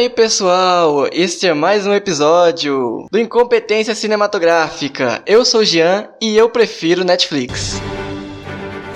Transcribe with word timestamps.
E 0.00 0.04
aí, 0.04 0.08
pessoal? 0.08 1.08
Este 1.12 1.46
é 1.46 1.52
mais 1.52 1.86
um 1.86 1.92
episódio 1.92 3.06
do 3.12 3.18
Incompetência 3.18 3.94
Cinematográfica. 3.94 5.22
Eu 5.26 5.44
sou 5.44 5.60
o 5.60 5.64
Jean 5.64 6.08
e 6.22 6.34
eu 6.38 6.48
prefiro 6.48 7.04
Netflix. 7.04 7.78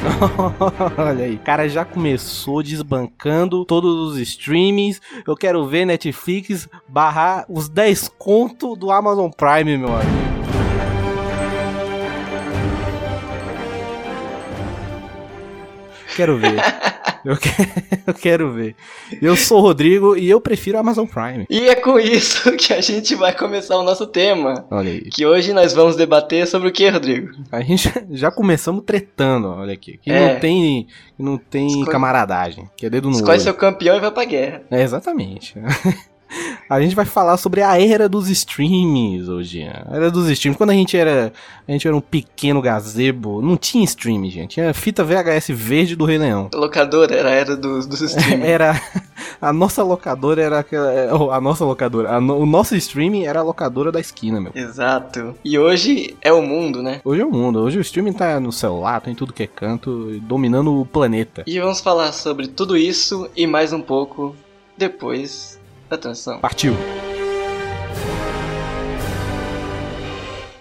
Olha 0.96 1.26
aí, 1.26 1.34
o 1.34 1.40
cara 1.40 1.68
já 1.68 1.84
começou 1.84 2.62
desbancando 2.62 3.66
todos 3.66 4.12
os 4.12 4.18
streamings. 4.18 4.98
Eu 5.26 5.36
quero 5.36 5.66
ver 5.66 5.84
Netflix 5.84 6.66
barrar 6.88 7.44
os 7.50 7.68
10 7.68 8.08
conto 8.18 8.74
do 8.74 8.90
Amazon 8.90 9.30
Prime, 9.30 9.76
meu 9.76 9.94
amigo. 9.94 10.24
Quero 16.16 16.38
ver. 16.38 16.54
Eu, 17.24 17.36
que... 17.36 17.48
eu 18.06 18.14
quero 18.14 18.52
ver. 18.52 18.74
Eu 19.22 19.34
sou 19.36 19.58
o 19.58 19.62
Rodrigo 19.62 20.16
e 20.16 20.28
eu 20.28 20.40
prefiro 20.40 20.76
a 20.76 20.80
Amazon 20.80 21.06
Prime. 21.06 21.46
E 21.48 21.68
é 21.68 21.74
com 21.74 21.98
isso 21.98 22.52
que 22.56 22.72
a 22.72 22.80
gente 22.80 23.14
vai 23.14 23.34
começar 23.36 23.76
o 23.76 23.82
nosso 23.82 24.06
tema. 24.06 24.66
Olha 24.70 24.90
aí. 24.90 25.00
Que 25.10 25.24
hoje 25.24 25.52
nós 25.52 25.72
vamos 25.72 25.96
debater 25.96 26.46
sobre 26.46 26.68
o 26.68 26.72
que, 26.72 26.88
Rodrigo? 26.88 27.30
A 27.50 27.60
gente 27.62 27.90
já 28.12 28.30
começamos 28.30 28.84
tretando, 28.84 29.48
olha 29.48 29.72
aqui. 29.72 29.98
Que 29.98 30.10
É. 30.10 30.34
não 30.34 30.40
tem, 30.40 30.86
não 31.18 31.38
tem 31.38 31.66
Escolhe- 31.68 31.90
camaradagem. 31.90 32.68
Que 32.76 32.86
é 32.86 32.90
dedo 32.90 33.08
no 33.08 33.14
Escolhe 33.14 33.32
olho. 33.32 33.40
seu 33.40 33.54
campeão 33.54 33.96
e 33.96 34.00
vai 34.00 34.10
pra 34.10 34.24
guerra. 34.24 34.62
É, 34.70 34.82
exatamente. 34.82 35.54
A 36.68 36.80
gente 36.80 36.94
vai 36.94 37.04
falar 37.04 37.36
sobre 37.36 37.62
a 37.62 37.78
era 37.80 38.08
dos 38.08 38.28
streams 38.28 39.28
hoje. 39.28 39.62
A 39.64 39.86
era 39.94 40.10
dos 40.10 40.28
streams. 40.30 40.56
Quando 40.56 40.70
a 40.70 40.74
gente 40.74 40.96
era, 40.96 41.32
a 41.68 41.72
gente 41.72 41.86
era 41.86 41.96
um 41.96 42.00
pequeno 42.00 42.60
gazebo, 42.62 43.40
não 43.42 43.56
tinha 43.56 43.84
stream, 43.84 44.24
gente. 44.30 44.54
Tinha 44.54 44.72
fita 44.74 45.04
VHS 45.04 45.48
verde 45.50 45.94
do 45.96 46.04
Rei 46.04 46.18
Leão. 46.18 46.48
Locadora 46.54 47.14
era 47.14 47.28
a 47.28 47.32
era 47.32 47.56
dos, 47.56 47.86
dos 47.86 48.00
streaming. 48.02 48.44
Era 48.44 48.80
a 49.40 49.52
nossa 49.52 49.82
locadora 49.82 50.42
era 50.42 50.58
aquela, 50.60 51.34
a 51.36 51.40
nossa 51.40 51.64
locadora, 51.64 52.10
a 52.16 52.20
no- 52.20 52.38
o 52.38 52.46
nosso 52.46 52.74
streaming 52.76 53.24
era 53.24 53.40
a 53.40 53.42
locadora 53.42 53.92
da 53.92 54.00
esquina, 54.00 54.40
meu. 54.40 54.52
Exato. 54.54 55.34
E 55.44 55.58
hoje 55.58 56.16
é 56.22 56.32
o 56.32 56.40
mundo, 56.42 56.82
né? 56.82 57.00
Hoje 57.04 57.20
é 57.20 57.24
o 57.26 57.30
mundo, 57.30 57.58
hoje 57.60 57.78
o 57.78 57.80
streaming 57.82 58.12
tá 58.14 58.40
no 58.40 58.50
celular, 58.52 59.00
tá 59.00 59.10
em 59.10 59.14
tudo 59.14 59.32
que 59.32 59.42
é 59.42 59.46
canto, 59.46 60.18
dominando 60.22 60.80
o 60.80 60.86
planeta. 60.86 61.42
E 61.46 61.58
vamos 61.60 61.80
falar 61.80 62.12
sobre 62.12 62.48
tudo 62.48 62.76
isso 62.76 63.28
e 63.36 63.46
mais 63.46 63.72
um 63.72 63.80
pouco 63.82 64.34
depois 64.76 65.53
da 65.94 65.98
transição. 65.98 66.38
Partiu. 66.40 66.74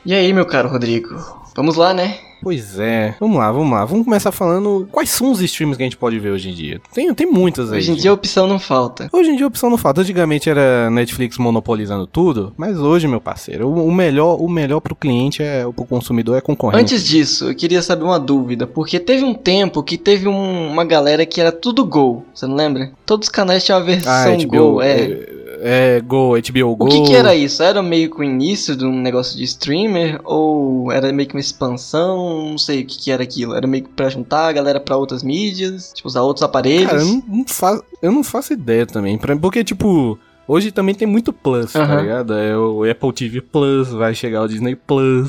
E 0.05 0.13
aí, 0.13 0.33
meu 0.33 0.45
caro 0.45 0.69
Rodrigo? 0.69 1.42
Vamos 1.55 1.75
lá, 1.75 1.93
né? 1.93 2.17
Pois 2.41 2.77
é, 2.77 3.15
vamos 3.21 3.37
lá, 3.37 3.49
vamos 3.53 3.71
lá. 3.71 3.85
Vamos 3.85 4.03
começar 4.03 4.29
falando 4.29 4.85
quais 4.91 5.09
são 5.09 5.31
os 5.31 5.39
streams 5.39 5.77
que 5.77 5.83
a 5.83 5.85
gente 5.85 5.95
pode 5.95 6.19
ver 6.19 6.31
hoje 6.31 6.49
em 6.49 6.53
dia. 6.53 6.81
Tem, 6.93 7.13
tem 7.13 7.25
muitas 7.25 7.71
aí. 7.71 7.77
Hoje 7.77 7.91
em 7.93 7.95
dia 7.95 8.11
a 8.11 8.13
opção 8.13 8.45
não 8.47 8.59
falta. 8.59 9.07
Hoje 9.13 9.29
em 9.29 9.37
dia 9.37 9.45
a 9.45 9.47
opção 9.47 9.69
não 9.69 9.77
falta. 9.77 10.01
Antigamente 10.01 10.49
era 10.49 10.89
Netflix 10.89 11.37
monopolizando 11.37 12.05
tudo, 12.05 12.51
mas 12.57 12.77
hoje, 12.77 13.07
meu 13.07 13.21
parceiro, 13.21 13.69
o, 13.69 13.87
o 13.87 13.91
melhor, 13.93 14.41
o 14.41 14.49
melhor 14.49 14.81
pro 14.81 14.93
cliente 14.93 15.41
é, 15.41 15.63
pro 15.73 15.85
consumidor 15.85 16.37
é 16.37 16.41
concorrente. 16.41 16.81
Antes 16.81 17.05
disso, 17.07 17.49
eu 17.49 17.55
queria 17.55 17.81
saber 17.81 18.03
uma 18.03 18.19
dúvida, 18.19 18.67
porque 18.67 18.99
teve 18.99 19.23
um 19.23 19.33
tempo 19.33 19.81
que 19.81 19.97
teve 19.97 20.27
um- 20.27 20.67
uma 20.69 20.83
galera 20.83 21.25
que 21.25 21.39
era 21.39 21.51
tudo 21.51 21.85
Go, 21.85 22.25
você 22.33 22.45
não 22.45 22.55
lembra? 22.55 22.91
Todos 23.05 23.27
os 23.27 23.31
canais 23.31 23.63
tinham 23.63 23.79
a 23.79 23.81
versão 23.81 24.11
ah, 24.11 24.35
HBO, 24.35 24.73
Go, 24.73 24.81
é. 24.81 25.29
É, 25.63 26.01
Go, 26.01 26.33
HBO 26.35 26.75
Go. 26.75 26.85
O 26.85 26.89
que, 26.89 27.01
que 27.03 27.15
era 27.15 27.33
isso? 27.33 27.63
Era 27.63 27.81
meio 27.81 28.09
que 28.11 28.19
o 28.19 28.23
início 28.23 28.75
de 28.75 28.85
um 28.85 28.99
negócio 29.01 29.37
de 29.37 29.43
streamer? 29.43 30.19
Ou 30.23 30.91
era 30.91 31.11
meio 31.13 31.27
que 31.29 31.35
uma 31.35 31.39
expansão? 31.41 32.49
Não 32.51 32.57
sei 32.57 32.81
o 32.81 32.85
que, 32.85 32.97
que 32.97 33.11
era 33.11 33.23
aquilo. 33.23 33.55
Era 33.55 33.65
meio 33.65 33.83
que 33.83 33.89
pra 33.89 34.09
juntar 34.09 34.47
a 34.47 34.51
galera 34.51 34.79
pra 34.79 34.97
outras 34.97 35.23
mídias, 35.23 35.91
tipo, 35.93 36.07
usar 36.07 36.21
outros 36.21 36.43
aparelhos. 36.43 36.87
Cara, 36.91 37.01
eu 37.01 37.07
não, 37.07 37.23
não 37.27 37.45
faço, 37.47 37.83
eu 38.01 38.11
não 38.11 38.23
faço 38.23 38.53
ideia 38.53 38.85
também. 38.85 39.17
pra- 39.17 39.35
Porque, 39.37 39.63
tipo, 39.63 40.17
hoje 40.47 40.71
também 40.71 40.93
tem 40.95 41.07
muito 41.07 41.31
Plus, 41.31 41.71
tá 41.73 41.83
Aham. 41.83 42.01
ligado? 42.01 42.33
É 42.33 42.57
o 42.57 42.83
Apple 42.89 43.13
TV 43.13 43.41
Plus, 43.41 43.89
vai 43.89 44.13
chegar 44.13 44.41
o 44.43 44.47
Disney 44.47 44.75
Plus. 44.75 45.27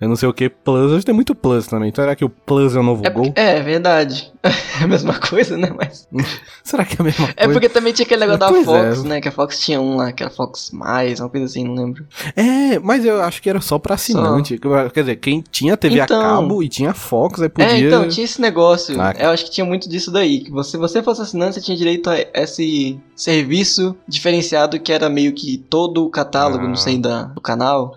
Eu 0.00 0.08
não 0.08 0.16
sei 0.16 0.28
o 0.28 0.32
que 0.32 0.48
Plus, 0.48 0.90
hoje 0.92 1.04
tem 1.04 1.14
muito 1.14 1.34
Plus 1.34 1.66
também. 1.66 1.90
Então 1.90 2.02
será 2.02 2.16
que 2.16 2.24
o 2.24 2.28
Plus 2.30 2.74
é 2.74 2.80
o 2.80 2.82
novo 2.82 3.04
É, 3.06 3.10
Gol? 3.10 3.24
porque- 3.26 3.40
é, 3.40 3.60
verdade. 3.60 4.32
É 4.80 4.84
a 4.84 4.86
mesma 4.86 5.12
coisa, 5.18 5.58
né? 5.58 5.70
Mas. 5.76 6.08
Será 6.64 6.86
que 6.86 6.94
é 6.94 7.00
a 7.00 7.04
mesma 7.04 7.28
É 7.36 7.44
coisa? 7.44 7.52
porque 7.52 7.68
também 7.68 7.92
tinha 7.92 8.06
aquele 8.06 8.20
negócio 8.20 8.40
da 8.40 8.48
Pois 8.48 8.64
Fox, 8.64 9.04
é. 9.04 9.08
né? 9.08 9.20
Que 9.20 9.28
a 9.28 9.32
Fox 9.32 9.60
tinha 9.60 9.78
um 9.78 9.96
lá, 9.96 10.10
que 10.10 10.22
era 10.22 10.32
Fox 10.32 10.70
Mais, 10.72 11.20
uma 11.20 11.28
coisa 11.28 11.44
assim, 11.44 11.64
não 11.64 11.74
lembro. 11.74 12.06
É, 12.34 12.78
mas 12.78 13.04
eu 13.04 13.20
acho 13.22 13.42
que 13.42 13.50
era 13.50 13.60
só 13.60 13.78
pra 13.78 13.96
assinante. 13.96 14.58
Quer 14.94 15.00
dizer, 15.00 15.16
quem 15.16 15.44
tinha 15.52 15.76
TV 15.76 16.00
Então. 16.00 16.18
a 16.18 16.22
cabo 16.22 16.62
e 16.62 16.68
tinha 16.70 16.94
Fox, 16.94 17.42
aí 17.42 17.50
podia. 17.50 17.70
É, 17.70 17.78
então, 17.80 18.08
tinha 18.08 18.24
esse 18.24 18.40
negócio. 18.40 18.98
Ah. 18.98 19.12
Eu 19.18 19.28
acho 19.28 19.44
que 19.44 19.50
tinha 19.50 19.66
muito 19.66 19.86
disso 19.86 20.10
daí. 20.10 20.40
Que 20.44 20.50
você, 20.50 20.78
você 20.78 21.02
fosse 21.02 21.20
assinante, 21.20 21.56
você 21.56 21.60
tinha 21.60 21.76
direito 21.76 22.08
a 22.08 22.16
esse 22.32 22.98
serviço 23.14 23.94
diferenciado 24.08 24.80
que 24.80 24.92
era 24.92 25.10
meio 25.10 25.34
que 25.34 25.58
todo 25.68 26.06
o 26.06 26.10
catálogo, 26.10 26.64
Ah. 26.64 26.68
não 26.68 26.76
sei, 26.76 26.96
da, 26.98 27.24
do 27.24 27.40
canal, 27.42 27.94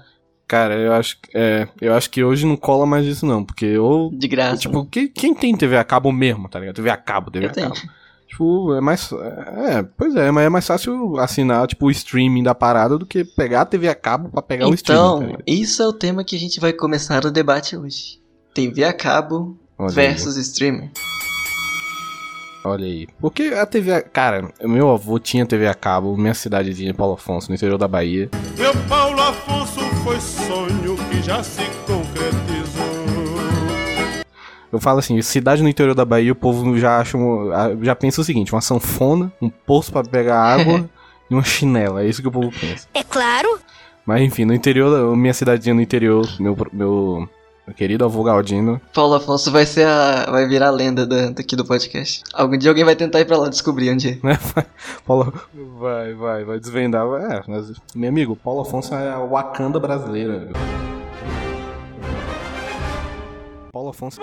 Cara, 0.54 0.76
eu 0.76 0.94
acho, 0.94 1.18
que- 1.20 1.30
é, 1.36 1.68
eu 1.82 1.96
acho 1.96 2.10
que 2.12 2.24
hoje 2.24 2.46
não 2.46 2.56
cola 2.56 2.86
mais 2.86 3.08
isso, 3.08 3.26
não. 3.26 3.44
Porque 3.44 3.76
ou. 3.76 4.12
de 4.12 4.28
graça. 4.28 4.58
Tipo, 4.58 4.86
quem, 4.86 5.08
quem 5.08 5.34
tem 5.34 5.56
TV 5.58 5.76
a 5.78 5.84
cabo 5.84 6.12
mesmo, 6.12 6.48
tá 6.48 6.60
ligado? 6.60 6.76
TV 6.76 6.92
a 6.92 6.98
cabo, 6.98 7.32
TV 7.32 7.46
Eu 7.48 7.50
a 7.50 7.54
tenho. 7.54 7.70
cabo. 7.74 7.82
Tipo, 8.28 8.74
é 8.76 8.80
mais. 8.82 9.12
É, 9.12 9.84
pois 9.98 10.16
é, 10.16 10.30
mas 10.30 10.46
é 10.46 10.50
mais 10.50 10.68
fácil 10.68 11.18
assinar, 11.18 11.66
tipo, 11.66 11.88
o 11.88 11.92
streaming 11.92 12.44
da 12.44 12.54
parada 12.54 13.00
do 13.00 13.06
que 13.06 13.24
pegar 13.26 13.62
a 13.62 13.66
TV 13.66 13.88
a 13.88 13.96
cabo 13.96 14.30
pra 14.30 14.44
pegar 14.44 14.68
o 14.68 14.74
streaming. 14.76 15.02
tá 15.02 15.08
Então, 15.16 15.26
ligado? 15.28 15.44
isso 15.48 15.82
é 15.82 15.88
o 15.88 15.94
tema 15.94 16.24
que 16.24 16.36
a 16.36 16.40
gente 16.40 16.60
vai 16.60 16.72
começar 16.72 17.26
o 17.26 17.32
debate 17.32 17.76
hoje. 17.76 18.20
TV 18.54 18.84
a 18.84 18.94
cabo 18.94 19.58
Olha 19.78 19.90
aí, 19.90 19.96
versus 19.96 20.38
streamer. 20.38 20.92
Olha 22.64 22.86
aí. 22.86 23.08
Porque 23.20 23.44
a 23.56 23.66
TV. 23.66 23.92
a- 23.94 24.02
Cara, 24.02 24.50
meu 24.64 24.90
avô 24.92 25.20
tinha 25.20 25.46
TV 25.46 25.68
a 25.68 25.74
cabo, 25.74 26.16
minha 26.16 26.34
cidadezinha 26.34 26.92
de 26.92 26.98
Paulo 26.98 27.16
Afonso, 27.16 27.50
no 27.50 27.56
interior 27.56 27.78
da 27.78 27.88
Bahia. 27.88 28.30
Meu 28.58 28.74
Paulo 28.88 29.20
Afonso 29.22 29.83
foi 30.04 30.20
sonho 30.20 30.96
que 31.10 31.22
já 31.22 31.44
se 31.44 31.64
concretizou. 31.86 32.94
Eu 34.72 34.80
falo 34.80 35.00
assim, 35.00 35.22
cidade 35.22 35.62
no 35.62 35.70
interior 35.70 35.94
da 35.94 36.04
Bahia, 36.04 36.32
o 36.32 36.36
povo 36.36 36.78
já 36.78 36.98
acha. 37.00 37.16
um- 37.18 37.50
Já 37.84 37.96
pensa 37.96 38.22
o 38.22 38.24
seguinte: 38.24 38.52
uma 38.54 38.62
sanfona, 38.62 39.32
um 39.42 39.50
poço 39.50 39.92
pra 39.92 40.04
pegar 40.04 40.42
água 40.42 40.90
e 41.30 41.34
uma 41.34 41.44
chinela. 41.44 42.04
É 42.04 42.08
isso 42.08 42.22
que 42.22 42.28
o 42.28 42.32
povo 42.32 42.52
pensa. 42.60 42.88
É 42.94 43.04
claro. 43.04 43.60
Mas 44.06 44.22
enfim, 44.22 44.46
no 44.46 44.54
interior, 44.54 45.16
minha 45.16 45.34
cidadezinha 45.34 45.74
no 45.76 45.82
interior, 45.82 46.28
meu, 46.40 46.58
meu, 46.74 47.30
meu 47.66 47.74
querido 47.76 48.04
avô 48.04 48.24
Galdino. 48.24 48.80
Paulo 48.94 49.16
Afonso 49.16 49.50
vai 49.50 49.66
ser 49.66 49.88
a. 49.88 50.26
vai 50.30 50.46
virar 50.48 50.68
a 50.68 50.72
lenda 50.72 51.06
da- 51.06 51.30
daqui 51.30 51.56
do 51.56 51.64
podcast. 51.64 52.22
Algum 52.34 52.58
dia 52.58 52.70
alguém 52.70 52.84
vai 52.84 52.96
tentar 52.96 53.22
ir 53.22 53.26
pra 53.26 53.38
lá 53.38 53.48
descobrir 53.50 53.90
onde 53.90 54.10
é. 54.10 54.18
Paulo, 55.08 55.34
vai, 55.80 56.14
vai, 56.14 56.44
vai 56.44 56.60
desvendar. 56.60 57.06
É, 57.32 57.42
mas, 57.48 57.72
meu 57.96 58.10
amigo, 58.10 58.36
Paulo 58.36 58.62
Afonso 58.62 58.94
é 58.94 59.10
a 59.12 59.20
Wakanda 59.20 59.80
brasileira. 59.80 60.50
Paulo 63.72 63.90
Afonso. 63.90 64.20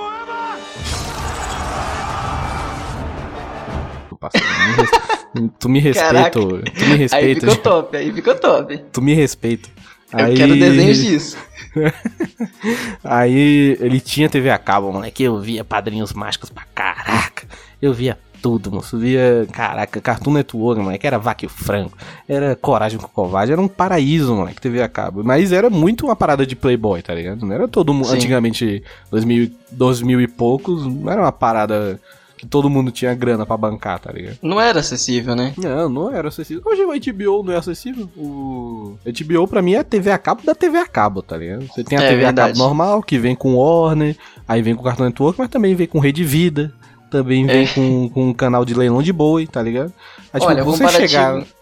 Me 5.34 5.48
Tu 5.58 5.68
me 5.68 5.78
respeita, 5.80 6.30
tu 6.30 6.46
me 6.56 6.62
Aí 6.92 6.96
respeita, 6.96 7.40
ficou 7.50 7.56
top, 7.62 7.96
aí 7.96 8.12
ficou 8.12 8.34
top. 8.34 8.78
tu 8.92 9.00
me 9.00 9.14
respeita. 9.14 9.68
Eu 10.12 10.24
Aí- 10.26 10.34
quero 10.36 10.56
desenhos 10.58 10.98
disso. 10.98 11.36
Aí 13.04 13.76
ele 13.80 14.00
tinha 14.00 14.28
TV 14.28 14.50
a 14.50 14.58
cabo, 14.58 14.92
moleque. 14.92 15.22
Eu 15.22 15.38
via 15.38 15.64
Padrinhos 15.64 16.12
Mágicos 16.12 16.50
pra 16.50 16.64
caraca. 16.74 17.46
Eu 17.80 17.92
via 17.92 18.18
tudo, 18.40 18.72
moço. 18.72 18.98
Via, 18.98 19.46
caraca, 19.52 20.00
Cartoon 20.00 20.32
Network, 20.32 20.82
moleque. 20.82 21.06
Era 21.06 21.18
Vaca 21.18 21.44
e 21.44 21.46
o 21.46 21.50
Franco. 21.50 21.96
Era 22.28 22.56
Coragem 22.56 22.98
com 22.98 23.06
o 23.06 23.10
Covarde. 23.10 23.52
Era 23.52 23.60
um 23.60 23.68
paraíso, 23.68 24.34
moleque, 24.34 24.60
TV 24.60 24.82
a 24.82 24.88
cabo. 24.88 25.22
Mas 25.22 25.52
era 25.52 25.70
muito 25.70 26.06
uma 26.06 26.16
parada 26.16 26.46
de 26.46 26.56
Playboy, 26.56 27.02
tá 27.02 27.14
ligado? 27.14 27.44
Não 27.44 27.54
era 27.54 27.68
todo 27.68 27.94
mundo. 27.94 28.10
Antigamente, 28.10 28.82
2000, 29.10 29.50
2000 29.72 30.20
e 30.20 30.28
poucos, 30.28 30.86
não 30.86 31.10
era 31.10 31.20
uma 31.20 31.32
parada 31.32 32.00
que 32.40 32.46
todo 32.46 32.70
mundo 32.70 32.90
tinha 32.90 33.14
grana 33.14 33.44
pra 33.44 33.54
bancar, 33.54 33.98
tá 34.00 34.10
ligado? 34.10 34.38
Não 34.40 34.58
era 34.58 34.80
acessível, 34.80 35.36
né? 35.36 35.52
Não, 35.58 35.90
não 35.90 36.10
era 36.10 36.28
acessível. 36.28 36.62
Hoje 36.64 36.82
o 36.82 37.12
HBO 37.12 37.42
não 37.42 37.52
é 37.52 37.56
acessível. 37.58 38.08
O 38.16 38.96
HBO 39.04 39.46
pra 39.46 39.60
mim 39.60 39.74
é 39.74 39.80
a 39.80 39.84
TV 39.84 40.10
a 40.10 40.16
cabo 40.16 40.40
da 40.42 40.54
TV 40.54 40.78
a 40.78 40.86
cabo, 40.86 41.20
tá 41.22 41.36
ligado? 41.36 41.66
Você 41.68 41.84
tem 41.84 41.98
a 41.98 42.02
É 42.02 42.08
TV 42.08 42.22
a 42.22 42.26
verdade. 42.28 42.52
cabo 42.54 42.64
normal, 42.64 43.02
que 43.02 43.18
vem 43.18 43.34
com 43.34 43.56
Warner, 43.56 44.16
aí 44.48 44.62
vem 44.62 44.74
com 44.74 44.82
Cartoon 44.82 45.04
Network, 45.04 45.38
mas 45.38 45.50
também 45.50 45.74
vem 45.74 45.86
com 45.86 45.98
Rede 45.98 46.24
Vida, 46.24 46.72
também 47.10 47.44
vem 47.46 47.64
É. 47.64 47.66
com, 47.66 48.08
com 48.08 48.28
um 48.30 48.32
canal 48.32 48.64
de 48.64 48.72
leilão 48.72 49.02
de 49.02 49.12
boi, 49.12 49.46
tá 49.46 49.60
ligado? 49.60 49.92
Aí, 50.32 50.40
Olha, 50.42 50.62
o 50.62 50.64
você 50.66 50.84
comparativo- 50.84 51.08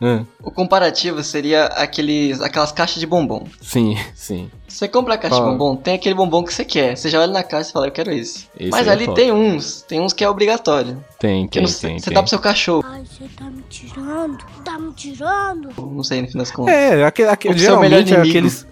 chegar... 0.01 0.27
O 0.43 0.51
comparativo 0.53 1.25
seria 1.25 1.65
aqueles, 1.67 2.41
aquelas 2.41 2.71
caixas 2.71 3.01
de 3.01 3.07
bombom. 3.07 3.47
sim, 3.61 3.97
sim. 4.15 4.49
Você 4.69 4.87
compra 4.87 5.15
a 5.15 5.19
caixa 5.19 5.37
Fala. 5.37 5.51
de 5.51 5.57
bombom, 5.57 5.77
tem 5.77 5.95
aquele 5.95 6.15
bombom 6.15 6.45
que 6.45 6.53
você 6.53 6.65
quer. 6.65 6.97
Você 6.97 7.09
já 7.09 7.21
olha 7.21 7.33
na 7.33 7.43
caixa 7.43 7.71
e 7.71 7.73
fala, 7.73 7.87
eu 7.87 7.91
quero 7.91 8.13
esse. 8.13 8.47
Esse 8.59 8.71
Mas 8.71 8.87
é 8.87 8.91
ali 8.91 9.07
top. 9.07 9.21
tem 9.21 9.33
uns, 9.33 9.83
tem 9.83 10.01
uns 10.01 10.13
que 10.13 10.23
é 10.23 10.29
obrigatório. 10.29 11.03
Tem, 11.19 11.47
Que 11.47 11.59
tem, 11.59 11.63
não, 11.63 11.73
tem. 11.73 11.99
você 11.99 12.05
tem. 12.05 12.15
dá 12.15 12.21
pro 12.23 12.29
seu 12.29 12.39
cachorro. 12.39 12.85
Ai, 12.87 13.03
você 13.05 13.25
tá 13.37 13.45
me 13.45 13.63
tirando. 13.69 14.39
Tá 14.65 14.79
me 14.79 14.93
tirando. 14.93 15.71
Não 15.79 16.05
sei, 16.05 16.21
no 16.23 16.29
fim 16.29 16.39
das 16.39 16.51
contas. 16.51 16.75
É, 16.75 17.05
aquele, 17.05 17.29
aquele, 17.29 17.55
pro 17.55 17.63
seu 17.65 17.81
melhor 17.81 18.03
geralmente 18.07 18.15
é 18.15 18.31
aqueles, 18.31 18.67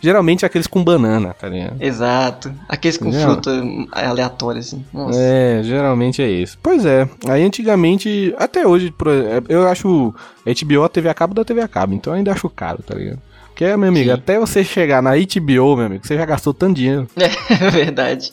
Geralmente 0.00 0.46
aqueles 0.46 0.66
com 0.66 0.84
banana, 0.84 1.34
tá 1.34 1.48
ligado? 1.48 1.82
Exato. 1.82 2.54
Aqueles 2.68 2.96
com 2.96 3.10
Não. 3.10 3.20
fruta 3.20 3.50
aleatória, 3.90 4.60
assim. 4.60 4.84
Nossa. 4.92 5.18
É, 5.18 5.60
geralmente 5.62 6.22
é 6.22 6.28
isso. 6.30 6.58
Pois 6.62 6.86
é, 6.86 7.08
aí 7.28 7.42
antigamente, 7.42 8.34
até 8.38 8.66
hoje, 8.66 8.94
eu 9.48 9.66
acho 9.66 10.14
HBO 10.46 10.84
a 10.84 10.88
TV 10.88 11.08
a 11.08 11.14
cabo 11.14 11.34
da 11.34 11.44
TV 11.44 11.60
a 11.62 11.68
cabo, 11.68 11.94
então 11.94 12.12
eu 12.12 12.18
ainda 12.18 12.32
acho 12.32 12.48
caro, 12.48 12.82
tá 12.82 12.94
ligado? 12.94 13.20
Porque, 13.54 13.76
meu 13.76 13.88
amigo, 13.88 14.06
Sim. 14.08 14.14
até 14.14 14.36
você 14.38 14.64
chegar 14.64 15.00
na 15.00 15.12
HBO, 15.12 15.76
meu 15.76 15.86
amigo, 15.86 16.04
você 16.04 16.16
já 16.16 16.24
gastou 16.26 16.52
tanto 16.52 16.74
dinheiro. 16.74 17.06
É 17.16 17.70
verdade. 17.70 18.32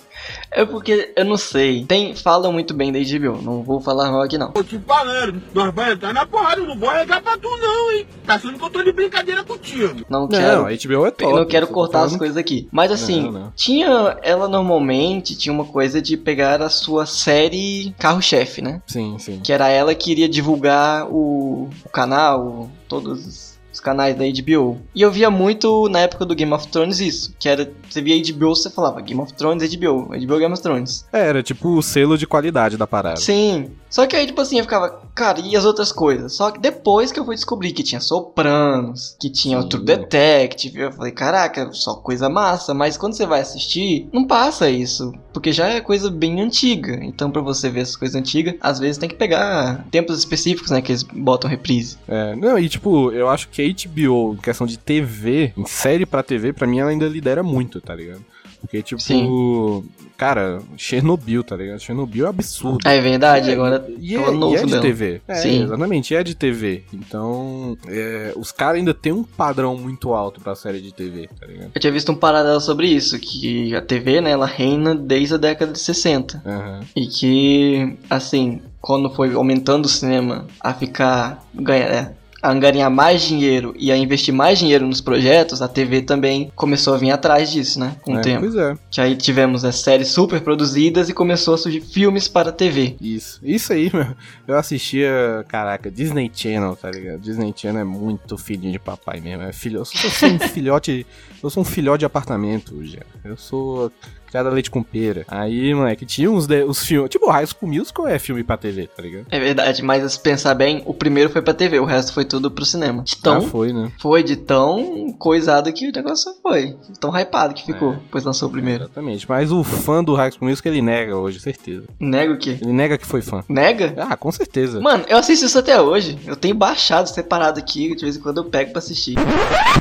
É 0.52 0.66
porque, 0.66 1.14
eu 1.16 1.26
não 1.26 1.38
sei. 1.38 1.84
Tem, 1.86 2.16
falam 2.16 2.52
muito 2.54 2.74
bem 2.74 2.92
da 2.92 3.00
HBO. 3.00 3.42
Não 3.42 3.64
vou 3.64 3.80
falar 3.82 4.12
mal 4.12 4.22
aqui, 4.22 4.38
não. 4.38 4.52
Tô 4.52 4.64
te 4.64 4.80
falando, 4.80 5.42
nós 5.54 5.74
vai 5.74 5.94
entrar 5.94 6.14
na 6.14 6.26
porrada, 6.26 6.62
não 6.62 6.78
vou 6.78 6.90
arregar 6.90 7.22
pra 7.22 7.38
tu 7.38 7.48
não, 7.58 7.92
hein? 7.92 8.06
Tá 8.26 8.36
achando 8.36 8.58
que 8.58 8.64
eu 8.66 8.70
tô 8.70 8.84
de 8.84 8.92
brincadeira 8.92 9.44
contigo. 9.44 10.06
Não 10.10 10.28
quero. 10.28 10.58
Não, 10.62 10.66
a 10.68 10.70
HBO 10.72 11.06
é 11.06 11.12
top. 11.12 11.24
Eu 11.24 11.36
não 11.38 11.46
quero 11.46 11.68
cortar 11.68 12.00
as 12.00 12.04
falando- 12.06 12.20
coisas 12.20 12.38
aqui. 12.38 12.68
Mas 12.72 12.92
assim, 12.92 13.24
Não, 13.24 13.32
não. 13.32 13.54
tinha. 13.56 14.18
Ela 14.24 14.48
normalmente 14.48 15.36
tinha 15.36 15.54
uma 15.54 15.66
coisa 15.66 16.02
de 16.02 16.18
pegar 16.18 16.62
a 16.62 16.70
sua 16.70 17.06
série 17.06 17.94
carro-chefe, 17.98 18.62
né? 18.62 18.82
Sim, 18.88 19.18
sim. 19.20 19.40
Que 19.44 19.52
era 19.54 19.70
ela 19.70 19.94
que 19.96 20.12
iria 20.12 20.30
divulgar 20.30 21.08
o, 21.10 21.70
o 21.86 21.90
canal, 21.90 22.70
todos 22.88 23.26
os- 23.26 23.51
os 23.51 23.51
canais 23.82 24.16
da 24.16 24.24
HBO. 24.24 24.80
E 24.96 25.02
eu 25.02 25.12
via 25.12 25.30
muito 25.30 25.90
na 25.90 26.00
época 26.00 26.26
do 26.26 26.36
Game 26.36 26.54
of 26.54 26.68
Thrones 26.68 27.00
isso. 27.00 27.36
Que 27.40 27.50
era. 27.50 27.72
Você 27.90 28.02
via 28.02 28.22
HBO, 28.34 28.56
você 28.56 28.70
falava 28.70 29.02
Game 29.02 29.20
of 29.20 29.34
Thrones, 29.34 29.76
HBO. 29.76 30.04
HBO 30.06 30.40
Game 30.40 30.54
of 30.54 30.62
Thrones. 30.62 31.06
É, 31.12 31.28
era 31.28 31.44
tipo 31.44 31.70
o 31.70 31.82
selo 31.82 32.18
de 32.18 32.26
qualidade 32.26 32.78
da 32.78 32.88
parada. 32.88 33.18
Sim. 33.18 33.72
Só 33.90 34.08
que 34.08 34.16
aí, 34.16 34.26
tipo 34.26 34.40
assim, 34.40 34.58
eu 34.58 34.64
ficava, 34.64 35.02
cara, 35.14 35.42
e 35.42 35.54
as 35.54 35.66
outras 35.66 35.92
coisas? 35.92 36.34
Só 36.34 36.50
que 36.50 36.60
depois 36.60 37.12
que 37.12 37.20
eu 37.20 37.26
fui 37.26 37.36
descobrir 37.36 37.74
que 37.74 37.84
tinha 37.84 38.00
Sopranos, 38.00 39.18
que 39.20 39.30
tinha 39.30 39.60
o 39.60 39.64
Sim. 39.64 39.68
True 39.68 39.84
Detective, 39.84 40.80
eu 40.80 40.92
falei, 40.94 41.12
caraca, 41.12 41.70
só 41.74 41.96
coisa 41.96 42.30
massa. 42.30 42.74
Mas 42.74 42.96
quando 42.96 43.14
você 43.14 43.26
vai 43.26 43.42
assistir, 43.42 44.08
não 44.14 44.26
passa 44.26 44.70
isso. 44.70 45.12
Porque 45.34 45.52
já 45.52 45.68
é 45.68 45.82
coisa 45.82 46.10
bem 46.10 46.42
antiga. 46.42 47.00
Então, 47.04 47.32
pra 47.32 47.42
você 47.42 47.70
ver 47.70 47.82
essas 47.82 47.96
coisas 47.96 48.16
antigas, 48.16 48.56
às 48.60 48.80
vezes 48.80 48.98
tem 48.98 49.10
que 49.10 49.16
pegar 49.16 49.86
tempos 49.90 50.18
específicos, 50.20 50.72
né? 50.72 50.82
Que 50.82 50.92
eles 50.92 51.04
botam 51.04 51.50
reprise. 51.50 51.98
É, 52.08 52.36
não, 52.36 52.58
e 52.60 52.68
tipo, 52.68 53.12
eu 53.12 53.30
acho 53.30 53.50
que 53.50 53.74
HBO, 53.74 54.34
em 54.34 54.38
questão 54.38 54.68
de 54.68 54.78
TV, 54.78 55.54
em 55.58 55.66
série 55.66 56.06
pra 56.06 56.24
TV, 56.24 56.54
pra 56.54 56.68
mim 56.68 56.80
ela 56.80 56.92
ainda 56.92 57.08
lidera 57.08 57.44
muito, 57.44 57.80
tá 57.80 57.96
ligado? 57.96 58.24
Porque, 58.62 58.84
tipo, 58.84 59.02
Sim. 59.02 59.84
cara, 60.16 60.62
Chernobyl, 60.78 61.44
tá 61.44 61.56
ligado? 61.56 61.80
Chernobyl 61.80 62.28
é 62.28 62.30
absurdo. 62.30 62.88
É 62.88 63.02
verdade, 63.02 63.52
agora. 63.52 63.86
E 64.00 64.16
é 64.16 64.18
é, 64.18 64.30
o 64.30 64.32
novo 64.32 64.56
e 64.56 64.60
é 64.60 64.66
de. 64.66 64.80
TV. 64.80 65.22
É, 65.28 65.36
Sim. 65.36 65.64
exatamente, 65.64 66.16
é 66.16 66.24
de 66.24 66.36
TV. 66.36 66.84
Então, 66.94 67.76
é, 67.88 68.32
os 68.36 68.52
caras 68.52 68.78
ainda 68.78 68.94
tem 68.94 69.12
um 69.12 69.24
padrão 69.24 69.76
muito 69.76 70.14
alto 70.14 70.40
pra 70.40 70.56
série 70.56 70.80
de 70.80 70.94
TV, 70.94 71.28
tá 71.40 71.48
ligado? 71.48 71.72
Eu 71.74 71.82
tinha 71.82 71.92
visto 71.92 72.12
um 72.12 72.16
paralelo 72.16 72.62
sobre 72.62 72.88
isso, 72.88 73.20
que 73.20 73.76
a 73.76 73.82
TV, 73.82 74.22
né, 74.22 74.30
ela 74.30 74.46
reina 74.46 74.96
desde 74.96 75.34
a 75.34 75.38
década 75.38 75.72
de 75.72 75.80
60. 75.80 76.42
Aham. 76.46 76.82
E 76.96 77.08
que, 77.08 77.98
assim, 78.10 78.62
quando 78.80 79.10
foi 79.10 79.34
aumentando 79.34 79.86
o 79.86 79.90
cinema 79.90 80.46
a 80.60 80.74
ficar. 80.74 81.44
Ganha, 81.54 81.86
é, 81.86 82.14
a 82.42 82.52
angariar 82.52 82.90
mais 82.90 83.22
dinheiro 83.22 83.74
e 83.78 83.92
a 83.92 83.98
investir 83.98 84.34
mais 84.34 84.58
dinheiro 84.60 84.86
nos 84.88 85.00
projetos, 85.02 85.62
a 85.62 85.68
TV 85.68 86.02
também 86.02 86.52
começou 86.56 86.94
a 86.94 86.98
vir 86.98 87.12
atrás 87.12 87.52
disso, 87.52 87.80
né? 87.80 87.96
Com 88.02 88.14
o 88.16 88.18
É, 88.18 88.22
tempo. 88.22 88.40
Pois 88.42 88.56
é, 88.56 88.76
Que 88.90 89.00
aí 89.02 89.16
tivemos 89.16 89.64
as 89.64 89.76
séries 89.78 90.08
super 90.08 90.42
produzidas 90.42 91.10
e 91.10 91.14
começou 91.14 91.54
a 91.54 91.58
surgir 91.58 91.82
filmes 91.82 92.28
para 92.28 92.50
a 92.50 92.54
TV. 92.54 92.96
isso. 93.00 93.40
Isso 93.44 93.72
aí, 93.74 93.92
meu. 93.94 94.08
Eu 94.48 94.58
assistia, 94.58 95.46
caraca, 95.48 95.92
Disney 95.92 96.32
Channel, 96.34 96.76
tá 96.76 96.90
ligado? 96.90 97.20
Disney 97.20 97.54
Channel 97.56 97.82
é 97.82 97.86
muito 97.86 98.38
filhinho 98.38 98.72
de 98.72 98.80
papai 98.80 99.20
mesmo. 99.20 99.44
É 99.44 99.54
filho, 99.54 99.80
eu 99.80 99.86
sou, 99.86 100.02
eu 100.04 100.10
sou 100.10 100.30
um 100.30 100.40
filhote. 100.40 101.06
Eu 101.44 101.50
sou 101.50 101.62
um 101.62 101.66
filhote 101.66 102.00
de 102.00 102.06
apartamento, 102.06 102.84
já. 102.86 103.00
Eu 103.24 103.36
sou 103.38 103.92
criado 104.32 104.48
a 104.48 104.52
leite 104.52 104.72
com 104.72 104.82
pera. 104.82 105.26
Aí, 105.28 105.74
moleque, 105.74 106.06
tinha 106.06 106.32
uns 106.32 106.48
de- 106.48 106.64
os 106.64 106.84
filmes. 106.86 107.10
Tipo, 107.10 107.30
High 107.30 107.46
School 107.46 107.72
Musical 107.72 108.08
é 108.08 108.18
filme 108.18 108.44
pra 108.44 108.58
TV, 108.58 108.88
tá 108.88 109.04
ligado? 109.04 109.26
É 109.30 109.40
verdade, 109.40 109.84
mas 109.84 110.12
se 110.14 110.20
pensar 110.20 110.54
bem, 110.56 110.82
o 110.86 110.94
primeiro 110.94 111.30
foi 111.30 111.42
pra 111.42 111.54
TV, 111.54 111.80
o 111.80 111.86
resto 111.86 112.14
foi 112.14 112.26
tudo 112.26 112.50
pro 112.50 112.66
cinema. 112.66 113.04
De 113.04 113.18
tão, 113.18 113.38
Ah, 113.38 113.42
foi, 113.42 113.74
né? 113.74 113.92
foi 114.00 114.24
de 114.24 114.36
tão 114.38 115.14
coisado 115.20 115.72
que 115.74 115.90
o 115.90 115.92
negócio 115.92 116.32
foi. 116.42 116.76
Tão 117.00 117.12
hypado 117.18 117.54
que 117.54 117.66
ficou, 117.66 117.94
É. 117.94 118.00
pois 118.10 118.24
lançou 118.24 118.50
o 118.50 118.52
primeiro. 118.52 118.86
Exatamente. 118.86 119.26
Mas 119.30 119.52
o 119.52 119.64
fã 119.64 120.04
do 120.04 120.16
High 120.16 120.32
School 120.32 120.50
Musical, 120.50 120.72
ele 120.72 120.82
nega 120.82 121.16
hoje, 121.18 121.40
certeza. 121.40 121.84
Nega 122.00 122.34
o 122.34 122.38
quê? 122.38 122.58
Ele 122.62 122.72
nega 122.74 122.98
que 122.98 123.06
foi 123.06 123.22
fã. 123.22 123.44
Nega? 123.50 123.94
Ah, 123.98 124.16
com 124.16 124.32
certeza. 124.32 124.80
Mano, 124.80 125.04
eu 125.08 125.18
assisto 125.18 125.46
isso 125.46 125.60
até 125.60 125.80
hoje. 125.82 126.18
Eu 126.26 126.36
tenho 126.36 126.56
baixado, 126.56 127.08
separado 127.08 127.60
aqui, 127.60 127.96
de 127.96 128.04
vez 128.04 128.16
em 128.18 128.20
quando 128.22 128.38
eu 128.38 128.46
pego 128.46 128.72
pra 128.72 128.80
assistir. 128.80 129.16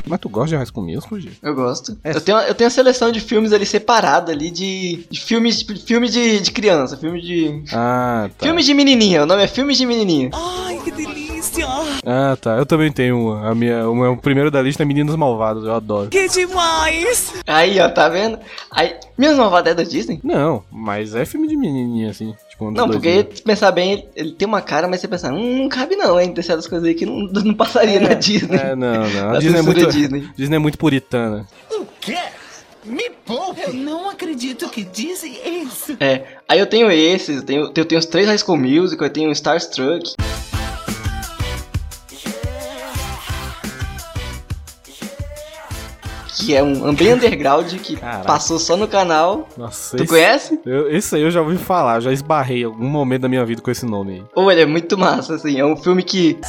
Mas 0.07 0.19
tu 0.19 0.27
gosta 0.29 0.49
de 0.49 0.55
High 0.55 0.65
School 0.65 0.85
Musical, 0.85 1.19
Gil? 1.19 1.31
Eu 1.41 1.55
gosto. 1.55 1.97
É. 2.03 2.15
Eu, 2.15 2.21
tenho, 2.21 2.37
eu 2.39 2.55
tenho 2.55 2.67
a 2.67 2.71
seleção 2.71 3.11
de 3.11 3.19
filmes 3.19 3.53
ali 3.53 3.65
separada 3.65 4.31
ali 4.31 4.40
de, 4.49 5.05
de 5.09 5.19
filmes 5.19 5.61
de, 5.61 5.75
filme 5.85 6.09
de, 6.09 6.39
de 6.39 6.51
criança, 6.51 6.97
filme 6.97 7.21
de. 7.21 7.63
Ah, 7.73 8.29
tá. 8.37 8.45
Filme 8.45 8.63
de 8.63 8.73
menininha, 8.73 9.23
o 9.23 9.25
nome 9.25 9.43
é 9.43 9.47
Filmes 9.47 9.77
de 9.77 9.85
Menininha. 9.85 10.31
Ah, 12.05 12.37
tá. 12.39 12.57
Eu 12.57 12.65
também 12.65 12.91
tenho 12.91 13.19
uma. 13.19 13.49
A 13.49 13.55
minha, 13.55 13.87
o 13.89 13.95
meu 13.95 14.17
primeiro 14.17 14.49
da 14.49 14.61
lista 14.61 14.83
é 14.83 14.85
Meninos 14.85 15.15
Malvados, 15.15 15.65
eu 15.65 15.73
adoro. 15.73 16.09
Aí, 17.45 17.79
ó, 17.79 17.89
tá 17.89 18.07
vendo? 18.09 18.39
Aí, 18.71 18.95
Minhas 19.17 19.37
Malvadas 19.37 19.73
é 19.73 19.75
da 19.75 19.83
Disney? 19.83 20.19
Não, 20.23 20.63
mas 20.71 21.13
é 21.13 21.25
filme 21.25 21.47
de 21.47 21.55
menininha, 21.55 22.09
assim. 22.09 22.33
Tipo, 22.49 22.69
um 22.69 22.71
Não, 22.71 22.89
porque 22.89 23.27
se 23.33 23.41
pensar 23.41 23.71
bem, 23.71 24.07
ele, 24.15 24.31
tem 24.31 24.47
uma 24.47 24.61
cara, 24.61 24.87
mas 24.87 25.01
você 25.01 25.07
pensa, 25.07 25.31
hum, 25.31 25.59
não 25.63 25.69
cabe 25.69 25.95
não, 25.95 26.19
hein? 26.19 26.33
Tem 26.33 26.43
certas 26.43 26.67
coisas 26.67 26.87
aí 26.87 26.95
que 26.95 27.05
não, 27.05 27.27
não 27.43 27.53
passaria 27.53 27.99
na 27.99 28.13
Disney. 28.13 28.57
É, 28.57 28.75
não, 28.75 29.09
não. 29.09 29.29
A 29.31 29.37
Disney 29.39 29.59
é, 29.59 29.61
muito, 29.61 29.87
Disney. 29.87 30.29
Disney 30.35 30.55
é 30.55 30.59
muito 30.59 30.77
puritana. 30.77 31.45
Me 32.83 33.09
poupe! 33.25 33.61
Eu 33.61 33.73
não 33.73 34.09
acredito 34.09 34.67
que 34.69 34.83
dizem 34.83 35.37
isso. 35.63 35.95
É, 35.99 36.23
aí 36.47 36.59
eu 36.59 36.65
tenho 36.65 36.89
esses, 36.91 37.37
eu 37.37 37.43
tenho, 37.43 37.71
eu 37.75 37.85
tenho 37.85 37.99
os 37.99 38.05
três 38.05 38.27
High 38.27 38.37
School 38.39 38.57
Musical, 38.57 39.07
eu 39.07 39.13
tenho 39.13 39.29
o 39.29 39.33
Starstruck. 39.33 40.15
Que 46.39 46.55
é 46.55 46.63
um, 46.63 46.93
bem 46.93 47.13
underground 47.13 47.71
que 47.75 47.97
Caraca. 47.97 48.23
passou 48.25 48.57
só 48.57 48.75
no 48.75 48.87
canal. 48.87 49.47
Nossa, 49.55 49.95
Tu 49.95 50.03
esse, 50.03 50.09
conhece? 50.09 50.59
eu, 50.65 50.89
esse 50.89 51.15
aí 51.15 51.21
eu 51.21 51.29
já 51.29 51.41
ouvi 51.41 51.57
falar, 51.57 51.99
já 51.99 52.11
esbarrei 52.11 52.61
em 52.61 52.65
algum 52.65 52.87
momento 52.89 53.21
da 53.23 53.29
minha 53.29 53.45
vida 53.45 53.61
com 53.61 53.69
esse 53.69 53.85
nome 53.85 54.13
aí. 54.13 54.23
Ou 54.33 54.51
ele 54.51 54.61
é 54.61 54.65
muito 54.65 54.97
massa, 54.97 55.35
assim. 55.35 55.59
É 55.59 55.65
um 55.65 55.75
filme 55.77 56.01
que. 56.01 56.39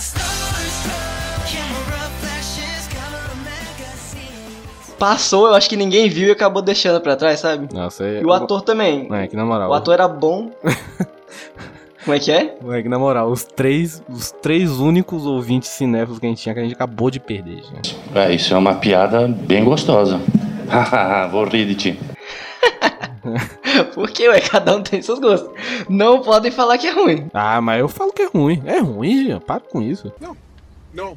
Passou, 5.03 5.49
eu 5.49 5.55
acho 5.55 5.69
que 5.69 5.75
ninguém 5.75 6.09
viu 6.09 6.29
e 6.29 6.31
acabou 6.31 6.63
deixando 6.63 7.01
pra 7.01 7.17
trás, 7.17 7.41
sabe? 7.41 7.75
Nossa, 7.75 8.05
é. 8.05 8.21
E 8.21 8.25
o 8.25 8.33
ator 8.33 8.63
também. 8.63 9.09
Moleque, 9.09 9.35
na 9.35 9.45
moral. 9.45 9.69
O 9.69 9.75
ator 9.75 9.95
era 9.95 10.07
bom. 10.07 10.53
Como 12.05 12.15
é 12.15 12.21
que 12.21 12.31
é? 12.31 12.57
Moleque, 12.63 12.89
na 12.89 13.01
moral, 13.01 13.29
os 13.29 13.43
três, 13.43 14.01
os 14.09 14.31
três 14.31 14.71
únicos 14.79 15.27
ouvintes 15.27 15.71
cinéfilos 15.71 16.21
que 16.21 16.27
a 16.27 16.29
gente 16.29 16.41
tinha, 16.41 16.55
que 16.55 16.61
a 16.61 16.63
gente 16.63 16.75
acabou 16.75 17.11
de 17.11 17.19
perder, 17.19 17.65
gente. 17.65 17.99
É, 18.15 18.33
isso 18.33 18.55
é 18.55 18.57
uma 18.57 18.77
piada 18.77 19.27
bem 19.27 19.65
gostosa. 19.65 20.21
Hahaha, 20.69 21.27
Vou 21.35 21.47
rir 21.47 21.67
de 21.67 21.75
ti. 21.75 22.01
Porque, 23.95 24.29
ué, 24.29 24.41
cada 24.41 24.77
um 24.77 24.85
tem 24.85 25.03
seus 25.03 25.19
gostos. 25.19 25.51
Não 25.89 26.23
podem 26.23 26.53
falar 26.53 26.79
que 26.79 26.87
é 26.87 26.93
ruim. 26.93 27.27
Ah, 27.35 27.61
mas 27.61 27.81
eu 27.81 27.89
falo 27.89 28.13
que 28.13 28.23
é 28.23 28.29
ruim. 28.33 28.63
É 28.65 28.79
ruim, 28.79 29.25
Jean. 29.25 29.41
Para 29.41 29.59
com 29.59 29.83
isso. 29.83 30.13
Não. 30.95 31.17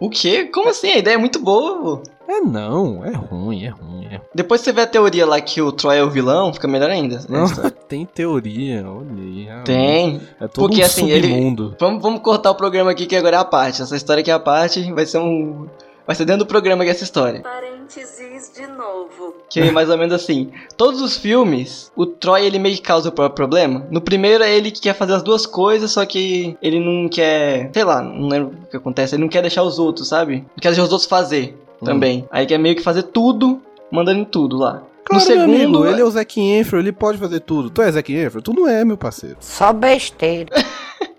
O 0.00 0.08
quê? 0.10 0.44
Como 0.52 0.68
assim? 0.68 0.90
A 0.90 0.98
ideia 0.98 1.14
é 1.14 1.18
muito 1.18 1.38
boa, 1.38 1.78
pô. 1.98 2.02
É 2.28 2.40
não, 2.40 3.04
é 3.04 3.10
ruim, 3.10 3.64
é 3.64 3.68
ruim. 3.68 4.06
É... 4.10 4.20
Depois 4.34 4.60
você 4.60 4.72
vê 4.72 4.82
a 4.82 4.86
teoria 4.86 5.26
lá 5.26 5.40
que 5.40 5.60
o 5.60 5.72
Troy 5.72 5.98
é 5.98 6.04
o 6.04 6.08
vilão, 6.10 6.52
fica 6.52 6.66
melhor 6.68 6.88
ainda. 6.90 7.16
né, 7.18 7.24
Não, 7.28 7.46
tem 7.88 8.06
teoria, 8.06 8.84
olha 8.88 9.08
aí. 9.22 9.48
Tem. 9.64 10.20
É 10.40 10.46
todo 10.48 10.68
Porque 10.68 10.80
um 10.82 10.84
assim, 10.84 11.10
ele- 11.10 11.28
submundo. 11.28 11.76
Vamos, 11.78 12.00
vamos 12.02 12.20
cortar 12.22 12.50
o 12.50 12.54
programa 12.54 12.90
aqui 12.92 13.06
que 13.06 13.16
agora 13.16 13.36
é 13.36 13.40
a 13.40 13.44
parte. 13.44 13.82
Essa 13.82 13.96
história 13.96 14.20
aqui 14.22 14.30
é 14.30 14.34
a 14.34 14.38
parte, 14.40 14.90
vai 14.92 15.04
ser 15.04 15.18
um. 15.18 15.66
Vai 16.06 16.16
ser 16.16 16.24
dentro 16.24 16.44
do 16.44 16.48
programa 16.48 16.82
que 16.84 16.90
é 16.90 16.92
essa 16.92 17.04
história. 17.04 17.40
Parênteses 17.42 18.31
de 18.54 18.66
novo. 18.66 19.34
Que 19.48 19.60
é 19.60 19.70
mais 19.70 19.88
ou 19.88 19.96
menos 19.96 20.14
assim. 20.14 20.50
Todos 20.76 21.00
os 21.00 21.16
filmes, 21.16 21.90
o 21.96 22.06
Troy 22.06 22.44
ele 22.44 22.58
meio 22.58 22.76
que 22.76 22.82
causa 22.82 23.08
o 23.08 23.12
próprio 23.12 23.36
problema. 23.36 23.86
No 23.90 24.00
primeiro 24.00 24.44
é 24.44 24.54
ele 24.54 24.70
que 24.70 24.80
quer 24.80 24.94
fazer 24.94 25.14
as 25.14 25.22
duas 25.22 25.46
coisas, 25.46 25.90
só 25.90 26.04
que 26.04 26.56
ele 26.60 26.78
não 26.78 27.08
quer. 27.08 27.70
Sei 27.72 27.84
lá, 27.84 28.02
não 28.02 28.28
lembro 28.28 28.56
o 28.64 28.66
que 28.70 28.76
acontece. 28.76 29.14
Ele 29.14 29.22
não 29.22 29.28
quer 29.28 29.42
deixar 29.42 29.62
os 29.62 29.78
outros, 29.78 30.08
sabe? 30.08 30.36
Não 30.36 30.60
quer 30.60 30.68
deixar 30.68 30.82
os 30.82 30.92
outros 30.92 31.08
fazer 31.08 31.56
também. 31.84 32.26
Aí 32.30 32.46
quer 32.46 32.58
meio 32.58 32.76
que 32.76 32.82
fazer 32.82 33.04
tudo, 33.04 33.60
mandando 33.90 34.20
em 34.20 34.24
tudo 34.24 34.56
lá. 34.56 34.82
Claro, 35.04 35.14
no 35.14 35.20
segundo. 35.20 35.42
amigo, 35.42 35.86
ele 35.86 36.00
é 36.00 36.04
o 36.04 36.10
Zac 36.10 36.40
Efron, 36.40 36.78
ele 36.78 36.92
pode 36.92 37.18
fazer 37.18 37.40
tudo. 37.40 37.70
Tu 37.70 37.82
é 37.82 37.90
Zac 37.90 38.12
Efron? 38.12 38.40
Tu 38.40 38.52
não 38.52 38.68
é, 38.68 38.84
meu 38.84 38.96
parceiro. 38.96 39.36
Só 39.40 39.72
besteira. 39.72 40.50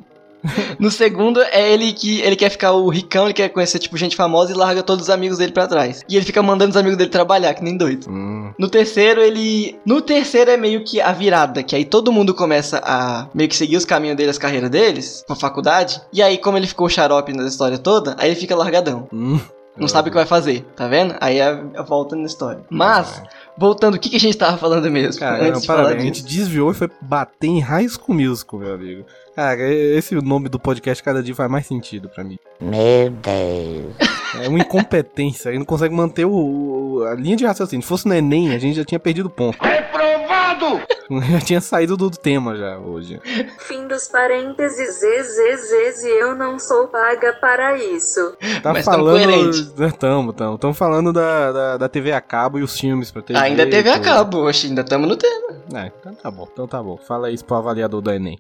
No 0.80 0.92
segundo 0.92 1.42
é 1.42 1.72
ele 1.72 1.94
que 1.94 2.20
ele 2.22 2.36
quer 2.36 2.50
ficar 2.50 2.72
o 2.74 2.90
ricão, 2.90 3.26
ele 3.26 3.34
quer 3.34 3.50
conhecer 3.50 3.80
tipo 3.80 3.96
gente 3.98 4.16
famosa 4.16 4.52
e 4.52 4.56
larga 4.56 4.84
todos 4.84 5.06
os 5.06 5.10
amigos 5.10 5.38
dele 5.38 5.52
pra 5.52 5.68
trás. 5.68 6.02
E 6.10 6.16
ele 6.16 6.26
fica 6.26 6.42
mandando 6.44 6.72
os 6.72 6.78
amigos 6.78 6.98
dele 6.98 7.10
trabalhar, 7.10 7.54
que 7.54 7.64
nem 7.64 7.78
doido. 7.78 8.10
Hum, 8.10 8.52
No 8.58 8.68
terceiro, 8.70 9.22
ele. 9.22 9.80
No 9.86 10.02
terceiro 10.02 10.52
é 10.52 10.58
meio 10.58 10.84
que 10.84 11.00
a 11.00 11.12
virada, 11.12 11.64
que 11.64 11.76
aí 11.76 11.86
todo 11.86 12.12
mundo 12.12 12.34
começa 12.34 12.82
a 12.84 13.28
meio 13.34 13.50
que 13.50 13.56
seguir 13.56 13.78
os 13.78 13.86
caminhos 13.86 14.18
dele, 14.18 14.30
as 14.32 14.38
carreiras 14.38 14.70
deles, 14.70 15.24
pra 15.26 15.36
faculdade. 15.36 16.02
E 16.12 16.22
aí, 16.22 16.38
como 16.38 16.58
ele 16.58 16.68
ficou 16.68 16.90
xarope 16.90 17.32
na 17.34 17.48
história 17.48 17.78
toda, 17.78 18.16
aí 18.18 18.30
ele 18.30 18.40
fica 18.40 18.56
largadão. 18.56 19.08
hum. 19.14 19.40
Não 19.76 19.88
sabe 19.88 20.10
o 20.10 20.12
que 20.12 20.18
vai 20.18 20.26
fazer, 20.28 20.62
tá 20.76 20.88
vendo? 20.88 21.16
Aí 21.20 21.42
a, 21.42 21.60
a 21.78 21.82
volta 21.82 22.16
na 22.16 22.28
história. 22.28 22.64
Mas, 22.70 23.24
voltando, 23.58 23.96
o 23.96 24.00
que, 24.00 24.08
que 24.08 24.18
a 24.18 24.20
gente 24.20 24.38
tava 24.38 24.56
falando 24.56 24.88
mesmo? 24.92 25.20
Cara, 25.20 25.50
não, 25.50 25.60
parabéns. 25.62 26.00
A 26.00 26.06
gente 26.06 26.24
desviou 26.24 26.70
e 26.70 26.76
foi 26.76 26.92
bater 27.02 27.48
em 27.48 27.60
High 27.60 27.90
School 27.90 28.16
Musical, 28.16 28.60
meu 28.60 28.76
amigo. 28.76 29.04
Cara, 29.36 29.62
esse 29.72 30.14
nome 30.16 30.48
do 30.50 30.60
podcast 30.60 31.04
cada 31.04 31.24
dia 31.24 31.34
faz 31.36 31.50
mais 31.50 31.66
sentido 31.66 32.08
pra 32.10 32.24
mim. 32.24 32.38
Meu 32.62 33.10
Deus. 33.10 33.96
É 34.36 34.48
uma 34.50 34.58
incompetência, 34.58 35.50
ele 35.50 35.60
não 35.60 35.66
consegue 35.66 35.94
manter 35.94 36.26
o, 36.26 36.32
o- 36.32 37.04
a 37.04 37.14
linha 37.14 37.36
de 37.36 37.46
raciocínio. 37.46 37.84
Se 37.84 37.88
fosse 37.88 38.08
no 38.08 38.16
Enem, 38.16 38.52
a 38.52 38.58
gente 38.58 38.76
já 38.76 38.84
tinha 38.84 39.00
perdido 39.00 39.30
ponto. 39.30 39.60
Reprovado! 39.64 40.82
Já 41.30 41.40
tinha 41.40 41.62
saído 41.62 41.96
do 41.96 42.10
tema 42.10 42.56
já 42.56 42.80
hoje. 42.80 43.20
Fim 43.60 43.88
dos 43.88 44.08
parênteses, 44.08 44.96
zzzz, 45.02 46.04
e 46.04 46.20
eu 46.22 46.34
não 46.34 46.58
sou 46.58 46.88
paga 46.88 47.34
para 47.34 47.78
isso. 47.78 48.36
Tá 48.64 48.74
Mas 48.74 48.86
tamo 48.86 48.98
falando. 49.06 49.92
Tamo, 50.00 50.34
tamo. 50.34 50.58
Tamo 50.58 50.74
falando 50.74 51.14
da, 51.14 51.52
da, 51.52 51.78
da 51.78 51.90
TV 51.90 52.14
a 52.14 52.22
cabo 52.22 52.58
e 52.58 52.64
os 52.64 52.80
filmes 52.80 53.12
pra 53.12 53.22
TV. 53.22 53.38
Ainda 53.38 53.64
e 53.68 53.90
a 53.90 54.00
cabo, 54.00 54.48
oxe, 54.48 54.68
ainda 54.68 54.82
estamos 54.82 55.08
no 55.08 55.16
tema. 55.18 55.62
É, 55.76 55.92
então 56.00 56.16
tá 56.16 56.32
bom, 56.32 56.48
então 56.52 56.68
tá 56.68 56.82
bom. 56.82 56.98
Fala 56.98 57.30
isso 57.30 57.46
pro 57.46 57.58
avaliador 57.58 58.02
do 58.02 58.10
Enem. 58.10 58.40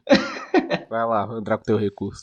Vai 0.89 1.05
lá, 1.05 1.27
entrar 1.37 1.57
com 1.57 1.63
teu 1.63 1.77
recurso. 1.77 2.21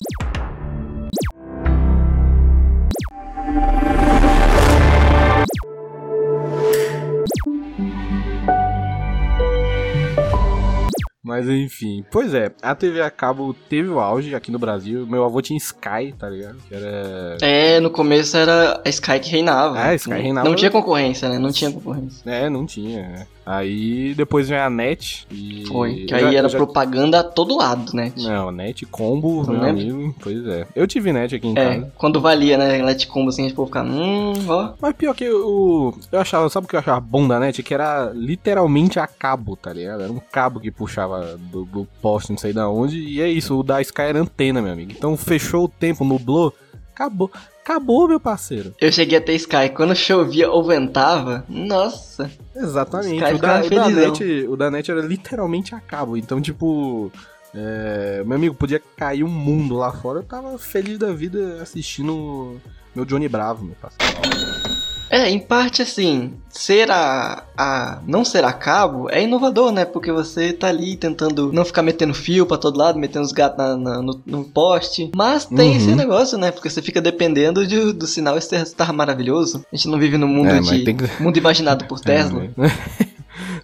Mas 11.22 11.46
enfim, 11.49 12.02
pois 12.10 12.32
é, 12.32 12.50
a 12.62 12.75
TV 12.75 13.02
a 13.02 13.10
cabo 13.10 13.54
teve 13.68 13.88
o 13.90 14.00
auge 14.00 14.34
aqui 14.34 14.50
no 14.50 14.58
Brasil. 14.58 15.06
Meu 15.06 15.22
avô 15.22 15.42
tinha 15.42 15.56
Sky, 15.58 16.14
tá 16.18 16.28
ligado? 16.30 16.56
Que 16.66 16.75
era. 16.75 17.37
É, 17.42 17.78
no 17.78 17.90
começo 17.90 18.37
era 18.38 18.80
a 18.84 18.88
Sky 18.88 19.20
que 19.20 19.30
reinava. 19.30 19.78
Ah, 19.78 19.88
a 19.88 19.94
Sky 19.94 20.10
Não- 20.10 20.16
reinava. 20.22 20.49
Não 20.49 20.56
tinha 20.56 20.70
concorrência, 20.70 21.28
né? 21.28 21.38
Não 21.38 21.52
tinha 21.52 21.70
concorrência. 21.70 22.28
É, 22.28 22.49
não 22.49 22.64
tinha. 22.64 23.28
Aí 23.44 24.14
depois 24.14 24.49
veio 24.49 24.62
a 24.62 24.70
NET. 24.70 25.26
E... 25.30 25.64
Foi. 25.66 26.04
Que 26.06 26.14
aí 26.14 26.20
já- 26.20 26.35
era 26.35 26.49
já- 26.49 26.56
propaganda 26.59 27.20
a 27.20 27.25
todo 27.25 27.56
lado, 27.56 27.92
né? 27.94 28.12
Não, 28.16 28.50
net 28.52 28.85
combo, 28.87 29.42
meu 29.42 29.52
lembra? 29.52 29.70
amigo. 29.70 30.14
Pois 30.20 30.47
é. 30.47 30.66
Eu 30.76 30.87
tive 30.87 31.12
net 31.12 31.35
aqui 31.35 31.47
em 31.49 31.59
É, 31.59 31.75
casa. 31.80 31.92
quando 31.97 32.20
valia, 32.20 32.56
né? 32.59 32.78
Net 32.82 33.06
combo 33.09 33.30
assim, 33.30 33.44
a 33.47 33.49
gente 33.49 33.56
ficar, 33.56 33.85
hum, 33.85 34.32
ó. 34.49 34.75
Mas 34.80 34.94
pior 34.94 35.14
que 35.14 35.28
o. 35.28 35.92
Eu 36.12 36.20
achava, 36.20 36.49
sabe 36.49 36.66
o 36.66 36.68
que 36.68 36.76
eu 36.76 36.80
achava 36.80 37.00
bom 37.00 37.26
da 37.26 37.40
net? 37.40 37.62
Que 37.62 37.75
era 37.75 38.12
literalmente 38.14 38.99
a 39.00 39.06
cabo, 39.06 39.56
tá 39.56 39.73
ligado? 39.73 40.02
Era 40.02 40.12
um 40.12 40.20
cabo 40.20 40.61
que 40.61 40.70
puxava 40.70 41.37
do, 41.38 41.64
do 41.64 41.88
poste, 42.00 42.30
não 42.30 42.38
sei 42.38 42.52
da 42.52 42.68
onde. 42.68 42.99
E 43.00 43.20
é 43.20 43.28
isso, 43.28 43.59
o 43.59 43.62
da 43.62 43.80
Sky 43.80 44.02
era 44.02 44.20
antena, 44.20 44.61
meu 44.62 44.73
amigo. 44.73 44.92
Então 44.92 45.16
fechou 45.16 45.64
o 45.64 45.68
tempo, 45.68 46.04
nublou. 46.04 46.54
Acabou. 46.94 47.30
Acabou, 47.64 48.06
meu 48.09 48.20
parceiro. 48.20 48.75
Eu 48.80 48.90
cheguei 48.92 49.16
até 49.16 49.32
Sky. 49.35 49.70
Quando 49.75 49.94
chovia 49.94 50.50
ou 50.50 50.62
ventava, 50.64 51.44
nossa. 51.49 52.30
Exatamente. 52.54 53.16
O 53.16 53.21
da, 53.21 53.35
o, 53.35 53.38
da 53.38 53.62
felizão. 53.62 54.12
net, 54.12 54.47
o 54.49 54.57
da 54.57 54.71
net 54.71 54.90
era 54.90 55.00
literalmente 55.00 55.75
a 55.75 55.80
cabo. 55.80 56.16
Então, 56.16 56.40
tipo. 56.40 57.12
é, 57.54 58.23
meu 58.25 58.37
amigo, 58.37 58.54
podia 58.54 58.80
cair 58.97 59.25
um 59.25 59.28
mundo 59.28 59.76
lá 59.76 59.92
fora. 59.92 60.19
Eu 60.19 60.25
tava 60.25 60.59
feliz 60.59 60.99
da 60.99 61.12
vida 61.12 61.61
assistindo 61.62 62.61
meu 62.95 63.04
Johnny 63.04 63.28
Bravo, 63.28 63.64
meu 63.64 63.76
parceiro. 63.76 64.69
É, 65.11 65.29
em 65.29 65.40
parte 65.40 65.83
assim, 65.83 66.35
ser 66.49 66.88
a, 66.90 67.43
a. 67.59 67.99
não 68.07 68.25
ser 68.25 68.45
a 68.45 68.52
cabo 68.52 69.09
é 69.11 69.23
inovador, 69.25 69.73
né? 69.73 69.85
Porque 69.85 70.12
você 70.12 70.52
tá 70.52 70.69
ali 70.69 70.97
tentando 70.97 71.52
não 71.52 71.64
ficar 71.64 71.83
metendo 71.83 72.14
fio 72.14 72.47
pra 72.47 72.57
todo 72.57 72.79
lado, 72.79 72.97
metendo 72.99 73.25
os 73.25 73.33
gatos 73.33 73.59
na- 73.59 73.76
na- 73.76 74.00
no, 74.02 74.21
no 74.25 74.45
poste. 74.45 75.11
Mas 75.14 75.45
tem 75.47 75.71
Uhum. 75.73 75.76
esse 75.76 75.95
negócio, 75.97 76.38
né? 76.38 76.52
Porque 76.52 76.71
você 76.71 76.81
fica 76.81 77.00
dependendo 77.00 77.67
de- 77.67 77.93
do 77.93 78.07
sinal 78.07 78.38
estar 78.38 78.93
maravilhoso. 78.93 79.64
A 79.73 79.76
gente 79.76 79.88
não 79.88 79.99
vive 79.99 80.17
num 80.17 80.29
mundo 80.29 80.50
É, 80.50 80.61
de. 80.61 80.85
que- 80.95 81.23
mundo 81.23 81.37
imaginado 81.37 81.85
por 81.87 81.99
Tesla. 82.00 82.45
É, 82.45 82.50
mas- 82.57 82.73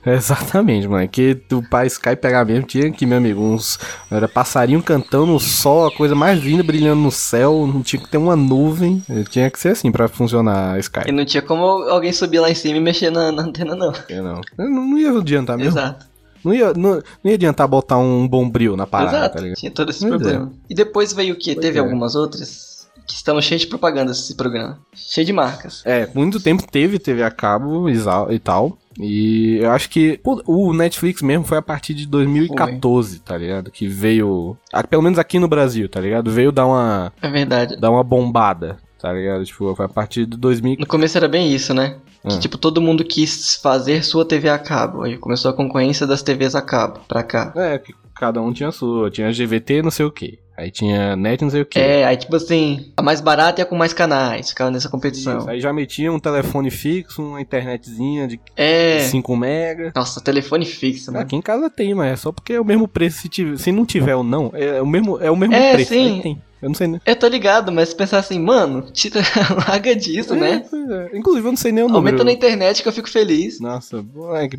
Exatamente, 0.14 0.86
mano. 0.86 1.08
Que 1.08 1.36
o 1.52 1.62
pai 1.68 1.86
Sky 1.88 2.14
pegar 2.16 2.44
mesmo 2.44 2.64
tinha 2.66 2.90
que, 2.92 3.04
meu 3.04 3.18
amigo, 3.18 3.40
uns. 3.42 3.78
Era 4.10 4.28
passarinho 4.28 4.82
cantando 4.82 5.26
no 5.26 5.40
sol, 5.40 5.86
a 5.86 5.90
coisa 5.92 6.14
mais 6.14 6.38
linda 6.42 6.62
brilhando 6.62 7.00
no 7.02 7.10
céu. 7.10 7.66
Não 7.66 7.82
tinha 7.82 8.00
que 8.00 8.08
ter 8.08 8.18
uma 8.18 8.36
nuvem. 8.36 9.02
Tinha 9.30 9.50
que 9.50 9.58
ser 9.58 9.70
assim 9.70 9.90
pra 9.90 10.06
funcionar 10.08 10.74
a 10.74 10.76
E 10.76 10.80
Sky. 10.80 11.10
não 11.12 11.24
tinha 11.24 11.42
como 11.42 11.64
alguém 11.64 12.12
subir 12.12 12.38
lá 12.38 12.50
em 12.50 12.54
cima 12.54 12.76
e 12.76 12.80
mexer 12.80 13.10
na, 13.10 13.32
na 13.32 13.42
antena, 13.42 13.74
não. 13.74 13.92
Eu 14.08 14.22
não. 14.22 14.40
Eu 14.58 14.70
não 14.70 14.98
ia 14.98 15.10
adiantar 15.10 15.56
mesmo. 15.56 15.72
Exato. 15.78 16.06
Não 16.44 16.54
ia, 16.54 16.72
não, 16.74 16.90
não 16.94 17.02
ia 17.24 17.34
adiantar 17.34 17.66
botar 17.66 17.98
um 17.98 18.28
bombril 18.28 18.76
na 18.76 18.86
parada, 18.86 19.16
Exato. 19.16 19.34
tá 19.34 19.40
ligado? 19.40 19.56
Tinha 19.58 19.72
todo 19.72 19.90
esse 19.90 20.06
Pois 20.06 20.10
problema. 20.22 20.52
E 20.70 20.74
depois 20.76 21.12
veio 21.12 21.34
o 21.34 21.36
quê? 21.36 21.54
Pois 21.54 21.66
Teve 21.66 21.78
é. 21.78 21.80
algumas 21.80 22.14
outras 22.14 22.75
que 23.06 23.14
estão 23.14 23.40
cheias 23.40 23.60
de 23.62 23.66
propaganda 23.68 24.10
esse 24.12 24.34
programa. 24.34 24.78
Cheio 24.94 25.24
de 25.26 25.32
marcas. 25.32 25.82
É, 25.84 26.08
muito 26.14 26.40
tempo 26.40 26.64
teve 26.70 26.98
TV 26.98 27.22
a 27.22 27.30
cabo 27.30 27.88
e 27.88 28.38
tal. 28.38 28.78
E 28.98 29.58
eu 29.60 29.70
acho 29.70 29.90
que 29.90 30.18
pô, 30.18 30.42
o 30.46 30.72
Netflix 30.72 31.20
mesmo 31.22 31.44
foi 31.44 31.58
a 31.58 31.62
partir 31.62 31.92
de 31.94 32.06
2014, 32.06 33.20
tá 33.20 33.36
ligado? 33.36 33.70
Que 33.70 33.86
veio. 33.86 34.56
ah, 34.72 34.82
Pelo 34.82 35.02
menos 35.02 35.18
aqui 35.18 35.38
no 35.38 35.48
Brasil, 35.48 35.88
tá 35.88 36.00
ligado? 36.00 36.30
Veio 36.30 36.50
dar 36.50 36.66
uma, 36.66 37.12
É 37.20 37.28
verdade. 37.28 37.76
dar 37.76 37.90
uma 37.90 38.02
bombada, 38.02 38.78
tá 38.98 39.12
ligado? 39.12 39.44
Tipo, 39.44 39.74
foi 39.74 39.84
a 39.86 39.88
partir 39.88 40.24
de 40.26 40.36
2000. 40.36 40.76
No 40.80 40.86
começo 40.86 41.16
era 41.18 41.28
bem 41.28 41.52
isso, 41.52 41.74
né? 41.74 41.96
Ah. 42.24 42.28
Que 42.30 42.38
tipo, 42.40 42.56
todo 42.58 42.80
mundo 42.80 43.04
quis 43.04 43.56
fazer 43.56 44.02
sua 44.02 44.24
TV 44.24 44.48
a 44.48 44.58
cabo. 44.58 45.02
Aí 45.02 45.16
começou 45.18 45.50
a 45.50 45.54
concorrência 45.54 46.06
das 46.06 46.22
TVs 46.22 46.54
a 46.54 46.62
cabo 46.62 47.00
pra 47.06 47.22
cá. 47.22 47.52
É, 47.54 47.78
que 47.78 47.94
cada 48.14 48.40
um 48.40 48.52
tinha 48.52 48.70
a 48.70 48.72
sua. 48.72 49.10
Tinha 49.10 49.30
GVT, 49.30 49.82
não 49.82 49.90
sei 49.90 50.06
o 50.06 50.10
que. 50.10 50.38
Aí 50.56 50.70
tinha 50.70 51.14
net, 51.16 51.42
não 51.42 51.50
sei 51.50 51.62
o 51.62 51.66
que. 51.66 51.78
É, 51.78 52.04
aí 52.06 52.16
tipo 52.16 52.34
assim, 52.34 52.92
a 52.96 53.02
mais 53.02 53.20
barata 53.20 53.60
e 53.60 53.62
a 53.62 53.66
com 53.66 53.76
mais 53.76 53.92
canais. 53.92 54.48
Ficava 54.48 54.70
nessa 54.70 54.88
competição. 54.88 55.46
Aí 55.48 55.60
já 55.60 55.72
metia 55.72 56.10
um 56.12 56.18
telefone 56.18 56.70
fixo, 56.70 57.22
uma 57.22 57.40
internetzinha 57.40 58.26
de 58.26 58.40
É. 58.56 59.00
5 59.00 59.36
mega. 59.36 59.92
Nossa, 59.94 60.20
telefone 60.20 60.64
fixo, 60.64 61.12
né? 61.12 61.20
Aqui 61.20 61.36
em 61.36 61.42
casa 61.42 61.68
tem, 61.68 61.94
mas 61.94 62.12
é 62.12 62.16
só 62.16 62.32
porque 62.32 62.54
é 62.54 62.60
o 62.60 62.64
mesmo 62.64 62.88
preço. 62.88 63.18
Se, 63.20 63.28
tiver, 63.28 63.58
se 63.58 63.70
não 63.70 63.84
tiver 63.84 64.14
ou 64.16 64.24
não, 64.24 64.50
é 64.54 64.80
o 64.80 64.86
mesmo, 64.86 65.18
é 65.20 65.30
o 65.30 65.36
mesmo 65.36 65.54
É, 65.54 65.74
preço. 65.74 65.90
sim. 65.92 66.14
Aí 66.16 66.22
tem. 66.22 66.42
Eu 66.62 66.70
não 66.70 66.74
sei 66.74 66.86
nem. 66.86 67.00
Eu 67.04 67.14
tô 67.16 67.28
ligado, 67.28 67.70
mas 67.70 67.90
se 67.90 67.94
pensar 67.94 68.18
assim, 68.18 68.40
mano, 68.40 68.80
tira, 68.90 69.20
larga 69.68 69.94
disso, 69.94 70.32
É, 70.32 70.36
né? 70.38 70.64
é. 71.12 71.16
Inclusive, 71.18 71.46
eu 71.46 71.52
não 71.52 71.56
sei 71.56 71.70
nem 71.70 71.84
o 71.84 71.86
número. 71.86 72.06
Aumenta 72.08 72.24
na 72.24 72.32
internet 72.32 72.82
que 72.82 72.88
eu 72.88 72.92
fico 72.92 73.10
feliz. 73.10 73.60
Nossa, 73.60 74.02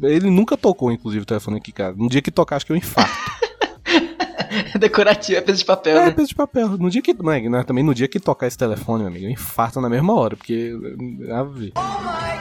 ele 0.03 0.29
nunca 0.29 0.55
tocou, 0.55 0.91
inclusive, 0.91 1.23
o 1.23 1.25
telefone 1.25 1.57
aqui, 1.57 1.71
cara. 1.71 1.95
No 1.97 2.07
dia 2.07 2.21
que 2.21 2.29
tocar, 2.29 2.57
acho 2.57 2.67
que 2.67 2.71
eu 2.71 2.75
infarto. 2.77 3.11
Decorativo, 4.79 5.37
é 5.37 5.41
peso 5.41 5.59
de 5.59 5.65
papel, 5.65 5.97
é, 5.97 6.05
né? 6.05 6.11
peso 6.11 6.29
de 6.29 6.35
papel. 6.35 6.69
No 6.77 6.89
dia 6.89 7.01
que. 7.01 7.13
Moleque, 7.13 7.49
né, 7.49 7.63
também 7.63 7.83
no 7.83 7.93
dia 7.93 8.07
que 8.07 8.19
tocar 8.19 8.47
esse 8.47 8.57
telefone, 8.57 9.03
meu 9.03 9.11
amigo, 9.11 9.25
eu 9.25 9.29
infarto 9.29 9.81
na 9.81 9.89
mesma 9.89 10.13
hora, 10.13 10.35
porque. 10.35 10.73
Ah, 11.31 11.43
vê. 11.43 11.73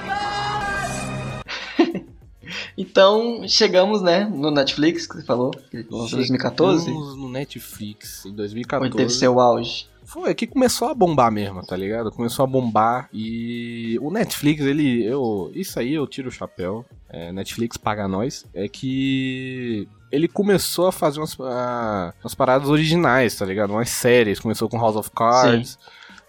Então, 2.78 3.48
chegamos, 3.48 4.02
né, 4.02 4.26
no 4.26 4.50
Netflix, 4.50 5.06
que 5.06 5.16
você 5.16 5.24
falou, 5.24 5.50
que 5.70 5.78
lançou 5.90 6.18
em 6.18 6.20
2014. 6.20 6.84
Chegamos 6.84 7.16
no 7.16 7.28
Netflix, 7.28 8.26
em 8.26 8.28
Onde 8.28 8.36
2014. 8.36 8.96
teve 8.96 9.10
seu 9.10 9.40
auge. 9.40 9.88
Foi 10.04 10.34
que 10.34 10.46
começou 10.46 10.88
a 10.88 10.94
bombar 10.94 11.32
mesmo, 11.32 11.64
tá 11.64 11.74
ligado? 11.74 12.12
Começou 12.12 12.44
a 12.44 12.46
bombar 12.46 13.08
e 13.12 13.98
o 14.00 14.10
Netflix, 14.10 14.62
ele, 14.62 15.04
eu, 15.04 15.50
isso 15.54 15.80
aí 15.80 15.94
eu 15.94 16.06
tiro 16.06 16.28
o 16.28 16.32
chapéu. 16.32 16.84
É, 17.08 17.32
Netflix 17.32 17.76
paga 17.76 18.06
nós. 18.06 18.46
É 18.54 18.68
que 18.68 19.88
ele 20.10 20.28
começou 20.28 20.88
a 20.88 20.92
fazer 20.92 21.20
umas, 21.20 21.36
umas 21.38 22.34
paradas 22.34 22.68
originais, 22.68 23.36
tá 23.36 23.44
ligado? 23.44 23.70
Umas 23.70 23.90
séries. 23.90 24.40
Começou 24.40 24.68
com 24.68 24.78
House 24.78 24.96
of 24.96 25.10
Cards, 25.10 25.78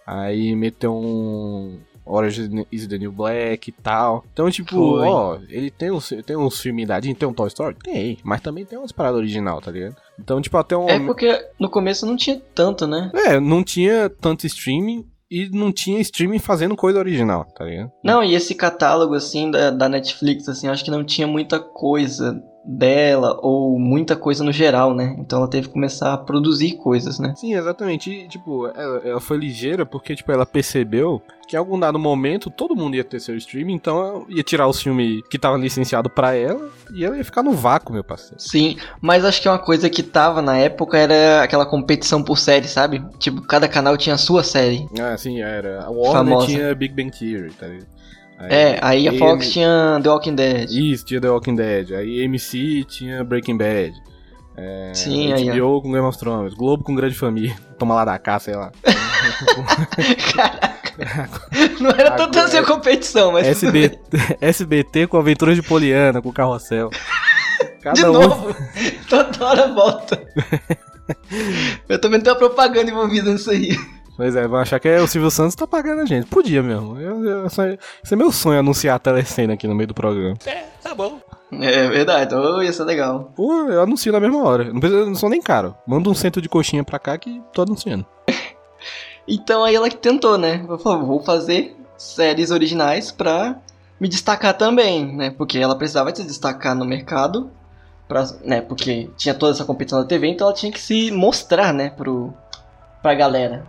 aí 0.05 0.55
meteu 0.55 0.96
um 0.96 1.79
Orange 2.07 2.65
is 2.72 2.88
the 2.88 2.98
New 2.98 3.12
Black 3.12 3.69
e 3.69 3.72
tal. 3.72 4.24
Então, 4.31 4.50
tipo, 4.50 4.75
Foi. 4.75 5.07
ó, 5.07 5.38
ele 5.50 5.69
tem 5.69 5.91
uns, 5.91 6.13
tem 6.25 6.36
uns 6.36 6.60
filmes 6.60 6.88
dadinho, 6.88 7.15
tem 7.15 7.27
um 7.27 7.34
Toy 7.34 7.48
Story? 7.48 7.75
Tem, 7.84 8.17
mas 8.24 8.41
também 8.41 8.65
tem 8.65 8.79
umas 8.79 8.91
paradas 8.91 9.19
original, 9.19 9.62
tá 9.62 9.72
ligado? 9.72 9.96
Então, 10.19 10.41
tipo, 10.41 10.57
até 10.57 10.75
um. 10.75 10.88
É 10.88 11.00
porque 11.00 11.46
no 11.60 11.69
começo 11.69 12.05
não 12.05 12.15
tinha 12.15 12.41
tanto, 12.55 12.88
né? 12.88 13.12
É, 13.13 13.39
não 13.39 13.63
tinha 13.63 14.10
tanto 14.10 14.48
streaming 14.48 15.05
e 15.29 15.50
não 15.50 15.72
tinha 15.72 16.00
streaming 16.00 16.39
fazendo 16.39 16.75
coisa 16.75 17.00
original, 17.00 17.46
tá 17.46 17.65
ligado? 17.65 17.91
Não, 18.03 18.24
e 18.24 18.34
esse 18.34 18.55
catálogo, 18.55 19.13
assim, 19.13 19.51
da, 19.51 19.69
da 19.69 19.89
Netflix, 19.89 20.48
assim, 20.48 20.67
acho 20.67 20.86
que 20.86 20.91
não 20.91 21.03
tinha 21.03 21.27
muita 21.27 21.60
coisa 21.60 22.41
dela, 22.68 23.40
ou 23.42 23.80
muita 23.80 24.16
coisa 24.16 24.44
no 24.44 24.52
geral, 24.52 24.94
né? 24.94 25.16
Então 25.18 25.40
ela 25.40 25.50
teve 25.50 25.68
que 25.68 25.74
começar 25.74 26.14
a 26.14 26.18
produzir 26.18 26.74
coisas, 26.74 27.18
né? 27.18 27.34
Sim, 27.38 27.56
exatamente. 27.56 28.12
E, 28.12 28.28
tipo, 28.28 28.68
ela, 28.68 29.02
ela 29.06 29.20
foi 29.22 29.38
ligeira 29.38 29.86
porque, 29.86 30.16
tipo, 30.16 30.32
ela 30.32 30.46
percebeu 30.46 31.22
que 31.48 31.56
em 31.56 31.60
algum 31.60 31.80
dado 31.80 31.98
momento 31.98 32.50
todo 32.50 32.76
mundo 32.76 32.96
ia 32.96 33.06
ter 33.06 33.22
seu 33.22 33.38
streaming, 33.38 33.76
então 33.76 33.98
ela 34.06 34.26
ia 34.28 34.44
tirar 34.44 34.68
os 34.68 34.82
filmes 34.82 35.22
que 35.30 35.40
tava 35.40 35.56
licenciado 35.56 36.10
pra 36.10 36.36
ela 36.36 36.70
e 36.94 37.06
ela 37.06 37.16
ia 37.16 37.24
ficar 37.24 37.42
no 37.42 37.54
vácuo, 37.54 37.94
meu 37.94 38.04
parceiro. 38.04 38.36
Sim, 38.38 38.76
mas 39.00 39.24
acho 39.24 39.42
que 39.42 39.48
uma 39.48 39.58
coisa 39.58 39.90
que 39.90 40.04
tava 40.04 40.42
na 40.42 40.58
época 40.58 40.98
era 40.98 41.42
aquela 41.44 41.66
competição 41.66 42.22
por 42.22 42.38
série, 42.38 42.68
sabe? 42.68 43.02
Tipo, 43.18 43.42
cada 43.44 43.70
canal 43.70 43.96
tinha 43.96 44.16
a 44.16 44.18
sua 44.18 44.44
série. 44.44 44.86
Ah, 45.00 45.18
sim, 45.18 45.42
era. 45.42 45.86
A 45.86 45.90
Warner 45.90 46.12
Famosa. 46.12 46.48
tinha 46.48 46.76
Big 46.76 46.94
Bang 46.94 47.18
Theory, 47.18 47.52
tá 47.52 47.68
ligado? 47.68 47.97
Aí- 48.39 48.48
É, 48.53 48.79
aí 48.82 49.08
a 49.08 49.13
Fox 49.13 49.50
tinha 49.51 50.00
The 50.03 50.10
Walking 50.10 50.36
Dead. 50.36 50.70
Isso, 50.72 51.06
tinha 51.06 51.20
The 51.20 51.29
Walking 51.29 51.56
Dead. 51.56 51.91
Aí 51.94 52.24
AMC 52.24 52.84
tinha 52.88 53.24
Breaking 53.24 53.58
Bad. 53.58 53.94
É, 54.56 54.91
Sim, 54.94 55.34
aí. 55.34 55.50
HBO 55.50 55.82
com 55.82 55.91
Game 55.91 56.06
of 56.06 56.17
Thrones. 56.17 56.53
Globo 56.53 56.84
com 56.84 56.96
Grande 56.96 57.15
Família. 57.15 57.56
Toma 57.77 57.94
lá 57.96 58.06
da 58.06 58.17
cá, 58.17 58.39
sei 58.39 58.56
lá. 58.56 58.72
Caraca. 60.36 60.77
Não 61.79 61.89
era 61.91 62.12
tanto 62.12 62.38
Agora- 62.39 62.44
assim 62.46 62.58
a 62.58 62.63
competição, 62.65 63.32
mas. 63.32 63.46
SB, 63.48 64.00
SBT 64.41 65.06
com 65.08 65.17
Aventuras 65.17 65.56
de 65.56 65.62
Poliana, 65.62 66.22
com 66.22 66.32
Carrossel. 66.32 66.89
Cada 67.82 67.94
De 68.01 68.06
um- 68.06 68.13
novo, 68.13 68.56
toda 69.10 69.46
hora 69.46 69.67
volta. 69.74 70.22
Eu 71.88 72.00
também 72.01 72.20
tenho 72.20 72.34
uma 72.36 72.39
propaganda 72.39 72.89
envolvida 72.91 73.32
nisso 73.32 73.50
aí. 73.51 73.75
Pois 74.18 74.36
é, 74.36 74.48
vão 74.48 74.60
achar 74.60 74.80
que 74.80 74.88
é 74.88 75.00
o 75.00 75.08
Silvio 75.08 75.30
Santos 75.30 75.54
tá 75.56 75.68
pagando 75.68 76.02
a 76.02 76.06
gente. 76.06 76.26
Podia 76.28 76.64
mesmo. 76.64 77.00
Eu, 77.00 77.24
eu, 77.24 77.50
só- 77.50 77.66
esse 77.68 77.80
é 78.12 78.16
meu 78.16 78.32
sonho, 78.32 78.60
anunciar 78.60 78.96
a 78.96 79.00
telecena 79.00 79.54
aqui 79.54 79.68
no 79.68 79.76
meio 79.76 79.88
do 79.88 79.94
programa. 79.94 80.36
É 81.52 81.88
verdade, 81.88 82.26
então 82.34 82.62
ia 82.62 82.74
ser 82.74 82.84
legal. 82.84 83.32
Pô, 83.36 83.54
eu 83.70 83.82
anuncio 83.82 84.12
na 84.12 84.20
mesma 84.20 84.44
hora. 84.44 84.66
Não, 84.74 84.80
precisa, 84.80 85.06
não 85.06 85.16
sou 85.16 85.30
nem 85.30 85.42
caro. 85.42 85.76
Manda 85.86 86.10
um 86.10 86.14
centro 86.16 86.42
de 86.42 86.50
coxinha 86.50 86.84
pra 86.84 86.98
cá 87.00 87.18
que 87.18 87.42
tô 87.54 87.62
anunciando. 87.62 88.06
Então 89.30 89.64
aí 89.66 89.76
ela 89.76 89.90
que 89.90 89.98
tentou, 89.98 90.38
né? 90.38 90.66
Falou, 90.82 91.06
vou 91.06 91.22
fazer 91.24 91.76
séries 91.98 92.50
originais 92.50 93.12
pra 93.12 93.58
me 94.00 94.08
destacar 94.08 94.54
também, 94.58 95.06
né? 95.18 95.32
Porque 95.32 95.58
ela 95.58 95.76
precisava 95.76 96.16
se 96.16 96.24
destacar 96.24 96.74
no 96.74 96.86
mercado, 96.86 97.52
pra, 98.08 98.26
né? 98.42 98.62
Porque 98.62 99.10
tinha 99.18 99.34
toda 99.34 99.52
essa 99.52 99.66
competição 99.66 100.00
da 100.00 100.06
TV, 100.08 100.28
então 100.28 100.48
ela 100.48 100.56
tinha 100.56 100.72
que 100.72 100.80
se 100.80 101.12
mostrar, 101.12 101.74
né? 101.74 101.90
Pro, 101.90 102.34
pra 103.02 103.14
galera. 103.16 103.66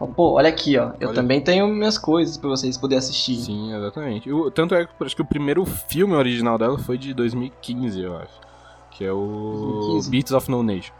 Falou, 0.00 0.14
Pô, 0.14 0.32
olha 0.32 0.48
aqui, 0.48 0.78
ó. 0.78 0.92
Eu 0.98 1.08
Olha. 1.08 1.14
também 1.14 1.40
tenho 1.42 1.68
minhas 1.68 1.98
coisas 1.98 2.36
pra 2.38 2.48
vocês 2.48 2.76
poderem 2.78 2.98
assistir. 2.98 3.36
Sim, 3.36 3.74
exatamente. 3.76 4.32
O- 4.32 4.50
tanto 4.50 4.74
é 4.74 4.86
que 4.86 5.04
acho 5.04 5.14
que 5.14 5.20
o 5.20 5.26
primeiro 5.26 5.64
filme 5.66 6.14
original 6.14 6.56
dela 6.56 6.78
foi 6.78 6.96
de 6.96 7.12
2015, 7.12 8.00
eu 8.00 8.16
acho. 8.16 8.32
Que 8.92 9.04
é 9.04 9.12
o 9.12 9.20
2015. 9.92 10.10
Beats 10.10 10.32
of 10.32 10.50
No 10.50 10.62
Nation. 10.62 10.94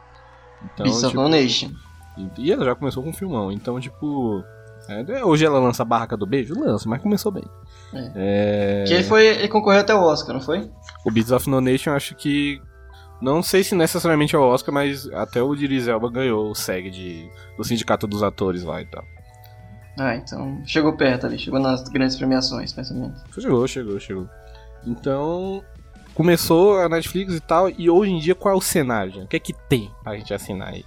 Então, 0.63 0.85
Beasts 0.85 1.03
of 1.05 1.13
tipo, 1.13 1.23
No 1.23 1.29
Nation. 1.31 1.71
E, 2.37 2.53
ela 2.53 2.65
já 2.67 2.75
começou 2.75 3.03
com 3.03 3.09
um 3.09 3.15
filmão. 3.15 3.51
Então, 3.51 3.81
tipo. 3.81 4.45
é, 4.89 5.25
hoje 5.25 5.47
ela 5.47 5.59
lança 5.59 5.83
a 5.83 5.87
Barraca 5.87 6.15
do 6.17 6.27
Beijo? 6.27 6.53
Lança, 6.61 6.87
mas 6.87 7.01
começou 7.01 7.33
bem. 7.33 7.45
É. 8.15 8.85
Que 8.87 8.93
ele 8.93 9.05
foi. 9.05 9.27
Ele 9.27 9.49
concorreu 9.49 9.81
até 9.81 9.95
o 9.95 10.03
Oscar, 10.03 10.35
não 10.35 10.43
foi? 10.43 10.71
O 11.07 11.11
Beats 11.11 11.33
of 11.33 11.49
No 11.49 11.61
Nation, 11.63 11.93
acho 11.93 12.15
que. 12.15 12.61
Não 13.21 13.43
sei 13.43 13.63
se 13.63 13.75
necessariamente 13.75 14.35
é 14.35 14.39
o 14.39 14.43
Oscar, 14.43 14.73
mas 14.75 15.07
até 15.13 15.43
o 15.43 15.55
Idris 15.55 15.87
Elba 15.89 16.11
ganhou 16.11 16.51
o 16.51 16.55
SEG 16.55 16.91
de, 16.91 17.29
do 17.57 17.65
Sindicato 17.65 18.07
dos 18.07 18.23
Atores 18.23 18.63
lá 18.65 18.81
e 18.81 18.87
tal. 18.87 19.05
Ah, 19.99 20.15
então. 20.17 20.63
Chegou 20.65 20.97
perto 20.97 21.27
ali, 21.27 21.39
chegou 21.39 21.61
nas 21.61 21.83
grandes 21.89 22.17
premiações, 22.17 22.75
mais 22.75 22.91
ou 22.91 22.97
menos. 22.97 23.21
Chegou, 23.39 23.67
chegou, 23.69 24.01
chegou. 24.01 24.29
Então, 24.87 25.63
começou 26.15 26.81
a 26.81 26.89
Netflix 26.89 27.35
e 27.35 27.41
tal, 27.41 27.69
e 27.77 27.91
hoje 27.91 28.11
em 28.13 28.19
dia 28.19 28.35
qual 28.35 28.55
é 28.55 28.57
o 28.57 28.61
cenário, 28.63 29.13
gente? 29.13 29.25
O 29.25 29.29
que 29.29 29.37
é 29.37 29.41
que 29.41 29.53
tem 29.69 29.91
pra 30.03 30.17
gente 30.17 30.33
assinar 30.33 30.69
aí? 30.69 30.85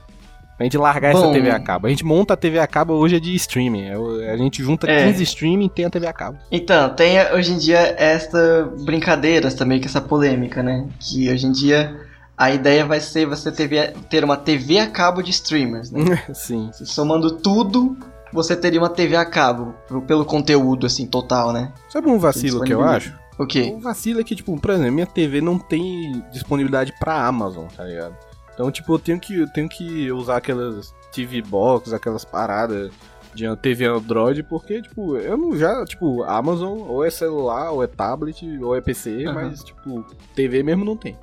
Pra 0.58 0.64
gente 0.66 0.78
largar 0.78 1.12
essa 1.12 1.22
Bom. 1.22 1.32
TV 1.34 1.50
a 1.50 1.60
cabo. 1.60 1.88
A 1.88 1.90
gente 1.90 2.06
monta 2.06 2.34
a 2.34 2.38
TV 2.38 2.60
a 2.60 2.68
cabo 2.68 2.94
hoje 2.94 3.16
é 3.16 3.20
de 3.20 3.34
streaming. 3.36 3.88
é 3.88 4.32
A 4.32 4.38
gente 4.38 4.64
junta 4.64 4.90
É. 4.90 5.06
15 5.06 5.24
streaming 5.24 5.66
e 5.66 5.70
tem 5.70 5.86
a 5.86 5.90
TV 5.90 6.08
a 6.08 6.14
cabo. 6.14 6.38
Então, 6.52 6.90
tem 6.96 7.20
hoje 7.34 7.54
em 7.54 7.58
dia 7.58 7.80
esta 7.98 8.72
brincadeira 8.84 9.52
também, 9.52 9.80
que 9.80 9.88
essa 9.88 10.00
polêmica, 10.02 10.62
né? 10.64 10.88
Que 11.00 11.30
hoje 11.30 11.48
em 11.48 11.52
dia 11.52 12.00
a 12.44 12.52
ideia 12.52 12.86
vai 12.86 13.00
ser 13.00 13.26
você 13.26 13.50
TV 13.50 13.94
ter 14.10 14.22
uma 14.22 14.36
TV 14.36 14.78
a 14.78 14.90
cabo 14.90 15.22
de 15.22 15.32
streamers, 15.32 15.92
né? 15.92 16.02
Sim. 16.36 16.70
Somando 16.74 17.38
tudo, 17.38 17.96
você 18.34 18.54
teria 18.54 18.82
uma 18.82 18.90
TV 18.90 19.16
a 19.16 19.26
cabo, 19.26 19.74
pelo 20.06 20.26
conteúdo, 20.26 20.86
assim, 20.86 21.08
total, 21.08 21.54
né? 21.54 21.72
Sabe 21.88 22.10
um 22.10 22.20
vacilo 22.20 22.62
que 22.62 22.74
eu 22.74 22.84
acho? 22.84 23.14
O 23.40 23.48
quê? 23.48 23.74
O 23.74 23.80
vacilo 23.80 24.20
é 24.20 24.24
que, 24.26 24.36
tipo, 24.36 24.60
por 24.60 24.72
exemplo, 24.72 24.92
minha 24.92 25.08
TV 25.08 25.40
não 25.40 25.58
tem 25.58 26.22
disponibilidade 26.34 26.94
pra 27.00 27.26
Amazon, 27.26 27.66
tá 27.68 27.86
ligado? 27.86 28.16
Então, 28.54 28.70
tipo, 28.70 28.94
eu 28.94 29.00
tenho 29.00 29.20
que, 29.20 29.40
eu 29.40 29.48
tenho 29.48 29.70
que 29.70 30.12
usar 30.12 30.38
aquelas 30.38 30.94
TV 31.14 31.42
Box, 31.42 31.94
aquelas 31.94 32.26
paradas 32.26 32.92
de 33.34 33.56
TV 33.56 33.86
Android, 33.86 34.44
porque, 34.44 34.82
tipo, 34.82 35.18
eu 35.18 35.38
não 35.38 35.58
já, 35.58 35.84
tipo, 35.86 36.24
Amazon 36.24 36.78
ou 36.90 37.06
é 37.06 37.10
celular, 37.10 37.72
ou 37.72 37.82
é 37.82 37.88
tablet, 37.88 38.46
ou 38.62 38.76
é 38.76 38.82
PC, 38.82 39.24
Aham. 39.26 39.34
mas, 39.34 39.64
tipo, 39.64 40.06
TV 40.36 40.62
mesmo 40.62 40.84
não 40.84 40.98
tem. 40.98 41.18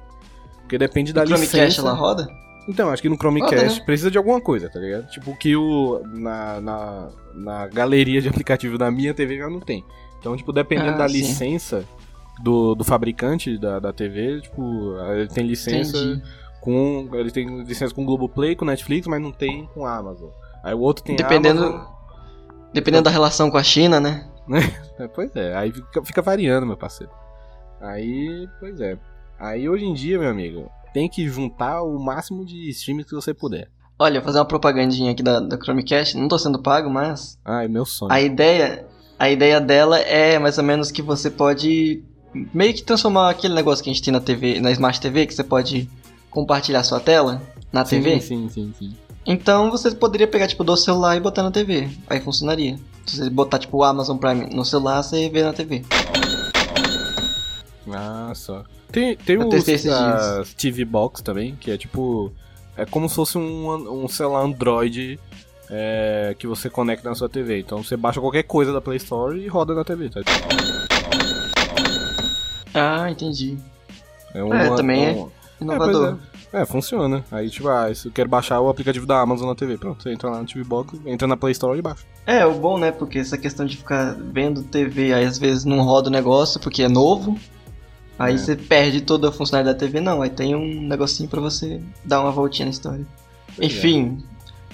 Porque 0.70 0.78
depende 0.78 1.12
da 1.12 1.22
O 1.24 1.26
Chromecast 1.26 1.56
licença. 1.56 1.80
ela 1.80 1.92
roda? 1.92 2.28
Então, 2.68 2.90
acho 2.90 3.02
que 3.02 3.08
no 3.08 3.16
Chromecast 3.16 3.56
Roda, 3.56 3.74
né? 3.74 3.80
precisa 3.84 4.08
de 4.08 4.16
alguma 4.18 4.40
coisa, 4.40 4.70
tá 4.70 4.78
ligado? 4.78 5.08
Tipo, 5.08 5.36
que 5.36 5.56
o. 5.56 6.00
Na, 6.14 6.60
na, 6.60 7.08
na 7.34 7.66
galeria 7.66 8.22
de 8.22 8.28
aplicativo 8.28 8.78
da 8.78 8.88
minha 8.88 9.12
TV 9.12 9.38
já 9.38 9.50
não 9.50 9.58
tem. 9.58 9.84
Então, 10.20 10.36
tipo, 10.36 10.52
dependendo 10.52 10.90
Ah, 10.90 10.98
da 10.98 11.08
sim. 11.08 11.14
licença 11.16 11.84
do, 12.40 12.76
do 12.76 12.84
fabricante 12.84 13.58
da, 13.58 13.80
da 13.80 13.92
TV, 13.92 14.42
tipo, 14.42 14.94
ele 15.16 15.26
tem 15.26 15.44
licença 15.44 15.96
Entendi. 15.96 16.22
com. 16.60 17.08
Ele 17.14 17.32
tem 17.32 17.62
licença 17.64 17.92
com 17.92 18.04
Globoplay, 18.04 18.54
com 18.54 18.64
Netflix, 18.64 19.08
mas 19.08 19.20
não 19.20 19.32
tem 19.32 19.66
com 19.74 19.84
Amazon. 19.84 20.30
Aí 20.62 20.72
o 20.74 20.78
outro 20.78 21.02
tem 21.02 21.16
Dependendo- 21.16 21.64
Amazon. 21.64 21.86
Dependendo 22.72 23.02
da 23.04 23.10
relação 23.10 23.50
com 23.50 23.56
a 23.56 23.62
China, 23.64 23.98
né? 23.98 24.28
É, 25.00 25.08
pois 25.08 25.34
é, 25.34 25.56
aí 25.56 25.72
fica, 25.72 26.04
fica 26.04 26.20
variando, 26.22 26.66
meu 26.66 26.76
parceiro. 26.76 27.10
Aí, 27.80 28.46
pois 28.60 28.78
é. 28.82 28.98
Aí 29.40 29.66
hoje 29.70 29.86
em 29.86 29.94
dia, 29.94 30.18
meu 30.18 30.28
amigo, 30.28 30.70
tem 30.92 31.08
que 31.08 31.26
juntar 31.26 31.82
o 31.82 31.98
máximo 31.98 32.44
de 32.44 32.68
streams 32.68 33.08
que 33.08 33.14
você 33.14 33.32
puder. 33.32 33.70
Olha, 33.98 34.20
vou 34.20 34.26
fazer 34.26 34.38
uma 34.38 34.44
propagandinha 34.44 35.12
aqui 35.12 35.22
da, 35.22 35.40
da 35.40 35.56
Chromecast, 35.56 36.14
não 36.14 36.28
tô 36.28 36.38
sendo 36.38 36.60
pago, 36.62 36.90
mas 36.90 37.38
Ai, 37.42 37.66
meu 37.66 37.86
sonho. 37.86 38.12
A 38.12 38.20
ideia, 38.20 38.86
a 39.18 39.30
ideia 39.30 39.58
dela 39.58 39.98
é 39.98 40.38
mais 40.38 40.58
ou 40.58 40.64
menos 40.64 40.90
que 40.90 41.00
você 41.00 41.30
pode 41.30 42.04
meio 42.52 42.74
que 42.74 42.82
transformar 42.82 43.30
aquele 43.30 43.54
negócio 43.54 43.82
que 43.82 43.88
a 43.88 43.92
gente 43.92 44.02
tem 44.02 44.12
na 44.12 44.20
TV, 44.20 44.60
na 44.60 44.70
Smart 44.72 45.00
TV, 45.00 45.26
que 45.26 45.34
você 45.34 45.42
pode 45.42 45.88
compartilhar 46.30 46.82
sua 46.82 47.00
tela 47.00 47.40
na 47.72 47.82
sim, 47.86 47.96
TV. 47.96 48.20
Sim, 48.20 48.48
sim, 48.50 48.74
sim. 48.78 48.94
Então 49.24 49.70
você 49.70 49.90
poderia 49.90 50.28
pegar 50.28 50.48
tipo 50.48 50.64
do 50.64 50.76
celular 50.76 51.16
e 51.16 51.20
botar 51.20 51.42
na 51.42 51.50
TV. 51.50 51.88
Aí 52.08 52.20
funcionaria. 52.20 52.78
Se 53.06 53.16
você 53.16 53.30
botar 53.30 53.58
tipo 53.58 53.78
o 53.78 53.84
Amazon 53.84 54.18
Prime 54.18 54.54
no 54.54 54.66
celular, 54.66 55.02
você 55.02 55.30
vê 55.30 55.42
na 55.42 55.54
TV. 55.54 55.82
Ah, 57.90 58.32
só. 58.34 58.64
Tem, 58.92 59.16
tem 59.16 59.36
Eu 59.36 59.48
as 59.48 60.54
TV 60.54 60.84
Box 60.84 61.22
também, 61.22 61.56
que 61.56 61.70
é 61.70 61.76
tipo. 61.76 62.32
É 62.76 62.84
como 62.86 63.08
se 63.08 63.14
fosse 63.14 63.36
um, 63.36 64.04
um 64.04 64.08
celular 64.08 64.42
Android 64.42 65.18
é, 65.68 66.34
que 66.38 66.46
você 66.46 66.70
conecta 66.70 67.08
na 67.08 67.14
sua 67.14 67.28
TV. 67.28 67.60
Então 67.60 67.82
você 67.82 67.96
baixa 67.96 68.20
qualquer 68.20 68.42
coisa 68.44 68.72
da 68.72 68.80
Play 68.80 68.96
Store 68.96 69.38
e 69.38 69.46
roda 69.48 69.74
na 69.74 69.84
TV, 69.84 70.08
tá? 70.08 70.20
Ah, 72.74 73.10
entendi. 73.10 73.56
É, 74.34 74.42
um, 74.42 74.52
É, 74.54 74.74
também 74.74 75.06
é 75.06 75.12
um- 75.12 75.30
Inovador. 75.60 76.16
É, 76.52 76.58
é. 76.58 76.62
É, 76.62 76.64
funciona. 76.64 77.24
Aí, 77.30 77.48
tipo, 77.48 77.68
ah, 77.68 77.94
se 77.94 78.08
eu 78.08 78.12
quero 78.12 78.28
baixar 78.28 78.60
o 78.60 78.68
aplicativo 78.68 79.06
da 79.06 79.20
Amazon 79.20 79.48
na 79.48 79.54
TV. 79.54 79.76
Pronto, 79.78 80.02
você 80.02 80.10
entra 80.12 80.30
lá 80.30 80.40
no 80.40 80.46
TV 80.46 80.64
Box, 80.64 81.00
entra 81.06 81.28
na 81.28 81.36
Play 81.36 81.52
Store 81.52 81.78
e 81.78 81.82
baixa. 81.82 82.04
É, 82.26 82.44
o 82.44 82.54
bom, 82.54 82.76
né? 82.78 82.90
Porque 82.90 83.18
essa 83.18 83.38
questão 83.38 83.64
de 83.64 83.76
ficar 83.76 84.16
vendo 84.18 84.62
TV, 84.64 85.12
aí 85.12 85.24
às 85.24 85.38
vezes 85.38 85.64
não 85.64 85.82
roda 85.82 86.08
o 86.08 86.12
negócio 86.12 86.58
porque 86.58 86.82
é 86.82 86.88
novo. 86.88 87.38
Aí 88.20 88.34
É. 88.34 88.38
você 88.38 88.54
perde 88.54 89.00
toda 89.00 89.30
a 89.30 89.32
funcionalidade 89.32 89.78
da 89.78 89.86
TV, 89.86 89.98
não. 90.00 90.20
Aí 90.20 90.28
tem 90.28 90.54
um 90.54 90.82
negocinho 90.86 91.28
pra 91.28 91.40
você 91.40 91.80
dar 92.04 92.20
uma 92.20 92.30
voltinha 92.30 92.66
na 92.66 92.70
história. 92.70 93.06
é. 93.58 93.64
Enfim, 93.64 94.22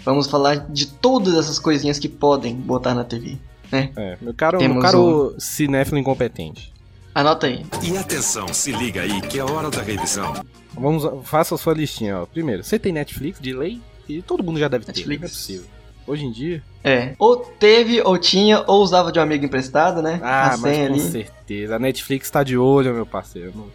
vamos 0.05 0.27
falar 0.27 0.57
de 0.69 0.87
todas 0.87 1.35
essas 1.37 1.59
coisinhas 1.59 1.99
que 1.99 2.09
podem 2.09 2.55
botar 2.57 2.93
na 2.95 3.05
TV. 3.05 3.39
É, 3.73 4.17
meu 4.21 4.35
caro, 4.35 4.59
Temos 4.59 4.75
meu 4.75 4.83
caro 4.83 5.35
cinéfilo 5.39 5.99
incompetente. 5.99 6.73
Anota 7.15 7.47
aí. 7.47 7.65
E 7.83 7.97
atenção, 7.97 8.47
se 8.53 8.71
liga 8.73 9.01
aí 9.03 9.21
que 9.23 9.39
é 9.39 9.45
hora 9.45 9.71
da 9.71 9.81
revisão. 9.83 10.35
Vamos, 10.75 11.09
faça 11.27 11.55
a 11.55 11.59
sua 11.59 11.73
listinha, 11.73 12.21
ó. 12.21 12.27
Primeiro, 12.27 12.63
você 12.63 12.79
tem 12.79 12.93
Netflix 12.93 13.41
de 13.41 13.53
lei? 13.53 13.81
E 14.09 14.21
todo 14.23 14.45
mundo 14.45 14.59
já 14.61 14.69
deve 14.69 14.85
ter, 14.85 14.93
Netflix. 14.93 15.21
não 15.21 15.27
é 15.27 15.31
possível. 15.31 15.67
Hoje 16.07 16.25
em 16.25 16.31
dia. 16.31 16.63
É. 16.85 17.15
Ou 17.19 17.37
teve, 17.37 18.01
ou 18.01 18.17
tinha, 18.17 18.63
ou 18.67 18.81
usava 18.83 19.11
de 19.11 19.19
um 19.19 19.23
amigo 19.23 19.45
emprestado, 19.45 20.01
né? 20.01 20.21
Ah, 20.23 20.47
a 20.47 20.57
mas 20.57 20.61
senha 20.61 20.87
com 20.89 20.93
ali. 20.95 21.01
certeza. 21.03 21.77
A 21.77 21.79
Netflix 21.79 22.31
tá 22.31 22.43
de 22.45 22.57
olho, 22.57 22.95
meu 22.95 23.05
parceiro. 23.07 23.53
Não 23.55 23.67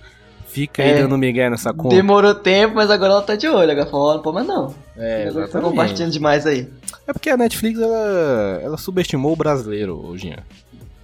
Fica 0.47 0.83
aí 0.83 0.89
É. 0.89 1.01
dando 1.01 1.17
migué 1.17 1.49
nessa 1.49 1.73
conta. 1.73 1.95
Demorou 1.95 2.35
tempo, 2.35 2.75
mas 2.75 2.89
agora 2.91 3.13
ela 3.13 3.21
tá 3.21 3.35
de 3.37 3.47
olho. 3.47 3.71
Agora 3.71 3.85
falou, 3.89 4.19
pô, 4.19 4.33
mas 4.33 4.45
não. 4.45 4.75
É, 4.97 5.21
Agora 5.29 5.33
tá 5.33 5.39
exatamente. 5.43 5.69
compartilhando 5.69 6.11
demais 6.11 6.45
aí. 6.45 6.67
É 7.07 7.13
porque 7.13 7.29
a 7.29 7.37
Netflix, 7.37 7.79
ela, 7.79 8.59
ela 8.61 8.77
subestimou 8.77 9.31
o 9.31 9.35
brasileiro 9.37 10.05
hoje. 10.05 10.29
né? 10.29 10.37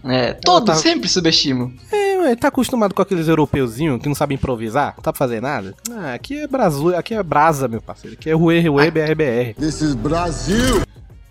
É, 0.03 0.33
todos 0.33 0.67
tá- 0.67 0.75
sempre 0.75 1.07
subestimam. 1.09 1.71
É, 1.91 2.17
ué, 2.19 2.35
tá 2.35 2.49
acostumado 2.49 2.93
com 2.93 3.01
aqueles 3.01 3.27
europeuzinhos 3.29 4.01
que 4.01 4.07
não 4.09 4.15
sabem 4.15 4.35
improvisar, 4.35 4.93
não 4.97 5.03
sabe 5.03 5.17
fazer 5.17 5.41
nada? 5.41 5.73
Ah, 5.91 6.13
aqui 6.13 6.39
é 6.39 6.47
Brasil, 6.47 6.95
aqui 6.95 7.13
é 7.13 7.23
brasa, 7.23 7.67
meu 7.69 7.81
parceiro. 7.81 8.15
Aqui 8.19 8.29
é 8.29 8.33
Rue, 8.33 8.67
Rue, 8.67 8.91
BR, 8.91 9.15
BR. 9.15 9.53
This 9.59 9.81
is 9.81 9.95
Brasil! 9.95 10.81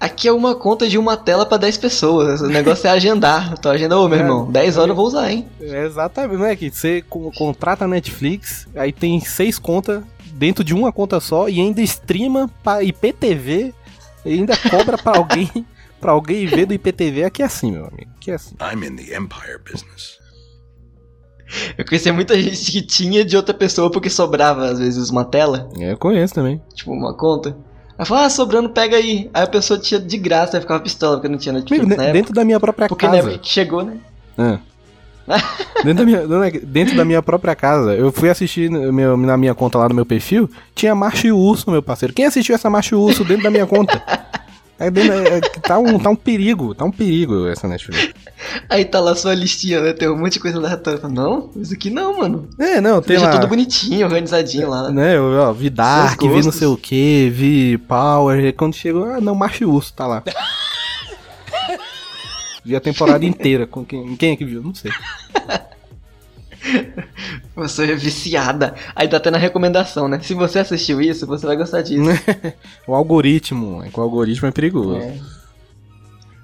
Aqui 0.07 0.29
é 0.29 0.33
uma 0.33 0.55
conta 0.55 0.88
de 0.88 0.97
uma 0.99 1.16
tela 1.16 1.45
pra 1.45 1.57
10 1.59 1.77
pessoas. 1.79 2.40
O 2.40 2.47
negócio 2.49 2.87
é 2.87 2.90
agendar. 2.90 3.55
Então 3.59 3.71
agenda, 3.73 3.99
ô 3.99 4.09
meu 4.09 4.19
É. 4.19 4.23
irmão, 4.23 4.51
10 4.51 4.77
horas 4.79 4.90
eu 4.90 4.95
vou 4.95 5.07
usar, 5.07 5.31
hein? 5.31 5.49
É 5.61 5.85
exatamente, 5.85 6.38
não 6.38 6.47
é 6.47 6.55
que 6.57 6.71
você 6.71 7.03
co- 7.03 7.31
contrata 7.33 7.85
a 7.85 7.88
Netflix, 7.88 8.66
aí 8.77 8.92
tem 8.92 9.21
seis 9.21 9.59
contas 9.59 10.03
dentro 10.33 10.62
de 10.62 10.75
uma 10.75 10.92
conta 10.92 11.19
só 11.21 11.49
e 11.49 11.61
ainda 11.61 11.81
streama 11.83 12.49
pra 12.62 12.83
IPTV 12.83 13.75
e 14.25 14.33
ainda 14.35 14.57
cobra 14.57 14.97
pra 14.99 15.16
alguém 15.19 15.51
para 16.01 16.12
alguém 16.12 16.47
ver 16.47 16.66
do 16.66 16.75
IPTV. 16.75 17.25
Aqui 17.25 17.42
é 17.42 17.47
assim, 17.47 17.73
meu 17.73 17.87
amigo. 17.87 18.11
Aqui 18.16 18.31
é 18.31 18.35
assim. 18.35 18.55
I'm 18.61 18.85
in 18.87 18.97
the 18.97 19.16
empire 19.16 19.59
business. 19.64 20.19
Eu 21.79 21.85
conheci 21.87 22.11
muita 22.11 22.40
gente 22.40 22.73
que 22.73 22.83
tinha 22.83 23.25
de 23.25 23.37
outra 23.37 23.55
pessoa 23.55 23.90
porque 23.90 24.11
sobrava 24.11 24.66
às 24.69 24.79
vezes 24.81 25.11
uma 25.11 25.25
tela, 25.25 25.69
É, 25.79 25.92
eu 25.92 25.97
conheço 25.99 26.35
também. 26.35 26.61
tipo 26.75 26.90
uma 26.92 27.16
conta. 27.16 27.57
Aí 27.98 28.04
falou, 28.04 28.24
ah, 28.24 28.30
sobrando, 28.30 28.68
pega 28.68 28.96
aí. 28.96 29.30
Aí 29.32 29.42
a 29.44 29.46
pessoa 29.46 29.78
tinha 29.78 29.98
de 29.98 30.18
graça, 30.18 30.56
aí 30.56 30.61
ficava 30.61 30.80
pistola 30.80 31.16
porque 31.16 31.28
não 31.28 31.38
tinha 31.38 31.52
Netflix 31.52 31.80
Amigo, 31.85 31.88
na 31.96 32.02
de- 32.02 32.02
época. 32.09 32.12
dentro 32.18 32.35
da 32.35 32.44
minha 32.44 32.61
própria 32.61 32.88
Porque 32.88 33.06
casa. 33.06 33.18
época 33.18 33.38
que 33.38 33.48
chegou, 33.48 33.82
né? 33.82 33.96
Ah. 34.37 34.59
dentro, 35.82 36.04
da 36.04 36.04
minha, 36.04 36.46
é 36.46 36.50
dentro 36.61 36.96
da 36.96 37.04
minha 37.04 37.20
própria 37.20 37.56
casa, 37.56 37.94
eu 37.94 38.12
fui 38.12 38.28
assistir 38.30 38.70
meu- 38.70 39.16
na 39.16 39.37
minha 39.37 39.54
conta 39.54 39.76
lá 39.78 39.88
no 39.88 39.94
meu 39.94 40.06
perfil, 40.06 40.48
tinha 40.74 40.94
Macho 40.94 41.26
e 41.26 41.32
Urso, 41.32 41.68
meu 41.70 41.82
parceiro. 41.82 42.14
Quem 42.14 42.26
assistiu 42.26 42.54
essa 42.54 42.70
Macho 42.70 42.94
e 42.94 42.98
Urso 42.98 43.24
dentro 43.24 43.42
da 43.42 43.50
minha 43.50 43.66
conta? 43.66 44.00
É 44.79 44.89
é- 44.89 45.39
é- 45.39 45.41
tá, 45.41 45.79
um, 45.79 45.99
tá 45.99 46.11
um 46.11 46.17
perigo, 46.17 46.75
tá 46.75 46.85
um 46.85 46.91
perigo 46.91 47.49
essa 47.49 47.67
Netflix. 47.67 48.12
Aí 48.69 48.85
tá 48.85 49.01
lá 49.01 49.15
sua 49.15 49.35
listinha, 49.35 49.81
né? 49.81 49.95
Tem 49.95 50.09
um 50.09 50.19
monte 50.19 50.35
de 50.35 50.41
coisa 50.41 50.59
aleatória. 50.59 50.99
Eu 50.99 51.01
falo, 51.01 51.15
Não, 51.15 51.51
isso 51.57 51.73
aqui 51.73 51.89
não, 51.89 52.19
mano. 52.19 52.49
É, 52.59 52.79
não, 52.81 53.01
tem 53.01 53.17
Deixa 53.17 53.25
lá... 53.25 53.33
tudo 53.33 53.49
bonitinho, 53.49 54.05
organizadinho 54.05 54.69
lá. 54.69 54.91
Né, 54.91 55.17
eu 55.17 55.33
ó, 55.33 55.53
vi 55.53 55.71
Dark, 55.71 56.21
vi 56.21 56.43
não 56.43 56.53
sei 56.53 56.67
o 56.67 56.77
que, 56.77 57.31
vi 57.31 57.79
Power, 57.79 58.53
quando 58.55 58.75
chegou, 58.75 59.07
ah, 59.07 59.21
não, 59.21 59.35
Macho 59.35 59.65
e 59.65 59.67
Urso, 59.67 59.95
tá 59.95 60.07
lá. 60.07 60.23
vi 62.62 62.77
a 62.77 62.81
temporada 62.81 63.25
inteira, 63.25 63.67
com 63.67 63.85
quem, 63.85 64.15
quem 64.17 64.33
é 64.33 64.37
que 64.37 64.45
viu? 64.45 64.62
Não 64.62 64.75
sei. 64.75 64.91
Você 67.55 67.92
é 67.92 67.94
viciada. 67.94 68.74
Aí 68.94 69.09
tá 69.09 69.18
tendo 69.18 69.37
a 69.37 69.38
recomendação, 69.38 70.09
né? 70.09 70.20
Se 70.20 70.35
você 70.35 70.59
assistiu 70.59 71.00
isso, 71.00 71.26
você 71.26 71.46
vai 71.46 71.57
gostar 71.57 71.83
disso. 71.83 72.05
O 72.87 72.94
algoritmo, 72.94 73.83
é 73.83 73.88
que 73.88 73.98
o 73.98 74.02
algoritmo 74.02 74.48
é 74.48 74.52
perigoso. 74.52 74.96
É. 74.96 75.16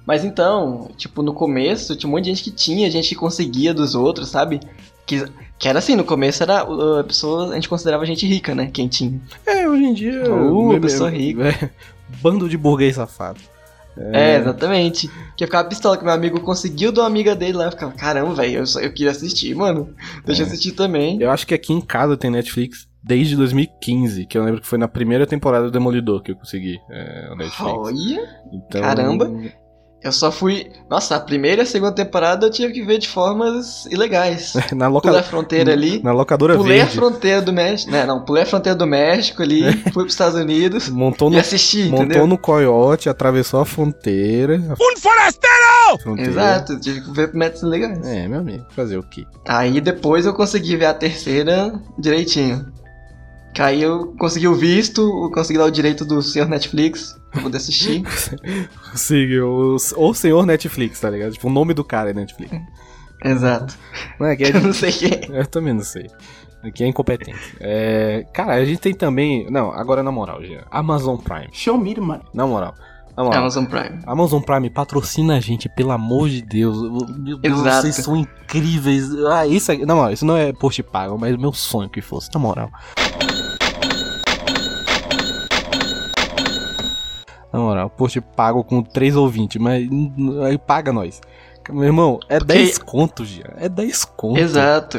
Mas 0.05 0.25
então, 0.25 0.89
tipo, 0.97 1.21
no 1.21 1.33
começo 1.33 1.95
tinha 1.95 2.09
um 2.09 2.11
monte 2.11 2.25
de 2.25 2.29
gente 2.31 2.43
que 2.43 2.51
tinha, 2.51 2.91
gente 2.91 3.09
que 3.09 3.15
conseguia 3.15 3.73
dos 3.73 3.95
outros, 3.95 4.29
sabe? 4.29 4.59
Que, 5.05 5.25
que 5.57 5.67
era 5.67 5.79
assim, 5.79 5.95
no 5.95 6.03
começo 6.03 6.43
era 6.43 6.65
uh, 6.69 6.99
a 6.99 7.03
pessoa, 7.03 7.51
a 7.51 7.55
gente 7.55 7.69
considerava 7.69 8.05
gente 8.05 8.25
rica, 8.27 8.53
né? 8.53 8.69
Quem 8.71 8.87
tinha. 8.87 9.21
É, 9.45 9.67
hoje 9.67 9.83
em 9.83 9.93
dia. 9.93 10.33
Uh, 10.33 10.79
pessoa 10.81 11.09
rica. 11.09 11.47
é, 11.47 11.69
bando 12.21 12.49
de 12.49 12.57
burguês 12.57 12.95
safado. 12.95 13.39
É, 13.97 14.37
exatamente. 14.37 15.07
Que 15.37 15.43
eu 15.43 15.47
ficava 15.47 15.67
pistola 15.67 15.97
que 15.97 16.03
meu 16.03 16.13
amigo 16.13 16.39
conseguiu 16.41 16.91
de 16.91 16.99
uma 16.99 17.07
amiga 17.07 17.35
dele 17.35 17.53
lá. 17.57 17.65
Eu 17.65 17.71
ficava, 17.71 17.91
caramba, 17.93 18.33
velho, 18.33 18.59
eu, 18.59 18.65
só- 18.67 18.79
eu 18.79 18.91
queria 18.91 19.11
assistir, 19.11 19.55
mano. 19.55 19.93
Deixa 20.25 20.41
eu 20.41 20.45
É. 20.45 20.47
assistir 20.49 20.71
também. 20.71 21.21
Eu 21.21 21.29
acho 21.31 21.45
que 21.45 21.53
aqui 21.53 21.73
em 21.73 21.81
casa 21.81 22.17
tem 22.17 22.31
Netflix 22.31 22.87
desde 23.03 23.35
2015, 23.35 24.25
que 24.25 24.37
eu 24.37 24.43
lembro 24.43 24.61
que 24.61 24.67
foi 24.67 24.77
na 24.77 24.87
primeira 24.87 25.27
temporada 25.27 25.65
do 25.65 25.71
Demolidor 25.71 26.21
que 26.23 26.31
eu 26.31 26.35
consegui 26.35 26.79
é, 26.89 27.29
o 27.31 27.35
Netflix. 27.35 27.71
Olha, 27.73 28.29
Então, 28.53 28.81
caramba. 28.81 29.31
Eu 30.03 30.11
só 30.11 30.31
fui. 30.31 30.69
Nossa, 30.89 31.15
a 31.15 31.19
primeira 31.19 31.61
e 31.61 31.63
a 31.63 31.65
segunda 31.65 31.93
temporada 31.93 32.45
eu 32.45 32.51
tive 32.51 32.73
que 32.73 32.83
ver 32.83 32.97
de 32.97 33.07
formas 33.07 33.85
ilegais. 33.85 34.53
Na, 34.75 34.89
Pulei 34.91 35.09
a 35.09 35.13
loca... 35.13 35.23
fronteira 35.23 35.71
ali. 35.71 36.01
na 36.03 36.11
locadora 36.11 36.55
Pulei 36.57 36.81
a 36.81 36.83
verde. 36.83 36.97
fronteira 36.97 37.41
do 37.41 37.53
México. 37.53 37.91
Né, 37.91 38.05
não, 38.05 38.23
pulei 38.25 38.43
a 38.43 38.45
fronteira 38.45 38.77
do 38.77 38.85
México 38.85 39.41
ali, 39.41 39.63
fui 39.93 40.03
pros 40.03 40.13
Estados 40.13 40.35
Unidos 40.39 40.89
Montou 40.89 41.29
e 41.29 41.33
no, 41.33 41.39
assisti, 41.39 41.85
montou 41.85 42.05
entendeu? 42.05 42.27
no 42.27 42.37
coiote, 42.37 43.07
atravessou 43.09 43.59
a 43.61 43.65
fronteira. 43.65 44.55
Um 44.57 44.97
forasteiro! 44.99 45.53
A 45.93 45.97
fronteira. 45.99 46.31
Exato, 46.31 46.79
tive 46.79 47.01
que 47.01 47.11
ver 47.11 47.33
métodos 47.33 47.63
legais. 47.63 48.05
É, 48.05 48.27
meu 48.27 48.39
amigo, 48.39 48.65
fazer 48.71 48.97
o 48.97 49.03
quê? 49.03 49.25
Aí 49.47 49.79
depois 49.79 50.25
eu 50.25 50.33
consegui 50.33 50.75
ver 50.75 50.85
a 50.87 50.93
terceira 50.93 51.73
direitinho. 51.97 52.65
Que 53.53 53.61
aí 53.61 53.81
eu 53.83 54.13
consegui 54.17 54.47
o 54.47 54.55
visto, 54.55 55.01
eu 55.01 55.31
consegui 55.31 55.59
dar 55.59 55.65
o 55.65 55.71
direito 55.71 56.03
do 56.03 56.21
senhor 56.23 56.47
Netflix 56.49 57.15
pra 57.33 57.41
poder 57.41 57.57
assistir. 57.57 58.03
Siga 58.95 59.45
o, 59.45 59.75
o 59.75 60.13
senhor 60.13 60.45
Netflix, 60.45 60.99
tá 60.99 61.09
ligado? 61.09 61.33
Tipo, 61.33 61.47
o 61.47 61.51
nome 61.51 61.73
do 61.73 61.83
cara 61.83 62.11
é 62.11 62.13
Netflix. 62.13 62.55
Exato. 63.23 63.77
Não 64.19 64.27
é 64.27 64.35
que 64.35 64.43
é 64.45 64.55
Eu 64.55 64.61
não 64.61 64.73
sei 64.73 64.91
quem. 64.91 65.35
é. 65.35 65.41
Eu 65.41 65.47
também 65.47 65.73
não 65.73 65.83
sei. 65.83 66.07
Aqui 66.63 66.83
é 66.83 66.87
incompetente. 66.87 67.57
É, 67.59 68.25
cara, 68.33 68.53
a 68.53 68.63
gente 68.63 68.79
tem 68.79 68.93
também. 68.93 69.45
Não, 69.49 69.71
agora 69.73 70.01
na 70.01 70.11
moral, 70.11 70.41
já. 70.45 70.63
Amazon 70.71 71.17
Prime. 71.17 71.49
Show 71.51 71.77
me 71.77 71.93
the 71.93 71.99
money. 71.99 72.23
Na 72.33 72.47
moral. 72.47 72.73
Na 73.17 73.23
moral. 73.23 73.41
Amazon 73.41 73.65
Prime. 73.65 73.99
Amazon 74.07 74.41
Prime 74.41 74.69
patrocina 74.69 75.35
a 75.35 75.39
gente, 75.41 75.67
pelo 75.69 75.91
amor 75.91 76.29
de 76.29 76.41
Deus. 76.41 76.81
Meu 77.19 77.37
Deus, 77.37 77.59
Exato. 77.59 77.81
vocês 77.81 77.95
são 77.97 78.15
incríveis. 78.15 79.09
Ah, 79.31 79.45
isso 79.45 79.71
aqui. 79.73 79.85
Na 79.85 79.93
moral, 79.93 80.13
isso 80.13 80.25
não 80.25 80.37
é 80.37 80.53
post 80.53 80.81
pago, 80.83 81.17
mas 81.17 81.35
meu 81.37 81.51
sonho 81.53 81.89
que 81.89 82.01
fosse, 82.01 82.29
na 82.33 82.39
moral. 82.39 82.71
Na 87.53 87.59
moral, 87.59 87.89
post 87.89 88.19
pago 88.19 88.63
com 88.63 88.81
3 88.81 89.15
ou 89.15 89.29
20, 89.29 89.59
mas 89.59 89.87
aí 90.43 90.57
paga 90.57 90.91
nós. 90.91 91.21
Meu 91.69 91.83
irmão, 91.83 92.19
é 92.27 92.39
Porque- 92.39 92.53
10 92.55 92.77
conto, 92.79 93.23
já. 93.23 93.43
É 93.57 93.69
10 93.69 94.03
conto. 94.03 94.39
Exato. 94.39 94.97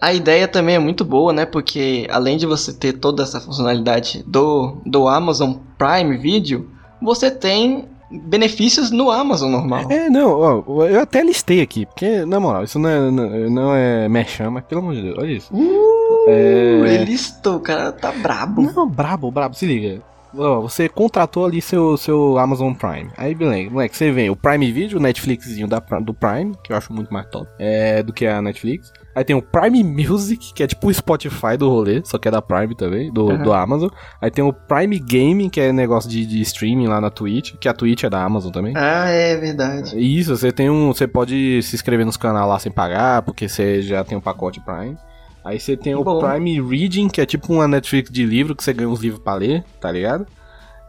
A 0.00 0.14
ideia 0.14 0.48
também 0.48 0.76
é 0.76 0.78
muito 0.78 1.04
boa, 1.04 1.30
né? 1.32 1.44
Porque 1.44 2.06
além 2.10 2.38
de 2.38 2.46
você 2.46 2.72
ter 2.72 2.94
toda 2.94 3.22
essa 3.22 3.38
funcionalidade 3.40 4.24
do, 4.26 4.78
do 4.86 5.06
Amazon 5.06 5.56
Prime 5.76 6.16
Video, 6.16 6.70
você 7.02 7.30
tem 7.30 7.86
benefícios 8.10 8.90
no 8.90 9.10
Amazon 9.10 9.50
normal. 9.50 9.90
É, 9.90 10.08
não, 10.10 10.64
ó, 10.66 10.86
eu 10.86 11.00
até 11.00 11.22
listei 11.22 11.60
aqui, 11.60 11.86
porque, 11.86 12.24
na 12.24 12.40
moral, 12.40 12.64
isso 12.64 12.78
não 12.78 12.88
é, 12.88 13.10
não, 13.10 13.50
não 13.50 13.74
é 13.74 14.08
merchan, 14.08 14.50
mas 14.50 14.64
pelo 14.64 14.80
amor 14.80 14.94
de 14.94 15.02
Deus, 15.02 15.18
olha 15.18 15.32
isso. 15.32 15.54
Uh, 15.54 16.28
É. 16.28 16.94
Ele 16.94 17.12
estou, 17.12 17.56
o 17.56 17.60
cara 17.60 17.92
tá 17.92 18.12
brabo. 18.12 18.62
Não, 18.62 18.88
brabo, 18.88 19.30
brabo, 19.30 19.54
se 19.54 19.66
liga. 19.66 20.02
Ó, 20.36 20.60
você 20.60 20.88
contratou 20.88 21.44
ali 21.44 21.60
seu, 21.60 21.96
seu 21.96 22.38
Amazon 22.38 22.72
Prime. 22.72 23.10
Aí, 23.16 23.34
beleza, 23.34 23.70
moleque, 23.70 23.96
você 23.96 24.12
vem 24.12 24.30
o 24.30 24.36
Prime 24.36 24.70
Video, 24.70 24.98
o 24.98 25.02
Netflixzinho 25.02 25.66
da, 25.66 25.80
do 26.00 26.14
Prime, 26.14 26.54
que 26.62 26.72
eu 26.72 26.76
acho 26.76 26.92
muito 26.92 27.12
mais 27.12 27.26
top 27.28 27.48
é, 27.58 28.02
do 28.02 28.12
que 28.12 28.26
a 28.26 28.40
Netflix. 28.40 28.92
Aí 29.14 29.24
tem 29.24 29.34
o 29.34 29.42
Prime 29.42 29.82
Music, 29.82 30.54
que 30.54 30.62
é 30.62 30.66
tipo 30.66 30.88
o 30.88 30.94
Spotify 30.94 31.56
do 31.58 31.68
rolê, 31.68 32.00
só 32.04 32.16
que 32.16 32.28
é 32.28 32.30
da 32.30 32.40
Prime 32.40 32.74
também, 32.76 33.12
do, 33.12 33.26
Uhum. 33.26 33.42
do 33.42 33.52
Amazon. 33.52 33.88
Aí 34.20 34.30
tem 34.30 34.44
o 34.44 34.52
Prime 34.52 34.98
Gaming, 35.00 35.48
que 35.48 35.60
é 35.60 35.72
negócio 35.72 36.08
de, 36.08 36.24
de 36.24 36.40
streaming 36.42 36.86
lá 36.86 37.00
na 37.00 37.10
Twitch, 37.10 37.54
que 37.58 37.68
a 37.68 37.74
Twitch 37.74 38.04
é 38.04 38.10
da 38.10 38.22
Amazon 38.22 38.52
também. 38.52 38.72
Ah, 38.76 39.08
é 39.08 39.36
verdade. 39.36 39.98
Isso, 39.98 40.36
você 40.36 40.52
tem 40.52 40.70
um. 40.70 40.92
Você 40.92 41.08
pode 41.08 41.60
se 41.62 41.74
inscrever 41.74 42.06
nos 42.06 42.16
canais 42.16 42.46
lá 42.46 42.58
sem 42.58 42.70
pagar, 42.70 43.22
porque 43.22 43.48
você 43.48 43.82
já 43.82 44.04
tem 44.04 44.16
o 44.16 44.20
pacote 44.22 44.60
Prime. 44.60 44.96
Aí 45.44 45.58
você 45.58 45.76
tem 45.76 45.94
o 45.94 46.04
Bom. 46.04 46.20
Prime 46.20 46.60
Reading, 46.60 47.08
que 47.08 47.20
é 47.20 47.26
tipo 47.26 47.52
uma 47.52 47.66
Netflix 47.66 48.10
de 48.10 48.24
livro 48.24 48.54
que 48.54 48.62
você 48.62 48.72
ganha 48.72 48.88
uns 48.88 49.00
livros 49.00 49.22
pra 49.22 49.34
ler, 49.34 49.64
tá 49.80 49.90
ligado? 49.90 50.26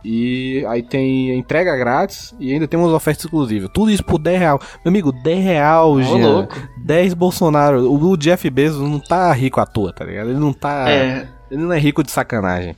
E 0.03 0.65
aí 0.67 0.81
tem 0.81 1.37
entrega 1.37 1.75
grátis 1.77 2.33
e 2.39 2.51
ainda 2.51 2.67
tem 2.67 2.79
umas 2.79 2.91
ofertas 2.91 3.25
exclusivas. 3.25 3.69
Tudo 3.73 3.91
isso 3.91 4.03
por 4.03 4.17
10 4.19 4.39
real. 4.39 4.59
Meu 4.83 4.89
amigo, 4.89 5.11
10 5.11 5.43
real, 5.43 5.91
Ô, 5.93 6.01
Jean. 6.01 6.27
louco. 6.27 6.55
10 6.85 7.13
Bolsonaro. 7.13 7.83
O, 7.91 8.11
o 8.11 8.17
Jeff 8.17 8.49
Bezos 8.49 8.81
não 8.81 8.99
tá 8.99 9.31
rico 9.31 9.59
à 9.59 9.65
toa, 9.65 9.93
tá 9.93 10.03
ligado? 10.03 10.29
Ele 10.31 10.39
não 10.39 10.53
tá. 10.53 10.89
É, 10.89 11.27
Ele 11.51 11.61
não 11.61 11.71
é 11.73 11.77
rico 11.79 12.03
de 12.03 12.11
sacanagem. 12.11 12.75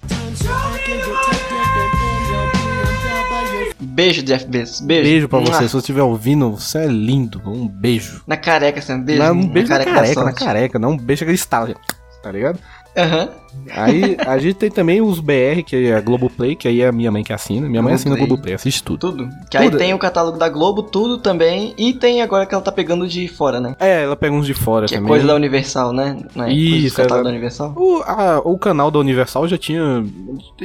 beijo, 3.79 4.23
Jeff 4.23 4.45
Bezos. 4.45 4.81
Beijo. 4.81 5.03
Beijo 5.09 5.29
pra 5.29 5.39
você. 5.39 5.63
Se 5.63 5.69
você 5.69 5.77
estiver 5.77 6.01
ouvindo, 6.01 6.51
você 6.51 6.79
é 6.79 6.87
lindo. 6.87 7.41
Um 7.45 7.67
beijo. 7.67 8.21
Na 8.27 8.35
careca, 8.37 8.79
assim, 8.79 8.93
um 8.93 9.01
beijo. 9.01 9.21
Não, 9.23 9.33
um 9.33 9.47
beijo 9.47 9.69
na 9.69 9.77
da 9.77 9.85
careca, 9.85 10.23
na 10.23 10.33
careca, 10.33 10.79
não 10.79 10.91
um 10.91 10.97
beijo 10.97 11.25
que 11.25 11.31
estala, 11.31 11.73
tá 12.21 12.31
ligado? 12.31 12.59
Aham. 12.97 13.29
Aí 13.71 14.17
a 14.25 14.37
gente 14.37 14.55
tem 14.55 14.69
também 14.69 15.01
os 15.01 15.19
BR, 15.19 15.63
que 15.65 15.75
é 15.87 15.95
a 15.95 16.01
Globoplay, 16.01 16.55
que 16.55 16.67
aí 16.67 16.81
é 16.81 16.87
a 16.87 16.91
minha 16.91 17.11
mãe 17.11 17.23
que 17.23 17.31
assina. 17.33 17.67
Minha 17.67 17.81
mãe 17.81 17.93
assina 17.93 18.15
a 18.15 18.17
Globoplay. 18.17 18.53
Assiste 18.53 18.83
tudo. 18.83 18.99
Tudo. 19.11 19.29
Que 19.49 19.57
aí 19.57 19.65
Tudo. 19.69 19.77
tem 19.77 19.93
o 19.93 19.97
catálogo 19.99 20.37
da 20.37 20.47
Globo, 20.49 20.83
tudo 20.83 21.17
também. 21.17 21.73
E 21.77 21.93
tem 21.93 22.21
agora 22.21 22.45
que 22.45 22.53
ela 22.53 22.63
tá 22.63 22.71
pegando 22.71 23.07
de 23.07 23.27
fora, 23.27 23.59
né? 23.59 23.75
É, 23.79 24.03
ela 24.03 24.15
pega 24.15 24.33
uns 24.35 24.45
de 24.45 24.53
fora 24.53 24.85
Que 24.87 24.95
é 24.95 24.97
também. 24.97 25.09
coisa 25.09 25.25
da 25.27 25.35
Universal, 25.35 25.93
né? 25.93 26.17
É? 26.35 26.39
Coisa 26.39 26.49
Isso, 26.51 26.95
catálogo 26.95 27.15
ela- 27.15 27.23
da 27.23 27.29
Universal. 27.29 27.73
O, 27.75 28.01
a- 28.05 28.41
o 28.43 28.57
canal 28.57 28.91
da 28.91 28.99
Universal 28.99 29.47
já 29.47 29.57
tinha. 29.57 30.03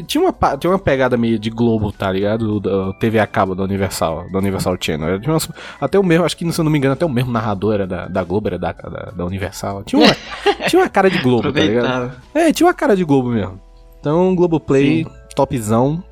Tinha 0.06 0.22
uma, 0.24 0.56
tinha 0.56 0.70
uma 0.70 0.78
pegada 0.78 1.16
meio 1.16 1.38
de 1.38 1.50
Globo, 1.50 1.92
tá 1.92 2.10
ligado? 2.10 2.60
Da 2.60 2.92
TV 2.94 3.18
a 3.18 3.26
cabo 3.26 3.54
da 3.54 3.62
Universal, 3.64 4.26
da 4.32 4.38
Universal 4.38 4.76
Channel. 4.80 5.18
De 5.18 5.28
umas- 5.28 5.48
até 5.80 5.98
o 5.98 6.04
mesmo, 6.04 6.24
acho 6.24 6.36
que 6.36 6.50
se 6.52 6.60
eu 6.60 6.64
não 6.64 6.70
me 6.70 6.78
engano, 6.78 6.94
até 6.94 7.04
o 7.06 7.08
mesmo 7.10 7.30
narrador 7.32 7.74
era 7.74 7.86
da, 7.86 8.06
da 8.08 8.22
Globo, 8.24 8.48
era 8.48 8.58
da, 8.58 8.72
da, 8.72 9.12
da 9.16 9.24
Universal. 9.24 9.82
Tinha 9.84 10.02
uma, 10.02 10.16
tinha 10.68 10.82
uma 10.82 10.88
cara 10.88 11.10
de 11.10 11.18
Globo, 11.18 11.52
tá 11.52 11.60
ligado? 11.60 12.12
É, 12.34 12.52
tinha 12.52 12.66
uma 12.66 12.74
cara 12.78 12.96
de 12.96 13.04
Globo 13.04 13.30
mesmo. 13.30 13.60
Então, 14.00 14.34
Globoplay, 14.34 15.04
topzão. 15.34 16.02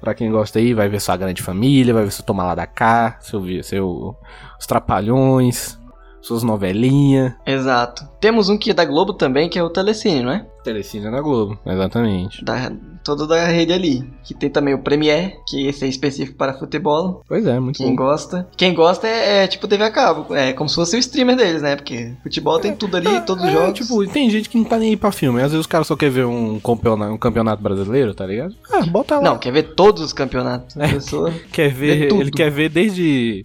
Pra 0.00 0.14
quem 0.14 0.30
gosta 0.30 0.58
aí, 0.58 0.74
vai 0.74 0.88
ver 0.88 1.00
sua 1.00 1.16
grande 1.16 1.42
família, 1.42 1.92
vai 1.94 2.04
ver 2.04 2.10
seu 2.10 2.24
Tomar 2.24 2.44
Lá 2.44 2.54
da 2.54 2.66
Cá, 2.66 3.16
seu, 3.20 3.62
seu, 3.62 4.16
os 4.58 4.66
Trapalhões, 4.66 5.78
suas 6.26 6.42
novelinhas. 6.42 7.32
Exato. 7.46 8.08
Temos 8.20 8.48
um 8.48 8.56
que 8.56 8.70
é 8.70 8.74
da 8.74 8.84
Globo 8.84 9.12
também, 9.12 9.48
que 9.48 9.58
é 9.58 9.62
o 9.62 9.68
Telecine, 9.70 10.22
não 10.22 10.32
é? 10.32 10.46
Telecine 10.64 11.10
na 11.10 11.20
Globo, 11.20 11.58
exatamente. 11.66 12.42
Da, 12.42 12.72
todo 13.04 13.26
da 13.26 13.44
rede 13.48 13.70
ali. 13.70 14.02
Que 14.22 14.32
tem 14.32 14.48
também 14.48 14.72
o 14.72 14.78
Premiere, 14.78 15.34
que 15.46 15.66
esse 15.66 15.84
é 15.84 15.88
específico 15.88 16.38
para 16.38 16.54
futebol. 16.54 17.22
Pois 17.28 17.46
é, 17.46 17.60
muito 17.60 17.76
Quem 17.76 17.88
bom. 17.94 17.96
gosta. 17.96 18.48
Quem 18.56 18.72
gosta 18.72 19.06
é, 19.06 19.44
é 19.44 19.46
tipo 19.46 19.68
TV 19.68 19.84
a 19.84 19.90
cabo. 19.90 20.34
É 20.34 20.54
como 20.54 20.70
se 20.70 20.76
fosse 20.76 20.96
o 20.96 20.98
streamer 20.98 21.36
deles, 21.36 21.60
né? 21.60 21.76
Porque 21.76 22.14
futebol 22.22 22.58
tem 22.58 22.74
tudo 22.74 22.96
ali, 22.96 23.20
todos 23.26 23.44
os 23.44 23.50
É, 23.50 23.52
jogos. 23.52 23.74
tipo, 23.78 24.06
tem 24.06 24.30
gente 24.30 24.48
que 24.48 24.56
não 24.56 24.64
tá 24.64 24.78
nem 24.78 24.88
aí 24.90 24.96
pra 24.96 25.12
filme. 25.12 25.40
Às 25.42 25.50
vezes 25.50 25.60
os 25.60 25.66
caras 25.66 25.86
só 25.86 25.94
querem 25.94 26.14
ver 26.14 26.24
um 26.24 26.58
campeonato, 26.58 27.12
um 27.12 27.18
campeonato 27.18 27.62
brasileiro, 27.62 28.14
tá 28.14 28.24
ligado? 28.26 28.54
Ah, 28.72 28.86
bota 28.86 29.16
lá. 29.16 29.22
Não, 29.22 29.36
quer 29.38 29.52
ver 29.52 29.74
todos 29.74 30.02
os 30.02 30.14
campeonatos. 30.14 30.74
A 30.78 30.86
É. 30.86 30.92
pessoa. 30.94 31.30
quer 31.52 31.70
ver, 31.70 32.08
tudo. 32.08 32.22
ele 32.22 32.30
quer 32.30 32.50
ver 32.50 32.70
desde 32.70 33.44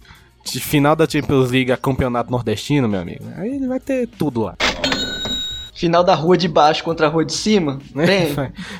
de 0.52 0.60
final 0.60 0.94
da 0.96 1.08
Champions 1.08 1.50
League 1.50 1.72
a 1.72 1.76
campeonato 1.76 2.30
nordestino, 2.30 2.88
meu 2.88 3.00
amigo. 3.00 3.24
Aí 3.36 3.56
ele 3.56 3.66
vai 3.66 3.80
ter 3.80 4.06
tudo 4.06 4.42
lá. 4.42 4.56
Final 5.74 6.04
da 6.04 6.14
rua 6.14 6.36
de 6.36 6.46
baixo 6.46 6.84
contra 6.84 7.06
a 7.06 7.08
rua 7.08 7.24
de 7.24 7.32
cima? 7.32 7.80
Tem. 7.94 8.34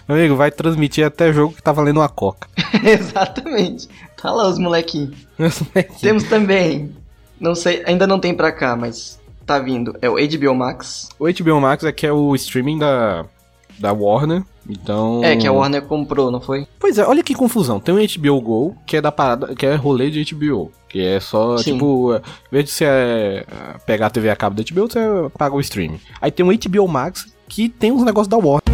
Meu 0.06 0.18
amigo, 0.18 0.36
vai 0.36 0.50
transmitir 0.50 1.04
até 1.06 1.32
jogo 1.32 1.54
que 1.54 1.62
tá 1.62 1.72
valendo 1.72 1.98
uma 1.98 2.08
coca. 2.08 2.48
Exatamente. 2.84 3.88
Tá 4.20 4.30
lá 4.30 4.46
os 4.48 4.58
molequinhos. 4.58 5.16
Temos 6.00 6.24
também, 6.24 6.94
não 7.40 7.54
sei, 7.54 7.82
ainda 7.86 8.06
não 8.06 8.20
tem 8.20 8.34
pra 8.34 8.52
cá, 8.52 8.76
mas 8.76 9.18
tá 9.46 9.58
vindo. 9.58 9.96
É 10.02 10.10
o 10.10 10.14
HBO 10.14 10.54
Max. 10.54 11.08
O 11.18 11.24
HBO 11.26 11.60
Max 11.60 11.84
é 11.84 11.92
que 11.92 12.06
é 12.06 12.12
o 12.12 12.34
streaming 12.34 12.78
da, 12.78 13.24
da 13.80 13.92
Warner. 13.92 14.42
Então. 14.68 15.24
É, 15.24 15.34
que 15.34 15.46
a 15.46 15.52
Warner 15.52 15.82
comprou, 15.82 16.30
não 16.30 16.40
foi? 16.40 16.66
Pois 16.78 16.98
é, 16.98 17.06
olha 17.06 17.22
que 17.22 17.34
confusão. 17.34 17.80
Tem 17.80 17.94
o 17.94 17.98
HBO 17.98 18.40
Go, 18.40 18.76
que 18.86 18.98
é 18.98 19.00
da 19.00 19.10
parada, 19.10 19.54
que 19.54 19.66
é 19.66 19.74
rolê 19.74 20.10
de 20.10 20.34
HBO. 20.34 20.70
Que 20.88 21.04
é 21.04 21.20
só, 21.20 21.56
Sim. 21.56 21.72
tipo, 21.72 22.14
em 22.14 22.20
vez 22.52 22.66
de 22.66 22.70
você 22.70 22.84
é, 22.84 23.46
pegar 23.86 24.06
a 24.06 24.10
TV 24.10 24.28
a 24.28 24.36
cabo 24.36 24.56
da 24.56 24.62
HBO, 24.62 24.88
você 24.88 25.00
paga 25.36 25.54
o 25.54 25.60
streaming. 25.60 26.00
Aí 26.20 26.30
tem 26.30 26.44
o 26.44 26.52
HBO 26.52 26.88
Max, 26.88 27.32
que 27.48 27.68
tem 27.68 27.90
uns 27.90 28.04
negócios 28.04 28.28
da 28.28 28.36
Warner. 28.36 28.69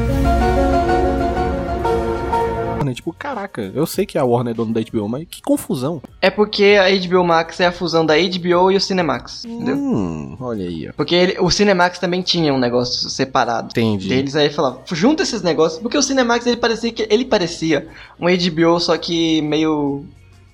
Tipo, 2.94 3.12
caraca, 3.12 3.70
eu 3.75 3.87
sei 3.87 4.05
que 4.07 4.16
a 4.18 4.25
Warner 4.25 4.53
é 4.53 4.55
dono 4.57 4.72
da 4.72 4.81
HBO, 4.81 5.09
mas 5.09 5.27
que 5.31 5.42
confusão. 5.42 6.03
É 6.20 6.31
porque 6.31 6.77
a 6.81 6.88
HBO 6.90 7.25
Max 7.25 7.61
é 7.61 7.66
a 7.66 7.72
fusão 7.72 8.05
da 8.05 8.14
HBO 8.14 8.70
e 8.70 8.77
o 8.77 8.81
Cinemax, 8.81 9.44
entendeu? 9.44 9.77
Hum, 9.77 10.37
olha 10.40 10.66
aí, 10.66 10.88
ó. 10.88 10.92
Porque 10.96 11.14
ele- 11.14 11.37
o 11.40 11.51
Cinemax 11.51 11.99
também 11.99 12.22
tinha 12.22 12.53
um 12.53 12.59
negócio 12.59 13.09
separado. 13.11 13.68
Entendi. 13.70 14.09
Deles 14.09 14.35
aí 14.37 14.51
falava, 14.51 14.81
junta 14.92 15.22
esses 15.22 15.42
negócios, 15.42 15.81
porque 15.81 15.96
o 15.99 16.03
Cinemax 16.03 16.46
ele 16.46 16.57
parecia 16.57 16.92
que 16.92 17.07
ele 17.11 17.25
parecia 17.25 17.88
um 18.20 18.27
HBO 18.29 18.79
só 18.81 18.96
que 18.96 19.40
meio 19.42 20.05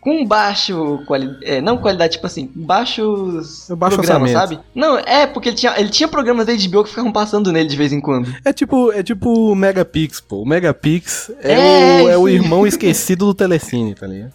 com 0.02 0.26
baixo 0.26 0.98
qualidade, 1.06 1.38
é, 1.44 1.60
não 1.60 1.78
qualidade 1.78 2.14
tipo 2.14 2.26
assim, 2.26 2.50
baixos 2.52 3.68
Baixo 3.70 3.94
programas, 3.94 4.30
orçamento. 4.30 4.32
sabe? 4.32 4.58
Não, 4.74 4.98
é 4.98 5.28
porque 5.28 5.50
ele 5.50 5.56
tinha, 5.56 5.78
ele 5.78 5.90
tinha 5.90 6.08
programas 6.08 6.44
da 6.44 6.52
HBO 6.52 6.82
que 6.82 6.90
ficavam 6.90 7.12
passando 7.12 7.52
nele 7.52 7.68
de 7.68 7.76
vez 7.76 7.92
em 7.92 8.00
quando. 8.00 8.34
É 8.44 8.52
tipo, 8.52 8.90
é 8.90 9.00
tipo 9.04 9.32
o 9.32 9.54
Megapix, 9.54 10.20
pô. 10.20 10.42
O 10.42 10.44
Megapix 10.46 11.30
é, 11.40 11.52
É, 11.52 12.02
o, 12.02 12.08
é 12.08 12.18
o 12.18 12.28
irmão 12.28 12.66
esquecido 12.66 13.26
do 13.26 13.32
Telecine, 13.32 13.94
tá 13.94 14.08
ligado? 14.08 14.32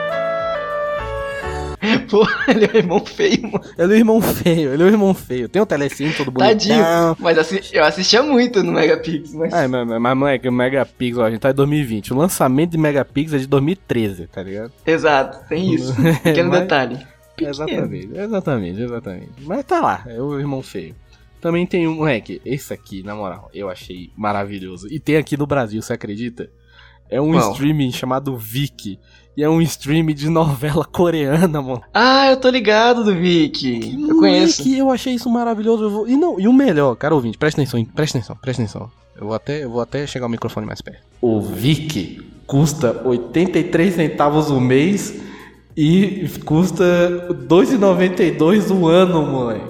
Pô, 2.09 2.25
ele 2.47 2.65
é 2.65 2.69
um 2.73 2.77
irmão 2.77 3.05
feio, 3.05 3.41
mano. 3.43 3.61
Ele 3.77 3.93
é 3.93 3.95
o 3.95 3.97
irmão 3.97 4.21
feio, 4.21 4.73
ele 4.73 4.83
é 4.83 4.85
o 4.85 4.89
irmão 4.89 5.13
feio. 5.13 5.49
Tem 5.49 5.61
o 5.61 5.65
Telecine 5.65 6.13
todo 6.13 6.29
bonitão. 6.31 6.57
Tadinho. 6.57 7.17
Mas 7.19 7.37
assi- 7.37 7.61
eu 7.73 7.83
assistia 7.83 8.21
muito 8.21 8.61
no 8.63 8.71
Megapix, 8.71 9.33
mas 9.33 9.51
É, 9.53 9.67
mas, 9.67 9.87
mas, 9.87 10.17
moleque, 10.17 10.47
o 10.47 10.51
Megapix, 10.51 11.17
ó, 11.17 11.25
a 11.25 11.31
gente 11.31 11.39
tá 11.39 11.49
em 11.51 11.53
2020. 11.55 12.13
O 12.13 12.17
lançamento 12.17 12.71
de 12.71 12.77
Megapix 12.77 13.33
é 13.33 13.37
de 13.39 13.47
2013, 13.47 14.27
tá 14.27 14.43
ligado? 14.43 14.71
Exato, 14.85 15.47
tem 15.49 15.73
isso. 15.73 15.93
Pequeno 16.23 16.49
Mas- 16.49 16.59
detalhe. 16.61 16.97
Pequeno. 17.35 17.49
Exatamente, 17.51 18.09
exatamente, 18.15 18.81
exatamente. 18.81 19.31
Mas 19.41 19.65
tá 19.65 19.81
lá, 19.81 20.03
é 20.07 20.21
o 20.21 20.39
irmão 20.39 20.61
feio. 20.61 20.93
Também 21.39 21.65
tem 21.65 21.87
um, 21.87 21.95
moleque, 21.95 22.39
esse 22.45 22.71
aqui, 22.71 23.01
na 23.01 23.15
moral, 23.15 23.49
eu 23.51 23.67
achei 23.67 24.11
maravilhoso. 24.15 24.87
E 24.91 24.99
tem 24.99 25.17
aqui 25.17 25.35
no 25.35 25.47
Brasil, 25.47 25.81
você 25.81 25.93
acredita? 25.93 26.51
É 27.11 27.19
um 27.21 27.31
Qual? 27.33 27.51
streaming 27.51 27.91
chamado 27.91 28.35
Viki. 28.37 28.97
E 29.37 29.43
é 29.43 29.49
um 29.49 29.61
streaming 29.61 30.13
de 30.13 30.29
novela 30.29 30.83
coreana, 30.85 31.61
mano. 31.61 31.81
Ah, 31.93 32.29
eu 32.31 32.37
tô 32.37 32.49
ligado 32.49 33.03
do 33.03 33.13
Vic. 33.15 33.95
Eu 34.09 34.17
conheço. 34.17 34.61
Moleque, 34.63 34.77
eu 34.77 34.89
achei 34.91 35.13
isso 35.13 35.29
maravilhoso. 35.29 35.83
eu 35.83 35.89
vou- 35.89 36.07
E, 36.07 36.15
não, 36.17 36.39
e 36.39 36.47
o 36.47 36.53
melhor, 36.53 36.95
cara 36.95 37.13
ouvinte, 37.15 37.37
presta 37.37 37.61
atenção, 37.61 37.83
presta 37.85 38.17
atenção, 38.17 38.35
presta 38.41 38.61
atenção. 38.63 38.89
Eu 39.15 39.27
vou 39.27 39.35
até, 39.35 39.63
eu 39.63 39.69
vou 39.69 39.81
até 39.81 40.05
chegar 40.07 40.25
o 40.25 40.29
microfone 40.29 40.65
mais 40.65 40.81
perto. 40.81 41.01
O 41.21 41.39
Viki 41.41 42.21
custa 42.47 43.01
83 43.05 43.93
centavos 43.95 44.49
o 44.49 44.59
mês 44.59 45.21
e 45.77 46.27
custa 46.45 46.83
2,92 47.47 48.69
o 48.71 48.87
ano, 48.87 49.25
moleque. 49.25 49.65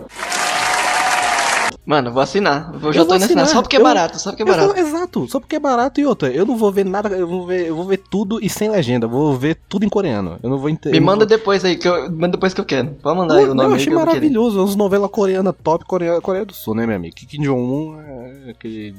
Mano, 1.91 2.08
eu 2.08 2.13
vou 2.13 2.21
assinar. 2.23 2.71
Eu 2.73 2.93
já 2.93 3.01
Eu 3.01 3.04
tô 3.04 3.10
vou 3.10 3.15
indo 3.17 3.25
assinar. 3.25 3.47
Só 3.47 3.62
porque 3.62 3.75
é 3.75 3.80
Eu- 3.80 3.84
barato, 3.84 4.17
só 4.17 4.30
porque 4.30 4.43
é 4.43 4.45
Eu 4.45 4.49
barato. 4.49 4.67
vou- 4.73 4.77
exato, 4.77 5.27
só 5.27 5.39
porque 5.41 5.58
é 5.58 5.60
barato 5.60 5.99
e 5.99 6.06
outra. 6.06 6.30
Eu 6.32 6.45
não 6.45 6.56
vou 6.56 6.71
ver 6.71 6.86
nada, 6.86 7.10
eu 7.10 7.27
vou 7.27 7.45
ver, 7.45 7.67
eu 7.67 7.75
vou 7.75 7.84
ver 7.84 7.97
tudo 7.97 8.39
e 8.41 8.47
sem 8.49 8.69
legenda. 8.69 9.08
Eu 9.08 9.10
vou 9.10 9.36
ver 9.38 9.58
tudo 9.67 9.84
em 9.86 9.89
coreano. 9.89 10.39
Eu 10.41 10.49
não 10.49 10.58
vou 10.58 10.69
entender. 10.69 10.97
Me 10.97 11.06
manda 11.06 11.25
depois 11.25 11.65
aí, 11.65 11.75
que 11.75 11.86
eu 11.86 12.10
manda 12.10 12.30
depois 12.30 12.54
que 12.54 12.62
eu 12.62 12.65
quero. 12.65 12.91
Pode 13.04 13.17
mandar 13.17 13.36
aí 13.36 13.43
o 13.43 13.54
nome 13.54 13.71
eu 13.71 13.75
achei 13.75 13.91
eu 13.91 13.97
vou 13.97 14.06
maravilhoso. 14.06 14.63
As 14.63 14.73
novelas 14.73 15.12
coreanas 15.12 15.54
top, 15.62 15.84
Coreia, 15.84 16.21
Coreia 16.21 16.45
do 16.45 16.54
Sul, 16.54 16.75
né, 16.75 16.88
meu 16.88 16.95
amigo? 16.95 17.13
Kim 17.13 17.41
Jong-un 17.41 17.99
é 17.99 18.51
aquele, 18.51 18.95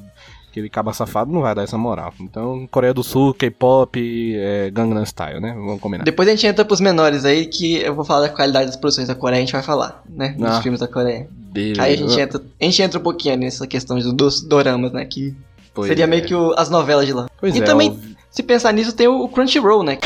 aquele 0.53 0.69
caba 0.69 0.93
safado 0.93 1.33
não 1.33 1.41
vai 1.41 1.55
dar 1.55 1.63
essa 1.63 1.79
moral. 1.79 2.13
Então, 2.21 2.69
Coreia 2.71 2.93
do 2.93 3.03
Sul, 3.03 3.33
K-pop, 3.33 3.99
é, 4.37 4.71
Gangnam 4.71 5.03
Style, 5.05 5.41
né? 5.41 5.55
Vamos 5.57 5.81
combinar. 5.81 6.05
Depois 6.05 6.29
a 6.29 6.33
gente 6.33 6.47
entra 6.47 6.63
pros 6.65 6.79
menores 6.81 7.25
aí, 7.25 7.47
que 7.47 7.77
eu 7.77 7.95
vou 7.95 8.05
falar 8.05 8.21
da 8.23 8.29
qualidade 8.29 8.67
das 8.67 8.77
produções 8.77 9.09
da 9.09 9.15
Coreia, 9.15 9.39
a 9.39 9.41
gente 9.41 9.53
vai 9.55 9.63
falar, 9.63 10.03
né? 10.09 10.35
Dos 10.39 10.47
Ah. 10.51 10.61
filmes 10.63 10.79
da 10.79 10.87
Coreia. 10.87 11.27
Beleza. 11.33 11.83
Aí 11.83 11.95
a 11.95 11.97
gente 11.97 12.21
entra, 12.21 12.39
a 12.61 12.65
gente 12.65 12.83
entra 12.83 12.99
um 12.99 13.03
pouquinho 13.03 13.37
nessa 13.39 13.67
questão 13.67 13.99
dos- 14.15 14.43
doramas, 14.43 14.93
né? 14.93 15.05
Que 15.07 15.35
Pois 15.75 15.89
seria 15.89 16.05
é. 16.05 16.07
meio 16.07 16.23
que 16.25 16.35
o- 16.35 16.53
as 16.59 16.69
novelas 16.69 17.07
de 17.07 17.15
lá. 17.15 17.27
Pois 17.41 17.57
e 17.57 17.61
é, 17.61 17.63
também, 17.63 17.91
o- 17.91 17.99
se 18.31 18.43
pensar 18.43 18.73
nisso, 18.73 18.93
tem 18.95 19.09
o 19.09 19.27
Crunchyroll, 19.29 19.83
né? 19.83 19.97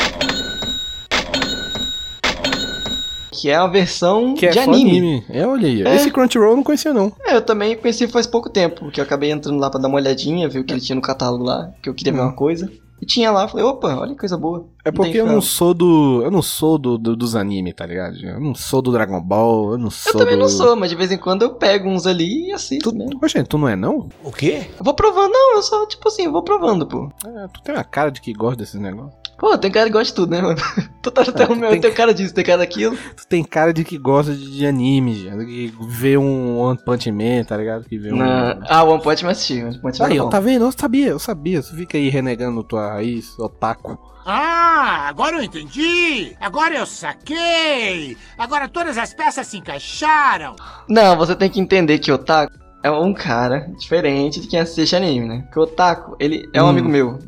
Que 3.39 3.49
é 3.49 3.55
a 3.55 3.67
versão 3.67 4.33
Que 4.33 4.47
é 4.47 4.49
de 4.49 4.59
anime. 4.59 4.89
anime. 4.97 5.25
É, 5.29 5.45
olha 5.45 5.67
aí. 5.67 5.81
É. 5.83 5.95
Esse 5.95 6.09
Crunchyroll 6.11 6.51
eu 6.51 6.55
não 6.57 6.63
conhecia, 6.63 6.93
não. 6.93 7.11
É, 7.25 7.35
eu 7.35 7.41
também 7.41 7.75
conheci 7.77 8.07
faz 8.07 8.25
pouco 8.25 8.49
tempo, 8.49 8.89
que 8.91 8.99
eu 8.99 9.03
acabei 9.03 9.31
entrando 9.31 9.59
lá 9.59 9.69
pra 9.69 9.79
dar 9.79 9.87
uma 9.87 9.97
olhadinha, 9.97 10.49
ver 10.49 10.59
o 10.59 10.63
que 10.63 10.73
ele 10.73 10.81
tinha 10.81 10.95
no 10.95 11.01
catálogo 11.01 11.43
lá, 11.43 11.71
que 11.81 11.89
eu 11.89 11.93
queria 11.93 12.13
ver 12.13 12.21
uma 12.21 12.33
coisa. 12.33 12.71
E 12.99 13.05
tinha 13.05 13.29
lá, 13.29 13.47
falei, 13.47 13.63
opa, 13.63 13.95
olha 13.95 14.13
que 14.13 14.19
coisa 14.21 14.35
boa. 14.35 14.57
Hum. 14.61 14.67
É 14.83 14.91
porque 14.91 15.19
eu 15.19 15.27
não 15.27 15.39
sou 15.39 15.71
do. 15.71 16.21
Eu 16.23 16.31
não 16.31 16.41
sou 16.41 16.79
do, 16.79 16.97
do- 16.97 17.15
dos 17.15 17.35
animes, 17.35 17.75
tá 17.75 17.85
ligado? 17.85 18.17
Eu 18.17 18.39
não 18.39 18.55
sou 18.55 18.81
do 18.81 18.91
Dragon 18.91 19.21
Ball, 19.21 19.73
eu 19.73 19.77
não 19.77 19.91
sou 19.91 20.13
Eu 20.13 20.17
também 20.17 20.35
do... 20.35 20.39
não 20.39 20.49
sou, 20.49 20.75
mas 20.75 20.89
de 20.89 20.95
vez 20.95 21.11
em 21.11 21.17
quando 21.19 21.43
eu 21.43 21.51
pego 21.53 21.87
uns 21.87 22.07
ali 22.07 22.47
e 22.47 22.51
assisto 22.53 22.91
Tu, 22.91 22.97
mesmo. 22.97 23.19
Poxa, 23.19 23.43
tu 23.43 23.55
não 23.59 23.69
é 23.69 23.75
não? 23.75 24.09
O 24.23 24.31
quê? 24.31 24.65
Eu 24.79 24.83
vou 24.83 24.95
provando, 24.95 25.31
não, 25.31 25.57
eu 25.57 25.61
só, 25.61 25.85
tipo 25.85 26.07
assim, 26.07 26.23
eu 26.25 26.31
vou 26.31 26.41
provando, 26.41 26.87
pô. 26.87 27.07
É, 27.23 27.47
tu 27.53 27.61
tem 27.61 27.75
uma 27.75 27.83
cara 27.83 28.09
de 28.09 28.19
que 28.19 28.33
gosta 28.33 28.55
desses 28.57 28.79
negócios. 28.81 29.13
Pô, 29.39 29.55
tem 29.57 29.69
cara 29.71 29.85
que 29.87 29.93
gosta 29.93 30.05
de 30.07 30.13
tudo, 30.15 30.31
né, 30.31 30.41
mano? 30.41 30.57
Total, 31.01 31.23
tem, 31.25 31.45
tu 31.47 31.55
meu, 31.55 31.69
tem- 31.69 31.81
tem 31.81 31.93
cara 31.93 32.13
disso, 32.13 32.33
tem 32.33 32.43
cara 32.43 32.57
daquilo. 32.59 32.97
Tu 33.15 33.27
tem 33.27 33.43
cara 33.43 33.71
de 33.71 33.83
que 33.83 33.97
gosta 33.97 34.33
de, 34.33 34.49
de 34.57 34.65
anime, 34.65 35.13
que 35.45 35.73
vê 35.87 36.17
um 36.17 36.57
One 36.57 36.77
Punch 36.83 37.11
Man, 37.11 37.43
tá 37.47 37.55
ligado? 37.55 37.85
Que 37.85 37.97
vê 37.97 38.11
um... 38.11 38.17
Na... 38.17 38.57
Ah, 38.67 38.83
One 38.83 39.01
Punch 39.01 39.23
Man 39.23 39.31
assisti, 39.31 39.63
One 39.63 39.77
Punch 39.79 39.99
Man 39.99 40.07
Aí, 40.07 40.17
é 40.17 40.21
ó, 40.23 40.27
tá 40.29 40.39
vendo? 40.39 40.65
Eu 40.65 40.71
sabia, 40.71 41.07
eu 41.09 41.19
sabia. 41.19 41.61
Você 41.61 41.75
fica 41.75 41.97
aí 41.97 42.09
renegando 42.09 42.63
tua 42.63 42.93
raiz, 42.93 43.37
otaku. 43.37 43.97
Ah, 44.25 45.05
agora 45.07 45.37
eu 45.37 45.43
entendi! 45.43 46.35
Agora 46.41 46.75
eu 46.75 46.85
saquei! 46.85 48.17
Agora 48.37 48.67
todas 48.67 48.97
as 48.97 49.13
peças 49.13 49.47
se 49.47 49.57
encaixaram! 49.57 50.55
Não, 50.89 51.15
você 51.15 51.35
tem 51.35 51.49
que 51.49 51.59
entender 51.61 51.99
que 51.99 52.11
Otaku 52.11 52.51
é 52.83 52.91
um 52.91 53.13
cara 53.13 53.69
diferente 53.79 54.41
de 54.41 54.47
quem 54.47 54.59
assiste 54.59 54.95
anime, 54.95 55.27
né? 55.27 55.41
Porque 55.43 55.59
o 55.59 55.63
Otaku, 55.63 56.15
ele 56.19 56.49
é 56.53 56.61
um 56.61 56.65
Hum. 56.65 56.69
amigo 56.69 56.89
meu. 56.89 57.19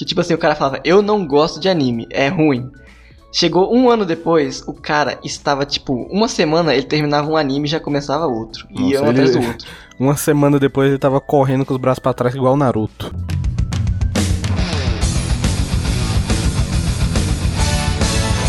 Que 0.00 0.04
tipo 0.06 0.18
assim, 0.22 0.32
o 0.32 0.38
cara 0.38 0.54
falava, 0.54 0.80
eu 0.82 1.02
não 1.02 1.26
gosto 1.26 1.60
de 1.60 1.68
anime, 1.68 2.06
é 2.08 2.26
ruim. 2.26 2.70
Chegou 3.30 3.70
um 3.70 3.90
ano 3.90 4.06
depois, 4.06 4.64
o 4.66 4.72
cara 4.72 5.18
estava 5.22 5.66
tipo, 5.66 5.92
uma 6.10 6.26
semana 6.26 6.72
ele 6.74 6.86
terminava 6.86 7.30
um 7.30 7.36
anime 7.36 7.68
e 7.68 7.70
já 7.70 7.78
começava 7.78 8.24
outro. 8.26 8.66
e 8.70 8.80
Nossa, 8.80 9.02
um 9.04 9.08
ele- 9.10 9.10
atrás 9.10 9.32
do 9.36 9.46
outro. 9.46 9.68
Uma 10.00 10.16
semana 10.16 10.58
depois 10.58 10.88
ele 10.88 10.98
tava 10.98 11.20
correndo 11.20 11.66
com 11.66 11.74
os 11.74 11.78
braços 11.78 11.98
pra 11.98 12.14
trás 12.14 12.34
igual 12.34 12.54
o 12.54 12.56
Naruto. 12.56 13.14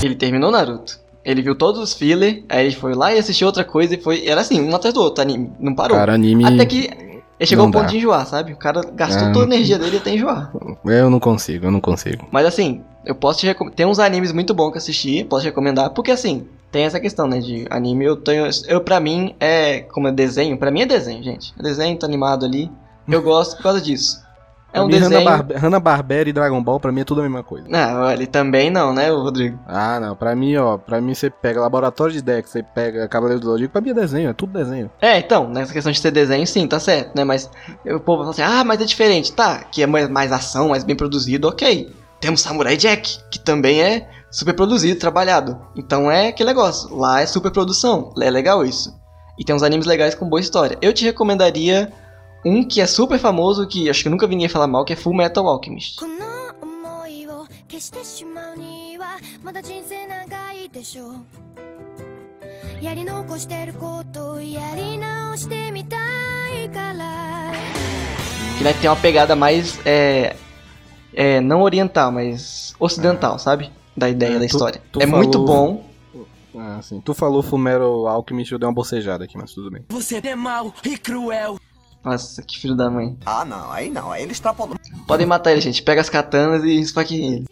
Ele 0.02 0.16
terminou 0.16 0.52
Naruto. 0.52 1.02
Ele 1.26 1.42
viu 1.42 1.54
todos 1.54 1.82
os 1.82 1.94
filler, 1.94 2.46
aí 2.48 2.68
ele 2.68 2.76
foi 2.76 2.96
lá 2.96 3.14
e 3.14 3.20
assistiu 3.20 3.48
outra 3.48 3.66
coisa 3.66 3.94
e 3.96 4.02
foi. 4.02 4.26
Era 4.26 4.40
assim, 4.40 4.62
um 4.62 4.74
atrás 4.74 4.94
do 4.94 5.02
outro 5.02 5.22
anime. 5.22 5.52
Não 5.60 5.76
parou. 5.76 5.98
Cara, 5.98 6.14
anime... 6.14 6.46
Até 6.46 6.66
que 6.66 7.11
ele 7.42 7.48
chegou 7.48 7.68
Não 7.68 7.74
ao 7.74 7.82
ponto 7.82 7.90
de 7.90 7.98
enjoar, 7.98 8.24
sabe? 8.28 8.54
O 8.54 8.56
cara 8.56 8.82
gastou 8.94 9.30
Ah, 9.30 9.32
toda 9.32 9.52
a 9.52 9.56
energia 9.56 9.80
dele 9.80 9.98
até 9.98 10.14
enjoar. 10.14 10.52
Eu 10.86 11.10
não 11.10 11.20
consigo, 11.20 11.66
eu 11.66 11.72
não 11.72 11.82
consigo. 11.82 12.28
Mas 12.30 12.46
assim, 12.46 12.84
eu 13.04 13.16
posso 13.16 13.40
te 13.40 13.48
recomendar. 13.48 13.76
Tem 13.76 13.86
uns 13.88 13.98
animes 13.98 14.32
muito 14.32 14.54
bons 14.54 14.70
que 14.70 14.78
eu 14.78 14.82
assisti, 14.82 15.24
posso 15.24 15.42
te 15.42 15.46
recomendar, 15.48 15.90
porque 15.90 16.12
assim, 16.12 16.48
tem 16.72 16.84
essa 16.84 17.00
questão, 17.00 17.26
né, 17.26 17.40
de 17.40 17.66
anime, 17.72 18.06
eu 18.06 18.16
tenho. 18.16 18.46
Eu, 18.68 18.82
pra 18.82 19.00
mim, 19.00 19.36
é. 19.40 19.80
Como 19.80 20.08
é 20.08 20.12
desenho, 20.12 20.56
pra 20.56 20.70
mim 20.70 20.82
é 20.82 20.86
desenho, 20.86 21.24
gente. 21.24 21.52
É 21.60 21.64
desenho, 21.64 21.98
tá 21.98 22.06
animado 22.06 22.46
ali. 22.46 22.72
Eu 23.10 23.24
gosto 23.26 23.58
por 23.58 23.64
causa 23.64 23.82
disso. 23.82 24.22
É 24.74 24.82
um 24.82 24.86
mim, 24.86 24.92
desenho. 24.94 25.20
Hanna-Barbe- 25.20 25.54
Hanna-Barbera 25.56 26.30
e 26.30 26.34
Dragon 26.34 26.64
Ball, 26.64 26.80
pra 26.80 26.92
mim 26.92 27.02
é 27.02 27.04
tudo 27.04 27.20
a 27.20 27.24
mesma 27.24 27.44
coisa. 27.44 27.66
Não, 27.68 28.10
ele 28.10 28.26
também 28.26 28.70
não, 28.70 28.94
né, 28.94 29.10
Rodrigo? 29.10 29.60
Ah, 29.68 30.00
não, 30.00 30.16
pra 30.16 30.36
mim, 30.36 30.56
ó, 30.56 30.78
pra 30.78 31.02
mim 31.02 31.14
você 31.14 31.30
pega 31.30 31.60
Laboratório 31.60 32.14
de 32.14 32.22
Dex, 32.22 32.50
você 32.50 32.64
pega 32.64 33.08
Cavaleiro 33.08 33.42
do 33.42 33.48
Zodíaco, 33.48 33.72
pra 33.74 33.82
mim 33.82 33.90
é 33.90 33.94
desenho, 33.94 34.30
é 34.30 34.34
tudo 34.34 34.54
desenho. 34.54 34.90
É, 35.02 35.18
então, 35.20 35.50
nessa 35.50 35.74
questão 35.74 35.92
de 35.92 36.00
ser 36.00 36.12
desenho, 36.12 36.46
sim, 36.48 36.68
tá 36.68 36.80
certo, 36.80 37.16
né? 37.16 37.24
Mas 37.24 37.50
o 37.86 38.00
povo 38.00 38.24
fala 38.24 38.32
assim, 38.32 38.42
ah, 38.44 38.64
mas 38.64 38.80
é 38.82 38.86
diferente, 38.86 39.34
tá? 39.34 39.64
Que 39.72 39.84
é 39.84 39.88
mais, 39.88 40.08
mais 40.10 40.32
ação, 40.32 40.70
mais 40.70 40.84
bem 40.84 40.96
produzido, 40.96 41.48
ok. 41.48 41.94
Temos 42.20 42.42
Samurai 42.42 42.78
Jack, 42.78 43.18
que 43.32 43.40
também 43.40 43.82
é 43.82 44.08
super 44.30 44.54
produzido, 44.54 45.00
trabalhado. 45.00 45.60
Então 45.76 46.10
é 46.10 46.28
aquele 46.30 46.50
negócio, 46.50 46.96
lá 46.96 47.20
é 47.22 47.26
super 47.26 47.52
produção, 47.52 48.14
é 48.22 48.30
legal 48.30 48.64
isso. 48.64 48.96
E 49.40 49.44
tem 49.44 49.56
uns 49.56 49.64
animes 49.64 49.88
legais 49.88 50.14
com 50.14 50.30
boa 50.30 50.40
história. 50.40 50.78
Eu 50.82 50.94
te 50.94 51.04
recomendaria 51.04 51.92
um 52.44 52.64
que 52.64 52.82
é 52.82 52.88
super 52.88 53.20
famoso, 53.20 53.68
que 53.68 53.90
acho 53.90 54.04
que 54.04 54.10
nunca 54.10 54.26
vi 54.26 54.36
ninguém 54.36 54.50
falar 54.50 54.68
mal, 54.68 54.84
que 54.84 54.94
é 54.94 54.96
Full 54.96 55.14
Metal 55.14 55.48
Alchemist. 55.48 56.00
Que 68.58 68.64
vai 68.64 68.74
ter 68.74 68.88
uma 68.88 68.96
pegada 68.96 69.36
mais. 69.36 69.80
É, 69.86 70.36
é, 71.14 71.40
não 71.42 71.62
oriental, 71.62 72.12
mas 72.12 72.74
ocidental, 72.80 73.38
sabe? 73.38 73.72
Da 73.96 74.10
ideia, 74.10 74.36
é, 74.36 74.40
da 74.40 74.46
história. 74.46 74.82
Tu, 74.92 75.00
tu 75.00 75.04
é 75.04 75.06
falou... 75.06 75.20
muito 75.20 75.46
bom. 75.46 75.86
Ah, 76.58 76.80
sim. 76.82 77.00
Tu 77.02 77.14
falou 77.14 77.42
Fumero 77.44 78.08
Alchemist, 78.08 78.52
eu 78.52 78.60
dei 78.60 78.68
uma 78.68 78.74
bocejada 78.74 79.26
aqui, 79.26 79.38
mas 79.38 79.54
tudo 79.54 79.70
bem. 79.70 79.86
Você 79.90 80.20
é 80.24 80.36
mau 80.36 80.74
e 80.84 80.98
cruel. 80.98 81.58
Nossa, 82.04 82.42
que 82.42 82.58
filho 82.60 82.76
da 82.76 82.90
mãe. 82.90 83.16
Ah, 83.26 83.46
não, 83.46 83.72
aí 83.72 83.90
não, 83.90 84.12
aí 84.12 84.24
ele 84.24 84.32
extrapolou. 84.32 84.76
Podem 85.08 85.26
matar 85.28 85.52
ele, 85.52 85.62
gente. 85.62 85.84
Pega 85.84 86.02
as 86.02 86.10
katanas 86.10 86.64
e 86.64 86.80
esfaqueiem 86.80 87.34
ele. 87.36 87.46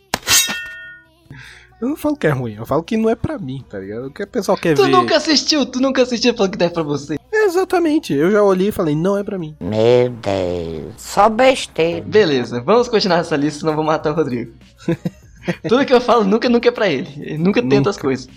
Eu 1.82 1.88
não 1.90 1.96
falo 1.96 2.18
que 2.18 2.28
é 2.28 2.32
ruim, 2.32 2.56
eu 2.56 2.66
falo 2.66 2.84
que 2.84 2.98
não 2.98 3.10
é 3.10 3.16
pra 3.16 3.38
mim, 3.40 3.64
tá 3.70 3.80
ligado? 3.80 4.08
O 4.08 4.12
que 4.12 4.22
o 4.22 4.28
pessoal 4.28 4.58
quer 4.58 4.76
Tu 4.76 4.84
ver. 4.84 4.90
nunca 4.92 5.16
assistiu, 5.16 5.66
tu 5.66 5.80
nunca 5.80 6.02
assistiu 6.02 6.34
falando 6.36 6.52
que 6.52 6.58
deve 6.58 6.74
pra 6.74 6.84
você. 6.84 7.18
Exatamente, 7.32 8.14
eu 8.14 8.30
já 8.32 8.44
olhei 8.44 8.68
e 8.68 8.72
falei, 8.72 8.96
não 8.96 9.18
é 9.18 9.24
pra 9.24 9.40
mim. 9.40 9.56
Meu 9.62 10.10
Deus. 10.10 10.94
Só 10.98 11.30
besteira. 11.30 12.06
Beleza, 12.06 12.60
vamos 12.62 12.90
continuar 12.90 13.20
essa 13.20 13.38
lista, 13.38 13.60
senão 13.62 13.72
eu 13.72 13.78
vou 13.78 13.86
matar 13.86 14.12
o 14.12 14.16
Rodrigo. 14.16 14.52
Tudo 15.70 15.86
que 15.86 15.94
eu 15.94 16.02
falo 16.02 16.26
nunca, 16.26 16.50
nunca 16.50 16.68
é 16.68 16.72
pra 16.72 16.90
ele. 16.90 17.08
Ele 17.18 17.38
nunca 17.38 17.62
tenta 17.66 17.90
as 17.90 17.98
coisas. 17.98 18.28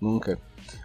Nunca. 0.00 0.38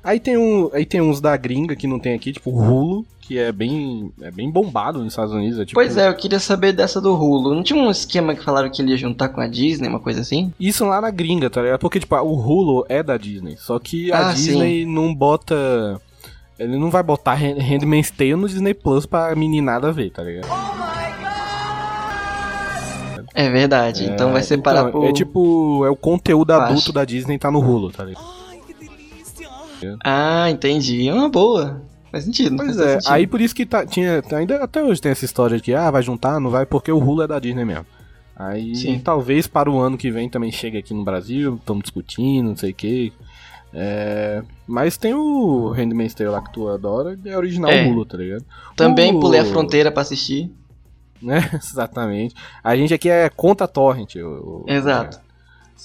Aí 0.04 0.20
tem, 0.20 0.36
um, 0.38 0.70
aí 0.74 0.86
tem 0.86 1.00
uns 1.00 1.22
da 1.22 1.36
gringa 1.38 1.76
que 1.76 1.86
não 1.86 2.00
tem 2.00 2.14
aqui, 2.16 2.32
tipo 2.34 2.50
o 2.50 2.58
Hulu, 2.60 3.06
que 3.22 3.38
é 3.38 3.52
bem, 3.52 4.12
é 4.22 4.32
bem 4.32 4.50
bombado 4.50 4.98
nos 5.00 5.14
Estados 5.14 5.32
Unidos. 5.32 5.60
É 5.60 5.66
tipo, 5.66 5.76
Pois 5.80 5.96
é, 5.96 6.08
eu 6.10 6.16
queria 6.16 6.40
saber 6.40 6.72
dessa 6.74 7.00
do 7.00 7.14
Hulu. 7.14 7.54
Não 7.54 7.62
tinha 7.62 7.80
um 7.80 7.90
esquema 7.92 8.34
que 8.34 8.44
falaram 8.44 8.70
que 8.72 8.82
ele 8.82 8.92
ia 8.92 8.98
juntar 8.98 9.30
com 9.30 9.40
a 9.42 9.48
Disney, 9.48 9.88
uma 9.88 10.00
coisa 10.00 10.22
assim? 10.22 10.52
Isso 10.60 10.84
lá 10.86 11.00
na 11.00 11.12
gringa, 11.12 11.50
tá 11.52 11.62
ligado? 11.62 11.80
Porque, 11.80 12.00
tipo, 12.00 12.16
o 12.16 12.34
Hulu 12.34 12.86
é 12.90 13.04
da 13.04 13.16
Disney. 13.16 13.56
Só 13.58 13.78
que 13.78 14.12
a 14.12 14.30
Ah, 14.30 14.34
Disney 14.34 14.86
não 14.86 15.14
bota. 15.14 16.02
Ele 16.58 16.78
não 16.78 16.90
vai 16.90 17.04
botar 17.04 17.34
Hand- 17.36 17.60
Handmaid's 17.60 18.10
Tale 18.12 18.36
no 18.36 18.48
Disney 18.48 18.74
Plus 18.74 19.06
pra 19.06 19.36
meninada 19.36 19.92
ver, 19.92 20.10
tá 20.12 20.24
ligado? 20.24 20.48
É 23.34 23.50
verdade, 23.50 24.06
então 24.06 24.32
vai 24.34 24.44
separar 24.44 24.90
então, 24.90 24.92
por... 24.92 25.10
É 25.10 25.14
tipo, 25.14 25.86
é 25.86 25.90
o 25.90 25.96
conteúdo 25.96 26.52
adulto 26.52 26.92
da 26.92 27.06
Disney 27.06 27.38
tá 27.40 27.50
no 27.50 27.60
Hulu, 27.60 27.92
tá 27.92 28.04
ligado? 28.04 28.41
Ah, 30.04 30.50
entendi. 30.50 31.08
É 31.08 31.14
uma 31.14 31.30
boa. 31.30 31.82
Faz 32.12 32.26
sentido. 32.26 32.58
Pois 32.58 32.78
é, 32.78 32.94
sentido. 33.00 33.12
aí 33.14 33.26
por 33.28 33.40
isso 33.40 33.56
que 33.56 33.66
tá, 33.66 33.86
tinha, 33.86 34.22
ainda 34.34 34.64
até 34.64 34.84
hoje 34.84 35.02
tem 35.02 35.12
essa 35.12 35.24
história 35.26 35.58
de 35.58 35.64
que, 35.64 35.74
ah, 35.74 35.90
vai 35.90 36.02
juntar, 36.04 36.40
não 36.40 36.50
vai, 36.50 36.66
porque 36.66 36.92
o 36.92 36.98
Hulu 36.98 37.22
é 37.24 37.28
da 37.28 37.40
Disney 37.40 37.64
mesmo. 37.66 37.86
Aí 38.36 38.76
Sim. 38.76 39.00
talvez 39.00 39.46
para 39.48 39.70
o 39.70 39.80
ano 39.80 39.98
que 39.98 40.10
vem 40.12 40.28
também 40.28 40.52
chegue 40.52 40.78
aqui 40.78 40.94
no 40.94 41.04
Brasil, 41.06 41.56
estamos 41.56 41.84
discutindo, 41.84 42.48
não 42.50 42.56
sei 42.58 42.72
o 42.72 42.74
que. 42.76 43.14
mas 44.68 44.98
tem 44.98 45.14
o 45.14 45.70
Handmaid's 45.70 46.14
Tale 46.14 46.30
lá 46.30 46.42
que 46.42 46.52
tu 46.52 46.68
adora, 46.68 47.18
é 47.26 47.38
original 47.38 47.72
É. 47.72 47.86
Hulu, 47.88 48.06
tá 48.06 48.18
ligado? 48.18 48.44
Também 48.76 49.16
O- 49.16 49.20
pulei 49.20 49.40
a 49.40 49.46
fronteira 49.46 49.92
pra 49.92 50.02
assistir. 50.02 50.52
Né? 51.22 51.38
Exatamente. 51.54 52.34
A 52.64 52.76
gente 52.76 52.96
aqui 52.96 53.08
é 53.08 53.30
conta 53.30 53.68
torrent. 53.68 54.16
o- 54.16 54.66
Exato. 54.68 55.20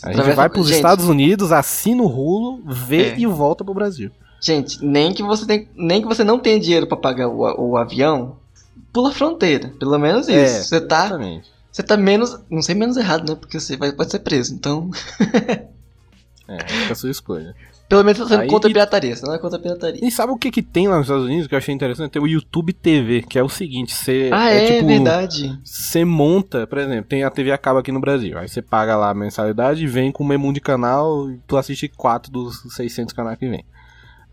A 0.02 0.12
gente 0.12 0.34
vai 0.34 0.48
pros 0.48 0.66
Gente, 0.68 0.76
Estados 0.76 1.06
Unidos, 1.06 1.52
assina 1.52 2.02
o 2.02 2.06
Hulu, 2.06 2.62
vê 2.66 3.10
É. 3.10 3.18
e 3.18 3.26
volta 3.26 3.64
pro 3.64 3.72
Brasil. 3.74 4.10
Gente, 4.40 4.84
nem 4.84 5.12
que 5.14 5.22
você 5.22 5.46
tem, 5.46 5.68
nem 5.74 6.02
que 6.02 6.06
você 6.08 6.22
não 6.22 6.38
tenha 6.38 6.60
dinheiro 6.60 6.86
pra 6.86 6.96
pagar 6.96 7.28
o, 7.28 7.70
o 7.70 7.76
avião, 7.76 8.36
pula 8.92 9.08
a 9.08 9.12
fronteira. 9.12 9.72
Pelo 9.78 9.98
menos 9.98 10.28
É, 10.28 10.44
isso. 10.44 10.64
Você 10.68 10.80
tá, 10.80 11.06
Exatamente. 11.06 11.50
você 11.72 11.82
tá 11.82 11.96
menos, 11.96 12.38
não 12.50 12.60
sei 12.62 12.74
menos 12.74 12.96
errado, 12.96 13.28
né? 13.28 13.34
Porque 13.38 13.58
você 13.58 13.76
vai, 13.76 13.92
pode 13.92 14.10
ser 14.10 14.18
preso. 14.20 14.54
Então, 14.54 14.90
É, 16.48 16.58
fica 16.68 16.92
a 16.92 16.96
sua 16.96 17.10
escolha. 17.10 17.54
pelo 17.88 18.02
menos 18.04 18.18
você 18.18 18.28
tá 18.28 18.34
Aí- 18.34 18.40
sendo 18.40 18.50
contra 18.52 18.68
a 18.68 18.72
pirataria. 18.72 19.14
Você 19.16 19.26
não 19.26 19.34
é 19.34 19.38
contra 19.38 19.58
a 19.58 19.62
pirataria. 19.62 20.00
E 20.04 20.10
sabe 20.10 20.32
o 20.32 20.36
que 20.36 20.50
que 20.50 20.62
tem 20.62 20.88
lá 20.88 20.96
nos 20.96 21.06
Estados 21.06 21.24
Unidos 21.26 21.46
que 21.46 21.54
eu 21.54 21.58
achei 21.58 21.74
interessante? 21.74 22.10
Tem 22.12 22.22
o 22.22 22.26
YouTube 22.26 22.72
TV, 22.72 23.22
que 23.22 23.38
é 23.38 23.42
o 23.42 23.48
seguinte, 23.48 23.94
você 23.94 24.28
Ah, 24.32 24.50
é, 24.50 24.76
tipo, 24.76 24.86
verdade. 24.88 25.58
Você 25.64 26.04
monta, 26.04 26.66
por 26.66 26.78
exemplo, 26.78 27.04
tem 27.08 27.22
a 27.24 27.30
TV 27.30 27.52
a 27.52 27.58
cabo 27.58 27.78
aqui 27.78 27.92
no 27.92 28.00
Brasil. 28.00 28.36
Aí 28.38 28.48
você 28.48 28.60
paga 28.60 28.96
lá 28.96 29.10
a 29.10 29.14
mensalidade 29.14 29.84
e 29.84 29.86
vem 29.86 30.10
com 30.10 30.24
um 30.24 30.26
menu 30.26 30.52
de 30.52 30.60
canal 30.60 31.30
e 31.30 31.38
tu 31.46 31.56
assiste 31.56 31.88
quatro 31.88 32.30
dos 32.32 32.62
600 32.74 33.12
canais 33.14 33.38
que 33.38 33.48
vem. 33.48 33.64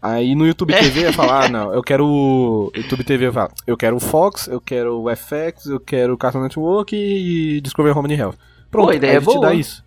Aí 0.02 0.36
no 0.36 0.46
YouTube 0.46 0.74
TV 0.74 1.04
vai 1.06 1.14
falar, 1.14 1.46
ah, 1.46 1.50
não, 1.50 1.74
eu 1.74 1.82
quero 1.82 2.06
o 2.06 2.70
YouTube 2.76 3.06
TV 3.06 3.28
vai 3.30 3.34
falar, 3.34 3.52
eu 3.66 3.78
quero 3.78 3.96
o 3.96 4.00
Fox, 4.02 4.48
eu 4.50 4.60
quero 4.60 5.00
o 5.02 5.10
FX, 5.16 5.68
eu 5.68 5.80
quero 5.80 6.14
o 6.14 6.18
Cartoon 6.18 6.42
Network 6.44 6.94
e 6.94 7.62
Discovery 7.62 7.98
Home 7.98 8.14
and 8.14 8.18
Health. 8.18 8.36
Pronto, 8.70 8.88
Pô, 8.88 8.92
a 8.92 8.96
ideia 8.96 9.12
aí 9.14 9.16
é 9.18 9.20
ele 9.20 9.26
te 9.28 9.34
dá 9.36 9.40
boa. 9.40 9.54
isso. 9.54 9.82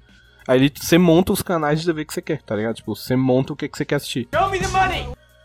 Aí 0.48 0.70
você 0.74 0.96
monta 0.98 1.32
os 1.32 1.42
canais 1.42 1.80
de 1.80 1.86
TV 1.86 2.04
que 2.04 2.14
você 2.14 2.22
quer, 2.22 2.40
tá 2.42 2.54
ligado? 2.54 2.76
Tipo, 2.76 2.94
você 2.94 3.16
monta 3.16 3.52
o 3.52 3.56
que, 3.56 3.68
que 3.68 3.76
você 3.76 3.84
quer 3.84 3.96
assistir. 3.96 4.28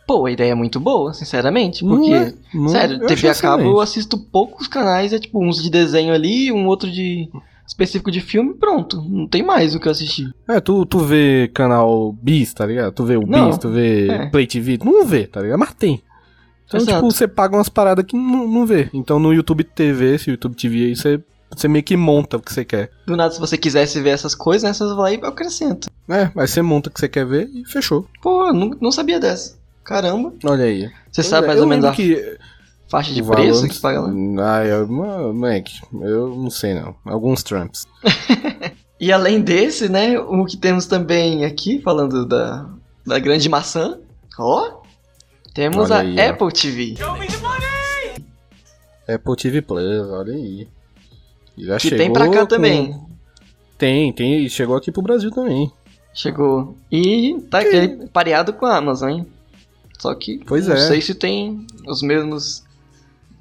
Pô, 0.05 0.25
a 0.25 0.31
ideia 0.31 0.51
é 0.51 0.55
muito 0.55 0.79
boa, 0.79 1.13
sinceramente. 1.13 1.85
Não 1.85 1.97
Porque, 1.97 2.13
é, 2.13 2.33
não- 2.53 2.67
sério, 2.67 2.97
eu 3.01 3.07
TV 3.07 3.29
a 3.29 3.35
cabo 3.35 3.63
eu 3.63 3.79
assisto 3.79 4.17
poucos 4.17 4.67
canais. 4.67 5.13
É 5.13 5.19
tipo 5.19 5.43
uns 5.43 5.61
de 5.63 5.69
desenho 5.69 6.13
ali, 6.13 6.51
um 6.51 6.67
outro 6.67 6.91
de 6.91 7.29
específico 7.65 8.11
de 8.11 8.19
filme, 8.19 8.53
pronto. 8.53 9.01
Não 9.01 9.25
tem 9.27 9.41
mais 9.43 9.73
o 9.73 9.79
que 9.79 9.87
eu 9.87 9.91
assistir. 9.91 10.33
É, 10.47 10.59
tu, 10.59 10.85
tu 10.85 10.99
vê 10.99 11.49
canal 11.53 12.11
Bis, 12.21 12.53
tá 12.53 12.65
ligado? 12.65 12.91
Tu 12.91 13.05
vê 13.05 13.15
o 13.15 13.25
Não, 13.25 13.47
Bis, 13.47 13.57
tu 13.57 13.69
vê 13.69 14.07
é. 14.09 14.25
Play 14.27 14.45
TV, 14.45 14.77
não 14.83 15.05
vê, 15.05 15.25
tá 15.25 15.41
ligado? 15.41 15.59
Mas 15.59 15.73
tem. 15.73 16.01
Então, 16.67 16.79
Exato. 16.79 16.97
tipo, 16.97 17.11
você 17.11 17.27
paga 17.27 17.55
umas 17.55 17.69
paradas 17.69 18.05
que 18.05 18.15
não, 18.15 18.47
não 18.47 18.65
vê. 18.65 18.89
Então 18.93 19.19
no 19.19 19.33
YouTube 19.33 19.63
TV, 19.63 20.15
esse 20.15 20.29
YouTube 20.29 20.55
TV 20.55 20.85
aí, 20.85 20.95
você, 20.95 21.21
você 21.55 21.67
meio 21.67 21.83
que 21.83 21.95
monta 21.97 22.37
o 22.37 22.41
que 22.41 22.53
você 22.53 22.63
quer. 22.65 22.89
Do 23.05 23.15
nada, 23.15 23.33
se 23.33 23.39
você 23.39 23.57
quisesse 23.57 23.99
ver 24.01 24.11
essas 24.11 24.33
coisas, 24.35 24.63
né, 24.63 24.73
você 24.73 24.85
vai 24.95 25.17
lá 25.17 25.27
e 25.27 25.29
acrescenta. 25.29 25.89
É, 26.09 26.31
aí 26.35 26.47
você 26.47 26.61
monta 26.61 26.89
o 26.89 26.93
que 26.93 26.99
você 26.99 27.09
quer 27.09 27.25
ver 27.25 27.49
e 27.53 27.65
fechou. 27.65 28.05
Pô, 28.21 28.47
eu 28.47 28.53
não, 28.53 28.71
não 28.81 28.91
sabia 28.91 29.19
dessa. 29.19 29.55
Caramba. 29.83 30.33
Olha 30.45 30.65
aí. 30.65 30.83
Você 31.11 31.21
Pois 31.21 31.27
sabe 31.27 31.45
é, 31.45 31.47
mais 31.47 31.59
ou 31.61 31.67
menos 31.67 31.85
a 31.85 31.91
que 31.91 32.37
faixa 32.89 33.13
de 33.13 33.23
preço 33.23 33.61
valor- 33.61 33.69
que 33.69 33.79
paga 33.79 34.01
lá? 34.01 34.09
Ah, 34.57 34.65
eu, 34.65 34.87
moleque, 34.87 35.73
eu 35.93 36.35
não 36.35 36.49
sei 36.49 36.73
não. 36.73 36.95
Alguns 37.05 37.43
Trumps. 37.43 37.87
E 39.03 39.11
além 39.11 39.41
desse, 39.41 39.89
né, 39.89 40.19
o 40.19 40.45
que 40.45 40.55
temos 40.55 40.85
também 40.85 41.43
aqui, 41.43 41.81
falando 41.81 42.23
da, 42.23 42.69
da 43.03 43.17
grande 43.17 43.49
maçã, 43.49 43.97
ó, 44.37 44.81
temos 45.55 45.89
Olha 45.89 45.95
a 45.95 45.99
aí, 46.01 46.15
ó. 46.19 46.29
Apple 46.29 46.51
TV. 46.53 46.93
Apple 49.07 49.35
TV 49.35 49.61
Plus, 49.63 50.07
olha 50.09 50.33
aí. 50.33 50.67
Já 51.57 51.77
Que 51.77 51.91
tem 51.95 52.11
pra 52.11 52.29
cá 52.29 52.41
com- 52.41 52.45
também. 52.47 52.95
Tem, 53.77 54.11
tem. 54.13 54.45
e 54.45 54.49
Chegou 54.49 54.75
aqui 54.75 54.91
pro 54.91 55.01
Brasil 55.01 55.31
também. 55.31 55.71
Chegou. 56.13 56.75
E 56.91 57.37
tá 57.49 57.59
aquele 57.59 58.07
pareado 58.07 58.53
com 58.53 58.65
a 58.65 58.77
Amazon, 58.77 59.09
hein? 59.09 59.27
Só 59.99 60.13
que 60.15 60.39
Pois 60.45 60.67
não 60.67 60.75
é. 60.75 60.79
sei 60.87 61.01
se 61.01 61.13
tem 61.15 61.65
os 61.87 62.01
mesmos 62.01 62.63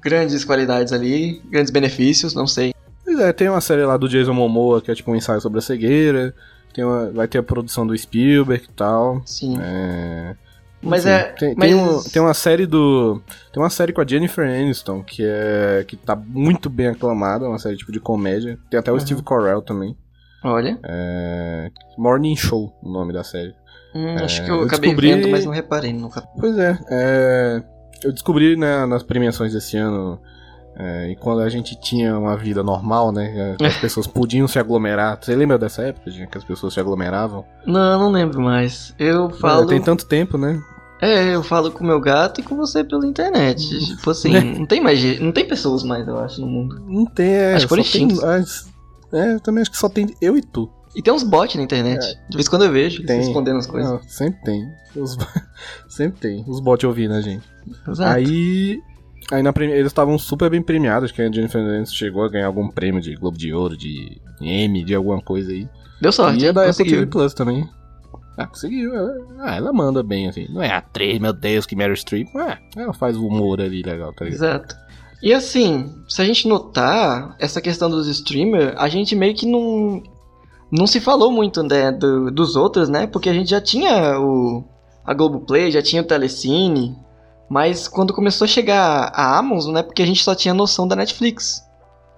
grandes 0.01 0.43
qualidades 0.45 0.93
ali, 0.93 1.41
grandes 1.49 1.71
benefícios, 1.71 2.33
não 2.33 2.47
sei. 2.47 2.73
Pois 3.03 3.19
é, 3.19 3.33
tem 3.33 3.49
uma 3.49 3.61
série 3.61 3.83
lá 3.83 3.97
do 3.97 4.07
Jason 4.07 4.33
Momoa, 4.33 4.81
que 4.81 4.89
é 4.91 4.95
tipo 4.95 5.11
um 5.11 5.15
ensaio 5.15 5.41
sobre 5.41 5.59
a 5.59 5.61
cegueira. 5.61 6.33
Tem 6.73 6.83
uma, 6.85 7.09
vai 7.11 7.27
ter 7.27 7.39
a 7.39 7.43
produção 7.43 7.85
do 7.85 7.97
Spielberg 7.97 8.63
e 8.65 8.73
tal. 8.73 9.21
Sim. 9.25 9.57
É... 9.61 10.35
Mas 10.83 11.05
enfim, 11.05 11.13
é. 11.13 11.23
Tem, 11.33 11.55
mas... 11.55 11.69
tem, 11.69 11.75
um- 11.75 12.03
tem 12.03 12.21
uma 12.21 12.33
série 12.33 12.65
do. 12.65 13.21
Tem 13.53 13.61
uma 13.61 13.69
série 13.69 13.93
com 13.93 14.01
a 14.01 14.07
Jennifer 14.07 14.45
Aniston, 14.47 15.03
que 15.03 15.23
é. 15.23 15.83
que 15.87 15.95
tá 15.95 16.15
muito 16.15 16.69
bem 16.69 16.87
aclamada, 16.87 17.45
é 17.45 17.47
uma 17.47 17.59
série 17.59 17.77
tipo 17.77 17.91
de 17.91 17.99
comédia. 17.99 18.57
Tem 18.69 18.79
até 18.79 18.91
o 18.91 18.95
Uhum. 18.95 18.99
Steve 18.99 19.23
Carell 19.23 19.61
também. 19.61 19.95
Olha. 20.43 20.79
É... 20.83 21.69
Morning 21.97 22.35
Show, 22.35 22.73
o 22.81 22.89
nome 22.91 23.13
da 23.13 23.23
série. 23.23 23.53
Hum, 23.93 24.15
acho 24.23 24.41
É, 24.41 24.45
que 24.45 24.49
eu, 24.51 24.55
eu 24.55 24.63
acabei 24.63 24.89
descobri- 24.89 25.13
vendo, 25.13 25.29
mas 25.29 25.45
não 25.45 25.51
reparei 25.51 25.93
nunca. 25.93 26.21
Pois 26.39 26.57
é, 26.57 26.79
é, 26.89 27.63
eu 28.03 28.11
descobri 28.11 28.55
né, 28.55 28.85
nas 28.85 29.03
premiações 29.03 29.51
desse 29.53 29.75
ano, 29.77 30.17
é, 30.77 31.11
e 31.11 31.15
quando 31.17 31.41
a 31.41 31.49
gente 31.49 31.79
tinha 31.79 32.17
uma 32.17 32.35
vida 32.37 32.63
normal, 32.63 33.11
né, 33.11 33.55
que 33.59 33.65
as 33.65 33.75
pessoas 33.77 34.07
podiam 34.07 34.47
se 34.47 34.57
aglomerar. 34.57 35.19
Você 35.21 35.35
lembra 35.35 35.57
dessa 35.59 35.83
época, 35.83 36.09
gente, 36.09 36.29
que 36.29 36.37
as 36.37 36.43
pessoas 36.43 36.73
se 36.73 36.79
aglomeravam? 36.79 37.45
Não, 37.67 37.99
não 37.99 38.09
lembro 38.11 38.41
mais. 38.41 38.95
Eu 38.97 39.29
falo. 39.29 39.63
É, 39.65 39.67
tem 39.67 39.81
tanto 39.81 40.07
tempo, 40.07 40.37
né? 40.37 40.59
É, 41.01 41.33
eu 41.35 41.41
falo 41.41 41.71
com 41.71 41.83
o 41.83 41.87
meu 41.87 41.99
gato 41.99 42.39
e 42.39 42.43
com 42.43 42.55
você 42.55 42.83
pela 42.83 43.05
internet. 43.07 43.67
Tipo 43.85 44.11
assim, 44.11 44.31
não 44.57 44.65
tem 44.67 44.79
mais 44.79 44.99
gente, 44.99 45.21
não 45.21 45.31
tem 45.31 45.47
pessoas 45.47 45.83
mais, 45.83 46.07
eu 46.07 46.17
acho, 46.19 46.39
no 46.41 46.47
mundo. 46.47 46.79
Não 46.87 47.05
tem, 47.05 47.27
é, 47.33 47.55
Acho 47.55 47.67
só 47.67 47.75
tem, 47.75 48.07
as- 48.23 48.69
é, 49.11 49.33
eu 49.33 49.39
também 49.39 49.61
acho 49.63 49.71
que 49.71 49.77
só 49.77 49.89
tem 49.89 50.15
eu 50.21 50.37
e 50.37 50.41
tu. 50.41 50.69
E 50.95 51.01
tem 51.01 51.13
uns 51.13 51.23
bots 51.23 51.55
na 51.55 51.63
internet. 51.63 51.99
De 52.29 52.35
vez 52.37 52.45
em 52.47 52.49
quando 52.49 52.65
eu 52.65 52.71
vejo, 52.71 52.97
eles 52.97 53.07
Tem. 53.07 53.17
respondendo 53.17 53.57
as 53.57 53.65
coisas. 53.65 53.89
Não, 53.91 54.01
sempre 54.03 54.41
tem. 54.43 54.67
Os- 54.95 55.17
sempre 55.89 56.19
tem. 56.19 56.43
Os 56.47 56.59
bots 56.59 56.83
ouvindo 56.87 57.13
a 57.13 57.21
gente. 57.21 57.43
Exato. 57.87 58.17
Aí. 58.17 58.79
Aí 59.31 59.41
na 59.41 59.53
eles 59.59 59.87
estavam 59.87 60.17
super 60.19 60.49
bem 60.49 60.61
premiados, 60.61 61.05
acho 61.05 61.13
que 61.13 61.21
a 61.21 61.31
Jennifer 61.31 61.61
Aniston 61.61 61.95
chegou 61.95 62.23
a 62.25 62.29
ganhar 62.29 62.47
algum 62.47 62.67
prêmio 62.67 62.99
de 63.01 63.15
Globo 63.15 63.37
de 63.37 63.53
Ouro, 63.53 63.77
de 63.77 64.19
Emmy, 64.41 64.83
de 64.83 64.93
alguma 64.93 65.21
coisa 65.21 65.51
aí. 65.51 65.69
Deu 66.01 66.11
sorte, 66.11 66.43
E 66.43 66.47
é 66.47 66.51
da 66.51 66.69
Apple. 66.69 66.83
TV 66.83 67.05
Plus 67.05 67.33
também. 67.33 67.65
Ah, 68.37 68.47
conseguiu. 68.47 68.95
Ela, 68.95 69.13
ah, 69.39 69.55
ela 69.55 69.73
manda 69.73 70.01
bem, 70.01 70.27
assim. 70.29 70.47
Não 70.49 70.61
é 70.63 70.71
atriz, 70.71 71.19
meu 71.19 71.33
Deus, 71.33 71.65
que 71.65 71.75
Meryl 71.75 71.95
Streep. 71.95 72.27
Ah, 72.35 72.57
ela 72.75 72.93
faz 72.93 73.15
o 73.17 73.27
humor 73.27 73.59
ali 73.61 73.81
legal, 73.83 74.13
tá 74.13 74.25
ligado? 74.25 74.37
Exato. 74.43 74.75
E 75.21 75.33
assim, 75.33 75.93
se 76.09 76.21
a 76.21 76.25
gente 76.25 76.47
notar 76.47 77.35
essa 77.39 77.61
questão 77.61 77.89
dos 77.89 78.07
streamers, 78.07 78.73
a 78.77 78.87
gente 78.89 79.15
meio 79.15 79.35
que 79.35 79.45
não. 79.45 80.01
não 80.71 80.87
se 80.87 80.99
falou 80.99 81.31
muito 81.31 81.61
né, 81.61 81.91
do- 81.91 82.31
dos 82.31 82.55
outros, 82.55 82.89
né? 82.89 83.05
Porque 83.05 83.29
a 83.29 83.33
gente 83.33 83.49
já 83.51 83.61
tinha 83.61 84.19
o 84.19 84.63
a 85.05 85.13
Globoplay, 85.13 85.69
já 85.71 85.81
tinha 85.81 86.01
o 86.01 86.05
Telecine, 86.05 86.95
mas 87.49 87.87
quando 87.87 88.13
começou 88.13 88.45
a 88.45 88.47
chegar 88.47 89.11
a 89.13 89.37
Amazon, 89.37 89.73
né? 89.73 89.83
Porque 89.83 90.01
a 90.01 90.05
gente 90.05 90.23
só 90.23 90.33
tinha 90.33 90.53
noção 90.53 90.87
da 90.87 90.95
Netflix 90.95 91.61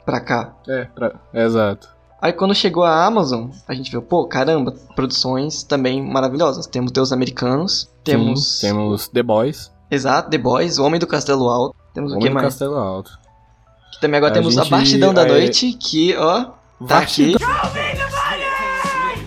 pra 0.05 0.22
cá. 0.22 0.53
É, 0.68 0.86
pra- 0.86 1.16
exato. 1.34 1.89
Aí 2.24 2.32
quando 2.32 2.56
chegou 2.56 2.86
a 2.86 3.06
Amazon, 3.06 3.50
a 3.68 3.74
gente 3.74 3.92
viu, 3.92 4.02
pô, 4.02 4.26
caramba, 4.26 4.72
produções 4.96 5.62
também 5.62 6.02
maravilhosas. 6.02 6.66
Temos 6.66 6.90
Deus 6.90 7.12
Americanos, 7.12 7.90
temos, 8.02 8.60
Sim, 8.60 8.68
temos 8.68 9.10
The 9.10 9.22
Boys, 9.22 9.70
exato, 9.92 10.30
The 10.30 10.38
Boys, 10.38 10.80
O 10.80 10.86
Homem 10.86 11.02
do 11.02 11.06
Castelo 11.06 11.50
Alto, 11.50 11.76
temos 11.94 12.12
o 12.14 12.16
Homem 12.16 12.24
que 12.28 12.30
do 12.30 12.36
mais? 12.36 12.46
Castelo 12.48 12.78
Alto. 12.78 13.12
Que 13.92 14.00
também 14.00 14.20
agora 14.20 14.32
A 14.32 14.36
temos 14.36 14.58
a 14.58 14.62
gente- 14.62 14.72
Bastidão 14.72 15.14
da 15.14 15.24
aí- 15.24 15.28
Noite, 15.28 15.74
que, 15.74 16.16
ó, 16.16 16.46
tá 16.88 17.00
aqui, 17.00 17.36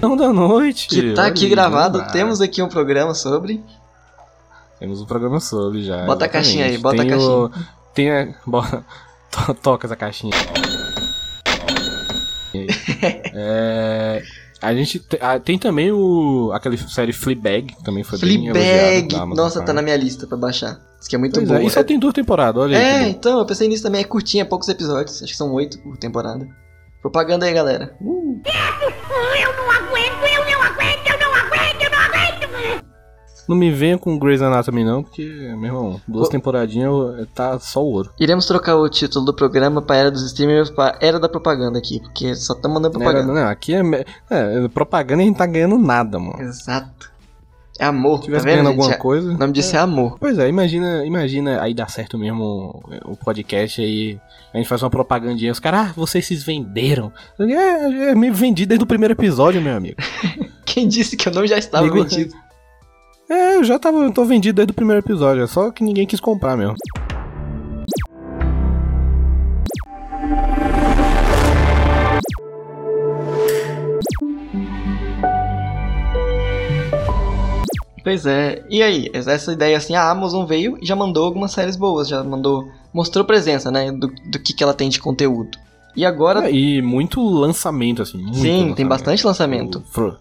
Não 0.01 0.17
da 0.17 0.33
noite. 0.33 0.89
que 0.89 1.13
tá 1.13 1.27
aqui 1.27 1.49
gravado. 1.51 1.99
lá. 1.99 2.05
Temos 2.07 2.41
aqui 2.41 2.63
um 2.63 2.69
programa 2.69 3.13
sobre. 3.13 3.63
Temos 4.81 5.03
um 5.03 5.05
programa 5.07 5.39
sobre 5.39 5.83
já. 5.83 6.07
Bota 6.07 6.25
a 6.25 6.29
exatamente. 6.29 6.33
caixinha 6.33 6.65
aí, 6.65 6.79
bota 6.79 6.97
a 6.97 6.99
tem 7.01 7.09
caixinha. 7.11 7.31
O, 7.31 7.51
tem 7.95 8.11
a. 8.11 8.35
Toca 9.63 9.87
essa 9.87 9.97
caixinha. 9.97 10.33
é, 13.35 14.23
a 14.63 14.75
gente 14.75 14.99
te- 15.01 15.19
ah, 15.21 15.39
tem 15.39 15.59
também 15.59 15.93
o 15.93 16.51
aquela 16.55 16.77
série 16.77 17.13
Fleabag, 17.13 17.75
que 17.75 17.85
também 17.85 18.03
foi 18.03 18.19
bem 18.19 18.51
Fleabag! 18.51 19.09
da 19.09 19.23
Amazon 19.23 19.45
Nossa, 19.45 19.59
tá 19.59 19.65
Prime. 19.67 19.77
na 19.77 19.83
minha 19.83 19.97
lista 19.97 20.27
pra 20.27 20.37
baixar. 20.37 20.81
Isso 21.01 21.11
que 21.11 21.15
é 21.17 21.19
muito 21.19 21.35
Pois 21.35 21.49
bom. 21.49 21.57
é, 21.57 21.65
e 21.65 21.71
só 21.71 21.85
tem 21.85 21.99
duas 21.99 22.15
temporadas, 22.15 22.63
olha 22.63 22.79
aí. 22.79 22.85
É, 22.85 23.01
bom. 23.05 23.09
então, 23.11 23.39
eu 23.39 23.45
pensei 23.47 23.69
nisso 23.69 23.83
também. 23.83 24.01
É 24.01 24.05
curtinha, 24.05 24.45
poucos 24.47 24.69
episódios. 24.69 25.23
Acho 25.23 25.31
que 25.33 25.37
são 25.37 25.53
oito 25.53 25.79
por 25.81 25.97
temporada. 25.99 26.49
Propaganda 27.03 27.47
aí, 27.47 27.53
galera. 27.53 27.95
Uh, 28.01 28.41
eu 28.45 29.57
não 29.57 29.71
aguento, 29.71 30.26
Não 33.49 33.57
me 33.57 33.71
venha 33.71 33.97
com 33.99 34.19
Grey's 34.19 34.43
Anatomy 34.43 34.85
não, 34.85 35.03
porque, 35.03 35.23
meu 35.57 35.65
irmão, 35.67 36.01
duas 36.07 36.29
temporadinhas 36.29 36.89
eu- 36.91 37.27
tá 37.35 37.59
só 37.59 37.83
o 37.83 37.93
ouro. 37.93 38.11
Iremos 38.19 38.47
trocar 38.47 38.77
o 38.77 38.89
título 38.89 39.25
do 39.25 39.33
programa 39.35 39.81
pra 39.81 39.97
Era 39.97 40.11
dos 40.11 40.25
Streamers 40.27 40.71
pra 40.71 40.97
Era 41.01 41.19
da 41.21 41.29
Propaganda 41.29 41.79
aqui, 41.79 42.01
porque 42.01 42.35
só 42.35 42.55
tá 42.55 42.69
mandando 42.69 42.99
Não, 42.99 43.03
era- 43.03 43.13
propaganda. 43.21 43.41
não, 43.45 43.49
aqui 43.51 43.75
é, 43.75 43.83
me- 43.83 44.05
é, 44.31 44.69
propaganda 44.69 45.23
e 45.23 45.25
a 45.25 45.29
gente 45.29 45.37
tá 45.39 45.47
ganhando 45.47 45.79
nada, 45.79 46.19
mano. 46.19 46.41
Exato. 46.43 47.15
É 47.79 47.85
amor, 47.85 48.25
Se 48.25 48.31
tá 48.31 48.39
vendo, 48.39 48.45
ganhando 48.45 48.67
gente? 48.69 48.79
alguma 48.79 48.95
É- 48.95 48.99
coisa. 48.99 49.33
O 49.35 49.39
nome 49.39 49.53
disso 49.53 49.77
é 49.77 49.79
amor. 49.79 50.17
Pois 50.19 50.39
é, 50.39 50.49
imagina, 50.49 51.05
imagina 51.05 51.61
aí 51.61 51.75
dar 51.75 51.91
certo 51.91 52.17
mesmo 52.19 52.83
o 53.05 53.15
podcast 53.17 53.83
aí. 53.83 54.19
A 54.55 54.57
gente 54.57 54.67
faz 54.67 54.83
uma 54.83 54.89
propagandinha, 54.89 55.53
os 55.53 55.61
caras, 55.61 55.91
ah, 55.91 55.93
vocês 55.95 56.27
se 56.27 56.35
venderam. 56.37 57.13
É, 57.39 58.11
é 58.13 58.15
me 58.15 58.31
vendi 58.31 58.65
desde 58.65 58.83
o 58.83 58.87
primeiro 58.87 59.13
episódio, 59.13 59.61
meu 59.61 59.77
amigo. 59.77 59.97
Quem 60.65 60.89
disse 60.89 61.19
que 61.19 61.29
eu 61.29 61.33
não 61.35 61.47
já 61.47 61.59
estava 61.59 61.85
Amigo, 61.87 62.03
vendido? 62.03 62.35
É, 63.29 63.57
eu 63.57 63.65
já 63.65 63.79
tava, 63.79 63.99
eu 63.99 64.13
tô 64.13 64.25
vendido 64.25 64.57
desde 64.57 64.71
o 64.73 64.75
primeiro 64.75 65.01
episódio, 65.01 65.43
é 65.43 65.47
só 65.47 65.71
que 65.71 65.83
ninguém 65.83 66.07
quis 66.07 66.21
comprar 66.21 66.57
mesmo. 66.57 66.77
Pois 78.03 78.25
é. 78.25 78.65
E 78.71 78.83
aí, 78.83 79.11
essa 79.13 79.53
ideia 79.53 79.77
assim, 79.77 79.95
a 79.95 80.09
Amazon 80.11 80.47
veio 80.47 80.79
e 80.81 80.87
já 80.87 80.95
mandou 80.95 81.25
algumas 81.25 81.51
séries 81.53 81.77
boas, 81.77 82.07
já 82.09 82.23
mandou, 82.23 82.69
mostrou 82.95 83.25
presença, 83.25 83.71
né, 83.71 83.91
do, 83.91 84.07
do 84.31 84.39
que, 84.39 84.53
que 84.55 84.63
ela 84.63 84.73
tem 84.75 84.89
de 84.89 85.01
conteúdo. 85.01 85.59
E 85.97 86.05
agora, 86.05 86.49
É, 86.49 86.53
e 86.53 86.81
muito 86.83 87.21
lançamento, 87.21 88.03
assim. 88.03 88.19
Muito 88.19 88.37
sim, 88.37 88.43
tem 88.43 88.61
lançamento. 88.61 88.89
bastante 88.89 89.27
lançamento. 89.27 89.83
Fro- 89.91 90.17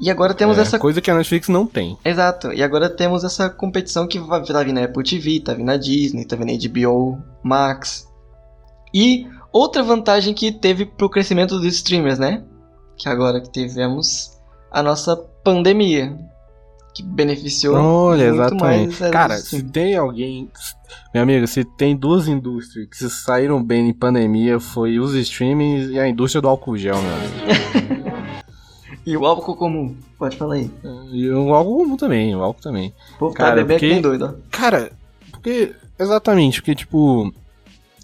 E 0.00 0.10
agora 0.10 0.34
temos 0.34 0.58
é, 0.58 0.62
essa 0.62 0.78
Coisa 0.78 1.00
que 1.00 1.10
a 1.10 1.14
Netflix 1.14 1.48
não 1.48 1.66
tem. 1.66 1.96
Exato, 2.04 2.52
e 2.52 2.62
agora 2.62 2.88
temos 2.90 3.24
essa 3.24 3.48
competição 3.48 4.06
que 4.06 4.18
vai 4.18 4.42
tá 4.42 4.62
vindo 4.62 4.74
na 4.74 4.84
Apple 4.84 5.04
TV, 5.04 5.40
tá 5.40 5.54
vindo 5.54 5.66
na 5.66 5.76
Disney, 5.76 6.24
tá 6.24 6.36
vindo 6.36 6.52
na 6.52 6.68
HBO, 6.68 7.18
Max. 7.42 8.08
E 8.92 9.26
outra 9.52 9.82
vantagem 9.82 10.34
que 10.34 10.50
teve 10.50 10.84
pro 10.84 11.08
crescimento 11.08 11.58
dos 11.58 11.74
streamers, 11.74 12.18
né? 12.18 12.42
Que 12.96 13.08
agora 13.08 13.40
que 13.40 13.50
tivemos 13.50 14.38
a 14.70 14.82
nossa 14.82 15.16
pandemia, 15.44 16.16
que 16.94 17.02
beneficiou 17.02 17.76
Olha, 17.76 18.32
muito 18.32 18.34
exatamente. 18.34 19.00
mais. 19.00 19.12
Cara, 19.12 19.34
assim. 19.34 19.58
se 19.58 19.62
tem 19.64 19.96
alguém. 19.96 20.48
Meu 21.12 21.22
amigo, 21.22 21.46
se 21.46 21.64
tem 21.64 21.96
duas 21.96 22.28
indústrias 22.28 22.88
que 22.88 22.96
se 22.96 23.10
saíram 23.10 23.62
bem 23.62 23.88
em 23.88 23.92
pandemia, 23.92 24.58
foi 24.58 24.98
os 24.98 25.14
streamings 25.14 25.90
e 25.90 25.98
a 25.98 26.08
indústria 26.08 26.40
do 26.40 26.48
álcool 26.48 26.76
gel, 26.76 26.96
meu 27.00 27.14
amigo. 27.14 28.04
E 29.06 29.16
o 29.16 29.26
álcool 29.26 29.54
comum, 29.56 29.94
pode 30.18 30.36
falar 30.36 30.54
aí. 30.54 30.70
E 31.12 31.28
o 31.30 31.52
álcool 31.54 31.78
comum 31.78 31.96
também, 31.96 32.34
o 32.34 32.42
álcool 32.42 32.62
também. 32.62 32.92
Povo 33.18 33.34
tá 33.34 33.44
Cara, 33.44 33.56
bebendo 33.56 33.68
porque- 33.74 33.86
que 33.88 33.92
nem 33.92 34.02
doido. 34.02 34.38
Cara, 34.50 34.92
porque. 35.30 35.72
Exatamente, 35.98 36.60
porque, 36.60 36.74
tipo. 36.74 37.32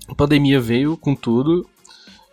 A 0.08 0.14
pandemia 0.14 0.60
veio 0.60 0.96
com 0.96 1.14
tudo. 1.14 1.66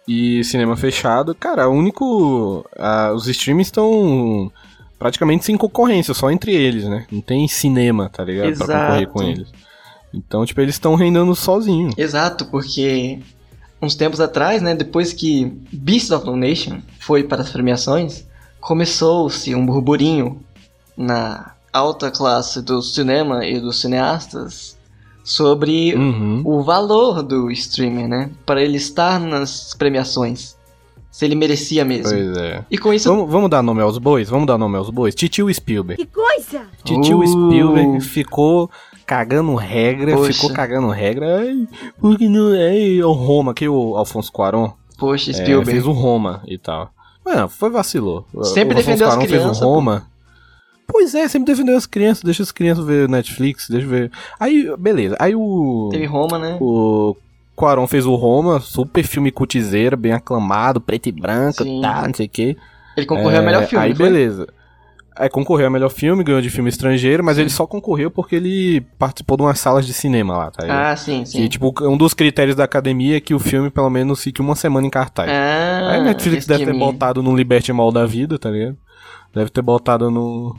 E 0.07 0.43
cinema 0.43 0.75
fechado. 0.77 1.35
Cara, 1.35 1.67
o 1.69 1.73
único. 1.73 2.65
ah, 2.77 3.11
os 3.13 3.27
streams 3.27 3.67
estão 3.67 4.51
praticamente 4.97 5.45
sem 5.45 5.57
concorrência, 5.57 6.13
só 6.13 6.31
entre 6.31 6.53
eles, 6.55 6.85
né? 6.85 7.05
Não 7.11 7.21
tem 7.21 7.47
cinema, 7.47 8.09
tá 8.09 8.23
ligado? 8.23 8.57
Pra 8.57 8.65
concorrer 8.67 9.01
Exato. 9.01 9.11
com 9.13 9.23
eles. 9.23 9.51
Então, 10.13 10.45
tipo, 10.45 10.59
eles 10.61 10.75
estão 10.75 10.95
reinando 10.95 11.35
sozinhos. 11.35 11.93
Exato, 11.97 12.45
porque 12.45 13.19
uns 13.81 13.93
tempos 13.95 14.19
atrás, 14.21 14.61
né, 14.61 14.73
depois 14.73 15.11
que 15.13 15.45
Beast 15.71 16.09
of 16.11 16.25
No 16.25 16.35
Nation 16.37 16.79
foi 16.99 17.23
para 17.23 17.41
as 17.41 17.49
premiações, 17.51 18.25
começou-se 18.59 19.53
um 19.55 19.65
burburinho 19.65 20.39
na 20.95 21.53
alta 21.71 22.09
classe 22.11 22.61
do 22.61 22.81
cinema 22.81 23.45
e 23.45 23.59
dos 23.59 23.79
cineastas 23.81 24.77
sobre 25.23 25.93
Uhum. 25.95 26.41
o 26.45 26.63
valor 26.63 27.21
do 27.21 27.51
streamer, 27.51 28.07
né, 28.07 28.31
para 28.45 28.61
ele 28.61 28.77
estar 28.77 29.19
nas 29.19 29.73
premiações, 29.73 30.55
se 31.11 31.25
ele 31.25 31.35
merecia 31.35 31.83
mesmo. 31.83 32.09
Pois 32.09 32.37
é. 32.37 32.63
E 32.71 32.77
com 32.77 32.93
isso, 32.93 33.09
Vamos, 33.09 33.29
vamos 33.29 33.49
dar 33.49 33.61
nome 33.61 33.81
aos 33.81 33.97
bois? 33.97 34.29
Vamos 34.29 34.47
dar 34.47 34.57
nome 34.57 34.77
aos 34.77 34.89
bois? 34.89 35.13
Titio 35.13 35.53
Spielberg. 35.53 36.03
Que 36.05 36.09
coisa! 36.11 36.65
Titio 36.83 37.19
Uh. 37.19 37.27
Spielberg 37.27 38.01
ficou 38.01 38.69
cagando 39.05 39.53
regra, 39.55 40.15
Poxa. 40.15 40.33
ficou 40.33 40.51
cagando 40.53 40.89
regra. 40.89 41.39
Ai, 41.41 41.67
porque 41.99 42.27
não 42.29 42.53
é 42.55 43.03
o 43.05 43.11
Roma, 43.11 43.53
que 43.53 43.67
o 43.67 43.95
Alfonso 43.97 44.31
Cuarón 44.31 44.71
poxa, 44.97 45.31
é, 45.31 45.33
Spielberg, 45.33 45.71
fez 45.71 45.85
o 45.85 45.91
Roma 45.91 46.41
e 46.47 46.57
tal. 46.57 46.89
Mano, 47.27 47.49
foi 47.49 47.69
vacilou. 47.69 48.25
Sempre 48.43 48.73
o 48.73 48.77
defendeu 48.77 49.07
as 49.09 49.17
crianças, 49.17 49.57
fez 49.57 49.61
o 49.61 49.65
Roma. 49.65 50.07
Pois 50.87 51.13
é, 51.13 51.27
sempre 51.27 51.51
defendeu 51.51 51.75
as 51.75 51.85
crianças, 51.85 52.23
deixa 52.23 52.41
as 52.41 52.51
crianças 52.53 52.85
ver 52.85 53.09
Netflix, 53.09 53.67
deixa 53.69 53.85
ver. 53.85 54.11
Aí, 54.39 54.73
beleza. 54.77 55.17
Aí 55.19 55.35
o 55.35 55.89
teve 55.91 56.05
Roma, 56.05 56.39
né? 56.39 56.57
o 56.61 57.17
Cuarón 57.53 57.85
fez 57.85 58.05
o 58.05 58.15
Roma, 58.15 58.61
super 58.61 59.03
filme 59.03 59.29
cutizeira, 59.29 59.97
bem 59.97 60.13
aclamado, 60.13 60.79
preto 60.79 61.09
e 61.09 61.11
branco, 61.11 61.63
Sim. 61.63 61.81
tá, 61.81 62.07
não 62.07 62.13
sei 62.13 62.27
o 62.27 62.29
quê. 62.29 62.55
Ele 62.95 63.05
concorreu 63.05 63.39
ao 63.39 63.45
melhor 63.45 63.63
É, 63.63 63.67
filme, 63.67 63.83
Aí 63.83 63.91
não 63.91 63.97
beleza. 63.97 64.47
Aí 65.19 65.29
concorreu 65.29 65.65
ao 65.67 65.71
melhor 65.71 65.89
filme, 65.89 66.23
ganhou 66.23 66.41
de 66.41 66.49
filme 66.49 66.69
estrangeiro, 66.69 67.23
mas 67.23 67.37
ele 67.37 67.49
só 67.49 67.65
concorreu 67.65 68.11
porque 68.11 68.35
ele 68.35 68.81
participou 68.99 69.35
de 69.37 69.43
umas 69.43 69.59
salas 69.59 69.85
de 69.85 69.93
cinema 69.93 70.37
lá, 70.37 70.51
tá 70.51 70.63
ligado? 70.63 70.91
Ah, 70.91 70.95
sim, 70.95 71.25
sim. 71.25 71.41
E 71.43 71.49
tipo, 71.49 71.73
um 71.81 71.97
dos 71.97 72.13
critérios 72.13 72.55
da 72.55 72.63
academia 72.63 73.17
é 73.17 73.19
que 73.19 73.33
o 73.33 73.39
filme 73.39 73.69
pelo 73.69 73.89
menos 73.89 74.21
fique 74.23 74.41
uma 74.41 74.55
semana 74.55 74.85
em 74.85 74.89
cartaz. 74.89 75.29
ah, 75.29 75.89
Aí 75.91 75.99
a 75.99 76.03
Netflix 76.03 76.45
deve 76.45 76.65
ter 76.65 76.73
botado 76.73 77.23
no 77.23 77.35
Liberty 77.35 77.73
Mall 77.73 77.91
da 77.91 78.05
vida, 78.05 78.37
tá 78.37 78.49
ligado? 78.49 78.77
Deve 79.33 79.49
ter 79.49 79.61
botado 79.61 80.09
no. 80.11 80.55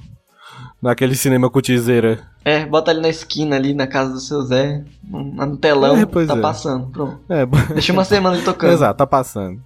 Naquele 0.80 1.14
cinema 1.16 1.50
cutizeira. 1.50 2.20
É, 2.44 2.64
bota 2.64 2.90
ali 2.92 3.00
na 3.00 3.08
esquina, 3.08 3.56
ali 3.56 3.74
na 3.74 3.86
casa 3.86 4.12
do 4.12 4.20
seu 4.20 4.42
Zé, 4.42 4.84
no 5.02 5.56
telão, 5.56 5.96
É, 5.96 6.06
tá 6.06 6.36
é. 6.36 6.40
passando, 6.40 6.86
pronto. 6.86 7.18
É, 7.28 7.44
Deixa 7.74 7.92
uma 7.92 8.04
semana 8.04 8.36
ele 8.36 8.44
tocando. 8.44 8.72
Exato, 8.72 8.96
tá 8.96 9.06
passando. 9.06 9.60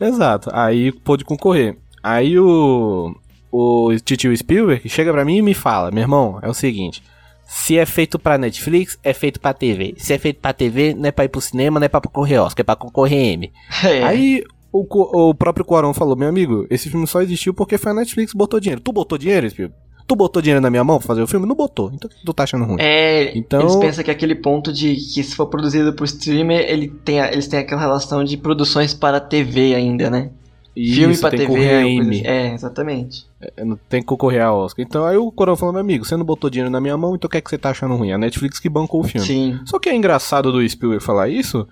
Exato. 0.00 0.48
Aí 0.52 0.90
pôde 0.90 1.24
concorrer. 1.24 1.76
Aí 2.02 2.38
o. 2.38 3.14
O 3.56 3.94
Titio 4.04 4.36
Spielberg 4.36 4.88
chega 4.88 5.12
pra 5.12 5.24
mim 5.24 5.36
e 5.36 5.42
me 5.42 5.54
fala: 5.54 5.90
Meu 5.92 6.02
irmão, 6.02 6.38
é 6.42 6.48
o 6.48 6.54
seguinte. 6.54 7.02
Se 7.46 7.78
é 7.78 7.86
feito 7.86 8.18
pra 8.18 8.36
Netflix, 8.38 8.98
é 9.04 9.12
feito 9.12 9.38
pra 9.38 9.52
TV. 9.52 9.94
Se 9.96 10.12
é 10.12 10.18
feito 10.18 10.40
pra 10.40 10.52
TV, 10.52 10.92
não 10.94 11.06
é 11.06 11.12
pra 11.12 11.24
ir 11.24 11.28
pro 11.28 11.40
cinema, 11.40 11.78
não 11.78 11.84
é 11.84 11.88
pra 11.88 12.00
concorrer 12.00 12.40
Oscar, 12.42 12.62
é 12.62 12.64
pra 12.64 12.74
concorrer 12.74 13.32
M. 13.34 13.52
É, 13.84 14.02
Aí 14.02 14.42
o, 14.72 15.28
o 15.28 15.34
próprio 15.34 15.64
Quaron 15.64 15.94
falou: 15.94 16.16
Meu 16.16 16.28
amigo, 16.28 16.66
esse 16.68 16.90
filme 16.90 17.06
só 17.06 17.22
existiu 17.22 17.54
porque 17.54 17.78
foi 17.78 17.92
a 17.92 17.94
Netflix 17.94 18.32
que 18.32 18.38
botou 18.38 18.58
dinheiro. 18.58 18.80
Tu 18.80 18.92
botou 18.92 19.16
dinheiro, 19.16 19.48
Spielberg? 19.48 19.78
Tu 20.06 20.16
botou 20.16 20.42
dinheiro 20.42 20.60
na 20.60 20.68
minha 20.68 20.82
mão 20.84 20.98
pra 20.98 21.06
fazer 21.06 21.22
o 21.22 21.26
filme? 21.26 21.46
Não 21.46 21.54
botou. 21.54 21.90
Então 21.94 22.10
tu 22.26 22.34
tá 22.34 22.42
achando 22.42 22.64
ruim. 22.64 22.76
é, 22.80 23.38
Então- 23.38 23.60
eles 23.60 23.76
pensam 23.76 24.02
que 24.04 24.10
aquele 24.10 24.34
ponto 24.34 24.70
de 24.72 24.96
que 24.96 25.22
se 25.22 25.34
for 25.36 25.46
produzido 25.46 25.92
por 25.94 26.04
streamer, 26.04 26.60
ele 26.68 26.88
tem, 26.88 27.20
eles 27.20 27.46
têm 27.46 27.60
aquela 27.60 27.80
relação 27.80 28.22
de 28.24 28.36
produções 28.36 28.92
para 28.92 29.18
TV 29.20 29.74
ainda, 29.74 30.10
né? 30.10 30.30
Filme 30.74 31.16
pra 31.16 31.30
tem 31.30 31.38
TV. 31.40 31.48
concorrer 31.52 31.74
a 31.76 31.86
M. 31.88 32.10
assim. 32.10 32.26
É, 32.26 32.52
exatamente. 32.54 33.26
É, 33.40 33.64
não 33.64 33.78
tem 33.88 34.00
que 34.00 34.06
concorrer 34.06 34.42
a 34.42 34.52
Oscar. 34.52 34.84
Então 34.84 35.04
aí 35.04 35.16
o 35.16 35.30
Corão 35.30 35.56
falou, 35.56 35.72
meu 35.72 35.80
amigo, 35.80 36.04
você 36.04 36.16
não 36.16 36.24
botou 36.24 36.50
dinheiro 36.50 36.70
na 36.70 36.80
minha 36.80 36.96
mão, 36.96 37.14
então 37.14 37.28
o 37.28 37.30
que 37.30 37.36
é 37.36 37.40
que 37.40 37.48
você 37.50 37.58
tá 37.58 37.70
achando 37.70 37.94
ruim? 37.94 38.12
A 38.12 38.18
Netflix 38.18 38.58
que 38.58 38.68
bancou 38.68 39.00
o 39.00 39.04
filme. 39.04 39.26
Sim. 39.26 39.58
Só 39.66 39.78
que 39.78 39.88
é 39.88 39.94
engraçado 39.94 40.50
do 40.50 40.68
Spielberg 40.68 41.04
falar 41.04 41.28
isso, 41.28 41.66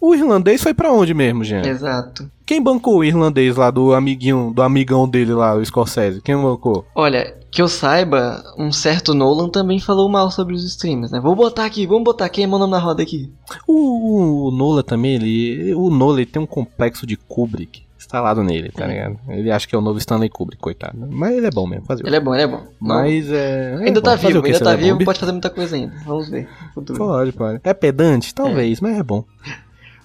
O 0.00 0.14
irlandês 0.14 0.62
foi 0.62 0.72
pra 0.74 0.92
onde 0.92 1.12
mesmo, 1.14 1.42
gente? 1.42 1.68
Exato. 1.68 2.30
Quem 2.44 2.62
bancou 2.62 2.98
o 2.98 3.04
irlandês 3.04 3.56
lá 3.56 3.70
do 3.70 3.92
amiguinho, 3.92 4.52
do 4.54 4.62
amigão 4.62 5.08
dele 5.08 5.32
lá, 5.32 5.54
o 5.54 5.64
Scorsese? 5.64 6.20
Quem 6.22 6.36
bancou? 6.36 6.84
Olha, 6.94 7.34
que 7.50 7.60
eu 7.60 7.66
saiba, 7.68 8.42
um 8.58 8.70
certo 8.70 9.14
Nolan 9.14 9.48
também 9.48 9.80
falou 9.80 10.08
mal 10.08 10.30
sobre 10.30 10.54
os 10.54 10.62
streams, 10.64 11.10
né? 11.10 11.18
Vou 11.18 11.34
botar 11.34 11.64
aqui, 11.64 11.86
vamos 11.86 12.04
botar 12.04 12.28
quem 12.28 12.44
é 12.44 12.46
meu 12.46 12.58
nome 12.58 12.70
na 12.72 12.78
roda 12.78 13.02
aqui. 13.02 13.32
O, 13.66 14.48
o 14.48 14.50
Nolan 14.50 14.82
também, 14.82 15.14
ele. 15.14 15.74
O 15.74 15.90
Nolan 15.90 16.18
ele 16.18 16.26
tem 16.26 16.40
um 16.40 16.46
complexo 16.46 17.06
de 17.06 17.16
Kubrick 17.16 17.85
instalado 18.06 18.42
nele, 18.42 18.70
tá 18.70 18.86
ligado? 18.86 19.18
Ele 19.28 19.50
acha 19.50 19.66
que 19.66 19.74
é 19.74 19.78
o 19.78 19.80
novo 19.80 19.98
Stanley 19.98 20.28
Kubrick, 20.28 20.62
coitado. 20.62 20.96
Mas 21.10 21.36
ele 21.36 21.46
é 21.46 21.50
bom 21.50 21.66
mesmo, 21.66 21.84
fazer. 21.84 22.06
Ele 22.06 22.16
é 22.16 22.20
bom, 22.20 22.32
ele 22.32 22.44
é 22.44 22.46
bom. 22.46 22.62
Mas 22.80 23.30
é. 23.30 23.78
é 23.80 23.86
ainda 23.86 24.00
bom. 24.00 24.04
tá 24.04 24.16
Fazer 24.16 24.34
vivo, 24.34 24.46
ainda 24.46 24.60
tá 24.60 24.72
é 24.72 24.76
vivo, 24.76 25.04
pode 25.04 25.18
fazer 25.18 25.32
muita 25.32 25.50
coisa 25.50 25.76
ainda. 25.76 25.92
Vamos 26.06 26.28
ver. 26.28 26.48
futuro. 26.72 26.98
Pode, 26.98 27.32
pode. 27.32 27.60
É 27.64 27.74
pedante? 27.74 28.32
Talvez, 28.34 28.80
mas 28.80 28.96
é 28.98 29.02
bom. 29.02 29.24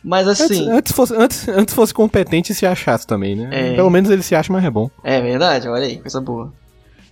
Mas 0.04 0.28
Antes, 0.28 0.42
assim. 0.42 0.70
antes, 0.70 0.92
fosse, 0.92 1.16
antes, 1.16 1.48
antes 1.48 1.76
fosse 1.76 1.94
competente 1.94 2.52
e 2.52 2.56
se 2.56 2.66
achasse 2.66 3.06
também, 3.06 3.36
né? 3.36 3.50
É. 3.52 3.76
Pelo 3.76 3.90
menos 3.92 4.10
ele 4.10 4.24
se 4.24 4.34
acha, 4.34 4.52
mas 4.52 4.66
é 4.66 4.70
bom. 4.72 4.90
É 5.04 5.22
verdade, 5.22 5.68
olha 5.68 5.86
aí, 5.86 5.98
coisa 6.00 6.20
boa. 6.20 6.52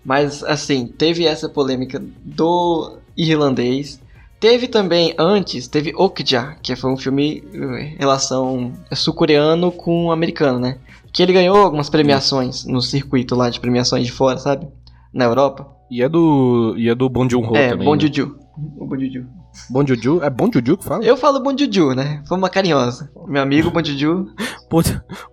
Mas 0.03 0.43
assim, 0.43 0.87
teve 0.87 1.23
essa 1.25 1.47
polêmica 1.47 2.01
do 2.23 2.97
irlandês. 3.15 4.01
Teve 4.39 4.67
também 4.67 5.13
antes, 5.17 5.67
teve 5.67 5.93
Okja, 5.95 6.55
que 6.63 6.75
foi 6.75 6.91
um 6.91 6.97
filme 6.97 7.43
eh, 7.53 7.95
relação 7.99 8.71
sul-coreano 8.93 9.69
com 9.69 10.11
americano, 10.11 10.59
né? 10.59 10.77
Que 11.11 11.21
ele 11.21 11.33
ganhou 11.33 11.57
algumas 11.57 11.89
premiações 11.89 12.65
no 12.65 12.81
circuito 12.81 13.35
lá 13.35 13.49
de 13.49 13.59
premiações 13.59 14.05
de 14.05 14.11
fora, 14.11 14.37
sabe? 14.37 14.67
Na 15.13 15.25
Europa. 15.25 15.67
E 15.91 16.01
é 16.01 16.07
do. 16.07 16.73
E 16.77 16.87
é 16.87 16.95
do 16.95 17.09
Bon 17.09 17.27
Joon-ho 17.29 17.55
é, 17.57 17.69
também. 17.71 17.85
Bon 17.85 17.95
né? 17.95 18.01
Juju. 18.01 18.37
O 18.77 18.85
Bon 18.85 18.97
Juju. 18.97 19.27
Bon 19.69 19.85
Juju? 19.85 20.23
É 20.23 20.29
Bon 20.29 20.49
Juju 20.53 20.77
que 20.77 20.85
fala? 20.85 21.03
Eu 21.03 21.17
falo 21.17 21.41
Bon 21.41 21.57
Juju, 21.57 21.93
né? 21.93 22.23
Foi 22.25 22.37
uma 22.37 22.49
carinhosa. 22.49 23.11
Meu 23.27 23.41
amigo 23.41 23.71
Bon 23.71 23.83
Juju. 23.83 24.27
Bon, 24.69 24.81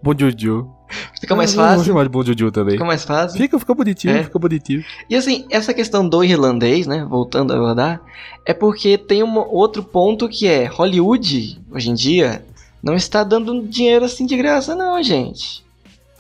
bon 0.03 0.15
Juju. 0.19 0.76
Fica 1.20 1.34
mais 1.34 1.53
Vamos 1.55 1.70
fácil. 1.70 1.84
chamar 1.84 2.09
de 2.09 2.26
Juju 2.32 2.51
também. 2.53 2.72
Fica 2.74 2.84
mais 2.84 3.05
fácil. 3.05 3.39
Fica, 3.39 3.59
fica 3.59 3.74
bonitinho, 3.74 4.16
É. 4.16 4.22
fica 4.24 4.39
bonitinho. 4.39 4.84
E 5.11 5.16
assim, 5.16 5.47
essa 5.51 5.74
questão 5.74 6.09
do 6.09 6.22
irlandês, 6.22 6.87
né, 6.87 7.05
voltando 7.09 7.53
a 7.53 7.57
abordar, 7.57 8.01
é 8.45 8.55
porque 8.55 8.97
tem 8.97 9.22
um 9.22 9.37
outro 9.39 9.82
ponto 9.82 10.28
que 10.28 10.47
é 10.47 10.66
Hollywood, 10.66 11.61
hoje 11.70 11.91
em 11.91 11.95
dia, 11.95 12.45
não 12.82 12.95
está 12.95 13.24
dando 13.24 13.66
dinheiro 13.66 14.05
assim 14.05 14.26
de 14.26 14.37
graça 14.37 14.74
não, 14.74 15.03
gente. 15.03 15.64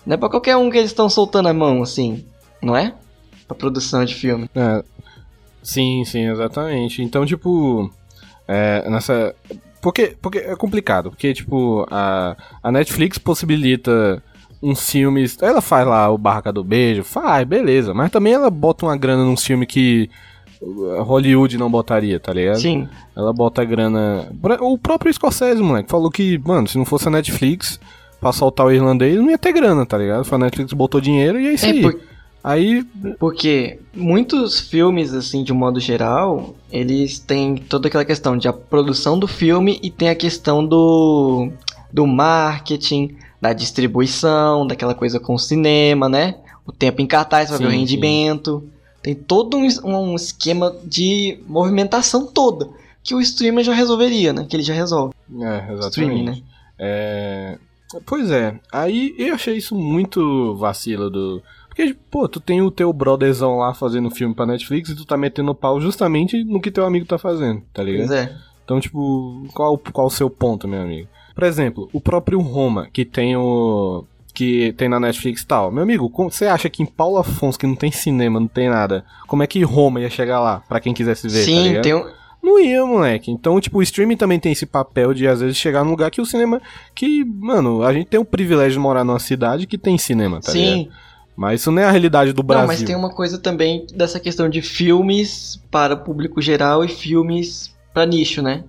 Não 0.04 0.14
é 0.14 0.16
pra 0.16 0.28
qualquer 0.28 0.56
um 0.56 0.70
que 0.70 0.78
eles 0.78 0.90
estão 0.90 1.08
soltando 1.08 1.48
a 1.48 1.52
mão, 1.54 1.82
assim, 1.82 2.24
não 2.62 2.76
é? 2.76 2.94
Pra 3.46 3.56
produção 3.56 4.04
de 4.04 4.14
filme. 4.14 4.48
É, 4.54 4.82
sim, 5.62 6.04
sim, 6.04 6.28
exatamente. 6.30 7.02
Então, 7.02 7.24
tipo, 7.26 7.92
é, 8.48 8.88
nessa. 8.90 9.34
Porque, 9.80 10.16
porque 10.20 10.38
é 10.38 10.56
complicado, 10.56 11.10
porque, 11.10 11.32
tipo, 11.32 11.86
a, 11.90 12.36
a 12.62 12.72
Netflix 12.72 13.18
possibilita 13.18 14.20
uns 14.70 14.90
filmes. 14.90 15.36
Ela 15.40 15.60
faz 15.60 15.86
lá 15.86 16.10
o 16.10 16.18
Barraca 16.18 16.52
do 16.52 16.64
Beijo, 16.64 17.04
faz, 17.04 17.46
beleza, 17.46 17.94
mas 17.94 18.10
também 18.10 18.32
ela 18.32 18.50
bota 18.50 18.86
uma 18.86 18.96
grana 18.96 19.24
num 19.24 19.36
filme 19.36 19.66
que 19.66 20.10
Hollywood 21.04 21.58
não 21.58 21.70
botaria, 21.70 22.18
tá 22.18 22.32
ligado? 22.32 22.58
Sim. 22.60 22.88
Ela 23.16 23.32
bota 23.32 23.62
a 23.62 23.64
grana. 23.64 24.28
O 24.60 24.78
próprio 24.78 25.12
Scorsese, 25.12 25.62
moleque, 25.62 25.90
falou 25.90 26.10
que, 26.10 26.38
mano, 26.38 26.66
se 26.66 26.78
não 26.78 26.84
fosse 26.84 27.08
a 27.08 27.10
Netflix 27.10 27.78
pra 28.20 28.32
soltar 28.32 28.66
o 28.66 28.72
irlandês, 28.72 29.16
não 29.16 29.30
ia 29.30 29.38
ter 29.38 29.52
grana, 29.52 29.84
tá 29.84 29.98
ligado? 29.98 30.26
A 30.34 30.38
Netflix 30.38 30.72
botou 30.72 31.00
dinheiro 31.00 31.38
e 31.40 31.46
é 31.48 31.52
isso 31.54 31.66
É, 31.66 31.70
aí. 31.70 31.82
por- 31.82 32.00
Aí, 32.44 32.84
Porque 33.18 33.80
muitos 33.92 34.60
filmes, 34.60 35.12
assim, 35.12 35.42
de 35.42 35.52
um 35.52 35.56
modo 35.56 35.80
geral, 35.80 36.54
eles 36.70 37.18
têm 37.18 37.56
toda 37.56 37.88
aquela 37.88 38.04
questão 38.04 38.36
de 38.38 38.46
a 38.46 38.52
produção 38.52 39.18
do 39.18 39.26
filme 39.26 39.80
e 39.82 39.90
tem 39.90 40.10
a 40.10 40.14
questão 40.14 40.64
do, 40.64 41.50
do 41.92 42.06
marketing, 42.06 43.16
da 43.46 43.52
distribuição, 43.52 44.66
daquela 44.66 44.94
coisa 44.94 45.20
com 45.20 45.34
o 45.34 45.38
cinema, 45.38 46.08
né? 46.08 46.34
O 46.66 46.72
tempo 46.72 47.00
em 47.00 47.06
cartaz 47.06 47.48
pra 47.48 47.58
ver 47.58 47.66
o 47.66 47.70
Sim, 47.70 47.78
rendimento. 47.78 48.68
Tem 49.02 49.14
todo 49.14 49.56
um, 49.56 49.68
um 49.84 50.16
esquema 50.16 50.74
de 50.84 51.38
movimentação 51.46 52.26
toda 52.26 52.68
que 53.04 53.14
o 53.14 53.20
streamer 53.20 53.64
já 53.64 53.72
resolveria, 53.72 54.32
né? 54.32 54.44
Que 54.48 54.56
ele 54.56 54.64
já 54.64 54.74
resolve. 54.74 55.14
É, 55.40 55.56
exatamente. 55.72 55.86
Streaming, 55.86 56.24
né? 56.24 56.42
É... 56.76 57.58
Pois 58.04 58.32
é, 58.32 58.58
aí 58.72 59.14
eu 59.16 59.32
achei 59.32 59.56
isso 59.56 59.76
muito 59.76 60.56
vacilo 60.56 61.08
do. 61.08 61.40
Porque, 61.68 61.94
pô, 62.10 62.28
tu 62.28 62.40
tem 62.40 62.60
o 62.60 62.70
teu 62.70 62.92
brotherzão 62.92 63.58
lá 63.58 63.72
fazendo 63.72 64.10
filme 64.10 64.34
pra 64.34 64.44
Netflix 64.44 64.88
e 64.88 64.96
tu 64.96 65.04
tá 65.04 65.16
metendo 65.16 65.54
pau 65.54 65.80
justamente 65.80 66.42
no 66.42 66.60
que 66.60 66.72
teu 66.72 66.84
amigo 66.84 67.06
tá 67.06 67.16
fazendo, 67.16 67.62
tá 67.72 67.82
ligado? 67.84 68.08
Pois 68.08 68.18
é. 68.18 68.36
Então, 68.64 68.80
tipo, 68.80 69.46
qual, 69.54 69.78
qual 69.78 70.08
o 70.08 70.10
seu 70.10 70.28
ponto, 70.28 70.66
meu 70.66 70.82
amigo? 70.82 71.08
Por 71.36 71.44
exemplo, 71.44 71.90
o 71.92 72.00
próprio 72.00 72.40
Roma, 72.40 72.88
que 72.90 73.04
tem 73.04 73.36
o. 73.36 74.04
que 74.32 74.72
tem 74.72 74.88
na 74.88 74.98
Netflix 74.98 75.42
e 75.42 75.46
tal. 75.46 75.70
Meu 75.70 75.82
amigo, 75.82 76.10
você 76.10 76.46
acha 76.46 76.70
que 76.70 76.82
em 76.82 76.86
Paulo 76.86 77.18
Afonso, 77.18 77.58
que 77.58 77.66
não 77.66 77.76
tem 77.76 77.92
cinema, 77.92 78.40
não 78.40 78.48
tem 78.48 78.70
nada, 78.70 79.04
como 79.26 79.42
é 79.42 79.46
que 79.46 79.62
Roma 79.62 80.00
ia 80.00 80.08
chegar 80.08 80.40
lá, 80.40 80.62
pra 80.66 80.80
quem 80.80 80.94
quisesse 80.94 81.28
ver? 81.28 81.40
tá 81.40 81.44
Sim, 81.44 81.62
ligado? 81.62 81.82
tem 81.82 81.94
um. 81.94 82.06
Não 82.42 82.58
ia, 82.58 82.86
moleque. 82.86 83.30
Então, 83.30 83.60
tipo, 83.60 83.78
o 83.78 83.82
streaming 83.82 84.16
também 84.16 84.40
tem 84.40 84.52
esse 84.52 84.64
papel 84.64 85.12
de, 85.12 85.26
às 85.26 85.40
vezes, 85.40 85.56
chegar 85.56 85.84
num 85.84 85.90
lugar 85.90 86.10
que 86.10 86.20
o 86.20 86.26
cinema. 86.26 86.62
Que, 86.94 87.24
mano, 87.24 87.82
a 87.82 87.92
gente 87.92 88.06
tem 88.06 88.20
o 88.20 88.24
privilégio 88.24 88.74
de 88.74 88.78
morar 88.78 89.04
numa 89.04 89.18
cidade 89.18 89.66
que 89.66 89.76
tem 89.76 89.98
cinema, 89.98 90.40
tá 90.40 90.52
Sim. 90.52 90.76
ligado? 90.76 90.96
Mas 91.36 91.60
isso 91.60 91.70
não 91.70 91.82
é 91.82 91.84
a 91.84 91.90
realidade 91.90 92.32
do 92.32 92.42
Brasil. 92.42 92.62
Não, 92.62 92.68
mas 92.68 92.82
tem 92.82 92.96
uma 92.96 93.10
coisa 93.10 93.36
também 93.36 93.86
dessa 93.94 94.18
questão 94.18 94.48
de 94.48 94.62
filmes 94.62 95.62
para 95.70 95.94
o 95.94 95.98
público 95.98 96.40
geral 96.40 96.82
e 96.82 96.88
filmes 96.88 97.76
para 97.92 98.06
nicho, 98.06 98.40
né? 98.40 98.64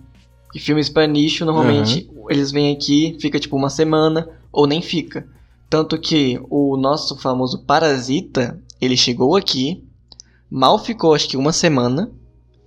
E 0.54 0.60
filmes 0.60 0.90
para 0.90 1.08
nicho, 1.08 1.46
normalmente, 1.46 2.10
eles 2.30 2.52
vêm 2.52 2.74
aqui, 2.74 3.18
fica 3.20 3.40
tipo 3.40 3.56
uma 3.56 3.70
semana, 3.70 4.30
ou 4.52 4.68
nem 4.68 4.82
fica. 4.82 5.28
Tanto 5.70 6.00
que 6.00 6.40
o 6.50 6.78
nosso 6.78 7.18
famoso 7.18 7.64
Parasita, 7.64 8.60
ele 8.80 8.96
chegou 8.96 9.36
aqui, 9.36 9.84
mal 10.50 10.80
ficou 10.80 11.14
acho 11.14 11.28
que 11.28 11.38
uma 11.38 11.52
semana, 11.52 12.12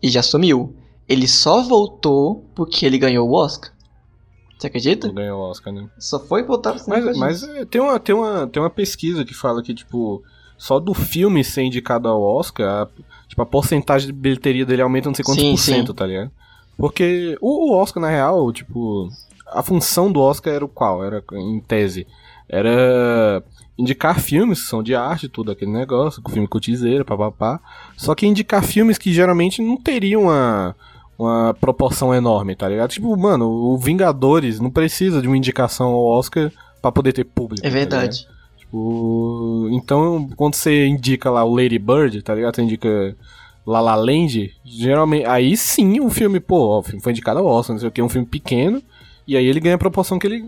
e 0.02 0.08
já 0.08 0.22
sumiu. 0.22 0.74
Ele 1.08 1.26
só 1.26 1.62
voltou 1.62 2.44
porque 2.54 2.86
ele 2.86 2.98
ganhou 2.98 3.28
o 3.28 3.34
Oscar. 3.34 3.72
Você 4.58 4.66
acredita? 4.66 5.08
Ganhou 5.10 5.40
o 5.40 5.50
Oscar, 5.50 5.72
né? 5.72 5.88
Só 5.98 6.20
foi 6.20 6.42
voltar 6.42 6.72
pro 6.72 6.78
cinema 6.78 7.06
Mas, 7.06 7.16
mas 7.16 7.42
é, 7.42 7.64
tem, 7.64 7.80
uma, 7.80 7.98
tem, 7.98 8.14
uma, 8.14 8.46
tem 8.46 8.62
uma 8.62 8.68
pesquisa 8.68 9.24
que 9.24 9.32
fala 9.32 9.62
que, 9.62 9.72
tipo, 9.72 10.22
só 10.58 10.78
do 10.78 10.92
filme 10.92 11.42
ser 11.42 11.62
indicado 11.62 12.06
ao 12.06 12.22
Oscar, 12.22 12.82
a, 12.82 12.88
tipo, 13.26 13.40
a 13.40 13.46
porcentagem 13.46 14.08
de 14.08 14.12
bilheteria 14.12 14.66
dele 14.66 14.82
aumenta 14.82 15.08
não 15.08 15.14
sei 15.14 15.24
quantos 15.24 15.42
Sim, 15.42 15.52
por 15.52 15.58
cento, 15.58 15.86
sim. 15.88 15.94
tá 15.94 16.06
ligado? 16.06 16.30
Porque 16.76 17.38
o, 17.40 17.70
o 17.70 17.76
Oscar, 17.76 18.02
na 18.02 18.10
real, 18.10 18.52
tipo, 18.52 19.08
a 19.52 19.62
função 19.62 20.10
do 20.10 20.20
Oscar 20.20 20.54
era 20.54 20.64
o 20.64 20.68
qual? 20.68 21.04
Era, 21.04 21.22
em 21.32 21.60
tese, 21.60 22.06
era 22.48 23.42
indicar 23.78 24.20
filmes 24.20 24.62
que 24.62 24.68
são 24.68 24.82
de 24.82 24.94
arte, 24.94 25.28
tudo 25.28 25.50
aquele 25.50 25.70
negócio, 25.70 26.22
com 26.22 26.30
filme 26.30 26.48
cotizeira, 26.48 27.04
papapá. 27.04 27.60
Só 27.96 28.14
que 28.14 28.26
indicar 28.26 28.62
filmes 28.62 28.98
que 28.98 29.12
geralmente 29.12 29.62
não 29.62 29.76
teriam 29.76 30.24
uma, 30.24 30.76
uma 31.18 31.54
proporção 31.54 32.14
enorme, 32.14 32.54
tá 32.54 32.68
ligado? 32.68 32.90
Tipo, 32.90 33.16
mano, 33.16 33.48
o 33.48 33.78
Vingadores 33.78 34.60
não 34.60 34.70
precisa 34.70 35.20
de 35.22 35.28
uma 35.28 35.36
indicação 35.36 35.88
ao 35.88 36.04
Oscar 36.04 36.52
pra 36.80 36.92
poder 36.92 37.12
ter 37.12 37.24
público. 37.24 37.66
É 37.66 37.70
tá 37.70 37.74
verdade. 37.74 38.18
ligado? 38.20 38.40
Tipo, 38.58 39.68
então, 39.72 40.28
quando 40.36 40.54
você 40.54 40.86
indica 40.86 41.30
lá 41.30 41.44
o 41.44 41.54
Lady 41.54 41.78
Bird, 41.78 42.22
tá 42.22 42.34
ligado? 42.34 42.56
Você 42.56 42.62
indica 42.62 43.16
La 43.66 43.80
La 43.80 43.94
Land, 43.94 44.52
geralmente, 44.64 45.26
aí 45.26 45.56
sim 45.56 46.00
o 46.00 46.08
filme, 46.08 46.40
pô, 46.40 46.68
ó, 46.68 46.78
o 46.78 46.82
filme 46.82 47.02
foi 47.02 47.12
indicado 47.12 47.40
ao 47.40 47.46
Oscar, 47.46 47.74
não 47.74 47.80
sei 47.80 47.88
o 47.88 47.92
que, 47.92 48.00
é 48.00 48.04
um 48.04 48.08
filme 48.08 48.26
pequeno, 48.26 48.82
e 49.32 49.36
aí 49.36 49.46
ele 49.46 49.60
ganha 49.60 49.74
a 49.74 49.78
proporção 49.78 50.18
que 50.18 50.26
ele 50.26 50.44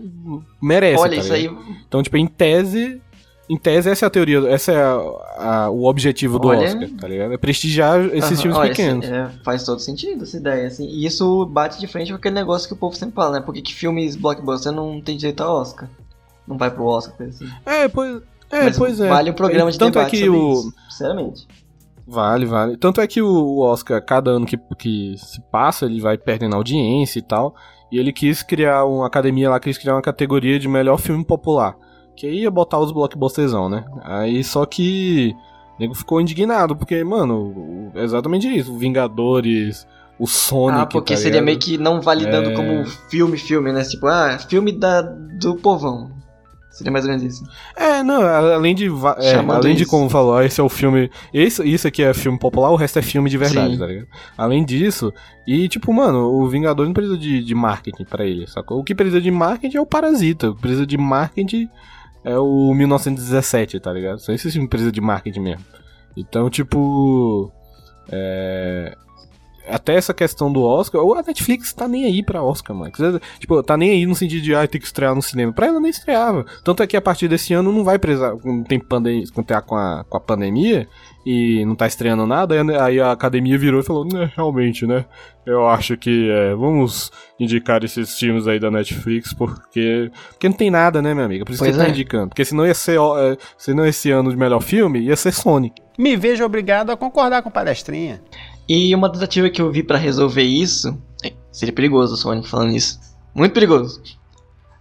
merece, 0.61 1.01
Olha, 1.01 1.15
tá 1.17 1.21
isso 1.23 1.33
aí 1.33 1.49
Então, 1.87 2.01
tipo, 2.03 2.17
em 2.17 2.27
tese, 2.27 3.01
em 3.49 3.57
tese 3.57 3.89
essa 3.89 4.05
é 4.05 4.07
a 4.07 4.09
teoria, 4.09 4.39
essa 4.49 4.71
é 4.71 4.81
a- 4.81 5.65
a- 5.65 5.69
o 5.69 5.85
objetivo 5.85 6.39
do 6.39 6.47
Olha- 6.47 6.65
Oscar, 6.67 6.89
tá 6.99 7.07
ligado? 7.07 7.33
É 7.33 7.37
prestigiar 7.37 7.99
esses 8.07 8.23
Aham, 8.31 8.35
filmes 8.41 8.57
olha, 8.57 8.69
pequenos. 8.69 9.05
esse- 9.05 9.13
é, 9.13 9.29
faz 9.43 9.63
todo 9.63 9.79
sentido 9.79 10.23
essa 10.23 10.37
ideia, 10.37 10.67
assim. 10.67 10.87
E 10.87 11.05
isso 11.05 11.45
bate 11.45 11.79
de 11.79 11.87
frente 11.87 12.11
com 12.11 12.17
aquele 12.17 12.35
negócio 12.35 12.67
que 12.67 12.73
o 12.73 12.77
povo 12.77 12.95
sempre 12.95 13.15
fala, 13.15 13.39
né? 13.39 13.41
Por 13.41 13.53
que, 13.53 13.73
filmes 13.73 14.15
blockbuster 14.15 14.71
não 14.71 15.01
tem 15.01 15.17
direito 15.17 15.41
a 15.43 15.53
Oscar? 15.53 15.89
Não 16.47 16.57
vai 16.57 16.69
pro 16.71 16.85
Oscar, 16.85 17.27
assim. 17.27 17.47
É, 17.65 17.87
pois 17.87 18.21
é, 18.51 18.63
Mas 18.65 18.77
pois 18.77 18.99
é. 18.99 19.07
vale 19.09 19.29
um 19.31 19.33
programa 19.33 19.71
de 19.71 19.77
Tanto 19.79 19.93
debate 19.97 20.15
é 20.15 20.19
que 20.19 20.29
o 20.29 20.51
isso, 20.53 20.73
sinceramente. 20.89 21.47
Vale, 22.05 22.45
vale. 22.45 22.75
Tanto 22.77 22.99
é 23.01 23.07
que 23.07 23.21
o 23.21 23.27
o 23.27 23.59
Oscar, 23.61 24.03
cada 24.03 24.31
ano 24.31 24.45
que, 24.45 24.57
que 24.77 25.15
se 25.17 25.39
passa, 25.49 25.85
ele 25.85 26.01
vai 26.01 26.17
perdendo 26.17 26.55
audiência 26.55 27.17
e 27.19 27.21
tal. 27.21 27.55
E 27.93 27.99
ele 27.99 28.11
quis 28.11 28.41
criar 28.41 28.85
uma 28.85 29.05
academia 29.05 29.51
lá, 29.51 29.59
quis 29.59 29.77
criar 29.77 29.93
uma 29.93 30.01
categoria 30.01 30.57
de 30.57 30.67
melhor 30.67 30.97
filme 30.97 31.23
popular. 31.23 31.75
Que 32.15 32.25
aí 32.25 32.39
ia 32.41 32.49
botar 32.49 32.79
os 32.79 32.91
blockbusterzão, 32.91 33.69
né? 33.69 33.85
Aí 34.01 34.43
só 34.43 34.65
que. 34.65 35.35
O 35.77 35.79
nego 35.79 35.93
ficou 35.93 36.19
indignado, 36.19 36.75
porque, 36.75 37.03
mano, 37.03 37.91
é 37.93 38.03
exatamente 38.03 38.47
isso. 38.47 38.73
O 38.73 38.79
Vingadores, 38.79 39.87
o 40.17 40.25
Sonic. 40.25 40.81
ah, 40.81 40.85
porque 40.87 41.13
tá 41.13 41.19
seria 41.19 41.41
meio 41.41 41.59
que 41.59 41.77
não 41.77 42.01
validando 42.01 42.49
É. 42.49 42.55
como 42.55 42.83
filme, 43.11 43.37
filme, 43.37 43.71
né? 43.71 43.83
Tipo, 43.83 44.07
ah, 44.07 44.39
filme 44.39 44.71
da, 44.71 45.01
do 45.03 45.55
povão. 45.57 46.09
Seria 46.73 46.91
mais 46.91 47.05
ou 47.05 47.11
menos 47.11 47.23
isso. 47.23 47.43
É, 47.75 48.01
não, 48.01 48.23
além 48.23 48.73
de. 48.73 48.87
é, 48.87 49.35
além 49.35 49.75
de 49.75 49.83
isso. 49.83 49.91
como 49.91 50.09
falou, 50.09 50.41
esse 50.41 50.59
é 50.59 50.63
o 50.63 50.67
filme. 50.67 51.09
Esse, 51.31 51.63
isso 51.63 51.87
aqui 51.87 52.01
é 52.01 52.11
filme 52.15 52.39
popular, 52.39 52.71
o 52.71 52.75
resto 52.75 52.97
é 52.97 53.01
filme 53.03 53.29
de 53.29 53.37
verdade, 53.37 53.73
Sim. 53.73 53.79
tá 53.79 53.85
ligado? 53.85 54.07
Além 54.35 54.65
disso, 54.65 55.13
e 55.45 55.69
tipo, 55.69 55.93
mano, 55.93 56.31
o 56.31 56.49
Vingador 56.49 56.87
não 56.87 56.93
precisa 56.93 57.15
de, 57.15 57.43
de 57.43 57.53
marketing 57.53 58.05
pra 58.05 58.25
ele, 58.25 58.47
sacou? 58.47 58.79
O 58.79 58.83
que 58.83 58.95
precisa 58.95 59.21
de 59.21 59.29
marketing 59.29 59.77
é 59.77 59.81
o 59.81 59.85
Parasita. 59.85 60.49
O 60.49 60.55
que 60.55 60.61
precisa 60.61 60.87
de 60.87 60.97
marketing 60.97 61.69
é 62.23 62.39
o 62.39 62.73
1917, 62.73 63.79
tá 63.79 63.93
ligado? 63.93 64.17
Só 64.17 64.31
esse 64.31 64.49
filme 64.49 64.67
precisa 64.67 64.91
de 64.91 64.99
marketing 64.99 65.41
mesmo. 65.41 65.65
Então, 66.17 66.49
tipo. 66.49 67.51
É. 68.09 68.97
Até 69.67 69.95
essa 69.95 70.13
questão 70.13 70.51
do 70.51 70.61
Oscar, 70.61 71.01
ou 71.01 71.13
a 71.15 71.21
Netflix 71.23 71.71
tá 71.73 71.87
nem 71.87 72.05
aí 72.05 72.21
pra 72.23 72.43
Oscar, 72.43 72.75
mano. 72.75 72.91
Tipo, 73.39 73.63
tá 73.63 73.77
nem 73.77 73.91
aí 73.91 74.05
no 74.05 74.13
sentido 74.15 74.41
de, 74.43 74.53
ah, 74.53 74.67
tem 74.67 74.79
que 74.79 74.85
estrear 74.87 75.15
no 75.15 75.21
cinema. 75.21 75.53
Pra 75.53 75.67
ela 75.67 75.79
nem 75.79 75.89
estreava. 75.89 76.45
Tanto 76.63 76.83
é 76.83 76.87
que 76.87 76.97
a 76.97 77.01
partir 77.01 77.27
desse 77.27 77.53
ano 77.53 77.71
não 77.71 77.83
vai 77.83 77.97
precisar, 77.97 78.35
não 78.43 78.63
tem 78.63 78.79
pandemia, 78.79 79.23
contar 79.33 79.61
com 79.61 79.75
a, 79.75 80.03
com 80.09 80.17
a 80.17 80.19
pandemia 80.19 80.87
e 81.25 81.63
não 81.65 81.75
tá 81.75 81.87
estreando 81.87 82.27
nada, 82.27 82.55
aí 82.83 82.99
a- 82.99 83.11
academia 83.13 83.57
virou 83.57 83.79
e 83.79 83.83
falou, 83.83 84.03
né, 84.05 84.29
realmente, 84.35 84.85
né, 84.85 85.05
eu 85.45 85.65
acho 85.69 85.95
que 85.95 86.29
é, 86.29 86.53
vamos 86.53 87.09
indicar 87.39 87.81
esses 87.85 88.19
filmes 88.19 88.45
aí 88.45 88.59
da 88.59 88.69
Netflix 88.69 89.33
porque, 89.33 90.11
porque 90.31 90.49
não 90.49 90.55
tem 90.55 90.69
nada, 90.69 91.01
né, 91.01 91.13
minha 91.13 91.25
amiga? 91.25 91.45
Por 91.45 91.53
isso 91.53 91.63
Pois 91.63 91.71
que 91.71 91.77
tá 91.81 91.87
é. 91.87 91.89
indicando. 91.89 92.27
Porque 92.27 92.43
senão 92.43 92.65
ia 92.67 92.73
ser, 92.73 92.99
é, 92.99 93.37
senão 93.57 93.85
esse 93.85 94.11
ano 94.11 94.29
de 94.31 94.35
melhor 94.35 94.59
filme, 94.61 94.99
ia 94.99 95.15
ser 95.15 95.31
Sonic. 95.31 95.81
Me 95.97 96.17
vejo 96.17 96.43
obrigado 96.43 96.89
a 96.89 96.97
concordar 96.97 97.41
com 97.41 97.49
palestrinha. 97.49 98.21
E 98.67 98.93
uma 98.95 99.11
tentativa 99.11 99.49
que 99.49 99.61
eu 99.61 99.71
vi 99.71 99.83
pra 99.83 99.97
resolver 99.97 100.43
isso. 100.43 100.97
é, 101.23 101.33
Seria 101.51 101.73
perigoso 101.73 102.13
o 102.13 102.17
Sonic 102.17 102.47
falando 102.47 102.75
isso. 102.75 102.99
Muito 103.35 103.53
perigoso. 103.53 104.01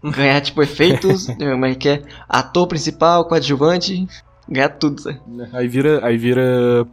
Ganhar, 0.03 0.41
tipo, 0.41 0.63
efeitos. 0.63 1.27
como 1.39 1.65
é 1.67 1.75
que 1.75 1.89
é? 1.89 2.03
Ator 2.29 2.67
principal, 2.67 3.25
coadjuvante. 3.27 4.07
Ganhar 4.49 4.71
tudo, 4.71 5.01
sabe? 5.01 5.21
Aí 5.53 5.69
vira, 5.69 6.05
aí 6.05 6.19
vira 6.19 6.87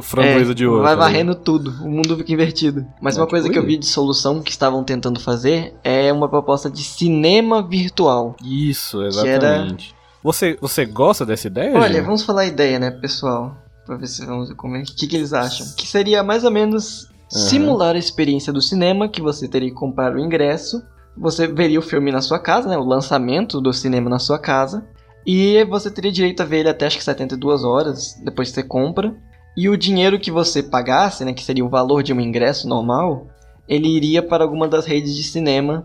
framboesa 0.00 0.52
É, 0.52 0.54
de 0.54 0.66
ouro. 0.66 0.82
Vai 0.82 0.94
tá 0.94 1.00
varrendo 1.00 1.34
tudo, 1.34 1.70
o 1.84 1.90
mundo 1.90 2.16
fica 2.16 2.32
invertido. 2.32 2.86
Mas 3.00 3.18
É, 3.18 3.20
uma 3.20 3.26
coisa 3.26 3.48
tipo 3.48 3.52
que 3.52 3.58
eu 3.58 3.66
vi 3.66 3.76
de 3.76 3.86
solução 3.86 4.40
que 4.40 4.52
estavam 4.52 4.84
tentando 4.84 5.18
fazer 5.18 5.74
é 5.82 6.12
uma 6.12 6.28
proposta 6.28 6.70
de 6.70 6.82
cinema 6.84 7.60
virtual. 7.60 8.36
Isso, 8.42 9.02
exatamente. 9.02 9.94
Você, 10.22 10.56
você 10.60 10.86
gosta 10.86 11.26
dessa 11.26 11.48
ideia? 11.48 11.76
Olha, 11.76 11.94
Gil? 11.94 12.04
vamos 12.04 12.22
falar 12.22 12.42
a 12.42 12.46
ideia, 12.46 12.78
né, 12.78 12.92
pessoal? 12.92 13.56
Pra 13.84 13.96
ver 13.96 14.06
se 14.06 14.24
vamos 14.24 14.48
ver 14.48 14.54
como 14.54 14.76
é. 14.76 14.82
O 14.82 14.84
que, 14.84 15.06
que 15.06 15.16
eles 15.16 15.32
acham? 15.32 15.66
Que 15.76 15.86
seria 15.86 16.22
mais 16.22 16.44
ou 16.44 16.50
menos 16.50 17.08
simular 17.28 17.96
a 17.96 17.98
experiência 17.98 18.52
do 18.52 18.60
cinema, 18.60 19.08
que 19.08 19.22
você 19.22 19.48
teria 19.48 19.70
que 19.70 19.74
comprar 19.74 20.14
o 20.14 20.18
ingresso. 20.18 20.82
Você 21.16 21.46
veria 21.46 21.78
o 21.78 21.82
filme 21.82 22.12
na 22.12 22.20
sua 22.20 22.38
casa, 22.38 22.68
né? 22.68 22.76
O 22.76 22.84
lançamento 22.84 23.60
do 23.60 23.72
cinema 23.72 24.08
na 24.08 24.18
sua 24.18 24.38
casa. 24.38 24.86
E 25.26 25.64
você 25.64 25.90
teria 25.90 26.12
direito 26.12 26.42
a 26.42 26.44
ver 26.46 26.60
ele 26.60 26.68
até 26.68 26.86
acho 26.86 26.98
que 26.98 27.04
72 27.04 27.64
horas 27.64 28.20
depois 28.24 28.48
que 28.48 28.54
você 28.54 28.62
compra. 28.62 29.14
E 29.56 29.68
o 29.68 29.76
dinheiro 29.76 30.18
que 30.18 30.30
você 30.30 30.62
pagasse, 30.62 31.24
né? 31.24 31.32
Que 31.32 31.44
seria 31.44 31.64
o 31.64 31.68
valor 31.68 32.02
de 32.02 32.12
um 32.12 32.20
ingresso 32.20 32.68
normal, 32.68 33.26
ele 33.68 33.88
iria 33.88 34.22
para 34.22 34.44
alguma 34.44 34.68
das 34.68 34.86
redes 34.86 35.14
de 35.14 35.22
cinema. 35.22 35.84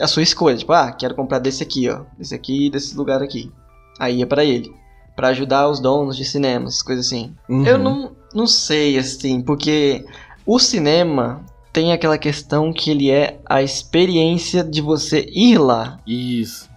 A 0.00 0.06
sua 0.06 0.22
escolha. 0.22 0.56
Tipo, 0.56 0.72
ah, 0.72 0.92
quero 0.92 1.14
comprar 1.14 1.38
desse 1.38 1.62
aqui, 1.62 1.88
ó. 1.88 2.02
Desse 2.16 2.34
aqui 2.34 2.66
e 2.66 2.70
desse 2.70 2.96
lugar 2.96 3.22
aqui. 3.22 3.50
Aí 3.98 4.18
ia 4.18 4.26
para 4.26 4.44
ele. 4.44 4.70
Pra 5.18 5.28
ajudar 5.30 5.68
os 5.68 5.80
donos 5.80 6.16
de 6.16 6.24
cinemas, 6.24 6.80
coisas 6.80 7.06
assim. 7.06 7.34
Uhum. 7.48 7.66
Eu 7.66 7.76
não, 7.76 8.12
não 8.32 8.46
sei, 8.46 8.96
assim, 8.96 9.42
porque 9.42 10.04
o 10.46 10.60
cinema 10.60 11.44
tem 11.72 11.92
aquela 11.92 12.16
questão 12.16 12.72
que 12.72 12.92
ele 12.92 13.10
é 13.10 13.40
a 13.44 13.60
experiência 13.60 14.62
de 14.62 14.80
você 14.80 15.26
ir 15.28 15.58
lá. 15.58 15.98
Isso. 16.06 16.70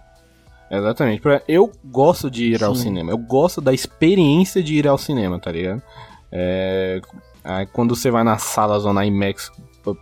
Exatamente. 0.72 1.22
Eu 1.48 1.72
gosto 1.86 2.32
de 2.32 2.54
ir 2.54 2.64
ao 2.64 2.74
Sim. 2.74 2.86
cinema. 2.86 3.12
Eu 3.12 3.18
gosto 3.20 3.62
da 3.62 3.72
experiência 3.72 4.64
de 4.64 4.74
ir 4.74 4.88
ao 4.88 4.98
cinema, 4.98 5.38
tá 5.38 5.52
ligado? 5.52 5.84
É, 6.32 7.00
aí 7.44 7.68
quando 7.68 7.96
você 7.96 8.10
vai 8.10 8.24
na 8.24 8.40
sala 8.40 8.80
zona 8.80 9.06
IMAX 9.06 9.52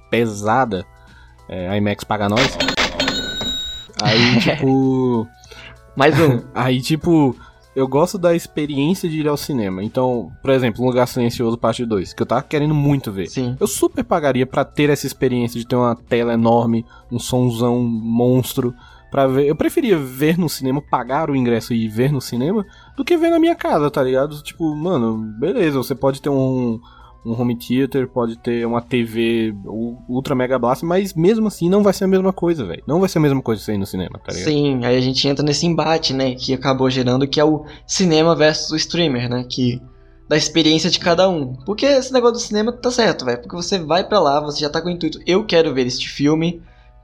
pesada, 0.10 0.86
é, 1.50 1.76
IMAX 1.76 2.06
paga 2.06 2.30
nós. 2.30 2.58
Aí, 4.02 4.40
tipo. 4.40 5.28
Mais 5.94 6.18
um. 6.18 6.42
Aí, 6.56 6.82
tipo, 6.82 7.36
eu 7.76 7.88
gosto 7.88 8.18
da 8.18 8.36
experiência 8.36 9.08
de 9.10 9.20
ir 9.20 9.28
ao 9.28 9.38
cinema. 9.38 9.84
Então, 9.84 10.32
por 10.42 10.52
exemplo, 10.52 10.84
Um 10.84 10.88
Lugar 10.88 11.08
Silencioso 11.08 11.58
Parte 11.58 11.86
2, 11.86 12.14
que 12.14 12.22
eu 12.22 12.26
tava 12.26 12.42
querendo 12.42 12.74
muito 12.74 13.12
ver. 13.12 13.28
Sim. 13.28 13.56
Eu 13.60 13.68
super 13.68 14.04
pagaria 14.04 14.46
pra 14.46 14.66
ter 14.66 14.90
essa 14.90 15.06
experiência 15.06 15.60
de 15.60 15.68
ter 15.68 15.76
uma 15.76 15.96
tela 15.96 16.34
enorme, 16.34 16.86
um 17.12 17.20
somzão 17.20 17.80
monstro. 17.80 18.74
Pra 19.12 19.26
ver. 19.26 19.48
Eu 19.48 19.56
preferia 19.56 19.98
ver 19.98 20.38
no 20.38 20.48
cinema, 20.48 20.82
pagar 20.82 21.32
o 21.32 21.36
ingresso 21.36 21.74
e 21.74 21.88
ver 21.88 22.12
no 22.12 22.22
cinema, 22.22 22.64
do 22.96 23.04
que 23.04 23.18
ver 23.18 23.32
na 23.32 23.40
minha 23.40 23.56
casa, 23.56 23.90
tá 23.90 24.04
ligado? 24.04 24.42
Tipo, 24.44 24.76
mano, 24.76 25.18
beleza, 25.40 25.78
você 25.78 25.96
pode 25.96 26.22
ter 26.22 26.30
um, 26.30 26.80
um 27.26 27.34
home 27.40 27.56
theater, 27.56 28.08
pode 28.08 28.38
ter 28.38 28.66
uma 28.66 28.82
TV 28.82 29.54
ultra 30.08 30.34
mega 30.34 30.58
blast, 30.58 30.86
mas 30.86 31.14
mesmo 31.14 31.48
assim 31.48 31.70
não 31.70 31.84
vai 31.84 31.94
ser 31.94 32.06
a 32.06 32.08
mesma 32.08 32.32
coisa, 32.32 32.66
velho. 32.66 32.84
Não 32.88 33.00
vai 33.00 33.10
ser 33.10 33.18
a 33.18 33.22
mesma 33.22 33.42
coisa 33.42 33.62
você 33.62 33.74
ir 33.74 33.78
no 33.78 33.86
cinema, 33.86 34.20
tá 34.24 34.32
ligado? 34.32 34.50
Sim, 34.50 34.86
aí 34.86 34.98
a 34.98 35.02
gente 35.02 35.28
entra 35.28 35.44
nesse 35.44 35.66
embate, 35.66 36.14
né? 36.14 36.34
Que 36.36 36.54
acabou 36.54 36.90
gerando, 36.90 37.28
que 37.28 37.40
é 37.40 37.44
o 37.44 37.66
cinema 37.86 38.36
versus 38.36 38.72
o 38.72 38.76
streamer, 38.76 39.30
né? 39.30 39.46
Que. 39.48 39.82
Da 40.28 40.38
experiência 40.38 40.92
de 40.92 41.00
cada 41.00 41.28
um. 41.28 41.56
Porque 41.66 41.88
esse 41.88 42.14
negócio 42.14 42.36
do 42.36 42.40
cinema 42.40 42.72
tá 42.72 42.92
certo, 42.92 43.26
velho. 43.26 43.42
Porque 43.42 43.56
você 43.56 43.80
vai 43.80 44.08
pra 44.08 44.20
lá, 44.20 44.40
você 44.40 44.60
já 44.60 44.70
tá 44.70 44.80
com 44.80 44.88
o 44.88 44.92
intuito, 44.92 45.20
eu 45.26 45.44
quero 45.44 45.74
ver 45.74 45.88
este 45.88 46.08
filme. 46.08 46.62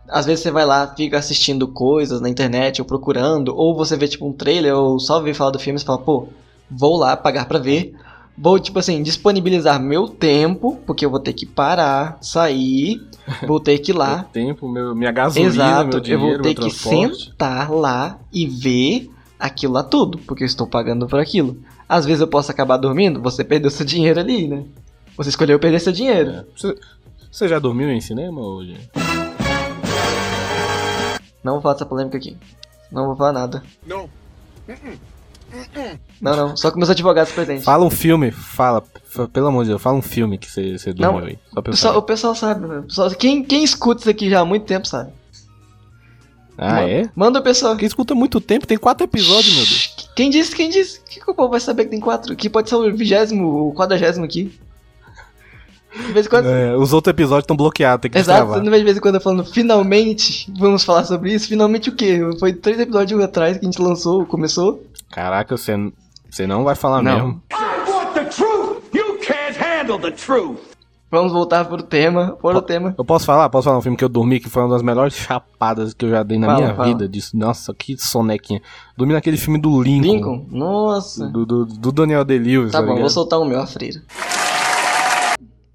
Às 0.07 0.27
vezes 0.27 0.43
você 0.43 0.51
vai 0.51 0.63
lá, 0.63 0.93
fica 0.95 1.17
assistindo 1.17 1.67
coisas 1.67 2.21
na 2.21 2.29
internet, 2.29 2.79
ou 2.79 2.85
procurando, 2.85 3.55
ou 3.57 3.75
você 3.75 3.97
vê 3.97 4.07
tipo 4.07 4.27
um 4.27 4.31
trailer, 4.31 4.75
ou 4.75 4.99
só 4.99 5.19
vê 5.19 5.33
falar 5.33 5.49
do 5.49 5.57
filme 5.57 5.79
e 5.79 5.83
fala, 5.83 5.97
pô, 5.97 6.27
vou 6.69 6.97
lá 6.97 7.17
pagar 7.17 7.47
pra 7.47 7.57
ver. 7.57 7.95
Vou, 8.37 8.59
tipo 8.59 8.77
assim, 8.79 9.01
disponibilizar 9.01 9.81
meu 9.81 10.09
tempo, 10.09 10.77
porque 10.85 11.05
eu 11.05 11.09
vou 11.09 11.19
ter 11.19 11.31
que 11.31 11.45
parar, 11.45 12.17
sair, 12.21 13.01
vou 13.47 13.59
ter 13.59 13.79
que 13.79 13.91
ir 13.91 13.95
lá. 13.95 14.17
Meu 14.17 14.25
tempo, 14.25 14.67
meu, 14.67 14.93
minha 14.93 15.11
gasolina, 15.11 15.49
Exato, 15.49 15.89
meu 15.89 15.99
dinheiro, 16.01 16.23
eu 16.23 16.29
vou 16.33 16.37
ter 16.41 16.43
meu 16.43 16.53
que 16.55 16.61
transporte. 16.61 17.25
sentar 17.25 17.71
lá 17.71 18.19
e 18.33 18.45
ver 18.45 19.09
aquilo 19.39 19.73
lá 19.73 19.83
tudo, 19.83 20.17
porque 20.19 20.43
eu 20.43 20.47
estou 20.47 20.67
pagando 20.67 21.07
por 21.07 21.19
aquilo. 21.19 21.57
Às 21.87 22.05
vezes 22.05 22.19
eu 22.19 22.27
posso 22.27 22.51
acabar 22.51 22.77
dormindo, 22.77 23.21
você 23.21 23.43
perdeu 23.43 23.71
seu 23.71 23.85
dinheiro 23.85 24.19
ali, 24.19 24.47
né? 24.47 24.65
Você 25.15 25.29
escolheu 25.29 25.57
perder 25.57 25.79
seu 25.79 25.93
dinheiro. 25.93 26.45
Você, 26.57 26.75
você 27.31 27.47
já 27.47 27.57
dormiu 27.57 27.89
em 27.89 28.01
cinema 28.01 28.41
hoje? 28.41 28.77
Não 31.41 31.53
vou 31.53 31.61
falar 31.61 31.75
dessa 31.75 31.85
polêmica 31.85 32.17
aqui. 32.17 32.35
Não 32.91 33.05
vou 33.05 33.15
falar 33.15 33.31
nada. 33.31 33.63
Não. 33.85 34.09
Não, 36.21 36.35
não, 36.35 36.57
só 36.57 36.71
com 36.71 36.77
meus 36.77 36.89
advogados 36.89 37.31
presentes. 37.33 37.65
Fala 37.65 37.85
um 37.85 37.89
filme, 37.89 38.31
fala, 38.31 38.83
pelo 39.31 39.47
amor 39.47 39.63
de 39.63 39.69
Deus, 39.69 39.81
fala 39.81 39.97
um 39.97 40.01
filme 40.01 40.37
que 40.37 40.49
você, 40.49 40.77
você 40.77 40.93
dormiu 40.93 41.19
Não, 41.21 41.27
aí. 41.27 41.39
Só 41.53 41.61
pessoal, 41.61 41.97
o 41.97 42.01
pessoal 42.01 42.35
sabe, 42.35 42.67
né? 42.67 42.83
Pessoal- 42.87 43.11
quem, 43.11 43.43
quem 43.43 43.63
escuta 43.63 44.01
isso 44.01 44.09
aqui 44.09 44.29
já 44.29 44.41
há 44.41 44.45
muito 44.45 44.65
tempo 44.65 44.87
sabe. 44.87 45.11
Ah, 46.57 46.81
é? 46.87 47.09
Manda 47.15 47.39
o 47.39 47.43
pessoal. 47.43 47.75
Quem 47.75 47.85
escuta 47.85 48.15
muito 48.15 48.39
tempo, 48.39 48.65
tem 48.65 48.77
quatro 48.77 49.05
episódios, 49.05 49.53
meu 49.53 49.65
Deus. 49.65 50.09
Quem 50.15 50.29
disse, 50.29 50.55
quem 50.55 50.69
disse? 50.69 51.01
Que, 51.01 51.19
que 51.19 51.29
o 51.29 51.33
povo 51.33 51.49
vai 51.49 51.59
saber 51.59 51.83
que 51.83 51.91
tem 51.91 51.99
quatro? 51.99 52.33
Que 52.35 52.49
pode 52.49 52.69
ser 52.69 52.75
o 52.75 52.95
vigésimo, 52.95 53.69
o 53.69 53.73
quadragésimo 53.73 54.23
aqui. 54.23 54.57
De 55.95 56.11
vez 56.11 56.25
em 56.25 56.29
quando. 56.29 56.47
É, 56.47 56.75
os 56.75 56.93
outros 56.93 57.11
episódios 57.11 57.43
estão 57.43 57.55
bloqueados, 57.55 58.01
tem 58.01 58.11
que 58.11 58.17
Exato, 58.17 58.61
não 58.61 58.63
de 58.63 58.83
vez 58.83 58.97
em 58.97 58.99
quando 58.99 59.19
falando, 59.19 59.45
finalmente, 59.45 60.51
vamos 60.57 60.83
falar 60.83 61.05
sobre 61.05 61.33
isso. 61.33 61.47
Finalmente 61.47 61.89
o 61.89 61.95
quê? 61.95 62.19
Foi 62.39 62.53
três 62.53 62.79
episódios 62.79 63.21
atrás 63.21 63.57
que 63.57 63.65
a 63.65 63.69
gente 63.69 63.81
lançou, 63.81 64.25
começou. 64.25 64.83
Caraca, 65.15 65.55
você, 65.55 65.73
você 66.29 66.45
não 66.45 66.65
vai 66.65 66.75
falar 66.75 67.01
Não. 67.01 67.13
mesmo. 67.15 67.41
I 67.53 67.89
want 67.89 68.13
the 68.13 68.25
truth. 68.25 68.83
You 68.93 69.17
can't 69.19 69.57
handle 69.57 69.97
the 69.97 70.11
truth. 70.11 70.59
Vamos 71.09 71.31
voltar 71.31 71.63
pro 71.63 71.81
tema, 71.81 72.35
para 72.41 72.57
o 72.57 72.61
tema. 72.61 72.93
Eu 72.97 73.05
posso 73.05 73.25
falar? 73.25 73.47
Posso 73.47 73.63
falar 73.65 73.77
um 73.77 73.81
filme 73.81 73.97
que 73.97 74.03
eu 74.03 74.09
dormi, 74.09 74.41
que 74.41 74.49
foi 74.49 74.63
uma 74.63 74.69
das 74.73 74.81
melhores 74.81 75.13
chapadas 75.13 75.93
que 75.93 76.03
eu 76.03 76.09
já 76.09 76.21
dei 76.23 76.37
na 76.37 76.47
Fala, 76.47 76.59
minha 76.59 76.75
fala. 76.75 76.87
vida. 76.89 77.07
Disso. 77.07 77.37
Nossa, 77.37 77.73
que 77.73 77.95
sonequinha. 77.97 78.61
Dormi 78.97 79.13
naquele 79.13 79.37
filme 79.37 79.57
do 79.57 79.81
Lincoln. 79.81 80.11
Lincoln? 80.11 80.45
Nossa. 80.51 81.27
Do, 81.29 81.45
do, 81.45 81.65
do 81.65 81.91
Daniel 81.93 82.25
Day-Lewis, 82.25 82.73
Tá 82.73 82.79
tá 82.79 82.81
bom, 82.81 82.87
vou 82.87 82.95
ligado? 82.97 83.11
soltar 83.11 83.39
o 83.39 83.45
meu, 83.45 83.61
a 83.61 83.65
freira. 83.67 84.01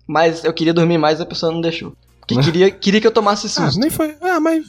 Mas 0.06 0.44
eu 0.44 0.52
queria 0.52 0.74
dormir 0.74 0.98
mais 0.98 1.20
e 1.20 1.22
a 1.22 1.26
pessoa 1.26 1.50
não 1.52 1.60
deixou. 1.62 1.94
Porque 2.20 2.36
queria, 2.42 2.70
queria 2.70 3.00
que 3.00 3.06
eu 3.06 3.12
tomasse 3.12 3.46
Ah, 3.46 3.50
susto. 3.66 3.80
nem 3.80 3.88
foi. 3.88 4.14
Ah, 4.20 4.40
mas. 4.40 4.64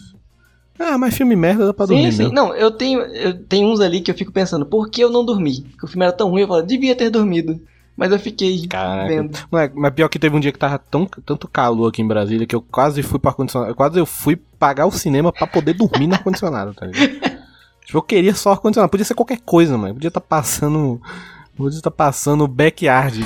Ah, 0.79 0.97
mas 0.97 1.15
filme 1.15 1.35
merda 1.35 1.67
dá 1.67 1.73
pra 1.73 1.85
Sim, 1.85 1.93
dormir 1.93 2.11
sim. 2.11 2.17
mesmo. 2.23 2.33
Não, 2.33 2.55
eu 2.55 2.71
tenho, 2.71 3.01
eu 3.01 3.37
tenho 3.43 3.67
uns 3.67 3.79
ali 3.79 4.01
que 4.01 4.09
eu 4.09 4.15
fico 4.15 4.31
pensando, 4.31 4.65
por 4.65 4.89
que 4.89 5.01
eu 5.01 5.09
não 5.11 5.23
dormi? 5.25 5.61
Porque 5.61 5.85
o 5.85 5.87
filme 5.87 6.05
era 6.05 6.13
tão 6.13 6.29
ruim, 6.29 6.41
eu 6.41 6.47
falo, 6.47 6.63
devia 6.63 6.95
ter 6.95 7.09
dormido. 7.09 7.59
Mas 7.95 8.11
eu 8.11 8.17
fiquei 8.17 8.65
Caraca. 8.67 9.07
vendo. 9.07 9.37
Moleque, 9.51 9.75
mas 9.77 9.93
pior 9.93 10.07
que 10.09 10.17
teve 10.17 10.35
um 10.35 10.39
dia 10.39 10.51
que 10.51 10.57
tava 10.57 10.79
tão, 10.79 11.05
tanto 11.05 11.47
calor 11.47 11.89
aqui 11.89 12.01
em 12.01 12.07
Brasília 12.07 12.47
que 12.47 12.55
eu 12.55 12.61
quase 12.61 13.03
fui 13.03 13.19
para 13.19 13.31
ar-condicionado. 13.31 13.75
Quase 13.75 13.99
eu 13.99 14.05
fui 14.05 14.35
pagar 14.57 14.87
o 14.87 14.91
cinema 14.91 15.31
pra 15.31 15.45
poder 15.45 15.73
dormir 15.73 16.07
no 16.07 16.15
ar-condicionado, 16.15 16.73
tá 16.73 16.85
ligado? 16.87 17.09
tipo, 17.85 17.97
eu 17.97 18.01
queria 18.01 18.33
só 18.33 18.53
ar-condicionado. 18.53 18.89
Podia 18.89 19.05
ser 19.05 19.13
qualquer 19.13 19.39
coisa, 19.45 19.77
mano. 19.77 19.93
Podia 19.93 20.07
estar 20.07 20.21
passando. 20.21 20.99
Podia 21.55 21.77
estar 21.77 21.91
passando 21.91 22.47
backyard. 22.47 23.19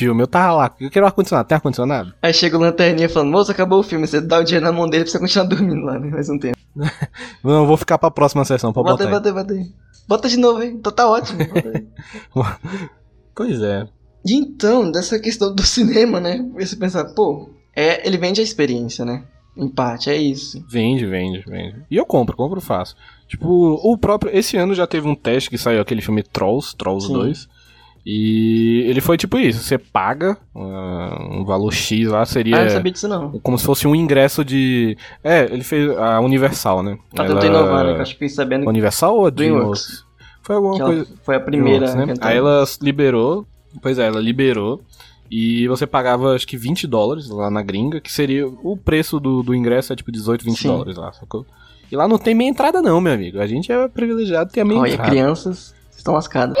Filme. 0.00 0.22
Eu 0.22 0.26
tava 0.26 0.52
lá, 0.54 0.74
eu 0.80 0.90
quero 0.90 1.06
ar-condicionado. 1.06 1.46
Tem 1.48 1.54
ar-condicionado? 1.56 2.12
Aí 2.22 2.32
chega 2.32 2.56
o 2.56 2.60
lanterninha 2.60 3.08
falando, 3.08 3.30
moço, 3.30 3.52
acabou 3.52 3.80
o 3.80 3.82
filme. 3.82 4.06
Você 4.06 4.20
dá 4.20 4.38
o 4.38 4.44
dinheiro 4.44 4.64
na 4.64 4.72
mão 4.72 4.88
dele 4.88 5.04
pra 5.04 5.12
você 5.12 5.18
continuar 5.18 5.44
dormindo 5.46 5.84
lá, 5.84 5.98
né? 5.98 6.10
Mais 6.10 6.28
um 6.28 6.38
tempo. 6.38 6.56
Não, 7.44 7.60
eu 7.60 7.66
vou 7.66 7.76
ficar 7.76 7.98
pra 7.98 8.10
próxima 8.10 8.44
sessão 8.44 8.72
pra 8.72 8.82
Bota 8.82 9.04
botar. 9.04 9.08
aí, 9.08 9.10
bota 9.12 9.28
aí, 9.28 9.34
bota 9.34 9.52
aí. 9.54 9.72
Bota 10.08 10.28
de 10.28 10.36
novo, 10.36 10.62
hein? 10.62 10.74
Então 10.78 10.92
tá 10.92 11.08
ótimo. 11.08 11.38
bota. 12.34 12.60
Pois 13.34 13.62
é. 13.62 13.86
E 14.26 14.34
então, 14.34 14.90
dessa 14.90 15.18
questão 15.18 15.54
do 15.54 15.62
cinema, 15.62 16.20
né? 16.20 16.44
Você 16.58 16.76
pensar, 16.76 17.04
pô, 17.14 17.48
é, 17.74 18.06
ele 18.06 18.18
vende 18.18 18.40
a 18.40 18.44
experiência, 18.44 19.04
né? 19.04 19.24
Em 19.56 19.68
parte, 19.68 20.10
é 20.10 20.16
isso. 20.16 20.64
Vende, 20.68 21.06
vende, 21.06 21.42
vende. 21.46 21.82
E 21.90 21.96
eu 21.96 22.04
compro, 22.06 22.36
compro 22.36 22.60
fácil. 22.60 22.96
Tipo, 23.26 23.46
o 23.48 23.96
próprio. 23.98 24.36
Esse 24.36 24.56
ano 24.56 24.74
já 24.74 24.86
teve 24.86 25.08
um 25.08 25.14
teste 25.14 25.50
que 25.50 25.58
saiu 25.58 25.80
aquele 25.80 26.02
filme 26.02 26.22
Trolls, 26.22 26.76
Trolls 26.76 27.06
Sim. 27.06 27.12
2. 27.14 27.48
E 28.12 28.86
ele 28.88 29.00
foi 29.00 29.16
tipo 29.16 29.38
isso: 29.38 29.62
você 29.62 29.78
paga 29.78 30.36
ah, 30.52 31.28
um 31.30 31.44
valor 31.44 31.72
X 31.72 32.08
lá, 32.08 32.26
seria. 32.26 32.56
Ah, 32.56 32.58
eu 32.58 32.64
não 32.64 32.70
sabia 32.72 32.92
disso 32.92 33.06
não. 33.06 33.38
Como 33.38 33.56
se 33.56 33.64
fosse 33.64 33.86
um 33.86 33.94
ingresso 33.94 34.44
de. 34.44 34.98
É, 35.22 35.44
ele 35.44 35.62
fez 35.62 35.96
a 35.96 36.18
Universal, 36.18 36.82
né? 36.82 36.98
Tá 37.14 37.24
tentando 37.24 37.46
inovar, 37.46 37.84
né? 37.84 37.92
Que 37.92 37.98
eu 37.98 38.02
acho 38.02 38.12
que 38.14 38.18
fiquei 38.18 38.28
sabendo 38.28 38.68
Universal 38.68 39.16
ou 39.16 39.30
DreamWorks. 39.30 39.86
DreamWorks? 39.86 40.10
Foi 40.42 40.56
alguma 40.56 40.74
que 40.74 40.82
ela 40.82 40.90
coisa. 40.90 41.14
foi 41.22 41.36
a 41.36 41.40
primeira 41.40 41.94
né? 41.94 42.14
Aí 42.20 42.36
ela 42.36 42.64
liberou. 42.82 43.46
Pois 43.80 43.96
é, 43.96 44.08
ela 44.08 44.20
liberou. 44.20 44.82
E 45.30 45.68
você 45.68 45.86
pagava 45.86 46.34
acho 46.34 46.48
que 46.48 46.56
20 46.56 46.88
dólares 46.88 47.28
lá 47.28 47.48
na 47.48 47.62
gringa, 47.62 48.00
que 48.00 48.10
seria. 48.10 48.44
O 48.44 48.76
preço 48.76 49.20
do, 49.20 49.40
do 49.44 49.54
ingresso 49.54 49.92
é 49.92 49.96
tipo 49.96 50.10
18, 50.10 50.44
20 50.44 50.58
Sim. 50.58 50.68
dólares 50.68 50.96
lá, 50.96 51.12
sacou? 51.12 51.46
E 51.92 51.94
lá 51.94 52.08
não 52.08 52.18
tem 52.18 52.34
meia 52.34 52.48
entrada, 52.48 52.82
não, 52.82 53.00
meu 53.00 53.12
amigo. 53.12 53.38
A 53.38 53.46
gente 53.46 53.70
é 53.70 53.86
privilegiado 53.86 54.50
tem 54.50 54.62
a 54.62 54.66
meia 54.66 54.80
Olha, 54.80 54.92
entrada. 54.94 55.10
crianças 55.10 55.72
estão 55.96 56.14
lascadas. 56.14 56.56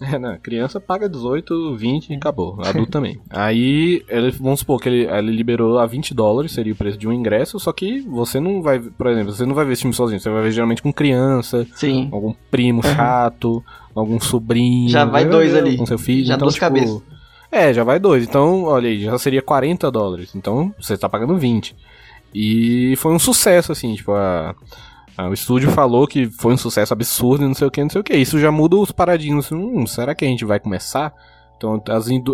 É, 0.00 0.16
não, 0.18 0.38
criança 0.38 0.78
paga 0.80 1.08
18, 1.08 1.74
20 1.76 2.10
e 2.10 2.14
acabou. 2.14 2.56
Adulto 2.64 2.90
também. 2.90 3.20
Aí, 3.30 4.02
ele, 4.08 4.30
vamos 4.30 4.60
supor 4.60 4.80
que 4.80 4.88
ele, 4.88 5.06
ele 5.06 5.32
liberou 5.32 5.78
a 5.78 5.86
20 5.86 6.14
dólares, 6.14 6.52
seria 6.52 6.72
o 6.72 6.76
preço 6.76 6.96
de 6.96 7.08
um 7.08 7.12
ingresso, 7.12 7.58
só 7.58 7.72
que 7.72 8.00
você 8.02 8.38
não 8.38 8.62
vai, 8.62 8.78
por 8.78 9.08
exemplo, 9.08 9.32
você 9.32 9.44
não 9.44 9.54
vai 9.54 9.64
ver 9.64 9.72
esse 9.72 9.82
filme 9.82 9.94
sozinho, 9.94 10.20
você 10.20 10.30
vai 10.30 10.42
ver 10.42 10.52
geralmente 10.52 10.82
com 10.82 10.92
criança, 10.92 11.66
Sim. 11.74 12.08
algum 12.12 12.32
primo 12.50 12.80
Uhum. 12.84 12.94
chato, 12.94 13.64
algum 13.94 14.20
sobrinho. 14.20 14.88
Já 14.88 15.04
vai 15.04 15.24
dois 15.24 15.54
ali. 15.54 15.76
Com 15.76 15.84
seu 15.84 15.98
filho. 15.98 16.24
Já 16.24 16.34
então, 16.34 16.46
duas 16.46 16.54
tipo, 16.54 16.66
cabeças. 16.66 17.02
É, 17.50 17.74
já 17.74 17.82
vai 17.82 17.98
dois. 17.98 18.22
Então, 18.24 18.64
olha 18.64 18.88
aí, 18.88 19.00
já 19.00 19.18
seria 19.18 19.42
40 19.42 19.90
dólares. 19.90 20.32
Então, 20.34 20.72
você 20.80 20.96
tá 20.96 21.08
pagando 21.08 21.36
20. 21.36 21.74
E 22.34 22.94
foi 22.98 23.12
um 23.12 23.18
sucesso, 23.18 23.72
assim, 23.72 23.94
tipo, 23.94 24.12
a, 24.12 24.54
a- 25.18 25.28
o 25.28 25.34
estúdio 25.34 25.70
falou 25.72 26.06
que 26.06 26.26
foi 26.30 26.54
um 26.54 26.56
sucesso 26.56 26.92
absurdo 26.94 27.44
e 27.44 27.48
não 27.48 27.54
sei 27.54 27.66
o 27.66 27.70
que, 27.70 27.82
não 27.82 27.90
sei 27.90 28.00
o 28.00 28.04
que. 28.04 28.16
Isso 28.16 28.38
já 28.38 28.50
muda 28.50 28.76
os 28.76 28.92
paradigmas. 28.92 29.50
Hum, 29.52 29.86
será 29.86 30.14
que 30.14 30.24
a 30.24 30.28
gente 30.28 30.44
vai 30.44 30.58
começar? 30.60 31.12
Então, 31.56 31.82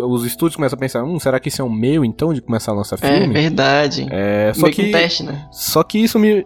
os 0.07 0.23
estúdios 0.23 0.55
começam 0.55 0.77
a 0.77 0.79
pensar, 0.79 1.03
hum, 1.03 1.19
será 1.19 1.39
que 1.39 1.49
isso 1.49 1.59
é 1.61 1.65
um 1.65 1.69
meio, 1.73 2.05
então, 2.05 2.31
de 2.31 2.41
começar 2.41 2.71
a 2.71 2.75
lançar 2.75 2.99
É 3.01 3.17
filme? 3.19 3.33
verdade. 3.33 4.05
É, 4.11 4.53
só 4.53 4.61
Meio 4.63 4.75
que 4.75 4.83
que, 4.83 4.89
um 4.89 4.91
teste, 4.91 5.23
né? 5.23 5.47
só 5.51 5.81
que 5.83 5.97
isso 5.97 6.19
me. 6.19 6.45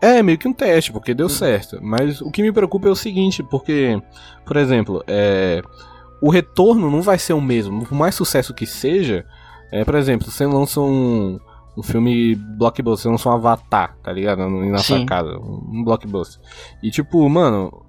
É, 0.00 0.22
meio 0.22 0.38
que 0.38 0.48
um 0.48 0.52
teste, 0.52 0.90
porque 0.92 1.12
deu 1.14 1.28
certo. 1.28 1.78
Mas 1.82 2.20
o 2.22 2.30
que 2.30 2.42
me 2.42 2.50
preocupa 2.52 2.88
é 2.88 2.90
o 2.90 2.96
seguinte, 2.96 3.42
porque, 3.42 4.00
por 4.46 4.56
exemplo, 4.56 5.02
é, 5.06 5.60
o 6.22 6.30
retorno 6.30 6.90
não 6.90 7.02
vai 7.02 7.18
ser 7.18 7.34
o 7.34 7.40
mesmo. 7.40 7.84
Por 7.86 7.94
mais 7.94 8.14
sucesso 8.14 8.54
que 8.54 8.66
seja, 8.66 9.24
é, 9.70 9.84
por 9.84 9.94
exemplo, 9.94 10.30
você 10.30 10.46
lança 10.46 10.80
um, 10.80 11.38
um 11.76 11.82
filme 11.82 12.34
blockbuster, 12.34 13.02
você 13.04 13.08
lança 13.08 13.28
um 13.28 13.32
Avatar, 13.32 13.96
tá 14.02 14.12
ligado? 14.12 14.48
Na 14.48 14.78
sua 14.78 14.98
Sim. 14.98 15.06
casa, 15.06 15.36
um 15.38 15.82
blockbuster. 15.84 16.40
E 16.82 16.90
tipo, 16.90 17.28
mano, 17.28 17.82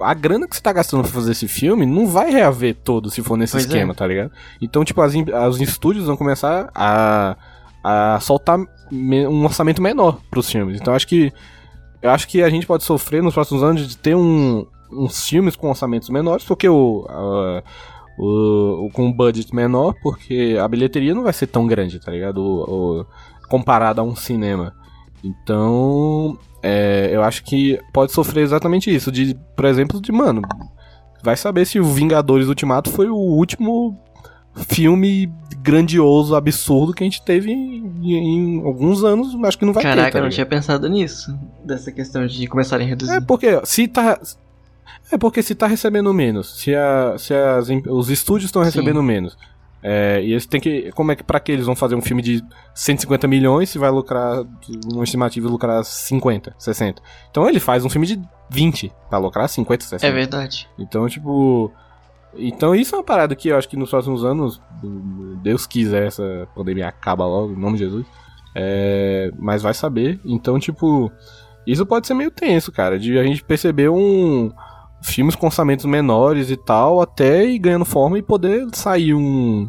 a 0.00 0.12
grana 0.14 0.46
que 0.48 0.54
você 0.56 0.62
tá 0.62 0.72
gastando 0.72 1.02
pra 1.02 1.12
fazer 1.12 1.32
esse 1.32 1.46
filme 1.48 1.84
não 1.86 2.06
vai 2.06 2.30
reaver 2.30 2.74
todo 2.82 3.10
se 3.10 3.22
for 3.22 3.36
nesse 3.36 3.52
Pois 3.52 3.64
é. 3.64 3.68
esquema, 3.68 3.94
tá 3.94 4.06
ligado? 4.06 4.30
Então, 4.60 4.84
tipo, 4.84 5.00
as, 5.00 5.14
os 5.50 5.60
estúdios 5.60 6.06
vão 6.06 6.16
começar 6.16 6.70
a, 6.74 7.36
a 7.82 8.18
soltar 8.20 8.58
um 8.92 9.44
orçamento 9.44 9.80
menor 9.82 10.18
pros 10.30 10.50
filmes. 10.50 10.80
Então, 10.80 10.94
acho 10.94 11.06
que 11.08 11.32
eu 12.02 12.10
acho 12.10 12.28
que 12.28 12.42
a 12.42 12.50
gente 12.50 12.66
pode 12.66 12.84
sofrer 12.84 13.22
nos 13.22 13.32
próximos 13.34 13.62
anos 13.62 13.88
de 13.88 13.96
ter 13.96 14.14
um, 14.14 14.66
uns 14.92 15.26
filmes 15.26 15.56
com 15.56 15.68
orçamentos 15.70 16.10
menores, 16.10 16.44
porque 16.44 16.68
o, 16.68 17.06
a- 17.08 17.62
o, 18.18 18.88
com 18.92 19.06
um 19.06 19.12
budget 19.12 19.54
menor, 19.54 19.94
porque 20.02 20.56
a 20.60 20.66
bilheteria 20.68 21.14
não 21.14 21.22
vai 21.24 21.32
ser 21.32 21.46
tão 21.46 21.66
grande, 21.66 21.98
tá 21.98 22.10
ligado? 22.12 22.38
O, 22.38 23.00
o- 23.00 23.06
comparado 23.48 24.00
a 24.00 24.04
um 24.04 24.14
cinema. 24.16 24.72
Então, 25.22 26.38
é, 26.62 27.10
eu 27.12 27.22
acho 27.22 27.42
que 27.44 27.78
pode 27.92 28.12
sofrer 28.12 28.42
exatamente 28.42 28.94
isso. 28.94 29.10
De, 29.10 29.34
por 29.56 29.64
exemplo, 29.64 30.00
de, 30.00 30.12
mano, 30.12 30.42
vai 31.22 31.36
saber 31.36 31.64
se 31.66 31.80
o 31.80 31.84
Vingadores 31.84 32.46
Ultimato 32.48 32.90
foi 32.90 33.08
o 33.08 33.16
último 33.16 33.98
filme 34.68 35.30
grandioso, 35.62 36.36
absurdo 36.36 36.92
que 36.92 37.02
a 37.02 37.06
gente 37.06 37.22
teve 37.24 37.50
em, 37.50 38.12
em 38.12 38.62
alguns 38.64 39.02
anos. 39.02 39.34
Acho 39.44 39.58
que 39.58 39.64
não 39.64 39.72
vai 39.72 39.82
ter. 39.82 39.88
Caraca, 39.88 40.12
tá 40.12 40.18
eu 40.18 40.22
não 40.22 40.30
tinha 40.30 40.46
pensado 40.46 40.88
nisso. 40.88 41.36
Dessa 41.64 41.90
questão 41.90 42.26
de 42.26 42.46
começarem 42.46 42.86
a 42.86 42.90
reduzir. 42.90 43.12
É 43.14 43.20
porque 43.20 43.60
se 43.64 43.88
tá. 43.88 44.20
É 45.10 45.18
porque 45.18 45.42
se 45.42 45.54
tá 45.54 45.66
recebendo 45.66 46.12
menos, 46.12 46.60
se, 46.60 46.74
a, 46.74 47.16
se 47.18 47.34
as, 47.34 47.68
os 47.88 48.10
estúdios 48.10 48.48
estão 48.48 48.62
Sim. 48.62 48.66
recebendo 48.66 49.02
menos. 49.02 49.36
é, 49.82 50.20
e 50.22 50.32
eles 50.32 50.46
têm 50.46 50.60
que. 50.60 50.90
Como 50.92 51.12
é 51.12 51.16
que 51.16 51.22
pra 51.22 51.38
que 51.38 51.52
eles 51.52 51.66
vão 51.66 51.76
fazer 51.76 51.94
um 51.94 52.00
filme 52.00 52.22
de 52.22 52.42
150 52.74 53.28
milhões 53.28 53.68
se 53.68 53.78
vai 53.78 53.90
lucrar. 53.90 54.42
Uma 54.92 55.04
estimativa 55.04 55.48
lucrar 55.48 55.84
50, 55.84 56.54
60? 56.58 57.02
Então 57.30 57.48
ele 57.48 57.60
faz 57.60 57.84
um 57.84 57.90
filme 57.90 58.06
de 58.06 58.20
20 58.50 58.90
pra 59.10 59.18
lucrar 59.18 59.48
50, 59.48 59.84
60. 59.84 60.06
É 60.06 60.10
verdade. 60.10 60.68
Então, 60.78 61.08
tipo. 61.08 61.70
Então 62.36 62.74
isso 62.74 62.94
é 62.94 62.98
uma 62.98 63.04
parada 63.04 63.36
que 63.36 63.48
eu 63.48 63.56
acho 63.56 63.68
que 63.68 63.76
nos 63.76 63.90
próximos 63.90 64.24
anos, 64.24 64.60
Deus 65.42 65.66
quiser, 65.66 66.08
essa 66.08 66.48
pandemia 66.54 66.88
acaba 66.88 67.24
logo, 67.24 67.52
em 67.52 67.60
nome 67.60 67.78
de 67.78 67.84
Jesus. 67.84 68.06
É, 68.56 69.30
mas 69.38 69.62
vai 69.62 69.74
saber. 69.74 70.18
Então, 70.24 70.58
tipo, 70.58 71.12
isso 71.66 71.84
pode 71.86 72.06
ser 72.06 72.14
meio 72.14 72.30
tenso, 72.30 72.72
cara, 72.72 72.98
de 72.98 73.18
a 73.18 73.22
gente 73.22 73.42
perceber 73.44 73.88
um 73.88 74.50
filmes 75.04 75.36
com 75.36 75.46
orçamentos 75.46 75.84
menores 75.84 76.50
e 76.50 76.56
tal, 76.56 77.00
até 77.00 77.44
ir 77.44 77.58
ganhando 77.58 77.84
forma 77.84 78.18
e 78.18 78.22
poder 78.22 78.66
sair 78.72 79.14
um 79.14 79.68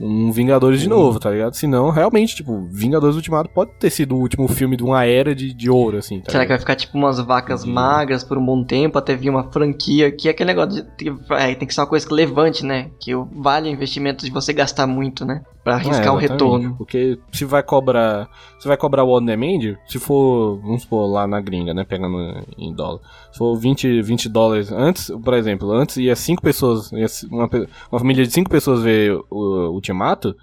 um 0.00 0.30
Vingadores 0.30 0.80
de 0.80 0.88
novo, 0.88 1.18
tá 1.18 1.30
ligado? 1.30 1.54
Senão, 1.54 1.90
realmente, 1.90 2.36
tipo, 2.36 2.66
Vingadores 2.70 3.16
Ultimato 3.16 3.50
pode 3.50 3.72
ter 3.78 3.90
sido 3.90 4.14
o 4.16 4.20
último 4.20 4.46
filme 4.48 4.76
de 4.76 4.82
uma 4.84 5.04
era 5.04 5.34
de, 5.34 5.52
de 5.52 5.68
ouro, 5.70 5.96
assim, 5.98 6.20
tá 6.20 6.30
Será 6.30 6.44
que 6.44 6.48
vai 6.48 6.56
ligado? 6.56 6.60
ficar 6.60 6.76
tipo 6.76 6.96
umas 6.96 7.18
vacas 7.20 7.64
magras 7.64 8.22
por 8.24 8.38
um 8.38 8.44
bom 8.44 8.62
tempo 8.64 8.98
até 8.98 9.14
vir 9.16 9.30
uma 9.30 9.50
franquia 9.50 10.10
que 10.12 10.28
é 10.28 10.30
aquele 10.30 10.52
negócio 10.54 10.86
de 10.96 11.10
vai- 11.28 11.54
tem 11.54 11.66
que 11.66 11.74
ser 11.74 11.80
uma 11.80 11.86
coisa 11.86 12.06
que 12.06 12.14
levante, 12.14 12.64
né? 12.64 12.90
Que 13.00 13.14
o- 13.14 13.28
vale 13.32 13.68
o 13.68 13.72
investimento 13.72 14.24
de 14.24 14.30
você 14.30 14.52
gastar 14.52 14.86
muito, 14.86 15.24
né? 15.24 15.42
Pra 15.64 15.74
arriscar 15.74 16.06
É, 16.06 16.10
um 16.12 16.16
retorno. 16.16 16.74
Porque 16.78 17.18
se 17.32 17.44
vai 17.44 17.62
cobrar. 17.62 18.28
Se 18.58 18.66
vai 18.66 18.76
cobrar 18.76 19.04
o 19.04 19.14
on 19.18 19.22
demand, 19.22 19.76
se 19.86 19.98
for, 19.98 20.58
vamos 20.62 20.82
supor, 20.82 21.10
lá 21.10 21.26
na 21.26 21.40
gringa, 21.42 21.74
né? 21.74 21.84
Pegando 21.84 22.16
em 22.56 22.72
dólar. 22.72 23.00
Se 23.30 23.38
for 23.38 23.54
20, 23.56 24.00
20 24.00 24.28
dólares 24.30 24.72
antes, 24.72 25.10
por 25.22 25.34
exemplo, 25.34 25.70
antes 25.72 25.98
ia 25.98 26.16
5 26.16 26.40
pessoas. 26.40 26.90
Ia 26.92 27.06
uma, 27.30 27.50
uma 27.92 27.98
família 27.98 28.24
de 28.24 28.32
5 28.32 28.48
pessoas 28.48 28.82
ver 28.82 29.18
o 29.30 29.70
Ultimato. 29.92 30.36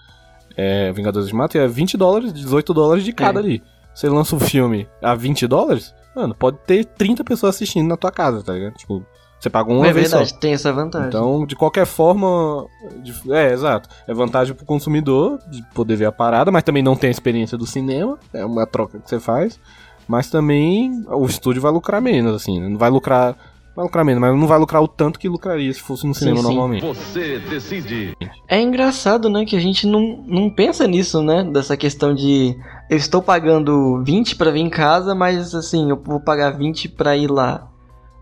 É, 0.58 0.92
Vingadores 0.94 1.26
Ultimato, 1.28 1.58
ia 1.58 1.68
20 1.68 1.98
dólares, 1.98 2.34
18 2.34 2.74
dólares 2.74 3.04
de 3.04 3.12
cada 3.12 3.40
É. 3.40 3.44
ali. 3.44 3.64
Você 3.94 4.08
lança 4.10 4.36
um 4.36 4.40
filme 4.40 4.88
a 5.02 5.14
20 5.16 5.48
dólares, 5.48 5.94
mano, 6.16 6.34
pode 6.36 6.58
ter 6.66 6.86
30 6.86 7.24
pessoas 7.24 7.56
assistindo 7.56 7.88
na 7.88 7.98
tua 7.98 8.12
casa, 8.12 8.42
tá 8.44 8.54
ligado? 8.54 8.74
Tipo, 8.76 9.06
você 9.40 9.50
paga 9.50 9.72
uma 9.72 9.86
é 9.88 9.94
vez 9.94 10.10
verdade, 10.12 10.30
só. 10.32 10.38
tem 10.38 10.54
essa 10.54 10.72
vantagem. 10.74 11.08
Então, 11.10 11.46
de 11.46 11.56
qualquer 11.56 11.86
forma. 11.86 12.66
de- 13.04 13.32
é, 13.34 13.52
exato. 13.54 13.90
É 14.08 14.14
vantagem 14.14 14.54
pro 14.56 14.66
consumidor 14.66 15.40
de 15.50 15.62
poder 15.74 15.96
ver 15.98 16.06
a 16.06 16.12
parada, 16.12 16.52
mas 16.52 16.64
também 16.64 16.82
não 16.84 16.96
tem 16.96 17.10
a 17.10 17.12
experiência 17.12 17.58
do 17.58 17.66
cinema. 17.66 18.18
É 18.34 18.46
uma 18.46 18.66
troca 18.66 19.00
que 19.00 19.10
você 19.10 19.20
faz. 19.20 19.60
Mas 20.08 20.30
também 20.30 21.04
o 21.08 21.26
estúdio 21.26 21.62
vai 21.62 21.72
lucrar 21.72 22.02
menos, 22.02 22.34
assim. 22.36 22.60
né? 22.60 22.68
Não 22.70 22.78
vai 22.78 22.90
lucrar. 22.90 23.36
Vai 23.76 23.84
lucrar 23.84 24.06
menos, 24.06 24.22
mas 24.22 24.40
não 24.40 24.48
vai 24.48 24.58
lucrar 24.58 24.82
o 24.82 24.88
tanto 24.88 25.20
que 25.20 25.28
lucraria 25.28 25.74
se 25.74 25.82
fosse 25.82 26.08
no 26.08 26.14
Sim, 26.14 26.20
cinema 26.20 26.38
sim. 26.38 26.44
normalmente. 26.44 26.86
Você 26.86 27.40
decide. 27.40 28.16
É 28.48 28.62
engraçado, 28.62 29.30
né, 29.30 29.44
que 29.44 29.56
a 29.56 29.60
gente 29.60 29.86
não, 29.86 30.24
não 30.26 30.50
pensa 30.50 30.88
nisso, 30.88 31.22
né? 31.22 31.44
Dessa 31.44 31.76
questão 31.76 32.14
de 32.14 32.56
eu 32.90 32.96
estou 32.96 33.22
pagando 33.22 34.02
20 34.04 34.38
pra 34.38 34.52
vir 34.52 34.62
em 34.62 34.70
casa, 34.70 35.14
mas 35.14 35.54
assim, 35.54 35.90
eu 35.90 36.02
vou 36.02 36.22
pagar 36.22 36.52
20 36.52 36.88
pra 36.90 37.18
ir 37.18 37.30
lá. 37.30 37.68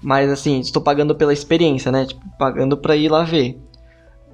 Mas 0.01 0.31
assim, 0.31 0.59
estou 0.59 0.81
pagando 0.81 1.13
pela 1.15 1.31
experiência, 1.31 1.91
né? 1.91 2.05
Tipo, 2.05 2.21
pagando 2.39 2.75
pra 2.75 2.95
ir 2.95 3.09
lá 3.09 3.23
ver. 3.23 3.61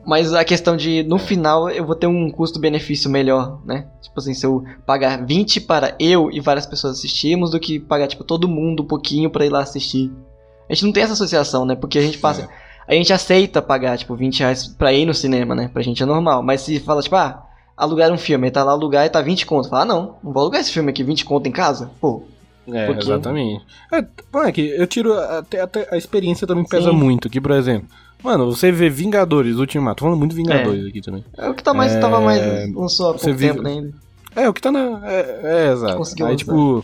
Mas 0.05 0.33
a 0.33 0.45
questão 0.45 0.77
de 0.77 1.03
no 1.03 1.19
final 1.19 1.69
eu 1.69 1.85
vou 1.85 1.95
ter 1.95 2.07
um 2.07 2.31
custo-benefício 2.31 3.09
melhor, 3.09 3.59
né? 3.65 3.87
Tipo 4.01 4.19
assim, 4.19 4.33
se 4.33 4.45
eu 4.45 4.63
pagar 4.85 5.25
20 5.25 5.61
para 5.61 5.95
eu 5.99 6.31
e 6.31 6.39
várias 6.39 6.65
pessoas 6.65 6.97
assistirmos 6.97 7.51
do 7.51 7.59
que 7.59 7.77
pagar 7.77 8.07
tipo 8.07 8.23
todo 8.23 8.47
mundo 8.47 8.83
um 8.83 8.87
pouquinho 8.87 9.29
pra 9.29 9.45
ir 9.45 9.49
lá 9.49 9.59
assistir. 9.59 10.11
A 10.69 10.73
gente 10.73 10.85
não 10.85 10.91
tem 10.93 11.03
essa 11.03 11.13
associação, 11.13 11.65
né? 11.65 11.75
Porque 11.75 11.97
a 11.97 12.01
gente 12.01 12.17
passa 12.17 12.47
a 12.87 12.93
gente 12.95 13.13
aceita 13.13 13.61
pagar, 13.61 13.97
tipo, 13.99 14.15
20 14.15 14.39
reais 14.39 14.67
pra 14.67 14.91
ir 14.91 15.05
no 15.05 15.13
cinema, 15.13 15.53
né? 15.53 15.69
Pra 15.71 15.81
gente 15.83 16.01
é 16.01 16.05
normal. 16.07 16.41
Mas 16.41 16.61
se 16.61 16.79
fala, 16.79 17.03
tipo, 17.03 17.15
ah, 17.15 17.43
alugar 17.77 18.11
um 18.11 18.17
filme, 18.17 18.47
aí 18.47 18.51
tá 18.51 18.63
lá 18.63 18.71
alugar 18.71 19.05
e 19.05 19.09
tá 19.09 19.21
20 19.21 19.45
conto. 19.45 19.69
Fala, 19.69 19.83
ah, 19.83 19.85
não, 19.85 20.15
não 20.23 20.31
vou 20.33 20.41
alugar 20.41 20.59
esse 20.59 20.71
filme 20.71 20.89
aqui, 20.89 21.03
20 21.03 21.23
conto 21.23 21.47
em 21.47 21.51
casa. 21.51 21.91
Pô, 22.01 22.23
É, 22.71 22.85
Porque- 22.87 23.03
exatamente. 23.03 23.63
É, 23.93 24.03
moleque, 24.33 24.61
eu 24.61 24.85
tiro 24.87 25.13
até, 25.17 25.61
até 25.61 25.87
a 25.91 25.97
experiência 25.97 26.45
também 26.47 26.63
pesa 26.65 26.89
Sim. 26.91 26.95
muito. 26.97 27.27
Aqui, 27.27 27.39
por 27.41 27.51
exemplo, 27.51 27.87
mano, 28.23 28.45
você 28.51 28.71
vê 28.71 28.89
Vingadores 28.89 29.55
Ultimato, 29.57 29.97
tô 29.97 30.05
falando 30.05 30.19
muito 30.19 30.35
Vingadores 30.35 30.85
aqui 30.87 31.01
também. 31.01 31.23
É 31.37 31.49
o 31.49 31.53
que 31.53 31.63
tá 31.63 31.73
mais, 31.75 31.93
É, 31.93 31.99
tava 31.99 32.19
mais. 32.21 32.73
lançou 32.75 33.09
há 33.09 33.13
você 33.13 33.25
pouco 33.33 33.39
tempo 33.39 33.67
ainda. 33.67 33.93
É, 34.35 34.47
o 34.49 34.53
que 34.53 34.61
tá 34.61 34.71
na. 34.71 34.99
É, 35.07 35.39
é 35.43 35.71
exato. 35.73 35.93
Aí, 35.93 35.97
lançar. 36.23 36.35
tipo, 36.35 36.83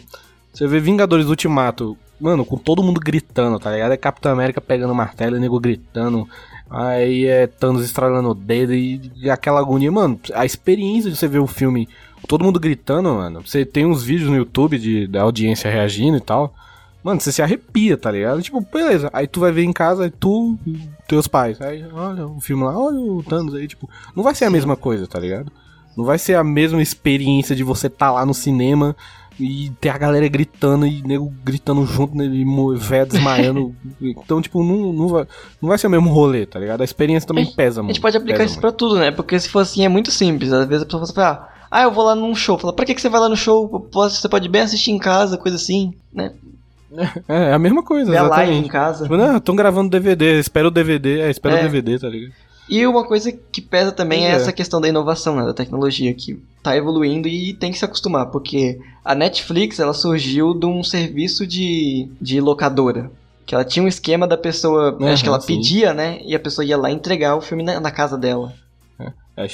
você 0.54 0.68
vê 0.68 0.80
Vingadores 0.80 1.28
Ultimato, 1.28 1.96
mano, 2.20 2.46
com 2.46 2.58
todo 2.58 2.84
mundo 2.84 3.00
gritando, 3.00 3.60
tá 3.60 3.72
ligado? 3.72 3.92
É 3.92 3.98
Capitão 3.98 4.32
América 4.32 4.62
pegando 4.62 4.94
martelo, 4.96 5.40
nego 5.40 5.60
gritando. 5.60 6.28
Aí 6.70 7.26
é 7.26 7.48
Thanos 7.48 7.86
estralando 7.86 8.30
o 8.30 8.36
dedo 8.36 8.74
e, 8.74 9.12
e 9.16 9.30
aquela 9.30 9.60
agonia. 9.60 9.92
Mano, 9.92 10.20
a 10.34 10.46
experiência 10.46 11.12
de 11.12 11.18
você 11.18 11.28
ver 11.28 11.40
o 11.40 11.48
filme 11.48 11.88
todo 12.28 12.44
mundo 12.44 12.60
gritando, 12.60 13.14
mano. 13.14 13.42
Você 13.46 13.66
tem 13.66 13.86
uns 13.86 14.04
vídeos 14.04 14.30
no 14.30 14.36
YouTube 14.36 14.80
de, 14.80 15.08
da 15.08 15.22
audiência 15.22 15.70
reagindo 15.70 16.18
e 16.18 16.22
tal. 16.22 16.54
Mano, 17.04 17.22
você 17.22 17.32
se 17.32 17.42
arrepia, 17.42 17.96
tá 17.96 18.10
ligado? 18.10 18.42
Tipo, 18.42 18.60
beleza. 18.62 19.10
Aí 19.14 19.28
tu 19.28 19.40
vai 19.40 19.52
ver 19.52 19.64
em 19.64 19.72
casa, 19.72 20.06
aí 20.06 20.10
tu 20.10 20.58
teus 21.08 21.28
pais. 21.28 21.62
Aí, 21.62 21.86
olha 21.94 22.26
o 22.26 22.42
filme 22.42 22.64
lá, 22.64 22.78
olha 22.78 23.00
o 23.00 23.22
Thanos 23.22 23.54
aí, 23.54 23.68
tipo. 23.68 23.88
Não 24.16 24.24
vai 24.24 24.34
ser 24.34 24.46
a 24.46 24.50
mesma 24.50 24.76
coisa, 24.76 25.06
tá 25.06 25.20
ligado? 25.20 25.52
Não 25.96 26.04
vai 26.04 26.18
ser 26.18 26.36
a 26.36 26.44
mesma 26.44 26.82
experiência 26.82 27.56
de 27.56 27.64
você 27.64 27.90
tá 27.90 28.12
lá 28.12 28.26
no 28.26 28.34
cinema 28.34 28.96
e 29.40 29.72
ter 29.82 29.90
a 29.90 29.98
galera 29.98 30.28
gritando 30.28 30.86
e 30.86 31.02
nego 31.02 31.34
gritando 31.44 31.86
junto, 31.86 32.16
né, 32.16 32.26
e 32.26 32.46
véia 32.78 33.06
desmaiando. 33.06 33.76
então, 34.02 34.42
tipo, 34.42 34.64
não, 34.64 34.94
não, 34.94 35.08
vai, 35.08 35.28
não 35.62 35.70
vai 35.70 35.78
ser 35.78 35.88
o 35.88 35.90
mesmo 35.90 36.10
rolê, 36.10 36.46
tá 36.46 36.60
ligado? 36.60 36.82
A 36.82 36.86
experiência 36.86 37.28
também 37.28 37.46
pesa 37.46 37.82
A 37.82 37.84
muito. 37.84 37.96
gente 37.96 38.02
pode 38.02 38.18
aplicar 38.18 38.40
pesa 38.40 38.52
isso 38.52 38.62
pra 38.62 38.72
tudo, 38.72 38.96
né? 38.96 39.12
Porque 39.12 39.40
se 39.40 39.50
for 39.50 39.60
assim 39.60 39.84
é 39.84 39.90
muito 39.90 40.12
simples. 40.12 40.54
Às 40.54 40.68
vezes 40.68 40.84
a 40.84 40.86
pessoa 40.86 41.06
fala 41.06 41.30
assim, 41.30 41.44
ah, 41.44 41.50
ah, 41.72 41.84
eu 41.84 41.92
vou 41.92 42.06
lá 42.06 42.16
num 42.16 42.34
show. 42.34 42.58
Fala, 42.58 42.74
pra 42.74 42.86
que, 42.86 42.96
que 42.96 43.02
você 43.02 43.10
vai 43.10 43.20
lá 43.20 43.30
no 43.30 43.36
show? 43.36 43.90
Você 43.92 44.30
pode 44.30 44.48
bem 44.48 44.62
assistir 44.62 44.92
em 44.92 45.00
casa, 45.00 45.38
coisa 45.38 45.58
assim, 45.58 45.94
né? 46.14 46.32
É, 47.28 47.50
é 47.50 47.54
a 47.54 47.60
mesma 47.60 47.84
coisa, 47.84 48.18
a 48.18 48.24
live 48.24 48.54
em 48.54 48.68
casa. 48.70 49.04
Tipo, 49.04 49.18
não, 49.18 49.38
tão 49.42 49.54
gravando 49.54 49.90
DVD, 49.90 50.40
espera 50.40 50.70
o 50.70 50.72
DVD, 50.72 51.22
é, 51.22 51.30
espera 51.30 51.58
É. 51.58 51.60
o 51.60 51.64
DVD, 51.64 52.00
tá 52.00 52.08
ligado? 52.08 52.34
E 52.68 52.86
uma 52.88 53.06
coisa 53.06 53.32
que 53.32 53.62
pesa 53.62 53.92
também 53.92 54.26
é 54.26 54.30
é. 54.30 54.32
essa 54.32 54.52
questão 54.52 54.82
da 54.82 54.88
inovação, 54.88 55.36
né, 55.36 55.44
da 55.46 55.54
tecnologia, 55.54 56.14
que 56.14 56.42
tá 56.64 56.76
evoluindo 56.76 57.28
e 57.28 57.54
tem 57.54 57.72
que 57.72 57.78
se 57.78 57.86
acostumar, 57.86 58.28
porque 58.28 58.80
a 59.04 59.14
Netflix, 59.14 59.80
ela 59.80 59.94
surgiu 59.94 60.54
de 60.54 60.66
um 60.66 60.84
serviço 60.84 61.46
de, 61.46 62.10
de 62.20 62.42
locadora, 62.42 63.12
que 63.46 63.54
ela 63.54 63.64
tinha 63.64 63.86
um 63.86 63.88
esquema 63.88 64.28
da 64.28 64.36
pessoa, 64.38 64.98
Aham, 65.00 65.14
acho 65.14 65.22
que 65.22 65.30
ela 65.30 65.40
sim. 65.40 65.56
pedia, 65.56 65.94
né, 65.94 66.20
e 66.26 66.34
a 66.36 66.40
pessoa 66.40 66.66
ia 66.66 66.76
lá 66.78 66.90
entregar 66.90 67.36
o 67.36 67.42
filme 67.42 67.62
na, 67.64 67.80
na 67.80 67.92
casa 67.92 68.18
dela. 68.18 68.52
É, 69.38 69.48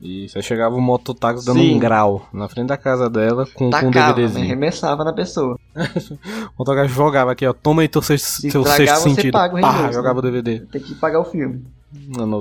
Isso, 0.00 0.38
aí 0.38 0.42
chegava 0.42 0.74
o 0.74 0.80
mototáxi 0.80 1.44
dando 1.44 1.58
Sim. 1.60 1.74
um 1.74 1.78
grau 1.78 2.28
na 2.32 2.48
frente 2.48 2.68
da 2.68 2.76
casa 2.76 3.08
dela 3.10 3.46
com, 3.46 3.70
com 3.78 3.88
um 3.88 3.90
Tacava, 3.90 4.20
né, 4.20 4.28
DVDzinho. 4.28 4.44
arremessava 4.44 5.04
na 5.04 5.12
pessoa. 5.12 5.58
O 6.54 6.58
mototáxi 6.58 6.94
jogava 6.94 7.32
aqui, 7.32 7.46
ó, 7.46 7.52
toma 7.52 7.82
aí 7.82 7.88
teu 7.88 8.00
sexto, 8.02 8.42
seu 8.50 8.62
estragar, 8.62 8.96
sexto 8.96 9.08
você 9.08 9.10
sentido. 9.10 9.32
paga 9.32 9.56
o 9.56 9.60
Pá, 9.60 9.70
reembolso, 9.72 9.92
jogava 9.92 10.20
o 10.20 10.22
né? 10.22 10.30
DVD. 10.30 10.66
Tem 10.66 10.80
que 10.80 10.94
pagar 10.94 11.20
o 11.20 11.24
filme. 11.24 11.64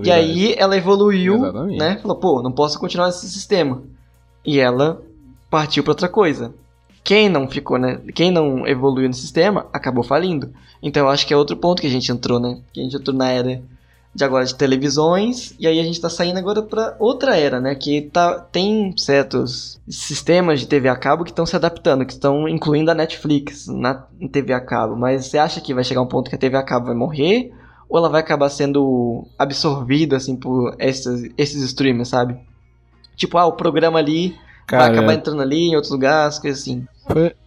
E 0.03 0.11
aí 0.11 0.55
ela 0.57 0.75
evoluiu, 0.75 1.35
Exatamente. 1.35 1.77
né? 1.77 1.97
Falou, 2.01 2.17
pô, 2.17 2.41
não 2.41 2.51
posso 2.51 2.79
continuar 2.79 3.07
nesse 3.07 3.29
sistema. 3.29 3.83
E 4.45 4.59
ela 4.59 5.01
partiu 5.49 5.83
pra 5.83 5.91
outra 5.91 6.09
coisa. 6.09 6.53
Quem 7.03 7.29
não 7.29 7.47
ficou, 7.47 7.77
né? 7.77 7.99
Quem 8.15 8.31
não 8.31 8.65
evoluiu 8.65 9.07
no 9.07 9.13
sistema 9.13 9.67
acabou 9.73 10.03
falindo. 10.03 10.51
Então 10.81 11.03
eu 11.03 11.09
acho 11.09 11.27
que 11.27 11.33
é 11.33 11.37
outro 11.37 11.55
ponto 11.57 11.81
que 11.81 11.87
a 11.87 11.91
gente 11.91 12.11
entrou, 12.11 12.39
né? 12.39 12.61
Que 12.71 12.79
a 12.79 12.83
gente 12.83 12.95
entrou 12.95 13.15
na 13.15 13.29
era 13.29 13.61
de 14.15 14.23
agora 14.23 14.45
de 14.45 14.53
televisões 14.53 15.55
e 15.59 15.65
aí 15.65 15.79
a 15.79 15.83
gente 15.83 15.99
tá 15.99 16.07
saindo 16.07 16.37
agora 16.37 16.61
pra 16.61 16.95
outra 16.99 17.35
era, 17.35 17.59
né? 17.59 17.75
Que 17.75 18.01
tá 18.01 18.39
tem 18.39 18.93
certos 18.95 19.81
sistemas 19.87 20.59
de 20.59 20.67
TV 20.67 20.87
a 20.87 20.95
cabo 20.95 21.23
que 21.23 21.31
estão 21.31 21.45
se 21.45 21.55
adaptando, 21.55 22.05
que 22.05 22.13
estão 22.13 22.47
incluindo 22.47 22.91
a 22.91 22.95
Netflix 22.95 23.67
na 23.67 23.95
TV 24.31 24.53
a 24.53 24.61
cabo. 24.61 24.95
Mas 24.95 25.25
você 25.25 25.37
acha 25.37 25.59
que 25.59 25.73
vai 25.73 25.83
chegar 25.83 26.01
um 26.01 26.07
ponto 26.07 26.29
que 26.29 26.35
a 26.35 26.39
TV 26.39 26.55
a 26.55 26.63
cabo 26.63 26.87
vai 26.87 26.95
morrer? 26.95 27.51
Ou 27.93 27.99
ela 27.99 28.09
vai 28.09 28.21
acabar 28.21 28.49
sendo 28.49 29.23
absorvida, 29.37 30.17
assim, 30.17 30.35
por 30.35 30.75
esses, 30.79 31.31
esses 31.37 31.61
streamers, 31.61 32.09
sabe? 32.09 32.35
Tipo, 33.15 33.37
ah, 33.37 33.45
o 33.45 33.51
programa 33.51 33.99
ali 33.99 34.35
Cara, 34.65 34.85
vai 34.85 34.91
acabar 34.93 35.13
entrando 35.13 35.43
ali 35.43 35.69
em 35.69 35.75
outros 35.75 35.91
lugares, 35.91 36.39
coisa 36.39 36.59
assim. 36.59 36.87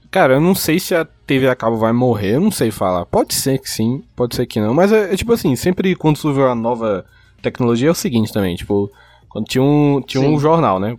Cara, 0.09 0.35
eu 0.35 0.41
não 0.41 0.55
sei 0.55 0.79
se 0.79 0.95
a 0.95 1.05
TV 1.05 1.49
a 1.49 1.57
cabo 1.57 1.77
vai 1.77 1.93
morrer, 1.93 2.37
eu 2.37 2.41
não 2.41 2.53
sei 2.53 2.71
falar. 2.71 3.05
Pode 3.07 3.35
ser 3.35 3.59
que 3.59 3.69
sim, 3.69 4.05
pode 4.15 4.37
ser 4.37 4.47
que 4.47 4.61
não. 4.61 4.73
Mas 4.73 4.93
é, 4.93 5.15
é 5.15 5.17
tipo 5.17 5.33
assim, 5.33 5.57
sempre 5.57 5.97
quando 5.97 6.17
surge 6.17 6.39
uma 6.39 6.55
nova 6.55 7.05
tecnologia 7.43 7.89
é 7.89 7.91
o 7.91 7.95
seguinte 7.95 8.33
também, 8.33 8.55
tipo, 8.55 8.89
quando 9.29 9.47
tinha 9.47 9.65
um, 9.65 10.01
tinha 10.01 10.23
um 10.23 10.39
jornal, 10.39 10.79
né? 10.79 10.97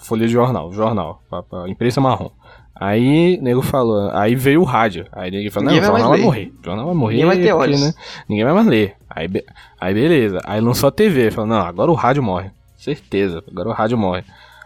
folha 0.00 0.26
de 0.26 0.32
jornal, 0.34 0.70
jornal, 0.70 1.22
pra, 1.30 1.42
pra 1.42 1.66
imprensa 1.66 1.98
marrom. 1.98 2.28
Aí 2.74 3.38
o 3.38 3.42
nego 3.42 3.62
falou, 3.62 4.10
aí 4.12 4.34
veio 4.34 4.60
o 4.60 4.64
rádio. 4.64 5.06
Aí 5.12 5.30
nego 5.30 5.50
falou, 5.50 5.66
não, 5.66 5.74
Ninguém 5.74 5.88
o 5.88 5.92
vai 5.92 6.02
vai 6.02 6.20
morrer. 6.20 6.52
O 6.60 6.64
jornal 6.64 6.86
vai 6.86 6.94
morrer. 6.94 7.14
Ninguém 7.14 7.26
vai 7.26 7.38
ter 7.38 7.52
olhos. 7.52 7.80
né, 7.80 7.94
ninguém 8.28 8.44
vai 8.44 8.54
mais 8.54 8.66
ler. 8.66 8.94
Aí, 9.08 9.28
be- 9.28 9.44
aí 9.80 9.94
beleza. 9.94 10.40
Aí 10.44 10.60
lançou 10.60 10.88
a 10.88 10.92
TV. 10.92 11.30
Falou, 11.30 11.48
não, 11.48 11.58
agora 11.60 11.90
o 11.90 11.94
rádio 11.94 12.22
morre. 12.22 12.50
Certeza, 12.76 13.42
agora 13.50 13.68
o 13.68 13.72
rádio 13.72 13.96
morre. 13.98 14.24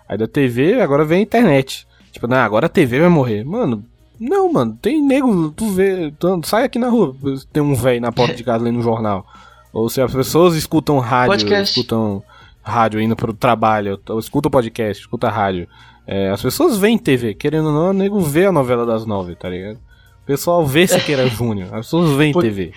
Aí 0.08 0.16
da 0.16 0.26
TV, 0.26 0.80
agora 0.80 1.04
vem 1.04 1.18
a 1.18 1.22
internet. 1.22 1.86
Tipo, 2.12 2.26
não, 2.26 2.36
agora 2.38 2.66
a 2.66 2.68
TV 2.68 3.00
vai 3.00 3.08
morrer. 3.08 3.44
Mano, 3.44 3.84
não, 4.18 4.50
mano, 4.50 4.78
tem 4.80 5.02
nego, 5.02 5.50
tu 5.50 5.68
vê, 5.70 6.12
tu- 6.18 6.40
sai 6.44 6.64
aqui 6.64 6.78
na 6.78 6.88
rua, 6.88 7.14
tem 7.52 7.62
um 7.62 7.74
velho 7.74 8.00
na 8.00 8.12
porta 8.12 8.34
de 8.34 8.42
casa 8.44 8.64
lendo 8.64 8.78
um 8.78 8.82
jornal. 8.82 9.26
Ou 9.72 9.90
se 9.90 10.00
as 10.00 10.10
pessoas 10.10 10.54
escutam 10.54 10.98
rádio, 11.00 11.32
Podcast. 11.32 11.70
escutam 11.78 12.22
rádio 12.62 13.00
indo 13.00 13.14
pro 13.14 13.34
trabalho, 13.34 14.00
ou 14.08 14.18
escutam 14.18 14.50
podcast, 14.50 15.02
escuta 15.02 15.28
rádio. 15.28 15.68
É, 16.06 16.30
as 16.30 16.40
pessoas 16.40 16.78
veem 16.78 16.96
TV, 16.96 17.34
querendo 17.34 17.66
ou 17.66 17.72
não, 17.72 17.90
o 17.90 17.92
nego 17.92 18.20
vê 18.20 18.46
a 18.46 18.52
novela 18.52 18.86
das 18.86 19.04
nove, 19.04 19.34
tá 19.34 19.48
ligado? 19.48 19.76
O 20.22 20.26
pessoal 20.26 20.64
vê 20.66 20.86
Siqueira 20.88 21.26
Júnior, 21.28 21.68
as 21.74 21.86
pessoas 21.86 22.16
veem 22.16 22.32
Por- 22.32 22.42
TV. 22.42 22.72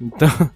Então, 0.00 0.28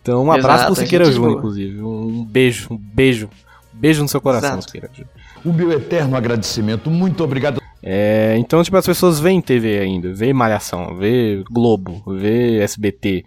então 0.00 0.24
um 0.24 0.30
abraço 0.32 0.58
Exato, 0.64 0.72
pro 0.74 0.82
a 0.82 0.84
Siqueira 0.84 1.04
Júnior, 1.10 1.38
inclusive. 1.38 1.82
Um 1.82 2.24
beijo, 2.24 2.68
um 2.72 2.76
beijo. 2.76 3.28
Beijo 3.72 4.02
no 4.02 4.08
seu 4.08 4.20
coração, 4.20 4.50
Exato. 4.50 4.64
Siqueira 4.64 4.90
Júnior. 4.92 5.10
O 5.44 5.52
meu 5.52 5.70
eterno 5.72 6.16
agradecimento. 6.16 6.90
Muito 6.90 7.22
obrigado. 7.22 7.60
É, 7.82 8.34
então, 8.38 8.62
tipo, 8.64 8.76
as 8.76 8.86
pessoas 8.86 9.20
veem 9.20 9.40
TV 9.40 9.78
ainda, 9.78 10.12
vê 10.12 10.32
Malhação, 10.32 10.96
vê 10.96 11.44
Globo, 11.50 12.02
vê 12.16 12.58
SBT. 12.62 13.24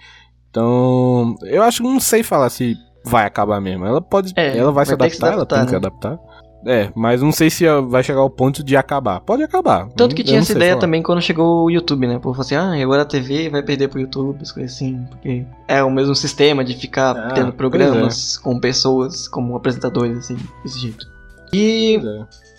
Então, 0.50 1.36
eu 1.44 1.62
acho 1.64 1.82
que 1.82 1.88
não 1.88 2.00
sei 2.00 2.24
falar 2.24 2.50
se 2.50 2.76
vai 3.06 3.26
acabar 3.26 3.62
mesmo. 3.62 3.86
Ela 3.86 4.02
pode, 4.02 4.34
É, 4.36 4.58
ela 4.58 4.72
vai, 4.72 4.86
se 4.86 4.96
vai 4.96 5.08
ter 5.08 5.12
que 5.12 5.18
se 5.18 5.24
adaptar, 5.26 5.34
ela 5.34 5.46
tem 5.46 5.78
adaptar, 5.78 5.92
que 5.92 6.00
se 6.00 6.10
né? 6.10 6.18
adaptar. 6.18 6.29
É, 6.66 6.91
mas 6.93 7.22
não 7.22 7.32
sei 7.32 7.49
se 7.49 7.66
vai 7.88 8.03
chegar 8.03 8.20
ao 8.20 8.30
ponto 8.30 8.64
de 8.64 8.76
acabar. 8.76 9.22
Pode 9.22 9.41
acabar. 9.41 9.88
Tanto 9.95 10.14
que 10.14 10.22
Eu 10.22 10.26
tinha 10.26 10.39
essa 10.39 10.51
ideia 10.51 10.72
falar. 10.72 10.82
também 10.82 11.01
quando 11.01 11.22
chegou 11.22 11.66
o 11.66 11.70
YouTube, 11.72 12.05
né? 12.05 12.20
Falou 12.22 12.39
assim, 12.39 12.55
ah, 12.55 12.74
agora 12.82 13.03
a 13.03 13.05
TV 13.05 13.49
vai 13.49 13.64
perder 13.64 13.88
pro 13.88 13.99
YouTube, 13.99 14.39
as 14.41 14.51
coisas 14.51 14.74
assim. 14.76 15.05
Porque 15.10 15.45
é 15.68 15.82
o 15.84 15.89
mesmo 15.89 16.14
sistema 16.16 16.64
de 16.64 16.76
ficar 16.76 17.12
Ah, 17.12 17.32
tendo 17.34 17.45
pois 17.45 17.55
programas 17.55 18.38
com 18.38 18.60
pessoas, 18.60 19.28
como 19.28 19.55
apresentadores, 19.55 20.18
assim, 20.18 20.38
desse 20.64 20.80
jeito. 20.80 21.07
E 21.53 21.95
é. 22.03 22.49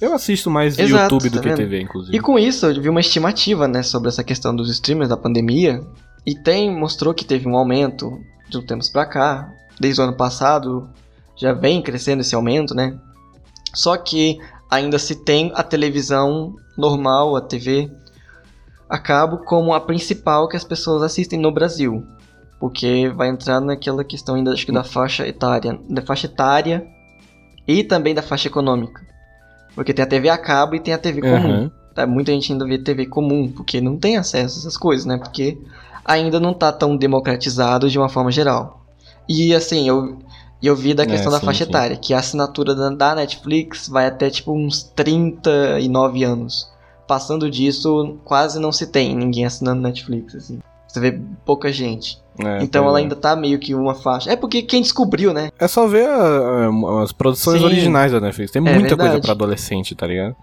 Eu 0.00 0.14
assisto 0.14 0.50
mais 0.50 0.78
Exato, 0.78 1.14
YouTube 1.14 1.28
do 1.28 1.42
tá 1.42 1.50
que? 1.50 1.54
TV, 1.56 1.82
inclusive. 1.82 2.16
E 2.16 2.20
com 2.20 2.38
isso, 2.38 2.64
eu 2.64 2.80
vi 2.80 2.88
uma 2.88 3.00
estimativa, 3.00 3.68
né, 3.68 3.82
sobre 3.82 4.08
essa 4.08 4.24
questão 4.24 4.56
dos 4.56 4.70
streamers 4.70 5.10
da 5.10 5.16
pandemia. 5.16 5.82
E 6.26 6.34
tem, 6.34 6.74
mostrou 6.74 7.12
que 7.12 7.24
teve 7.24 7.46
um 7.46 7.54
aumento 7.56 8.18
de 8.48 8.56
um 8.56 8.62
tempos 8.62 8.88
pra 8.88 9.04
cá. 9.04 9.52
Desde 9.78 10.00
o 10.00 10.04
ano 10.04 10.14
passado, 10.16 10.88
já 11.36 11.52
vem 11.52 11.82
crescendo 11.82 12.20
esse 12.20 12.34
aumento, 12.34 12.74
né? 12.74 12.96
Só 13.74 13.96
que 13.96 14.38
ainda 14.70 14.98
se 14.98 15.16
tem 15.24 15.52
a 15.54 15.62
televisão 15.62 16.54
normal, 16.76 17.36
a 17.36 17.40
TV 17.40 17.90
a 18.88 18.98
cabo, 18.98 19.38
como 19.38 19.72
a 19.72 19.80
principal 19.80 20.48
que 20.48 20.56
as 20.56 20.64
pessoas 20.64 21.02
assistem 21.02 21.38
no 21.38 21.52
Brasil. 21.52 22.04
Porque 22.58 23.08
vai 23.14 23.28
entrar 23.28 23.60
naquela 23.60 24.04
questão 24.04 24.34
ainda, 24.34 24.52
acho 24.52 24.66
que 24.66 24.72
da 24.72 24.84
faixa 24.84 25.26
etária, 25.26 25.78
da 25.88 26.02
faixa 26.02 26.26
etária 26.26 26.86
e 27.66 27.84
também 27.84 28.14
da 28.14 28.22
faixa 28.22 28.48
econômica. 28.48 29.00
Porque 29.74 29.94
tem 29.94 30.04
a 30.04 30.08
TV 30.08 30.28
a 30.28 30.36
cabo 30.36 30.74
e 30.74 30.80
tem 30.80 30.92
a 30.92 30.98
TV 30.98 31.20
comum. 31.20 31.36
Aham. 31.36 31.72
Tá, 31.94 32.06
muita 32.06 32.32
gente 32.32 32.52
ainda 32.52 32.64
vê 32.64 32.78
TV 32.78 33.06
comum, 33.06 33.50
porque 33.50 33.80
não 33.80 33.96
tem 33.96 34.16
acesso 34.16 34.58
a 34.58 34.60
essas 34.60 34.76
coisas, 34.76 35.04
né? 35.06 35.18
Porque 35.18 35.58
ainda 36.04 36.38
não 36.38 36.52
tá 36.54 36.72
tão 36.72 36.96
democratizado 36.96 37.88
de 37.88 37.98
uma 37.98 38.08
forma 38.08 38.30
geral. 38.30 38.84
E 39.28 39.54
assim, 39.54 39.88
eu, 39.88 40.18
eu 40.66 40.76
vi 40.76 40.92
da 40.94 41.02
É, 41.02 41.06
questão 41.06 41.30
da 41.32 41.38
sim, 41.40 41.46
faixa 41.46 41.64
sim. 41.64 41.70
etária, 41.70 41.96
que 41.96 42.12
a 42.14 42.18
assinatura 42.18 42.74
da, 42.74 42.90
da 42.90 43.14
Netflix 43.14 43.88
vai 43.88 44.06
até 44.06 44.28
tipo 44.30 44.52
uns 44.52 44.82
39 44.82 46.24
anos. 46.24 46.68
Passando 47.06 47.50
disso, 47.50 48.18
quase 48.24 48.60
não 48.60 48.70
se 48.70 48.86
tem 48.86 49.16
ninguém 49.16 49.44
assinando 49.44 49.80
Netflix, 49.82 50.34
assim. 50.34 50.60
Você 50.86 51.00
vê 51.00 51.20
pouca 51.44 51.72
gente. 51.72 52.18
É, 52.38 52.62
então 52.62 52.86
ela 52.86 52.98
é. 52.98 53.02
ainda 53.02 53.14
tá 53.16 53.36
meio 53.36 53.58
que 53.58 53.74
uma 53.74 53.94
faixa. 53.94 54.30
É 54.30 54.36
porque 54.36 54.62
quem 54.62 54.80
descobriu, 54.82 55.32
né? 55.32 55.50
É 55.58 55.68
só 55.68 55.86
ver 55.86 56.08
a- 56.08 56.68
a- 56.68 57.02
as 57.02 57.12
produções 57.12 57.60
Sim. 57.60 57.66
originais 57.66 58.12
da 58.12 58.20
Netflix. 58.20 58.50
Tem 58.50 58.60
É 58.60 58.72
muita 58.72 58.88
coisa 58.96 59.02
verdade. 59.02 59.22
pra 59.22 59.32
adolescente, 59.32 59.94
tá 59.94 60.06
ligado? 60.06 60.34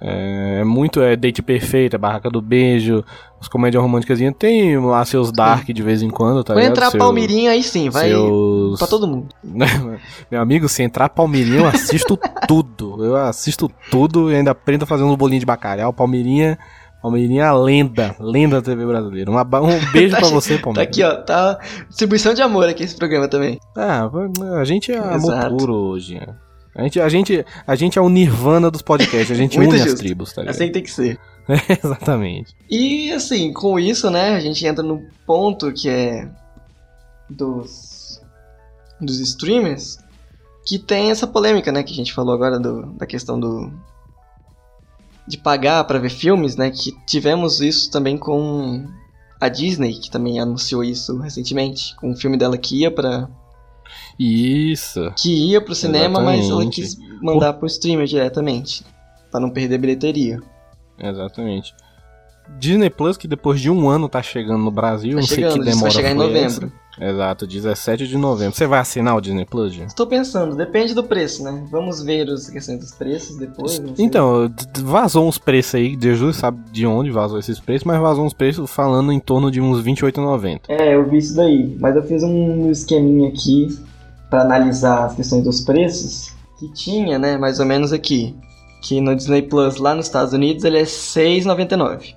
É, 0.00 0.58
é 0.60 0.64
muito 0.64 1.00
é 1.00 1.16
Date 1.16 1.40
Perfeita, 1.40 1.96
Barraca 1.96 2.28
do 2.28 2.42
Beijo, 2.42 3.02
as 3.40 3.48
comédias 3.48 3.82
românticas. 3.82 4.18
Tem 4.38 4.78
lá 4.78 5.04
seus 5.06 5.32
Dark 5.32 5.66
de 5.68 5.82
vez 5.82 6.02
em 6.02 6.10
quando, 6.10 6.44
tá 6.44 6.52
Quando 6.52 6.58
ligado? 6.60 6.72
entrar 6.76 6.90
Seu- 6.90 6.98
Palmirinha, 7.00 7.50
aí 7.52 7.62
sim, 7.62 7.88
vai 7.88 8.10
seus- 8.10 8.78
pra 8.78 8.86
todo 8.88 9.06
mundo. 9.08 9.28
Meu 10.30 10.40
amigo, 10.40 10.68
se 10.68 10.82
entrar 10.82 11.08
Palmeirinha, 11.08 11.60
eu 11.60 11.66
assisto 11.66 12.18
tudo. 12.46 13.02
Eu 13.04 13.16
assisto 13.16 13.70
tudo 13.90 14.30
e 14.30 14.34
ainda 14.36 14.50
aprendo 14.50 14.82
a 14.82 14.86
fazer 14.86 15.02
uns 15.02 15.16
bolinhos 15.16 15.40
de 15.40 15.46
bacalhau. 15.46 15.92
Palmeirinha, 15.94 16.58
Palmeirinha 17.00 17.50
lenda, 17.52 18.14
lenda 18.20 18.56
da 18.60 18.62
TV 18.62 18.84
brasileira. 18.84 19.30
Um, 19.30 19.38
aba- 19.38 19.60
um 19.64 19.78
beijo 19.92 20.14
Tá 20.14 20.20
pra 20.20 20.28
você, 20.28 20.56
Tá 20.58 20.64
Palmeiras. 20.64 20.88
aqui, 20.88 21.02
ó. 21.02 21.14
Tá 21.22 21.58
distribuição 21.88 22.34
de 22.34 22.42
amor 22.42 22.68
aqui 22.68 22.82
esse 22.84 22.96
programa 22.96 23.28
também. 23.28 23.58
Ah, 23.74 24.10
a 24.60 24.64
gente 24.64 24.92
é 24.92 24.98
amor 24.98 25.48
puro 25.56 25.74
hoje. 25.74 26.16
né? 26.16 26.34
A 26.76 26.82
gente, 26.82 27.00
a, 27.00 27.08
gente, 27.08 27.44
a 27.66 27.74
gente 27.74 27.98
é 27.98 28.02
o 28.02 28.08
nirvana 28.08 28.70
dos 28.70 28.82
podcasts, 28.82 29.30
a 29.30 29.34
gente 29.34 29.58
une 29.58 29.74
as 29.74 29.82
justo. 29.82 29.96
tribos, 29.96 30.32
tá 30.32 30.42
ligado? 30.42 30.54
Assim 30.54 30.70
tem 30.70 30.82
que 30.82 30.90
ser. 30.90 31.18
Exatamente. 31.82 32.54
E 32.70 33.10
assim, 33.12 33.52
com 33.52 33.78
isso, 33.78 34.10
né, 34.10 34.34
a 34.34 34.40
gente 34.40 34.64
entra 34.66 34.82
no 34.82 35.02
ponto 35.26 35.72
que 35.72 35.88
é 35.88 36.28
dos 37.30 38.20
dos 39.00 39.20
streamers 39.20 39.98
que 40.66 40.78
tem 40.78 41.10
essa 41.10 41.26
polêmica, 41.26 41.70
né, 41.70 41.82
que 41.82 41.92
a 41.92 41.96
gente 41.96 42.12
falou 42.12 42.34
agora 42.34 42.58
do, 42.58 42.86
da 42.94 43.06
questão 43.06 43.38
do 43.38 43.72
de 45.26 45.38
pagar 45.38 45.82
pra 45.84 45.98
ver 45.98 46.10
filmes, 46.10 46.56
né, 46.56 46.70
que 46.70 46.92
tivemos 47.06 47.60
isso 47.60 47.90
também 47.90 48.16
com 48.18 48.86
a 49.40 49.48
Disney, 49.48 49.94
que 49.94 50.10
também 50.10 50.38
anunciou 50.38 50.84
isso 50.84 51.18
recentemente, 51.18 51.96
com 51.96 52.10
o 52.10 52.16
filme 52.16 52.36
dela 52.36 52.56
que 52.56 52.80
ia 52.80 52.90
para 52.90 53.28
Isso. 54.18 55.12
que 55.16 55.50
ia 55.50 55.60
pro 55.60 55.74
cinema, 55.74 56.20
mas 56.20 56.38
ela 56.40 56.46
Exatamente. 56.64 56.74
quis 56.80 56.96
mandar 57.22 57.52
pro 57.54 57.66
streamer 57.66 58.06
diretamente, 58.06 58.84
pra 59.30 59.40
não 59.40 59.50
perder 59.50 59.78
bilheteria. 59.78 60.40
Exatamente. 60.98 61.74
Disney 62.58 62.88
Plus, 62.90 63.16
que 63.16 63.26
depois 63.26 63.60
de 63.60 63.68
um 63.68 63.88
ano 63.88 64.08
tá 64.08 64.22
chegando 64.22 64.62
no 64.62 64.70
Brasil, 64.70 65.10
Tá 65.10 65.16
não 65.16 65.22
sei 65.26 65.36
chegando, 65.38 65.52
que 65.54 65.58
disse 65.58 65.70
que 65.70 65.74
demora. 65.74 65.92
vai 65.92 66.02
chegar 66.02 66.10
em 66.10 66.14
novembro. 66.14 66.66
essa. 66.66 66.86
Exato, 66.98 67.46
17 67.46 68.06
de 68.06 68.16
novembro. 68.16 68.54
Você 68.56 68.66
vai 68.66 68.78
assinar 68.80 69.14
o 69.16 69.20
Disney 69.20 69.44
Plus, 69.44 69.74
Jean? 69.74 69.84
Estou 69.84 70.06
pensando, 70.06 70.56
depende 70.56 70.94
do 70.94 71.04
preço, 71.04 71.42
né? 71.42 71.62
Vamos 71.70 72.02
ver 72.02 72.26
as 72.30 72.48
questões 72.48 72.78
dos 72.80 72.92
preços 72.92 73.36
depois. 73.36 73.72
sei. 73.72 73.84
Então, 73.98 74.50
vazou 74.78 75.28
uns 75.28 75.36
preços 75.36 75.74
aí, 75.74 75.98
Jesus 76.00 76.36
sabe 76.36 76.58
de 76.72 76.86
onde 76.86 77.10
vazou 77.10 77.38
esses 77.38 77.58
preços, 77.60 77.84
mas 77.84 78.00
vazou 78.00 78.24
uns 78.24 78.32
preços 78.32 78.70
falando 78.70 79.12
em 79.12 79.20
torno 79.20 79.50
de 79.50 79.60
uns 79.60 79.82
28,90. 79.82 80.60
É, 80.68 80.94
eu 80.94 81.06
vi 81.10 81.18
isso 81.18 81.36
daí, 81.36 81.76
mas 81.78 81.96
eu 81.96 82.02
fiz 82.04 82.22
um 82.22 82.70
esqueminha 82.70 83.28
aqui 83.28 83.76
pra 84.30 84.42
analisar 84.42 85.04
as 85.06 85.14
questões 85.14 85.44
dos 85.44 85.60
preços 85.60 86.32
que 86.58 86.72
tinha, 86.72 87.18
né, 87.18 87.36
mais 87.36 87.60
ou 87.60 87.66
menos 87.66 87.92
aqui, 87.92 88.34
que 88.82 89.00
no 89.00 89.14
Disney 89.14 89.42
Plus 89.42 89.76
lá 89.76 89.94
nos 89.94 90.06
Estados 90.06 90.32
Unidos 90.32 90.64
ele 90.64 90.78
é 90.78 90.84
6,99. 90.84 92.14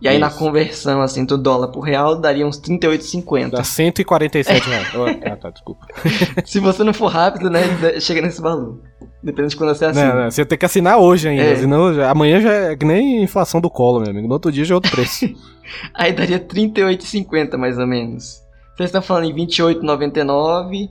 E 0.00 0.06
aí 0.06 0.16
na 0.18 0.28
Isso. 0.28 0.38
conversão 0.38 1.00
assim 1.02 1.24
do 1.24 1.36
dólar 1.36 1.68
pro 1.68 1.80
real 1.80 2.20
daria 2.20 2.46
uns 2.46 2.60
38,50. 2.60 3.50
Dá 3.50 3.64
147 3.64 4.68
reais. 4.68 4.86
Ah, 5.24 5.36
tá, 5.36 5.50
desculpa. 5.50 5.86
Se 6.46 6.60
você 6.60 6.84
não 6.84 6.94
for 6.94 7.08
rápido, 7.08 7.50
né, 7.50 7.60
chega 8.00 8.22
nesse 8.22 8.40
valor. 8.40 8.80
Depende 9.20 9.48
de 9.48 9.56
quando 9.56 9.74
você 9.74 9.86
assina. 9.86 10.14
Não, 10.14 10.22
não, 10.22 10.30
você 10.30 10.44
tem 10.44 10.56
que 10.56 10.64
assinar 10.64 10.98
hoje 10.98 11.28
ainda, 11.28 11.42
É. 11.42 11.56
senão 11.56 11.88
amanhã 12.08 12.40
já 12.40 12.52
é 12.52 12.76
que 12.76 12.86
nem 12.86 13.24
inflação 13.24 13.60
do 13.60 13.68
colo, 13.68 14.00
meu 14.00 14.10
amigo. 14.10 14.28
No 14.28 14.34
outro 14.34 14.52
dia 14.52 14.64
já 14.64 14.74
é 14.74 14.76
outro 14.76 14.92
preço. 14.92 15.26
Aí 15.92 16.12
daria 16.12 16.38
38,50 16.38 17.56
mais 17.56 17.76
ou 17.76 17.86
menos. 17.86 18.40
Vocês 18.78 18.90
estão 18.90 19.02
falando 19.02 19.24
em 19.24 19.34
28,99. 19.34 20.88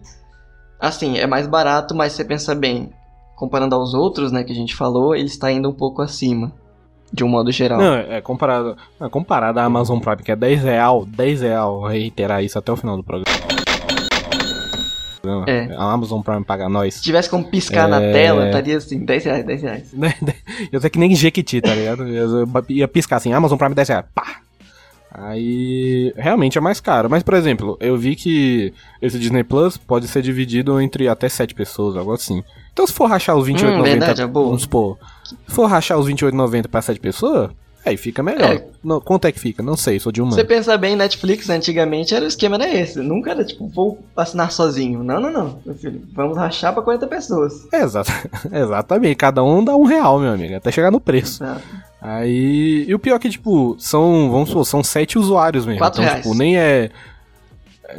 Assim, 0.78 1.18
é 1.18 1.26
mais 1.26 1.48
barato, 1.48 1.96
mas 1.96 2.12
se 2.12 2.18
você 2.18 2.26
pensa 2.26 2.54
bem, 2.54 2.92
comparando 3.38 3.74
aos 3.76 3.94
outros, 3.94 4.30
né, 4.32 4.44
que 4.44 4.52
a 4.52 4.56
gente 4.56 4.76
falou, 4.76 5.16
ele 5.16 5.26
está 5.28 5.50
indo 5.50 5.70
um 5.70 5.74
pouco 5.74 6.02
acima. 6.02 6.52
De 7.14 7.24
um 7.24 7.30
modo 7.30 7.50
geral. 7.54 7.80
Não, 7.80 7.94
é 7.96 8.20
comparado, 8.20 8.76
é 9.00 9.08
comparado 9.08 9.58
à 9.62 9.64
Amazon 9.64 9.98
Prime, 10.00 10.18
que 10.22 10.30
é 10.34 10.36
10 10.36 10.62
real, 10.62 11.06
10 11.06 11.40
real, 11.42 11.80
vou 11.80 11.88
reiterar 11.88 12.44
isso 12.44 12.60
até 12.60 12.70
o 12.70 12.76
final 12.76 12.98
do 12.98 13.04
programa. 13.06 13.38
É. 15.48 15.74
A 15.78 15.92
Amazon 15.94 16.22
Prime 16.22 16.44
paga 16.44 16.68
nós. 16.68 16.96
Se 16.96 17.02
tivesse 17.02 17.30
como 17.30 17.46
piscar 17.50 17.88
na 17.88 18.02
É. 18.02 18.12
tela, 18.12 18.46
estaria 18.48 18.78
assim, 18.78 19.00
10 19.06 19.24
reais, 19.24 19.46
10 19.46 19.62
reais. 19.62 19.96
Eu 20.72 20.82
sei 20.82 20.90
que 20.90 21.00
nem 21.00 21.16
Jequiti, 21.16 21.62
tá 21.62 21.74
ligado? 21.74 22.06
Eu 22.08 22.46
ia 22.70 22.88
piscar 22.90 23.16
assim, 23.16 23.32
Amazon 23.32 23.58
Prime 23.58 23.74
10 23.74 23.88
reais, 23.90 24.06
pá! 24.14 24.42
Aí, 25.20 26.14
realmente 26.16 26.60
é 26.60 26.62
mais 26.62 26.80
caro. 26.80 27.10
Mas, 27.10 27.24
por 27.24 27.34
exemplo, 27.34 27.76
eu 27.80 27.98
vi 27.98 28.16
que 28.16 28.72
esse 29.02 29.18
Disney 29.18 29.44
Plus 29.44 29.76
pode 29.76 30.08
ser 30.08 30.22
dividido 30.22 30.80
entre 30.80 31.08
até 31.08 31.28
7 31.28 31.56
pessoas, 31.56 31.98
algo 31.98 32.14
assim. 32.14 32.44
Então, 32.72 32.86
se 32.86 32.94
for 32.94 33.08
rachar 33.08 33.36
os 33.36 33.48
28,90, 33.48 33.80
Hum, 33.80 33.84
verdade, 33.84 34.22
é 34.22 34.28
vamos 34.28 34.62
supor, 34.62 34.98
se 35.24 35.36
for 35.48 35.66
rachar 35.66 35.98
os 35.98 36.08
28,90 36.08 36.68
pra 36.68 36.84
7 36.84 37.00
pessoas, 37.00 37.50
aí 37.88 37.98
fica 37.98 38.22
melhor. 38.22 38.56
É. 38.56 38.64
Não, 38.84 39.02
quanto 39.02 39.26
é 39.26 39.32
que 39.32 39.40
fica? 39.40 39.64
Não 39.64 39.76
sei, 39.76 40.00
sou 40.00 40.12
de 40.12 40.22
um 40.22 40.30
Se 40.30 40.36
você 40.36 40.44
pensar 40.44 40.78
bem, 40.78 40.96
Netflix 40.96 41.50
antigamente 41.50 42.14
era 42.14 42.26
o 42.26 42.28
esquema 42.28 42.56
era 42.56 42.70
esse. 42.70 43.00
Nunca 43.00 43.32
era 43.32 43.44
tipo, 43.44 43.68
vou 43.68 44.00
assinar 44.16 44.52
sozinho. 44.52 45.04
Não, 45.04 45.20
não, 45.20 45.32
não. 45.32 45.60
Meu 45.66 45.76
filho, 45.76 46.02
vamos 46.14 46.38
rachar 46.38 46.74
pra 46.74 46.82
40 46.82 47.08
pessoas. 47.08 47.68
Exato, 47.74 48.12
exatamente, 48.52 49.16
cada 49.16 49.44
um 49.44 49.64
dá 49.64 49.76
um 49.76 49.84
real, 49.84 50.20
meu 50.20 50.32
amigo, 50.32 50.56
até 50.56 50.72
chegar 50.72 50.92
no 50.92 51.00
preço. 51.00 51.44
Exato. 51.44 51.88
Aí. 52.02 52.86
E 52.88 52.94
o 52.94 53.00
pior 53.00 53.16
é 53.16 53.20
que, 53.20 53.30
tipo, 53.30 53.76
são. 53.80 54.30
Vamos 54.32 54.50
supor, 54.50 54.66
são 54.66 54.84
sete 54.84 55.18
usuários 55.18 55.66
mesmo. 55.66 55.80
Quatro 55.80 56.02
então, 56.02 56.12
reais. 56.12 56.26
tipo, 56.26 56.38
nem 56.38 56.58
é. 56.58 56.90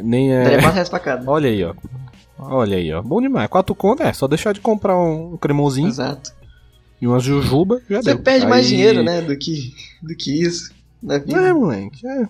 Nem 0.01 0.33
é. 0.33 0.43
Daria 0.43 0.59
4 0.59 0.73
reais 0.73 0.89
pra 0.89 0.99
cada. 0.99 1.29
Olha 1.29 1.49
aí, 1.49 1.63
ó. 1.63 1.73
Olha 2.39 2.77
aí, 2.77 2.93
ó. 2.93 3.01
Bom 3.01 3.21
demais. 3.21 3.49
Quatro 3.49 3.75
conto 3.75 4.03
é 4.03 4.13
só 4.13 4.27
deixar 4.27 4.53
de 4.53 4.61
comprar 4.61 4.97
um 4.97 5.35
cremosinho 5.37 5.89
Exato. 5.89 6.31
E 7.01 7.07
uma 7.07 7.19
jujuba, 7.19 7.81
já 7.89 8.01
Você 8.01 8.13
deu. 8.13 8.19
perde 8.23 8.45
mais 8.47 8.65
Aí- 8.65 8.71
dinheiro, 8.71 9.03
né, 9.03 9.21
do 9.21 9.35
que, 9.37 9.73
do 10.01 10.15
que 10.15 10.41
isso 10.43 10.71
na 11.01 11.17
vida. 11.17 11.39
É, 11.47 11.53
moleque. 11.53 12.05
É, 12.07 12.21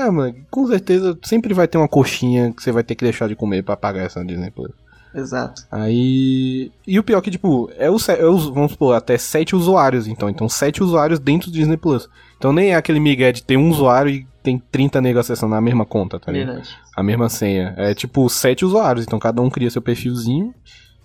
é, 0.00 0.10
moleque. 0.10 0.42
Com 0.50 0.66
certeza 0.66 1.16
sempre 1.22 1.54
vai 1.54 1.68
ter 1.68 1.78
uma 1.78 1.88
coxinha 1.88 2.52
que 2.52 2.62
você 2.62 2.72
vai 2.72 2.82
ter 2.82 2.94
que 2.94 3.04
deixar 3.04 3.28
de 3.28 3.36
comer 3.36 3.62
pra 3.62 3.76
pagar 3.76 4.02
essa 4.02 4.24
Disney 4.24 4.50
Plus. 4.50 4.72
Exato. 5.14 5.62
Aí. 5.70 6.70
E 6.86 6.98
o 6.98 7.02
pior 7.02 7.18
é 7.18 7.20
que, 7.22 7.30
tipo, 7.30 7.70
é 7.78 7.90
os, 7.90 8.08
é 8.08 8.24
os- 8.26 8.46
vamos 8.50 8.72
supor, 8.72 8.94
até 8.94 9.16
sete 9.16 9.56
usuários, 9.56 10.06
então. 10.06 10.28
Então, 10.28 10.48
sete 10.48 10.82
usuários 10.82 11.18
dentro 11.18 11.50
do 11.50 11.54
Disney 11.54 11.76
Plus. 11.78 12.08
Então 12.36 12.52
nem 12.52 12.70
é 12.72 12.76
aquele 12.76 13.00
migué 13.00 13.32
de 13.32 13.42
ter 13.42 13.56
um 13.56 13.68
usuário 13.70 14.10
e 14.12 14.26
tem 14.42 14.62
30 14.70 15.00
negros 15.00 15.24
acessando 15.26 15.54
a 15.54 15.60
mesma 15.60 15.84
conta, 15.86 16.20
tá 16.20 16.30
ligado? 16.30 16.48
Verdade. 16.56 16.76
A 16.94 17.02
mesma 17.02 17.28
senha. 17.28 17.74
É 17.76 17.94
tipo 17.94 18.28
sete 18.28 18.64
usuários, 18.64 19.04
então 19.04 19.18
cada 19.18 19.40
um 19.42 19.50
cria 19.50 19.70
seu 19.70 19.82
perfilzinho. 19.82 20.54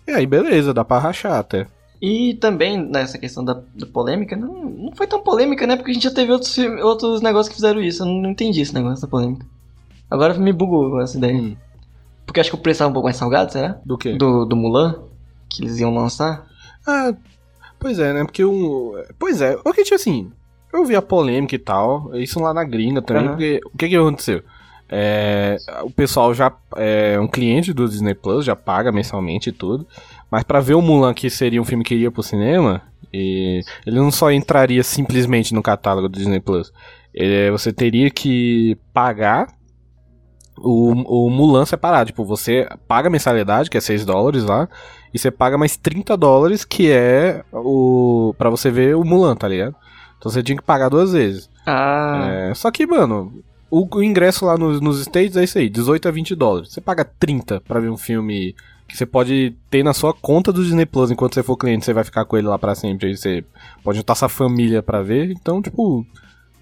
E 0.08 0.12
aí, 0.12 0.26
beleza, 0.28 0.74
dá 0.74 0.84
pra 0.84 1.00
rachar 1.00 1.40
até. 1.40 1.66
E 2.06 2.34
também 2.34 2.78
nessa 2.86 3.18
questão 3.18 3.46
da, 3.46 3.62
da 3.74 3.86
polêmica, 3.86 4.36
não, 4.36 4.54
não 4.66 4.92
foi 4.94 5.08
tão 5.08 5.24
polêmica, 5.24 5.66
né? 5.66 5.78
Porque 5.78 5.92
a 5.92 5.94
gente 5.94 6.04
já 6.04 6.12
teve 6.12 6.34
outros, 6.34 6.54
filme- 6.54 6.82
outros 6.82 7.22
negócios 7.22 7.48
que 7.48 7.56
fizeram 7.56 7.80
isso. 7.82 8.04
Eu 8.04 8.08
não, 8.08 8.16
não 8.24 8.30
entendi 8.32 8.60
esse 8.60 8.74
negócio 8.74 9.02
da 9.02 9.08
polêmica. 9.08 9.46
Agora 10.12 10.34
me 10.34 10.52
bugou 10.52 11.00
essa 11.00 11.18
ideia. 11.18 11.34
Hum. 11.34 11.56
Porque 12.26 12.42
acho 12.42 12.50
que 12.50 12.56
o 12.58 12.60
preço 12.60 12.76
estava 12.76 12.90
um 12.90 12.94
pouco 12.94 13.06
mais 13.06 13.16
salgado, 13.16 13.54
será? 13.54 13.80
Do 13.86 13.98
quê? 13.98 14.18
Do, 14.18 14.44
do 14.44 14.54
Mulan, 14.54 15.00
que 15.50 15.64
eles 15.64 15.80
iam 15.80 15.96
lançar. 15.96 16.46
Ah, 16.86 17.14
pois 17.80 17.98
é, 18.00 18.12
né? 18.12 18.26
Porque 18.26 18.44
o. 18.44 19.02
Pois 19.18 19.40
é, 19.42 19.58
o 19.64 19.72
que 19.72 19.86
tinha 19.86 19.96
assim. 19.96 20.30
Eu 20.74 20.84
vi 20.84 20.98
a 20.98 21.02
polêmica 21.02 21.56
e 21.56 21.60
tal, 21.60 22.14
isso 22.16 22.38
lá 22.40 22.54
na 22.54 22.66
gringa 22.66 23.02
também, 23.02 23.24
Aham. 23.24 23.32
porque 23.32 23.62
o 23.64 23.78
que 23.78 23.88
que 23.88 23.96
aconteceu? 23.96 24.44
É, 24.90 25.56
o 25.84 25.90
pessoal 25.90 26.34
já 26.34 26.52
é 26.76 27.18
um 27.20 27.28
cliente 27.28 27.72
do 27.72 27.88
Disney 27.88 28.14
Plus, 28.14 28.44
já 28.44 28.56
paga 28.56 28.92
mensalmente 28.92 29.50
e 29.50 29.52
tudo, 29.54 29.88
mas 30.34 30.44
pra 30.44 30.60
ver 30.60 30.74
o 30.74 30.82
Mulan, 30.82 31.14
que 31.14 31.30
seria 31.30 31.62
um 31.62 31.66
filme 31.66 31.84
que 31.84 31.94
iria 31.96 32.12
pro 32.12 32.24
cinema, 32.24 32.82
e 33.14 33.62
ele 33.86 33.96
não 33.98 34.10
só 34.12 34.32
entraria 34.32 34.84
simplesmente 34.84 35.54
no 35.54 35.62
catálogo 35.62 36.10
do 36.10 36.18
Disney 36.18 36.40
Plus, 36.40 36.74
ele- 37.14 37.52
você 37.52 37.72
teria 37.72 38.10
que 38.10 38.78
pagar 38.94 39.48
o, 40.58 41.26
o 41.28 41.30
Mulan 41.30 41.66
separado. 41.66 42.08
Tipo, 42.08 42.24
você 42.26 42.68
paga 42.88 43.08
a 43.08 43.12
mensalidade, 43.12 43.70
que 43.70 43.78
é 43.78 43.82
6 43.82 44.06
dólares 44.06 44.44
lá, 44.44 44.68
e 45.14 45.20
você 45.20 45.32
paga 45.32 45.58
mais 45.58 45.78
30 45.78 46.16
dólares, 46.18 46.64
que 46.66 46.92
é 46.92 47.44
o. 47.52 48.34
para 48.38 48.50
você 48.50 48.70
ver 48.72 48.96
o 48.96 49.04
Mulan, 49.04 49.36
tá 49.36 49.48
ligado? 49.48 49.76
Então 50.18 50.32
você 50.32 50.42
tinha 50.42 50.56
que 50.58 50.64
pagar 50.64 50.90
duas 50.90 51.12
vezes. 51.14 51.50
Ah, 51.66 52.28
É, 52.50 52.54
só 52.56 52.72
que, 52.72 52.86
mano, 52.86 53.44
o, 53.70 53.88
o 53.98 54.04
ingresso 54.04 54.46
lá 54.46 54.58
nos, 54.58 54.80
nos 54.80 55.00
States 55.02 55.36
é 55.38 55.44
isso 55.44 55.58
aí, 55.58 55.70
18 55.70 56.08
a 56.08 56.12
20 56.12 56.36
dólares. 56.36 56.72
Você 56.72 56.80
paga 56.82 57.04
30 57.04 57.62
pra 57.62 57.80
ver 57.80 57.90
um 57.90 57.98
filme 57.98 58.56
que 58.94 58.98
você 59.00 59.06
pode 59.08 59.56
ter 59.72 59.82
na 59.84 59.92
sua 59.94 60.14
conta 60.14 60.54
do 60.54 60.64
Disney 60.64 60.86
Plus 60.86 61.10
enquanto 61.10 61.34
você 61.34 61.42
for 61.44 61.58
cliente, 61.58 61.84
você 61.84 61.94
vai 61.94 62.04
ficar 62.04 62.26
com 62.26 62.38
ele 62.38 62.48
lá 62.48 62.60
pra 62.60 62.76
sempre. 62.76 63.08
Aí 63.10 63.18
você 63.18 63.44
pode 63.84 63.98
juntar 63.98 64.14
sua 64.14 64.30
família 64.30 64.84
pra 64.84 65.02
ver. 65.02 65.32
Então, 65.32 65.62
tipo, 65.64 66.06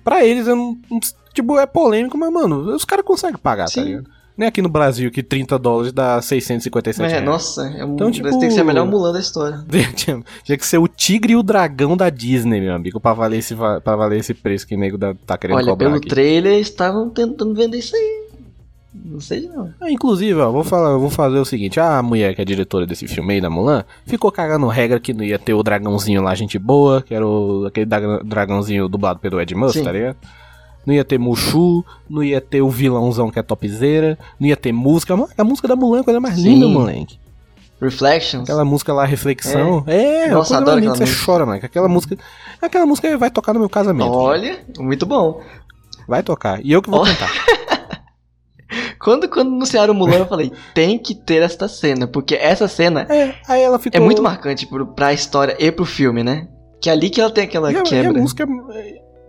pra 0.03 0.23
eles 0.25 0.47
eu 0.47 0.55
não. 0.55 0.77
não- 0.89 0.99
Tipo, 1.33 1.57
é 1.59 1.65
polêmico, 1.65 2.17
mas, 2.17 2.29
mano, 2.31 2.73
os 2.75 2.83
caras 2.83 3.05
conseguem 3.05 3.37
pagar, 3.37 3.63
tá 3.65 3.71
Sim. 3.71 3.83
ligado? 3.85 4.09
Nem 4.37 4.47
aqui 4.49 4.61
no 4.61 4.67
Brasil 4.69 5.09
que 5.11 5.21
30 5.21 5.57
dólares 5.59 5.93
dá 5.93 6.21
657 6.21 7.05
é, 7.05 7.07
reais. 7.09 7.25
nossa, 7.25 7.67
é 7.67 7.85
um, 7.85 7.93
Então, 7.95 8.09
tipo- 8.11 8.29
tem 8.29 8.47
que 8.47 8.51
ser 8.51 8.61
a 8.61 8.63
melhor 8.65 8.85
Mulan 8.87 9.13
da 9.13 9.19
história. 9.19 9.63
tinha, 9.95 10.21
tinha 10.43 10.57
que 10.57 10.65
ser 10.65 10.77
o 10.77 10.87
tigre 10.87 11.33
e 11.33 11.35
o 11.37 11.43
dragão 11.43 11.95
da 11.95 12.09
Disney, 12.09 12.59
meu 12.61 12.73
amigo, 12.73 12.99
pra 12.99 13.13
valer 13.13 13.39
esse, 13.39 13.55
pra 13.55 13.95
valer 13.95 14.19
esse 14.19 14.33
preço 14.33 14.65
que 14.67 14.75
o 14.75 14.79
nego 14.79 14.97
da- 14.97 15.13
tá 15.25 15.37
querendo 15.37 15.57
Olha, 15.57 15.67
cobrar 15.67 15.85
pelo 15.87 15.97
aqui. 15.97 16.07
trailer 16.09 16.59
estavam 16.59 17.09
tentando 17.09 17.53
vender 17.53 17.77
isso 17.77 17.95
aí. 17.95 18.30
Não 18.93 19.21
sei 19.21 19.47
não. 19.47 19.73
Ah, 19.79 19.89
inclusive, 19.89 20.33
ó, 20.39 20.51
vou 20.51 20.65
falar, 20.65 20.97
vou 20.97 21.09
fazer 21.09 21.39
o 21.39 21.45
seguinte: 21.45 21.79
a 21.79 22.01
mulher 22.03 22.35
que 22.35 22.41
é 22.41 22.45
diretora 22.45 22.85
desse 22.85 23.07
filme 23.07 23.35
aí 23.35 23.41
da 23.41 23.49
Mulan 23.49 23.85
ficou 24.05 24.29
cagando 24.31 24.67
regra 24.67 24.99
que 24.99 25.13
não 25.13 25.23
ia 25.23 25.39
ter 25.39 25.53
o 25.53 25.63
dragãozinho 25.63 26.21
lá, 26.21 26.35
gente 26.35 26.59
boa, 26.59 27.01
que 27.01 27.13
era 27.15 27.25
o, 27.25 27.65
aquele 27.67 27.85
dra- 27.85 28.19
dragãozinho 28.23 28.89
dublado 28.89 29.19
pelo 29.19 29.39
Ed 29.39 29.55
Murphy, 29.55 29.81
tá 29.81 29.91
ligado? 29.93 30.17
Não 30.85 30.93
ia 30.93 31.05
ter 31.05 31.17
Mushu, 31.17 31.85
não 32.09 32.21
ia 32.23 32.41
ter 32.41 32.61
o 32.61 32.69
vilãozão 32.69 33.29
que 33.31 33.39
é 33.39 33.43
topzera, 33.43 34.17
não 34.39 34.47
ia 34.47 34.57
ter 34.57 34.73
música. 34.73 35.13
A 35.37 35.43
música 35.43 35.67
da 35.69 35.75
Mulan 35.75 35.99
é 35.99 36.01
a 36.01 36.03
coisa 36.03 36.19
mais 36.19 36.35
Sim. 36.35 36.55
linda, 36.55 36.67
moleque. 36.67 37.17
Reflections. 37.79 38.43
Aquela 38.43 38.65
música 38.65 38.91
lá, 38.93 39.05
Reflexão. 39.05 39.83
É, 39.87 40.23
é 40.23 40.25
uma 40.27 40.35
Nossa, 40.35 40.49
coisa 40.55 40.57
adoro 40.63 40.77
aquela 40.79 40.95
você 40.95 41.03
música. 41.05 41.25
chora, 41.25 41.45
mano. 41.45 41.59
Aquela 41.63 41.87
música. 41.87 42.17
Aquela 42.61 42.85
música 42.85 43.17
vai 43.17 43.31
tocar 43.31 43.53
no 43.53 43.59
meu 43.59 43.69
casamento. 43.69 44.11
Olha, 44.11 44.59
muito 44.77 45.05
bom. 45.05 45.41
Vai 46.07 46.21
tocar. 46.21 46.59
E 46.63 46.71
eu 46.71 46.81
que 46.81 46.89
vou 46.89 47.01
Ó. 47.01 47.05
cantar. 47.05 47.31
Quando, 48.99 49.27
quando 49.29 49.47
anunciaram 49.49 49.93
o 49.93 49.97
Mulan, 49.97 50.17
eu 50.19 50.25
falei, 50.27 50.51
tem 50.73 50.97
que 50.97 51.13
ter 51.15 51.41
essa 51.41 51.67
cena, 51.67 52.07
porque 52.07 52.35
essa 52.35 52.67
cena 52.67 53.05
É, 53.09 53.35
aí 53.47 53.61
ela 53.61 53.77
ficou. 53.79 53.99
é 53.99 54.03
muito 54.03 54.21
marcante 54.21 54.65
pro, 54.65 54.85
pra 54.87 55.13
história 55.13 55.55
e 55.59 55.71
pro 55.71 55.85
filme, 55.85 56.23
né? 56.23 56.47
Que 56.81 56.89
é 56.89 56.93
ali 56.93 57.09
que 57.09 57.19
ela 57.21 57.29
tem 57.31 57.43
aquela 57.43 57.71
E 57.71 57.75
a, 57.75 57.79
e 57.79 57.81
a 57.81 57.83
quebra. 57.83 58.13
música 58.13 58.45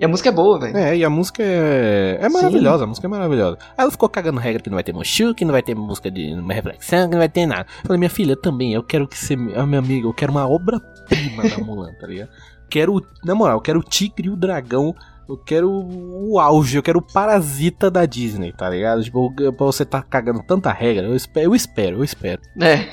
E 0.01 0.05
a 0.05 0.09
música 0.09 0.29
é 0.31 0.33
boa, 0.33 0.59
velho. 0.59 0.77
É, 0.77 0.97
e 0.97 1.05
a 1.05 1.11
música 1.11 1.43
é, 1.43 2.19
é 2.21 2.29
maravilhosa, 2.29 2.85
a 2.85 2.87
música 2.87 3.07
é 3.07 3.11
maravilhosa. 3.11 3.59
Aí 3.61 3.83
ela 3.85 3.91
ficou 3.91 4.09
cagando 4.09 4.41
regra 4.41 4.63
que 4.63 4.71
não 4.71 4.77
vai 4.77 4.83
ter 4.85 4.93
Mushu, 4.93 5.35
que 5.35 5.45
não 5.45 5.53
vai 5.53 5.63
ter 5.63 5.75
música 5.75 6.11
de 6.11 6.33
uma 6.35 6.53
reflexão, 6.55 7.07
que 7.07 7.13
não 7.13 7.19
vai 7.19 7.29
ter 7.29 7.47
nada. 7.47 7.67
Eu 7.83 7.87
falei, 7.87 7.99
minha 7.99 8.11
filha, 8.11 8.35
também, 8.37 8.73
eu 8.75 8.83
quero 8.83 9.07
que 9.07 9.17
você, 9.19 9.35
ah, 9.55 9.67
minha 9.67 9.79
amiga, 9.81 10.07
eu 10.07 10.15
quero 10.15 10.33
uma 10.33 10.49
obra-prima 10.49 11.43
da 11.49 11.59
Mulan, 11.59 11.93
tá 12.01 12.07
ligado? 12.07 12.31
Quero, 12.71 13.01
na 13.23 13.35
moral, 13.35 13.59
eu 13.59 13.61
quero 13.61 13.81
o 13.81 13.83
Tigre 13.83 14.29
e 14.29 14.31
o 14.31 14.37
Dragão, 14.37 14.95
eu 15.33 15.37
quero 15.45 15.71
o 15.71 16.39
auge, 16.39 16.77
eu 16.77 16.83
quero 16.83 16.99
o 16.99 17.03
parasita 17.03 17.91
da 17.91 18.05
Disney, 18.07 18.53
tá 18.53 18.69
ligado? 18.71 19.03
Tipo, 19.03 19.33
pra 19.35 19.67
você 19.67 19.85
tá 19.85 20.03
cagando 20.03 20.43
tanta 20.43 20.71
regra, 20.73 21.07
eu 21.07 21.17
espero, 21.17 21.47
eu 21.51 21.55
espero, 21.55 21.97
eu 21.99 22.05
espero. 22.05 22.41
É. 22.61 22.89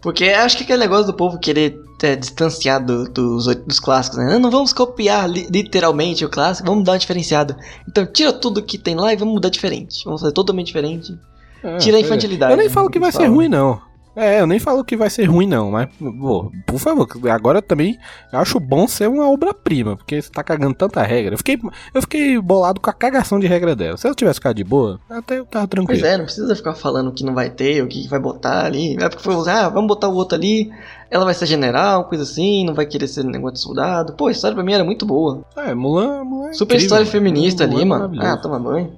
Porque 0.00 0.26
acho 0.26 0.56
que 0.56 0.62
aquele 0.62 0.78
negócio 0.78 1.06
do 1.06 1.14
povo 1.14 1.38
querer 1.40 1.76
é, 2.02 2.14
distanciar 2.14 2.84
do- 2.84 3.08
dos, 3.10 3.46
dos 3.66 3.80
clássicos, 3.80 4.18
né? 4.18 4.26
Não, 4.34 4.38
não 4.38 4.50
vamos 4.50 4.72
copiar 4.72 5.28
li- 5.28 5.48
literalmente 5.50 6.24
o 6.24 6.28
clássico, 6.28 6.68
vamos 6.68 6.84
dar 6.84 6.92
uma 6.92 6.98
diferenciada. 6.98 7.56
Então 7.88 8.06
tira 8.06 8.32
tudo 8.32 8.62
que 8.62 8.78
tem 8.78 8.94
lá 8.94 9.12
e 9.12 9.16
vamos 9.16 9.34
mudar 9.34 9.48
diferente. 9.48 10.04
Vamos 10.04 10.20
fazer 10.20 10.32
totalmente 10.32 10.66
diferente. 10.68 11.18
É, 11.64 11.76
Tira 11.78 11.96
a 11.96 12.00
pois 12.00 12.04
é. 12.04 12.06
infantilidade. 12.06 12.52
Eu 12.52 12.56
nem 12.58 12.68
falo 12.68 12.88
que 12.88 13.00
vai 13.00 13.10
ser 13.10 13.26
ruim, 13.26 13.48
não. 13.48 13.80
É, 14.16 14.40
eu 14.40 14.46
nem 14.46 14.58
falo 14.58 14.84
que 14.84 14.96
vai 14.96 15.08
ser 15.08 15.24
ruim, 15.26 15.46
não. 15.46 15.70
Mas, 15.70 15.88
pô, 15.98 16.50
por 16.66 16.78
favor, 16.78 17.08
agora 17.30 17.62
também 17.62 17.98
acho 18.32 18.58
bom 18.58 18.86
ser 18.88 19.08
uma 19.08 19.30
obra-prima, 19.30 19.96
porque 19.96 20.20
você 20.20 20.30
tá 20.30 20.42
cagando 20.42 20.74
tanta 20.74 21.02
regra. 21.02 21.34
Eu 21.34 21.38
fiquei, 21.38 21.58
eu 21.94 22.02
fiquei 22.02 22.40
bolado 22.40 22.80
com 22.80 22.90
a 22.90 22.92
cagação 22.92 23.38
de 23.38 23.46
regra 23.46 23.76
dela. 23.76 23.96
Se 23.96 24.08
eu 24.08 24.14
tivesse 24.14 24.36
ficado 24.38 24.56
de 24.56 24.64
boa, 24.64 24.98
até 25.08 25.38
eu 25.38 25.44
tava 25.46 25.68
tranquilo. 25.68 26.00
Pois 26.00 26.12
é, 26.12 26.16
não 26.16 26.24
precisa 26.24 26.54
ficar 26.56 26.74
falando 26.74 27.12
que 27.12 27.24
não 27.24 27.34
vai 27.34 27.50
ter, 27.50 27.82
o 27.82 27.86
que 27.86 28.08
vai 28.08 28.18
botar 28.18 28.64
ali. 28.64 28.96
É 29.00 29.08
porque 29.08 29.22
foi 29.22 29.34
usar, 29.34 29.66
ah, 29.66 29.68
vamos 29.68 29.88
botar 29.88 30.08
o 30.08 30.14
outro 30.14 30.36
ali, 30.36 30.70
ela 31.10 31.24
vai 31.24 31.34
ser 31.34 31.46
general, 31.46 32.04
coisa 32.04 32.24
assim, 32.24 32.64
não 32.64 32.74
vai 32.74 32.86
querer 32.86 33.06
ser 33.08 33.24
negócio 33.24 33.54
de 33.54 33.60
soldado. 33.60 34.14
Pô, 34.14 34.26
a 34.26 34.32
história 34.32 34.54
pra 34.54 34.64
mim 34.64 34.72
era 34.72 34.84
muito 34.84 35.06
boa. 35.06 35.42
É, 35.56 35.74
Mulan, 35.74 36.24
Mulan 36.24 36.48
é 36.48 36.52
Super 36.54 36.74
incrível, 36.74 36.84
história 36.84 37.04
mano. 37.04 37.12
feminista 37.12 37.64
Mulan 37.66 37.74
ali, 37.76 37.82
é 37.82 37.88
mano. 37.88 38.00
maravilhoso. 38.02 38.28
Ah, 38.32 38.36
toma 38.42 38.58
banho. 38.58 38.92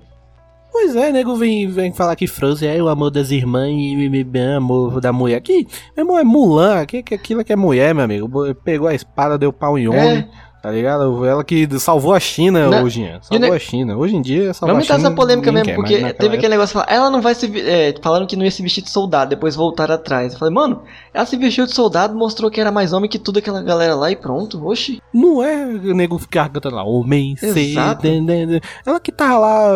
Pois 0.72 0.94
é, 0.96 1.10
nego 1.12 1.36
vem, 1.36 1.66
vem 1.68 1.92
falar 1.92 2.14
que 2.16 2.26
Frozen 2.26 2.68
é 2.68 2.82
o 2.82 2.88
amor 2.88 3.10
das 3.10 3.30
irmãs 3.30 3.70
e 3.72 3.94
e- 3.94 4.56
amor 4.56 5.00
da 5.00 5.12
mulher. 5.12 5.40
Que, 5.40 5.66
meu 5.96 6.04
irmão, 6.04 6.18
é 6.18 6.24
Mulan, 6.24 6.86
que, 6.86 7.02
que, 7.02 7.14
aquilo 7.14 7.44
que 7.44 7.52
é 7.52 7.56
mulher, 7.56 7.94
meu 7.94 8.04
amigo. 8.04 8.30
Pegou 8.64 8.86
a 8.88 8.94
espada, 8.94 9.36
deu 9.36 9.52
pau 9.52 9.78
em 9.78 9.88
homem, 9.88 10.28
tá 10.62 10.70
ligado? 10.70 11.24
Ela 11.24 11.42
que 11.44 11.66
salvou 11.78 12.12
a 12.14 12.20
China 12.20 12.68
Não. 12.68 12.84
hoje. 12.84 13.02
E 13.02 13.06
o 13.16 13.20
Salvou 13.22 13.48
ne- 13.50 13.56
a 13.56 13.58
China. 13.58 13.96
Hoje 13.96 14.16
em 14.16 14.22
dia, 14.22 14.52
salvar 14.54 14.74
Vamos 14.74 14.82
a 14.82 14.84
entrar 14.86 14.96
China. 14.96 15.08
nessa 15.10 15.16
polêmica 15.16 15.50
mesmo, 15.52 15.66
quer, 15.66 15.74
porque 15.76 15.94
teve 15.96 16.06
época- 16.08 16.26
aquele 16.34 16.48
negócio 16.48 16.68
de 16.68 16.72
falar, 16.84 16.86
ela 16.96 17.10
não 17.10 17.20
vai 17.22 17.34
se. 17.34 17.60
É, 17.60 17.94
falaram 18.02 18.26
que 18.26 18.36
não 18.36 18.44
ia 18.44 18.50
se 18.50 18.62
vestir 18.62 18.82
de 18.82 18.90
soldado, 18.90 19.30
depois 19.30 19.54
voltaram 19.56 19.94
atrás. 19.94 20.32
Eu 20.32 20.38
falei, 20.38 20.54
mano, 20.54 20.82
ela 21.14 21.24
se 21.26 21.36
vestiu 21.36 21.66
de 21.66 21.74
soldado, 21.74 22.14
mostrou 22.14 22.50
que 22.50 22.60
era 22.60 22.70
mais 22.72 22.92
homem 22.92 23.08
que 23.08 23.18
tudo 23.18 23.38
aquela 23.38 23.62
galera 23.62 23.94
lá 23.94 24.10
e 24.10 24.16
pronto. 24.16 24.64
Oxi. 24.66 25.00
Não 25.12 25.42
é 25.42 25.64
o 25.66 25.94
nego 25.94 26.18
ficar 26.18 26.48
cantando 26.48 26.76
lá, 26.76 26.84
homem, 26.84 27.34
Exato. 27.42 28.02
cê, 28.02 28.08
den, 28.08 28.24
den, 28.24 28.46
den. 28.46 28.60
Ela 28.86 29.00
que 29.00 29.10
tava 29.12 29.38
lá, 29.38 29.72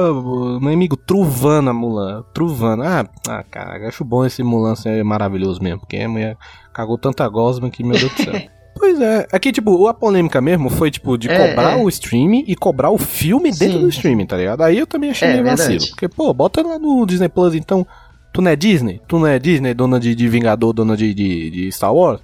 meu 0.61 0.73
amigo, 0.73 0.97
truvando 0.97 1.71
a 1.71 1.73
Mulan. 1.73 2.23
Truvando. 2.33 2.83
Ah, 2.83 3.05
ah, 3.29 3.45
cara, 3.51 3.89
acho 3.89 4.05
bom 4.05 4.25
esse 4.25 4.43
Mulan 4.43 4.75
ser 4.77 5.03
maravilhoso 5.05 5.63
mesmo, 5.63 5.81
porque 5.81 5.97
a 5.97 6.09
mulher 6.09 6.37
cagou 6.73 6.99
tanta 6.99 7.29
gosma 7.29 7.71
que, 7.71 7.83
meu 7.85 7.99
Deus 7.99 8.13
do 8.15 8.23
céu. 8.23 8.35
Pois 8.77 9.01
é, 9.01 9.27
aqui, 9.33 9.53
tipo, 9.53 9.87
a 9.87 9.95
polêmica 9.95 10.41
mesmo 10.41 10.69
foi, 10.69 10.91
tipo, 10.91 11.17
de 11.17 11.29
É, 11.31 11.49
cobrar 11.51 11.79
é. 11.79 11.83
o 11.83 11.89
streaming 11.89 12.45
e 12.47 12.57
cobrar 12.57 12.91
o 12.91 12.99
filme 12.99 13.51
dentro 13.53 13.77
Sim. 13.79 13.83
do 13.83 13.89
streaming, 13.89 14.27
tá 14.27 14.37
ligado? 14.37 14.63
Aí 14.63 14.79
eu 14.79 14.87
também 14.87 15.11
achei 15.11 15.29
É, 15.29 15.33
meio 15.33 15.45
verdade. 15.45 15.75
vacilo. 15.75 15.91
Porque, 15.91 16.09
pô, 16.09 16.33
bota 16.35 16.61
lá 16.67 16.79
no 16.79 17.07
Disney 17.07 17.29
Plus, 17.29 17.55
então. 17.55 17.87
Tu 18.33 18.43
não 18.43 18.51
é 18.51 18.57
Disney? 18.57 19.01
Tu 19.07 19.17
não 19.17 19.27
é 19.29 19.39
Disney, 19.39 19.75
dona 19.75 20.01
de, 20.01 20.13
de 20.13 20.29
Vingador, 20.29 20.73
dona 20.73 20.97
de, 20.97 21.15
de, 21.15 21.51
de 21.51 21.71
Star 21.73 21.95
Wars? 21.95 22.21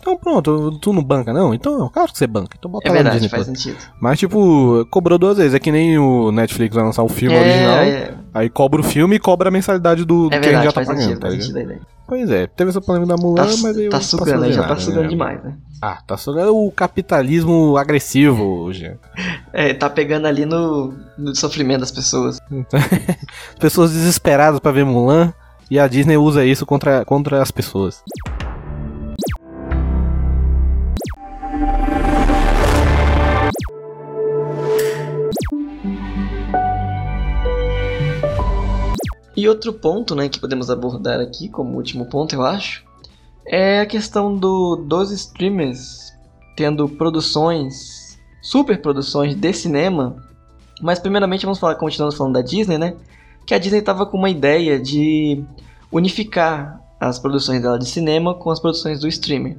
Então 0.00 0.16
pronto, 0.16 0.78
tu 0.80 0.92
não 0.94 1.00
banca 1.04 1.32
não? 1.32 1.52
Então, 1.54 1.88
claro 1.92 2.10
que 2.10 2.16
você 2.18 2.26
banca. 2.26 2.56
Então 2.58 2.70
bota 2.70 2.88
É 2.88 2.90
lá 2.90 2.96
no 2.96 3.02
verdade, 3.04 3.16
Disney 3.22 3.28
faz 3.28 3.44
Plus. 3.46 3.58
sentido. 3.62 3.76
Mas, 4.00 4.18
tipo, 4.18 4.84
cobrou 4.90 5.18
duas 5.18 5.36
vezes. 5.36 5.52
É 5.54 5.58
que 5.60 5.70
nem 5.70 5.98
o 5.98 6.32
Netflix 6.32 6.74
vai 6.74 6.82
lançar 6.82 7.02
o 7.04 7.08
filme 7.08 7.36
É, 7.36 7.40
original. 7.40 7.76
é. 7.76 8.14
Aí 8.34 8.48
cobra 8.48 8.80
o 8.80 8.82
filme 8.82 9.16
e 9.16 9.18
cobra 9.20 9.48
a 9.48 9.52
mensalidade 9.52 10.04
do, 10.06 10.26
É 10.26 10.30
que 10.30 10.34
a 10.34 10.38
gente 10.38 10.44
verdade, 10.46 10.64
já 10.64 10.72
tá 10.72 10.74
faz 10.84 10.88
pagando, 10.88 11.02
sentido, 11.04 11.20
tá 11.20 11.28
ligado? 11.28 11.86
Pois 12.12 12.30
é, 12.30 12.46
teve 12.46 12.68
essa 12.68 12.80
polêmica 12.82 13.16
da 13.16 13.22
Mulan, 13.22 13.46
Tá, 13.46 13.56
mas 13.62 13.74
eu 13.74 13.88
tá 13.88 13.98
sugando 13.98 14.52
já 14.52 14.68
tá 14.68 14.76
sugando 14.76 15.04
né? 15.04 15.08
demais, 15.08 15.42
né? 15.42 15.56
Ah, 15.80 15.98
tá 16.06 16.14
sugando 16.14 16.54
o 16.54 16.70
capitalismo 16.70 17.74
agressivo 17.78 18.44
hoje. 18.44 18.94
É, 19.50 19.72
tá 19.72 19.88
pegando 19.88 20.26
ali 20.26 20.44
no, 20.46 20.94
no 21.16 21.34
sofrimento 21.34 21.80
das 21.80 21.90
pessoas. 21.90 22.38
As 22.72 23.54
pessoas 23.58 23.92
desesperadas 23.92 24.60
pra 24.60 24.72
ver 24.72 24.84
Mulan 24.84 25.32
e 25.70 25.78
a 25.78 25.86
Disney 25.86 26.16
usa 26.18 26.44
isso 26.44 26.66
contra, 26.66 27.02
contra 27.04 27.40
as 27.42 27.50
pessoas. 27.50 28.02
E 39.36 39.48
outro 39.48 39.72
ponto, 39.72 40.14
né, 40.14 40.28
que 40.28 40.38
podemos 40.38 40.70
abordar 40.70 41.20
aqui 41.20 41.48
como 41.48 41.76
último 41.76 42.06
ponto, 42.06 42.34
eu 42.34 42.42
acho, 42.42 42.84
é 43.46 43.80
a 43.80 43.86
questão 43.86 44.36
do, 44.36 44.76
dos 44.76 45.10
streamers 45.10 46.12
tendo 46.56 46.88
produções, 46.88 48.18
super 48.42 48.80
produções 48.80 49.34
de 49.34 49.52
cinema. 49.52 50.16
Mas 50.80 50.98
primeiramente 50.98 51.44
vamos 51.44 51.58
falar, 51.58 51.76
continuando 51.76 52.14
falando 52.14 52.34
da 52.34 52.42
Disney, 52.42 52.76
né? 52.76 52.94
Que 53.46 53.54
a 53.54 53.58
Disney 53.58 53.82
tava 53.82 54.04
com 54.06 54.16
uma 54.16 54.30
ideia 54.30 54.78
de 54.78 55.42
unificar 55.90 56.80
as 57.00 57.18
produções 57.18 57.60
dela 57.62 57.78
de 57.78 57.86
cinema 57.86 58.34
com 58.34 58.50
as 58.50 58.60
produções 58.60 59.00
do 59.00 59.08
streamer. 59.08 59.58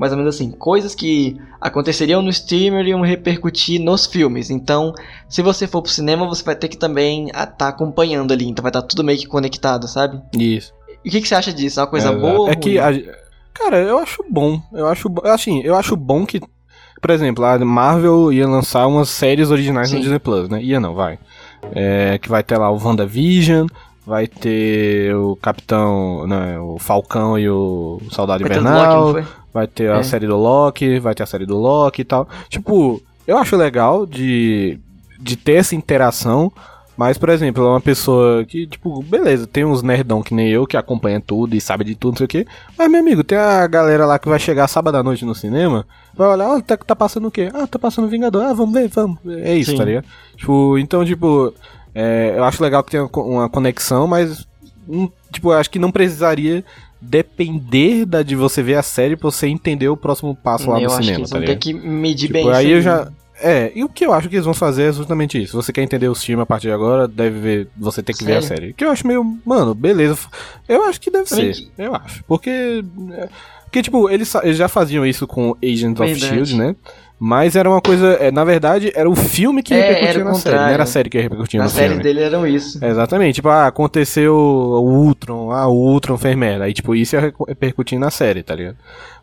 Mais 0.00 0.12
ou 0.12 0.18
menos 0.18 0.34
assim, 0.34 0.50
coisas 0.50 0.94
que 0.94 1.36
aconteceriam 1.60 2.22
no 2.22 2.30
streamer 2.30 2.86
iam 2.86 3.02
repercutir 3.02 3.78
nos 3.80 4.06
filmes. 4.06 4.48
Então, 4.48 4.94
se 5.28 5.42
você 5.42 5.66
for 5.66 5.82
pro 5.82 5.90
cinema, 5.92 6.26
você 6.26 6.42
vai 6.42 6.56
ter 6.56 6.68
que 6.68 6.78
também 6.78 7.26
estar 7.28 7.68
acompanhando 7.68 8.32
ali. 8.32 8.48
Então 8.48 8.62
vai 8.62 8.70
estar 8.70 8.80
tudo 8.82 9.04
meio 9.04 9.18
que 9.18 9.26
conectado, 9.26 9.86
sabe? 9.86 10.18
Isso. 10.36 10.72
E 11.04 11.08
o 11.08 11.12
que, 11.12 11.20
que 11.20 11.28
você 11.28 11.34
acha 11.34 11.52
disso? 11.52 11.78
É 11.78 11.82
uma 11.82 11.88
coisa 11.90 12.08
É, 12.08 12.16
boa? 12.18 12.38
ou 12.40 12.48
É 12.50 12.56
que, 12.56 12.78
a- 12.78 12.92
cara, 13.52 13.76
eu 13.78 13.98
acho 13.98 14.24
bom. 14.30 14.60
Eu 14.72 14.86
acho, 14.86 15.08
assim, 15.24 15.60
eu 15.62 15.74
acho 15.76 15.94
bom 15.96 16.24
que, 16.24 16.40
por 17.00 17.10
exemplo, 17.10 17.44
a 17.44 17.58
Marvel 17.58 18.32
ia 18.32 18.48
lançar 18.48 18.86
umas 18.86 19.10
séries 19.10 19.50
originais 19.50 19.90
no 19.90 19.96
Sim. 19.98 20.02
Disney 20.02 20.18
Plus, 20.18 20.48
né? 20.48 20.62
Ia 20.62 20.80
não, 20.80 20.94
vai. 20.94 21.18
É, 21.72 22.18
que 22.18 22.28
vai 22.30 22.42
ter 22.42 22.56
lá 22.56 22.70
o 22.70 22.82
WandaVision, 22.82 23.66
vai 24.06 24.26
ter 24.26 25.14
o 25.14 25.36
Capitão, 25.36 26.26
né, 26.26 26.58
o 26.58 26.78
Falcão 26.78 27.38
e 27.38 27.48
o 27.48 28.00
Soldado 28.10 28.42
Vai 28.42 28.50
ter 28.50 28.58
o 28.58 28.60
Invernal, 28.60 29.08
Loki, 29.12 29.28
vai 29.52 29.66
ter 29.66 29.90
a 29.90 29.98
É. 29.98 30.02
série 30.02 30.26
do 30.26 30.36
Loki, 30.36 30.98
vai 30.98 31.14
ter 31.14 31.22
a 31.22 31.26
série 31.26 31.46
do 31.46 31.56
Loki 31.58 32.02
e 32.02 32.04
tal. 32.04 32.28
Tipo, 32.48 33.00
eu 33.26 33.36
acho 33.38 33.56
legal 33.56 34.06
de, 34.06 34.78
de 35.18 35.36
ter 35.36 35.54
essa 35.54 35.74
interação, 35.76 36.50
mas, 36.96 37.16
por 37.16 37.28
exemplo, 37.30 37.64
é 37.64 37.68
uma 37.68 37.80
pessoa 37.80 38.44
que, 38.44 38.66
tipo, 38.66 39.02
beleza, 39.02 39.46
tem 39.46 39.64
uns 39.64 39.82
nerdão 39.82 40.22
que 40.22 40.34
nem 40.34 40.48
eu, 40.48 40.66
que 40.66 40.76
acompanha 40.76 41.18
tudo 41.20 41.54
e 41.54 41.60
sabe 41.60 41.82
de 41.84 41.94
tudo, 41.94 42.12
não 42.12 42.18
sei 42.18 42.24
o 42.26 42.28
quê. 42.28 42.46
Mas, 42.76 42.90
meu 42.90 43.00
amigo, 43.00 43.24
tem 43.24 43.38
a 43.38 43.66
galera 43.66 44.04
lá 44.04 44.18
que 44.18 44.28
vai 44.28 44.38
chegar 44.38 44.68
sábado 44.68 44.96
à 44.96 45.02
noite 45.02 45.24
no 45.24 45.34
cinema, 45.34 45.86
vai 46.14 46.28
olhar, 46.28 46.48
ó, 46.48 46.60
tá, 46.60 46.76
tá 46.76 46.94
passando 46.96 47.28
o 47.28 47.30
quê? 47.30 47.48
Ah, 47.54 47.66
tá 47.66 47.78
passando 47.78 48.08
Vingador, 48.08 48.42
ah, 48.44 48.52
vamos 48.52 48.74
ver, 48.74 48.88
vamos. 48.88 49.18
É 49.26 49.54
isso, 49.56 49.70
Sim. 49.70 49.76
tá 49.78 49.84
ligado? 49.84 50.04
Tipo, 50.36 50.76
então, 50.78 51.02
tipo, 51.04 51.54
é, 52.00 52.34
eu 52.38 52.44
acho 52.44 52.62
legal 52.62 52.82
que 52.82 52.90
tenha 52.92 53.04
uma 53.04 53.48
conexão, 53.48 54.06
mas, 54.06 54.46
hum, 54.88 55.08
tipo, 55.30 55.52
eu 55.52 55.58
acho 55.58 55.70
que 55.70 55.78
não 55.78 55.90
precisaria 55.92 56.64
depender 57.00 58.04
da 58.04 58.22
de 58.22 58.34
você 58.36 58.62
ver 58.62 58.74
a 58.76 58.82
série 58.82 59.16
pra 59.16 59.30
você 59.30 59.46
entender 59.46 59.88
o 59.88 59.96
próximo 59.96 60.34
passo 60.34 60.70
lá 60.70 60.78
eu 60.80 60.88
no 60.88 60.94
acho 60.94 60.98
que 60.98 61.04
cinema, 61.04 61.20
eles 61.20 61.30
tá 61.30 61.36
vão 61.38 61.46
ter 61.46 61.56
que 61.56 61.72
medir 61.74 62.26
Tipo, 62.28 62.32
bem 62.32 62.52
aí 62.52 62.66
isso 62.66 62.74
eu 62.76 62.82
já. 62.82 63.08
É, 63.42 63.72
e 63.74 63.82
o 63.82 63.88
que 63.88 64.04
eu 64.04 64.12
acho 64.12 64.28
que 64.28 64.34
eles 64.36 64.44
vão 64.44 64.52
fazer 64.52 64.90
é 64.90 64.92
justamente 64.92 65.38
isso. 65.42 65.52
Se 65.52 65.56
você 65.56 65.72
quer 65.72 65.82
entender 65.82 66.08
os 66.08 66.22
filmes 66.22 66.42
a 66.42 66.46
partir 66.46 66.66
de 66.66 66.74
agora, 66.74 67.08
deve 67.08 67.38
ver. 67.40 67.68
Você 67.78 68.02
tem 68.02 68.14
que 68.14 68.22
ver 68.22 68.36
a 68.36 68.42
Sério? 68.42 68.56
série. 68.64 68.72
Que 68.74 68.84
eu 68.84 68.90
acho 68.90 69.06
meio. 69.06 69.24
Mano, 69.46 69.74
beleza. 69.74 70.18
Eu 70.68 70.84
acho 70.84 71.00
que 71.00 71.10
deve 71.10 71.24
Também 71.26 71.54
ser. 71.54 71.68
Eu 71.78 71.94
acho. 71.94 72.22
Porque. 72.24 72.84
é, 73.12 73.28
Porque, 73.64 73.82
tipo, 73.82 74.10
eles, 74.10 74.34
eles 74.42 74.58
já 74.58 74.68
faziam 74.68 75.06
isso 75.06 75.26
com 75.26 75.56
Agents 75.64 75.98
of 76.00 76.12
Verdade. 76.12 76.26
Shield, 76.26 76.54
né? 76.56 76.76
Mas 77.22 77.54
era 77.54 77.68
uma 77.68 77.82
coisa. 77.82 78.14
é, 78.14 78.30
na 78.30 78.44
verdade, 78.44 78.90
era 78.94 79.08
o 79.08 79.14
filme 79.14 79.62
que 79.62 79.74
É, 79.74 79.92
repercutia 79.92 80.24
na 80.24 80.34
série. 80.34 80.56
Não 80.56 80.68
era 80.68 80.82
a 80.84 80.86
série 80.86 81.10
que 81.10 81.20
repercutia 81.20 81.60
Nas 81.60 81.72
no 81.72 81.76
séries 81.76 81.90
filme. 81.98 82.02
dele 82.02 82.20
eram 82.22 82.46
isso. 82.46 82.82
Exatamente, 82.82 83.34
tipo, 83.36 83.48
ah, 83.50 83.66
aconteceu 83.66 84.34
o 84.34 84.80
Ultron, 85.04 85.52
ah, 85.52 85.66
o 85.68 85.74
Ultron 85.74 86.16
fez 86.16 86.34
merda. 86.34 86.64
Aí, 86.64 86.72
tipo, 86.72 86.94
isso 86.94 87.16
ia 87.16 87.32
repercutir 87.46 87.98
na 87.98 88.10
série, 88.10 88.42
tá 88.42 88.54
ligado? 88.54 88.76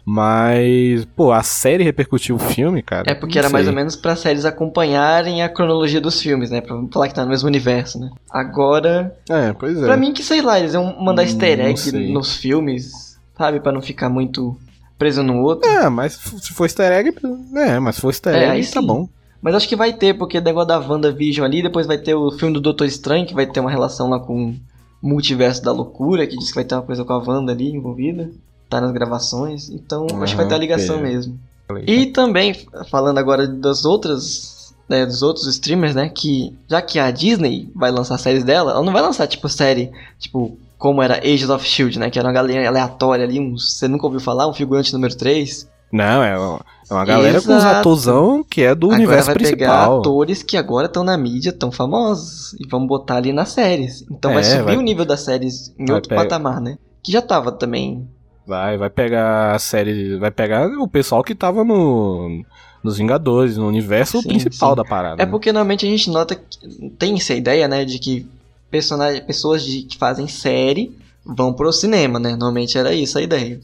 Mas, 0.05 1.03
pô, 1.15 1.31
a 1.33 1.43
série 1.43 1.83
repercutiu 1.83 2.35
o 2.35 2.39
filme, 2.39 2.81
cara. 2.81 3.11
É 3.11 3.13
porque 3.13 3.37
era 3.37 3.49
mais 3.49 3.65
sei. 3.65 3.71
ou 3.73 3.75
menos 3.75 3.95
pra 3.95 4.15
séries 4.15 4.45
acompanharem 4.45 5.43
a 5.43 5.49
cronologia 5.49 5.99
dos 5.99 6.21
filmes, 6.21 6.49
né? 6.49 6.61
Pra 6.61 6.77
falar 6.93 7.07
que 7.09 7.13
tá 7.15 7.23
no 7.23 7.29
mesmo 7.29 7.47
universo, 7.47 7.99
né? 7.99 8.09
Agora, 8.31 9.13
É, 9.29 9.51
pois 9.53 9.77
é. 9.81 9.85
pra 9.85 9.97
mim 9.97 10.13
que 10.13 10.23
sei 10.23 10.41
lá, 10.41 10.57
eles 10.59 10.73
iam 10.73 10.95
mandar 11.03 11.23
Hum, 11.23 11.25
easter 11.25 11.59
egg 11.59 11.91
nos 12.13 12.37
filmes. 12.37 13.17
sabe? 13.37 13.59
Pra 13.59 13.71
não 13.71 13.81
ficar 13.81 14.07
muito 14.09 14.57
preso 14.97 15.23
no 15.23 15.41
outro. 15.41 15.69
É, 15.69 15.89
mas 15.89 16.13
se 16.13 16.53
for 16.53 16.65
easter 16.65 16.91
egg, 16.91 17.13
é, 17.55 17.79
mas 17.79 17.95
se 17.95 18.01
for 18.01 18.09
easter 18.09 18.33
É, 18.33 18.43
egg, 18.43 18.51
aí 18.51 18.65
tá 18.65 18.81
bom. 18.81 19.07
Mas 19.41 19.55
acho 19.55 19.69
que 19.69 19.75
vai 19.75 19.93
ter, 19.93 20.15
porque 20.15 20.39
o 20.39 20.41
negócio 20.41 20.67
da 20.67 20.79
WandaVision 20.79 21.45
ali, 21.45 21.61
depois 21.61 21.85
vai 21.85 21.97
ter 21.97 22.15
o 22.15 22.31
filme 22.31 22.53
do 22.53 22.59
Doutor 22.59 22.85
Estranho, 22.85 23.25
que 23.25 23.33
vai 23.33 23.45
ter 23.45 23.59
uma 23.59 23.69
relação 23.69 24.09
lá 24.09 24.19
com 24.19 24.49
o 24.49 24.55
multiverso 25.01 25.63
da 25.63 25.71
loucura, 25.71 26.25
que 26.25 26.37
diz 26.37 26.49
que 26.49 26.55
vai 26.55 26.63
ter 26.63 26.75
uma 26.75 26.81
coisa 26.81 27.05
com 27.05 27.13
a 27.13 27.17
Wanda 27.17 27.51
ali 27.51 27.69
envolvida. 27.69 28.31
Tá 28.69 28.81
nas 28.81 28.91
gravações. 28.91 29.69
Então 29.69 30.07
acho 30.21 30.33
que 30.33 30.37
vai 30.37 30.47
ter 30.47 30.55
a 30.55 30.57
ligação 30.57 30.97
é. 30.97 31.01
mesmo. 31.01 31.39
E 31.85 32.07
também, 32.07 32.55
falando 32.89 33.17
agora 33.17 33.47
das 33.47 33.85
outras. 33.85 34.57
Né, 34.89 35.05
dos 35.05 35.21
outros 35.21 35.45
streamers, 35.47 35.93
né? 35.93 36.07
Que 36.07 36.57
já 36.65 36.81
que 36.81 36.97
a 36.97 37.11
Disney 37.11 37.69
vai 37.75 37.91
lançar 37.91 38.17
séries 38.17 38.45
dela, 38.45 38.71
ela 38.71 38.81
não 38.81 38.93
vai 38.93 39.01
lançar 39.01 39.27
tipo 39.27 39.49
série, 39.49 39.91
tipo, 40.17 40.57
como 40.77 41.01
era 41.01 41.17
Agents 41.19 41.49
of 41.49 41.65
Shield, 41.65 41.97
né? 41.99 42.09
Que 42.09 42.19
era 42.19 42.27
uma 42.27 42.33
galera 42.33 42.67
aleatória 42.67 43.25
ali, 43.25 43.39
um, 43.39 43.57
você 43.57 43.87
nunca 43.87 44.05
ouviu 44.05 44.19
falar, 44.19 44.47
um 44.47 44.53
figurante 44.53 44.93
número 44.93 45.15
3. 45.15 45.67
Não, 45.91 46.21
é 46.23 46.37
uma, 46.37 46.59
é 46.89 46.93
uma 46.93 47.05
galera 47.05 47.41
com 47.41 47.49
os 47.51 47.57
Exato. 47.57 47.77
atorzão 47.79 48.43
que 48.43 48.61
é 48.61 48.75
do 48.75 48.87
Agora 48.87 48.97
universo 48.97 49.25
vai 49.27 49.35
pegar 49.35 49.49
principal. 49.55 49.99
atores 49.99 50.43
que 50.43 50.57
agora 50.57 50.87
estão 50.87 51.03
na 51.03 51.17
mídia, 51.17 51.53
tão 51.53 51.71
famosos, 51.71 52.53
e 52.59 52.67
vamos 52.67 52.87
botar 52.89 53.15
ali 53.15 53.31
nas 53.31 53.49
séries. 53.49 54.05
Então 54.11 54.33
vai 54.33 54.41
É, 54.41 54.45
subir 54.45 54.63
vai- 54.63 54.77
o 54.77 54.81
nível 54.81 55.05
das 55.05 55.21
séries 55.21 55.73
em 55.79 55.85
vai 55.85 55.95
outro 55.95 56.09
pegar- 56.09 56.23
patamar, 56.23 56.59
né? 56.59 56.77
Que 57.01 57.11
já 57.11 57.21
tava 57.21 57.51
também. 57.53 58.05
Vai, 58.45 58.77
vai 58.77 58.89
pegar 58.89 59.55
a 59.55 59.59
série, 59.59 60.17
vai 60.17 60.29
pegar 60.31 60.67
o 60.67 60.87
pessoal 60.87 61.23
que 61.23 61.33
tava 61.33 61.63
no 61.63 62.43
nos 62.83 62.97
Vingadores, 62.97 63.57
no 63.57 63.67
universo 63.67 64.21
Sim, 64.21 64.27
principal 64.29 64.69
sim. 64.69 64.75
da 64.77 64.83
parada. 64.85 65.21
É 65.21 65.25
né? 65.25 65.31
porque 65.31 65.51
normalmente 65.51 65.85
a 65.85 65.89
gente 65.89 66.09
nota 66.09 66.35
que 66.35 66.89
tem 66.97 67.15
essa 67.15 67.33
ideia, 67.33 67.67
né, 67.67 67.83
de 67.83 67.97
que 67.99 68.25
personagens, 68.69 69.23
pessoas 69.25 69.63
de, 69.63 69.83
que 69.83 69.97
fazem 69.97 70.27
série 70.27 70.95
vão 71.25 71.51
pro 71.53 71.71
cinema, 71.71 72.19
né? 72.19 72.31
Normalmente 72.31 72.77
era 72.77 72.93
isso 72.93 73.17
a 73.17 73.21
ideia. 73.21 73.59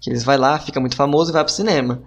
Que 0.00 0.10
eles 0.10 0.24
vai 0.24 0.36
lá, 0.36 0.58
fica 0.58 0.80
muito 0.80 0.96
famoso 0.96 1.30
e 1.30 1.32
vai 1.32 1.44
pro 1.44 1.52
cinema. 1.52 2.00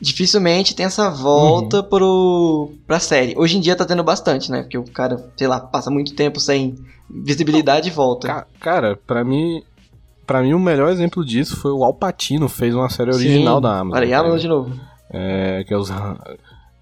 Dificilmente 0.00 0.74
tem 0.74 0.86
essa 0.86 1.08
volta 1.10 1.78
Uhum. 1.78 1.82
pro 1.84 2.70
pra 2.86 2.98
série. 2.98 3.34
Hoje 3.36 3.56
em 3.56 3.60
dia 3.60 3.76
tá 3.76 3.84
tendo 3.84 4.02
bastante, 4.02 4.50
né? 4.50 4.62
Porque 4.62 4.76
o 4.78 4.84
cara, 4.84 5.30
sei 5.36 5.46
lá, 5.46 5.60
passa 5.60 5.90
muito 5.90 6.14
tempo 6.14 6.40
sem 6.40 6.76
visibilidade 7.08 7.88
e 7.88 7.92
volta. 7.92 8.26
Ca- 8.26 8.46
Cara, 8.58 8.98
pra 9.06 9.22
mim, 9.24 9.62
para 10.26 10.42
mim 10.42 10.54
o 10.54 10.58
melhor 10.58 10.90
exemplo 10.90 11.24
disso 11.24 11.56
foi 11.56 11.70
o 11.70 11.84
Al 11.84 11.94
Pacino 11.94 12.48
fez 12.48 12.74
uma 12.74 12.88
série 12.90 13.10
original 13.12 13.56
Sim. 13.56 13.62
da 13.62 13.78
Amazon. 13.78 14.02
Olha 14.02 14.18
Amazon 14.18 14.38
de 14.38 14.48
novo. 14.48 14.80
É, 15.10 15.62
que 15.64 15.72
é 15.72 15.76
os 15.76 15.90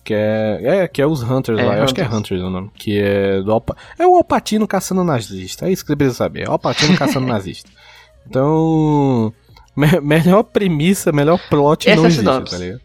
que 0.05 0.15
é, 0.15 0.61
é, 0.63 0.89
que 0.89 1.01
é 1.03 1.07
os 1.07 1.23
Hunters 1.23 1.59
É, 1.59 1.63
lá, 1.65 1.77
eu 1.77 1.85
acho 1.85 1.95
que 1.95 2.01
é 2.01 2.05
Hunters. 2.05 2.19
Hunters 2.21 2.43
o 2.43 2.51
nome, 2.51 2.71
que 2.75 2.99
é 2.99 3.41
do 3.43 3.53
Alpa, 3.53 3.77
é 3.99 4.07
o 4.07 4.17
Alpatino 4.17 4.67
caçando 4.67 5.05
nazista, 5.05 5.67
é 5.69 5.73
isso 5.73 5.83
que 5.85 5.89
você 5.89 5.97
precisa 5.97 6.17
saber, 6.17 6.47
é 6.47 6.49
o 6.49 6.53
Alpatino 6.53 6.97
caçando 6.97 7.27
nazista. 7.29 7.69
Então, 8.27 9.33
me- 9.77 10.01
melhor 10.01 10.43
premissa, 10.45 11.13
melhor 11.13 11.39
plot 11.49 11.89
Essa 11.89 11.97
não 11.97 12.05
é 12.05 12.09
existe, 12.09 12.21
sinopse. 12.25 12.53
tá 12.53 12.59
ligado? 12.65 12.81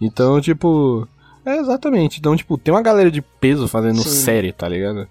Então, 0.00 0.40
tipo, 0.40 1.06
é 1.44 1.56
exatamente. 1.58 2.18
Então, 2.18 2.36
tipo, 2.36 2.56
tem 2.58 2.72
uma 2.72 2.82
galera 2.82 3.10
de 3.10 3.20
peso 3.22 3.66
fazendo 3.68 4.00
Sim. 4.02 4.08
série, 4.10 4.52
tá 4.52 4.68
ligado? 4.68 5.06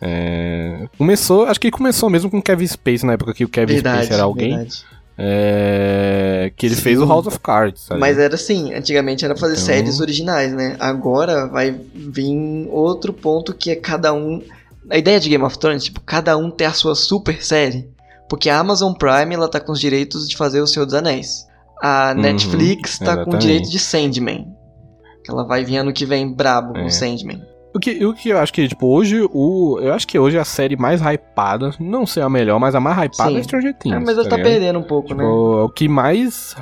É, 0.00 0.86
começou, 0.98 1.46
acho 1.46 1.58
que 1.60 1.70
começou 1.70 2.10
mesmo 2.10 2.30
com 2.30 2.42
Kevin 2.42 2.66
Space 2.66 3.06
na 3.06 3.14
época 3.14 3.32
que 3.32 3.44
o 3.44 3.48
Kevin 3.48 3.74
Verdade, 3.74 3.98
Space 4.04 4.12
era 4.12 4.22
alguém. 4.24 4.50
verdade. 4.50 4.84
É, 5.16 6.52
que 6.56 6.66
ele 6.66 6.74
Sim. 6.74 6.82
fez 6.82 7.00
o 7.00 7.06
House 7.06 7.26
of 7.26 7.38
Cards, 7.40 7.86
tá 7.86 7.96
Mas 7.96 8.18
era 8.18 8.34
assim, 8.34 8.74
antigamente 8.74 9.24
era 9.24 9.36
fazer 9.36 9.54
Então- 9.54 9.64
séries 9.66 10.00
originais, 10.00 10.52
né? 10.52 10.76
Agora 10.80 11.46
vai 11.46 11.70
vir 11.94 12.68
outro 12.70 13.12
ponto 13.12 13.54
que 13.54 13.70
é 13.70 13.76
cada 13.76 14.12
um. 14.12 14.42
A 14.90 14.98
ideia 14.98 15.18
de 15.20 15.28
Game 15.28 15.44
of 15.44 15.58
Thrones, 15.58 15.84
tipo, 15.84 16.00
cada 16.00 16.36
um 16.36 16.50
ter 16.50 16.64
a 16.66 16.72
sua 16.72 16.94
super 16.94 17.42
série. 17.44 17.88
Porque 18.28 18.50
a 18.50 18.58
Amazon 18.58 18.92
Prime 18.92 19.34
ela 19.34 19.48
tá 19.48 19.60
com 19.60 19.72
os 19.72 19.80
direitos 19.80 20.28
de 20.28 20.36
fazer 20.36 20.60
O 20.60 20.66
Senhor 20.66 20.84
dos 20.86 20.94
Anéis. 20.94 21.46
A 21.82 22.12
Uhum, 22.14 22.22
Netflix 22.22 22.98
tá 22.98 23.04
com 23.04 23.10
o 23.10 23.14
exatamente. 23.22 23.40
direito 23.42 23.70
de 23.70 23.78
Sandman. 23.78 24.46
Que 25.24 25.30
ela 25.30 25.44
vai 25.46 25.64
vir 25.64 25.76
ano 25.78 25.92
que 25.92 26.04
vem 26.04 26.32
brabo 26.32 26.72
com 26.72 26.80
É. 26.80 26.86
o 26.86 26.90
Sandman. 26.90 27.42
O 27.74 27.80
que, 27.80 28.06
o 28.06 28.14
que 28.14 28.28
eu 28.28 28.38
acho 28.38 28.52
que, 28.52 28.68
tipo, 28.68 28.86
hoje 28.86 29.26
o. 29.32 29.80
Eu 29.82 29.92
acho 29.94 30.06
que 30.06 30.16
hoje 30.16 30.38
a 30.38 30.44
série 30.44 30.76
mais 30.76 31.00
hypada, 31.00 31.72
não 31.80 32.06
sei 32.06 32.22
a 32.22 32.28
melhor, 32.30 32.60
mas 32.60 32.74
a 32.74 32.80
mais 32.80 32.96
hypada 32.96 33.30
Sim. 33.32 33.38
é 33.38 33.42
Stranger 33.42 33.74
Things. 33.74 33.96
É, 33.96 33.98
mas 33.98 34.16
ela 34.16 34.28
tá 34.28 34.36
ligado? 34.36 34.50
perdendo 34.50 34.78
um 34.78 34.82
pouco, 34.84 35.08
Tipo, 35.08 35.20
né? 35.20 35.26
o 35.26 35.68
que 35.68 35.88
mais. 35.88 36.54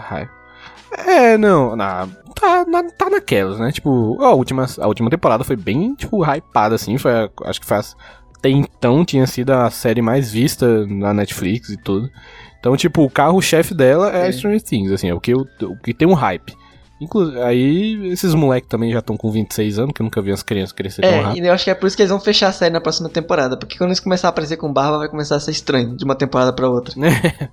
É, 1.07 1.37
não. 1.37 1.77
Na, 1.77 2.09
tá, 2.35 2.65
na, 2.67 2.85
tá 2.85 3.11
naquelas, 3.11 3.59
né? 3.59 3.71
Tipo, 3.73 4.17
a 4.23 4.33
última, 4.33 4.67
a 4.79 4.87
última 4.87 5.11
temporada 5.11 5.45
foi 5.45 5.57
bem, 5.57 5.95
tipo, 5.95 6.23
hypada, 6.25 6.75
assim. 6.75 6.97
Foi, 6.99 7.13
acho 7.45 7.61
que 7.61 7.67
faz. 7.67 7.95
Até 8.39 8.49
então 8.51 9.05
tinha 9.05 9.27
sido 9.27 9.51
a 9.51 9.71
série 9.71 10.03
mais 10.03 10.33
vista 10.33 10.87
na 10.87 11.15
Netflix 11.15 11.69
e 11.69 11.77
tudo. 11.77 12.11
Então, 12.59 12.77
tipo, 12.77 13.03
o 13.03 13.11
carro-chefe 13.11 13.75
dela 13.75 14.17
é, 14.17 14.29
É. 14.29 14.33
Stranger 14.33 14.63
Things, 14.63 14.93
assim, 14.93 15.09
é 15.09 15.15
o 15.15 15.21
que, 15.21 15.35
o, 15.35 15.47
o 15.63 15.77
que 15.77 15.93
tem 15.93 16.09
um 16.09 16.15
hype. 16.15 16.55
Inclusive, 17.03 17.41
aí 17.43 18.11
esses 18.13 18.35
moleques 18.35 18.69
também 18.69 18.93
já 18.93 19.01
estão 19.01 19.17
com 19.17 19.31
26 19.31 19.79
anos, 19.79 19.93
que 19.95 20.01
eu 20.03 20.05
nunca 20.05 20.23
vi 20.23 20.31
as 20.31 20.43
crianças 20.43 20.73
crescer 20.73 21.03
tão 21.03 21.11
É, 21.11 21.21
rápido. 21.21 21.45
e 21.45 21.49
eu 21.49 21.53
acho 21.53 21.65
que 21.65 21.71
é 21.71 21.75
por 21.75 21.87
isso 21.87 21.97
que 21.97 22.03
eles 22.03 22.11
vão 22.11 22.21
fechar 22.21 22.49
a 22.49 22.53
série 22.53 22.73
na 22.73 22.81
próxima 22.81 23.09
temporada. 23.09 23.57
Porque 23.57 23.77
quando 23.77 23.89
eles 23.91 24.01
começarem 24.01 24.29
a 24.29 24.33
aparecer 24.33 24.57
com 24.57 24.73
barba, 24.73 24.99
vai 24.99 25.09
começar 25.09 25.37
a 25.37 25.41
ser 25.41 25.51
estranho 25.51 25.97
de 25.97 26.05
uma 26.05 26.15
temporada 26.15 26.53
pra 26.53 26.69
outra. 26.69 26.95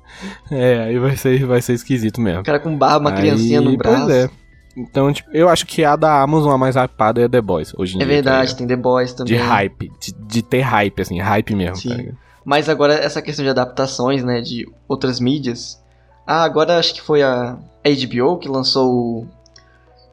É, 0.52 0.84
aí 0.84 1.00
vai 1.00 1.16
ser, 1.16 1.46
vai 1.46 1.62
ser 1.62 1.74
esquisito 1.74 2.20
mesmo. 2.22 2.42
O 2.42 2.44
cara 2.44 2.60
com 2.60 2.76
barba, 2.78 3.00
uma 3.00 3.12
Aí, 3.12 3.18
criancinha 3.18 3.62
no 3.62 3.76
braço. 3.78 4.06
Pois 4.06 4.16
é. 4.16 4.30
Então, 4.78 5.12
tipo, 5.12 5.30
eu 5.34 5.50
acho 5.50 5.66
que 5.66 5.84
a 5.84 5.96
da 5.96 6.22
Amazon 6.22 6.52
a 6.54 6.58
mais 6.58 6.76
hypada 6.76 7.22
é 7.22 7.28
The 7.28 7.42
Boys, 7.42 7.74
hoje 7.78 7.94
em 7.98 8.02
É 8.02 8.06
dia. 8.06 8.14
verdade, 8.16 8.52
tá 8.52 8.58
tem 8.60 8.68
The 8.68 8.76
Boys 8.76 9.14
também. 9.14 9.34
de 9.34 9.40
hype, 9.40 9.92
de, 10.00 10.14
de 10.14 10.42
ter 10.42 10.62
hype, 10.62 11.02
assim, 11.02 11.20
hype 11.20 11.56
mesmo, 11.56 11.76
Sim. 11.76 11.90
tá? 11.90 12.14
Mas 12.46 12.70
agora 12.70 12.94
essa 12.94 13.22
questão 13.22 13.44
de 13.44 13.50
adaptações, 13.50 14.24
né, 14.24 14.42
de 14.42 14.66
outras 14.88 15.20
mídias. 15.20 15.82
Ah, 16.26 16.44
agora 16.44 16.78
acho 16.78 16.94
que 16.94 17.02
foi 17.02 17.22
a 17.24 17.58
HBO 17.84 18.38
que 18.38 18.48
lançou 18.48 18.90
o 18.94 19.28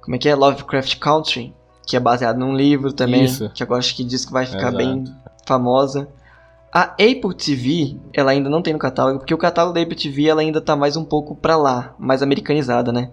como 0.07 0.15
é 0.17 0.19
que 0.19 0.29
é 0.29 0.35
Lovecraft 0.35 0.99
Country, 0.99 1.53
que 1.87 1.97
é 1.97 2.01
baseado 2.01 2.39
num 2.39 2.55
livro 2.57 2.93
também, 2.93 3.25
Isso. 3.25 3.51
que 3.53 3.63
agora 3.63 3.81
acho 3.81 3.95
que 3.95 4.03
diz 4.05 4.25
que 4.25 4.33
vai 4.33 4.47
ficar 4.47 4.69
Exato. 4.69 4.77
bem 4.79 5.05
famosa. 5.45 6.09
A 6.73 6.83
Apple 6.93 7.35
TV, 7.37 7.97
ela 8.15 8.31
ainda 8.31 8.49
não 8.49 8.63
tem 8.63 8.73
no 8.73 8.79
catálogo, 8.79 9.19
porque 9.19 9.35
o 9.35 9.39
catálogo 9.39 9.75
da 9.75 9.81
Apple 9.83 9.97
TV 9.97 10.29
ela 10.29 10.41
ainda 10.41 10.61
tá 10.61 10.75
mais 10.77 10.97
um 10.97 11.05
pouco 11.05 11.35
pra 11.35 11.57
lá, 11.57 11.95
mais 11.99 12.23
americanizada, 12.23 12.93
né? 12.93 13.11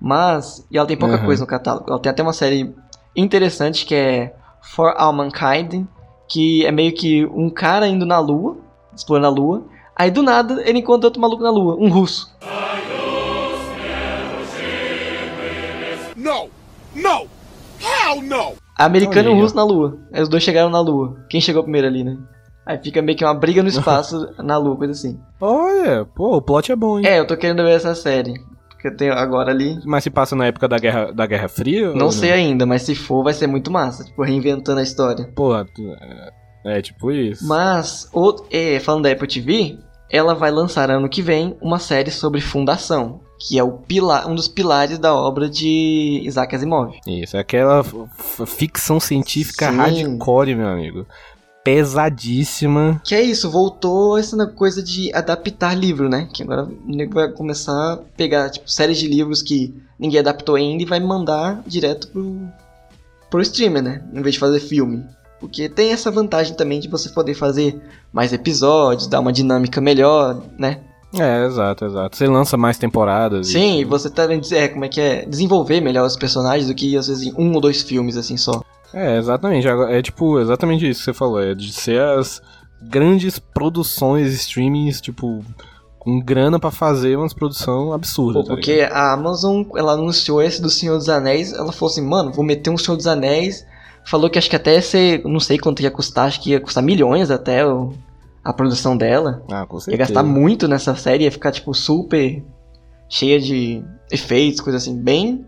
Mas, 0.00 0.64
e 0.70 0.78
ela 0.78 0.86
tem 0.86 0.96
pouca 0.96 1.16
Uhum. 1.18 1.24
coisa 1.24 1.40
no 1.42 1.46
catálogo. 1.46 1.86
Ela 1.90 1.98
tem 1.98 2.10
até 2.10 2.22
uma 2.22 2.32
série 2.32 2.74
interessante 3.14 3.84
que 3.84 3.94
é 3.94 4.34
For 4.62 4.94
All 4.96 5.12
Mankind, 5.12 5.84
que 6.28 6.64
é 6.64 6.70
meio 6.70 6.92
que 6.94 7.26
um 7.26 7.50
cara 7.50 7.86
indo 7.88 8.06
na 8.06 8.18
lua, 8.18 8.56
explorando 8.94 9.26
a 9.26 9.30
lua, 9.30 9.64
aí 9.96 10.10
do 10.10 10.22
nada 10.22 10.62
ele 10.64 10.78
encontra 10.78 11.06
outro 11.08 11.20
maluco 11.20 11.42
na 11.42 11.50
lua, 11.50 11.76
um 11.76 11.90
russo. 11.90 12.32
No! 16.20 16.48
No! 16.94 17.26
Hell 17.80 18.22
no! 18.22 18.54
Americano 18.76 19.28
e 19.30 19.40
russo 19.42 19.56
na 19.56 19.64
lua. 19.64 19.98
Aí 20.12 20.22
os 20.22 20.28
dois 20.28 20.42
chegaram 20.42 20.70
na 20.70 20.80
lua. 20.80 21.16
Quem 21.28 21.40
chegou 21.40 21.62
primeiro 21.62 21.86
ali, 21.86 22.04
né? 22.04 22.16
Aí 22.66 22.78
fica 22.78 23.00
meio 23.02 23.16
que 23.16 23.24
uma 23.24 23.34
briga 23.34 23.62
no 23.62 23.68
espaço 23.70 24.28
na 24.38 24.56
lua, 24.56 24.76
coisa 24.76 24.92
assim. 24.92 25.18
Olha, 25.40 26.04
pô, 26.04 26.36
o 26.36 26.42
plot 26.42 26.70
é 26.72 26.76
bom, 26.76 26.98
hein? 26.98 27.06
É, 27.06 27.18
eu 27.18 27.26
tô 27.26 27.36
querendo 27.36 27.62
ver 27.62 27.72
essa 27.76 27.94
série. 27.94 28.34
Que 28.80 28.88
eu 28.88 28.96
tenho 28.96 29.12
agora 29.12 29.50
ali. 29.50 29.78
Mas 29.84 30.04
se 30.04 30.10
passa 30.10 30.34
na 30.34 30.46
época 30.46 30.66
da 30.66 30.78
Guerra, 30.78 31.12
da 31.12 31.26
Guerra 31.26 31.48
Fria? 31.48 31.92
Não 31.94 32.10
sei 32.10 32.32
ainda, 32.32 32.64
mas 32.64 32.82
se 32.82 32.94
for 32.94 33.22
vai 33.22 33.34
ser 33.34 33.46
muito 33.46 33.70
massa. 33.70 34.04
Tipo, 34.04 34.22
reinventando 34.22 34.80
a 34.80 34.82
história. 34.82 35.30
Tu- 35.34 35.92
é, 36.64 36.78
é 36.78 36.82
tipo 36.82 37.10
isso. 37.12 37.46
Mas, 37.46 38.08
o- 38.12 38.42
é, 38.50 38.78
falando 38.80 39.02
da 39.04 39.10
Apple 39.12 39.28
TV, 39.28 39.78
ela 40.10 40.34
vai 40.34 40.50
lançar 40.50 40.90
ano 40.90 41.10
que 41.10 41.20
vem 41.20 41.56
uma 41.60 41.78
série 41.78 42.10
sobre 42.10 42.40
fundação. 42.40 43.20
Que 43.40 43.58
é 43.58 43.64
o 43.64 43.72
pilar, 43.72 44.28
um 44.28 44.34
dos 44.34 44.46
pilares 44.46 44.98
da 44.98 45.14
obra 45.14 45.48
de 45.48 46.20
Isaac 46.24 46.54
Asimov. 46.54 46.94
Isso, 47.06 47.36
é 47.36 47.40
aquela 47.40 47.82
ficção 48.46 49.00
científica 49.00 49.70
Sim. 49.70 49.76
hardcore, 49.76 50.54
meu 50.54 50.68
amigo. 50.68 51.06
Pesadíssima. 51.64 53.00
Que 53.02 53.14
é 53.14 53.22
isso, 53.22 53.50
voltou 53.50 54.18
essa 54.18 54.46
coisa 54.46 54.82
de 54.82 55.12
adaptar 55.14 55.74
livro, 55.74 56.08
né? 56.08 56.28
Que 56.32 56.42
agora 56.42 56.64
o 56.64 56.78
nego 56.84 57.14
vai 57.14 57.32
começar 57.32 57.94
a 57.94 57.96
pegar, 57.96 58.50
tipo, 58.50 58.70
séries 58.70 58.98
de 58.98 59.08
livros 59.08 59.42
que 59.42 59.74
ninguém 59.98 60.20
adaptou 60.20 60.54
ainda 60.54 60.82
e 60.82 60.86
vai 60.86 61.00
mandar 61.00 61.62
direto 61.66 62.08
pro, 62.08 62.40
pro 63.30 63.40
streamer, 63.40 63.82
né? 63.82 64.04
Em 64.12 64.20
vez 64.22 64.34
de 64.34 64.38
fazer 64.38 64.60
filme. 64.60 65.02
Porque 65.40 65.70
tem 65.70 65.90
essa 65.92 66.10
vantagem 66.10 66.54
também 66.54 66.78
de 66.78 66.88
você 66.88 67.08
poder 67.08 67.34
fazer 67.34 67.80
mais 68.12 68.32
episódios, 68.32 69.06
dar 69.08 69.20
uma 69.20 69.32
dinâmica 69.32 69.80
melhor, 69.80 70.42
né? 70.58 70.80
É, 71.18 71.44
exato, 71.44 71.84
exato. 71.84 72.16
Você 72.16 72.26
lança 72.26 72.56
mais 72.56 72.78
temporadas. 72.78 73.48
e- 73.48 73.52
Sim, 73.52 73.80
e 73.80 73.84
você 73.84 74.08
tá 74.08 74.26
é, 74.52 74.68
como 74.68 74.84
é 74.84 74.88
que 74.88 75.00
é? 75.00 75.24
Desenvolver 75.26 75.80
melhor 75.80 76.06
os 76.06 76.16
personagens 76.16 76.68
do 76.68 76.74
que 76.74 76.96
às 76.96 77.08
vezes 77.08 77.24
em 77.26 77.34
um 77.36 77.52
ou 77.54 77.60
dois 77.60 77.82
filmes 77.82 78.16
assim 78.16 78.36
só. 78.36 78.62
É, 78.94 79.18
exatamente. 79.18 79.66
É 79.66 80.02
tipo, 80.02 80.38
exatamente 80.38 80.88
isso 80.88 81.00
que 81.00 81.04
você 81.06 81.12
falou. 81.14 81.42
É 81.42 81.54
de 81.54 81.72
ser 81.72 82.00
as 82.00 82.40
grandes 82.82 83.38
produções 83.38 84.32
streamings, 84.34 85.00
tipo, 85.00 85.44
com 85.98 86.18
grana 86.20 86.58
pra 86.58 86.70
fazer 86.70 87.16
umas 87.16 87.34
produção 87.34 87.92
absurda. 87.92 88.40
Pô, 88.40 88.46
tá 88.46 88.54
porque 88.54 88.88
a 88.90 89.12
Amazon, 89.12 89.62
ela 89.76 89.92
anunciou 89.92 90.40
esse 90.40 90.62
do 90.62 90.70
Senhor 90.70 90.96
dos 90.96 91.08
Anéis, 91.08 91.52
ela 91.52 91.72
falou 91.72 91.90
assim, 91.92 92.02
mano, 92.06 92.32
vou 92.32 92.44
meter 92.44 92.70
um 92.70 92.78
Senhor 92.78 92.96
dos 92.96 93.06
Anéis. 93.06 93.66
Falou 94.04 94.30
que 94.30 94.38
acho 94.38 94.48
que 94.48 94.56
até 94.56 94.80
ser, 94.80 95.22
não 95.24 95.38
sei 95.40 95.58
quanto 95.58 95.82
ia 95.82 95.90
custar, 95.90 96.26
acho 96.28 96.40
que 96.40 96.50
ia 96.50 96.60
custar 96.60 96.82
milhões 96.82 97.30
até 97.30 97.66
o, 97.66 97.92
a 98.44 98.52
produção 98.52 98.96
dela. 98.96 99.42
Ah, 99.50 99.66
com 99.66 99.76
Ia 99.76 99.80
certeza. 99.80 99.98
gastar 99.98 100.22
muito 100.22 100.66
nessa 100.66 100.94
série, 100.94 101.24
ia 101.24 101.30
ficar, 101.32 101.52
tipo, 101.52 101.74
super 101.74 102.42
cheia 103.08 103.40
de 103.40 103.82
efeitos, 104.10 104.60
coisa 104.60 104.78
assim, 104.78 104.96
bem 104.96 105.44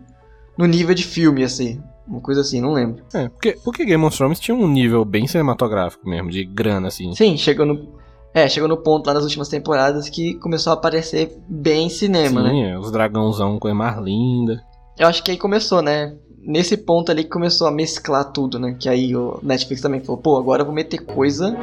no 0.57 0.65
nível 0.65 0.93
de 0.93 1.03
filme, 1.03 1.43
assim. 1.43 1.81
Uma 2.07 2.19
coisa 2.19 2.41
assim, 2.41 2.59
não 2.59 2.73
lembro. 2.73 3.03
É, 3.13 3.29
porque, 3.29 3.57
porque 3.63 3.85
Game 3.85 4.03
of 4.03 4.15
Thrones 4.15 4.39
tinha 4.39 4.55
um 4.55 4.67
nível 4.67 5.05
bem 5.05 5.25
cinematográfico 5.25 6.07
mesmo, 6.07 6.29
de 6.29 6.43
grana, 6.43 6.89
assim. 6.89 7.13
Sim, 7.15 7.37
chegou 7.37 7.65
no. 7.65 7.87
É, 8.33 8.49
chegou 8.49 8.67
no 8.67 8.77
ponto 8.77 9.05
lá 9.07 9.13
nas 9.13 9.23
últimas 9.23 9.47
temporadas 9.47 10.09
que 10.09 10.33
começou 10.35 10.71
a 10.71 10.73
aparecer 10.73 11.37
bem 11.47 11.87
cinema, 11.89 12.41
né? 12.41 12.49
Sim, 12.49 12.63
é, 12.63 12.79
os 12.79 12.91
dragãozão 12.91 13.59
com 13.59 13.67
a 13.67 13.73
mais 13.73 13.97
linda. 13.99 14.61
Eu 14.97 15.07
acho 15.07 15.23
que 15.23 15.31
aí 15.31 15.37
começou, 15.37 15.81
né? 15.81 16.15
Nesse 16.39 16.75
ponto 16.75 17.11
ali 17.11 17.23
que 17.23 17.29
começou 17.29 17.67
a 17.67 17.71
mesclar 17.71 18.31
tudo, 18.31 18.59
né? 18.59 18.75
Que 18.77 18.89
aí 18.89 19.15
o 19.15 19.39
Netflix 19.41 19.81
também 19.81 20.01
falou, 20.01 20.19
pô, 20.19 20.35
agora 20.35 20.63
eu 20.63 20.65
vou 20.65 20.73
meter 20.75 20.97
coisa 21.05 21.55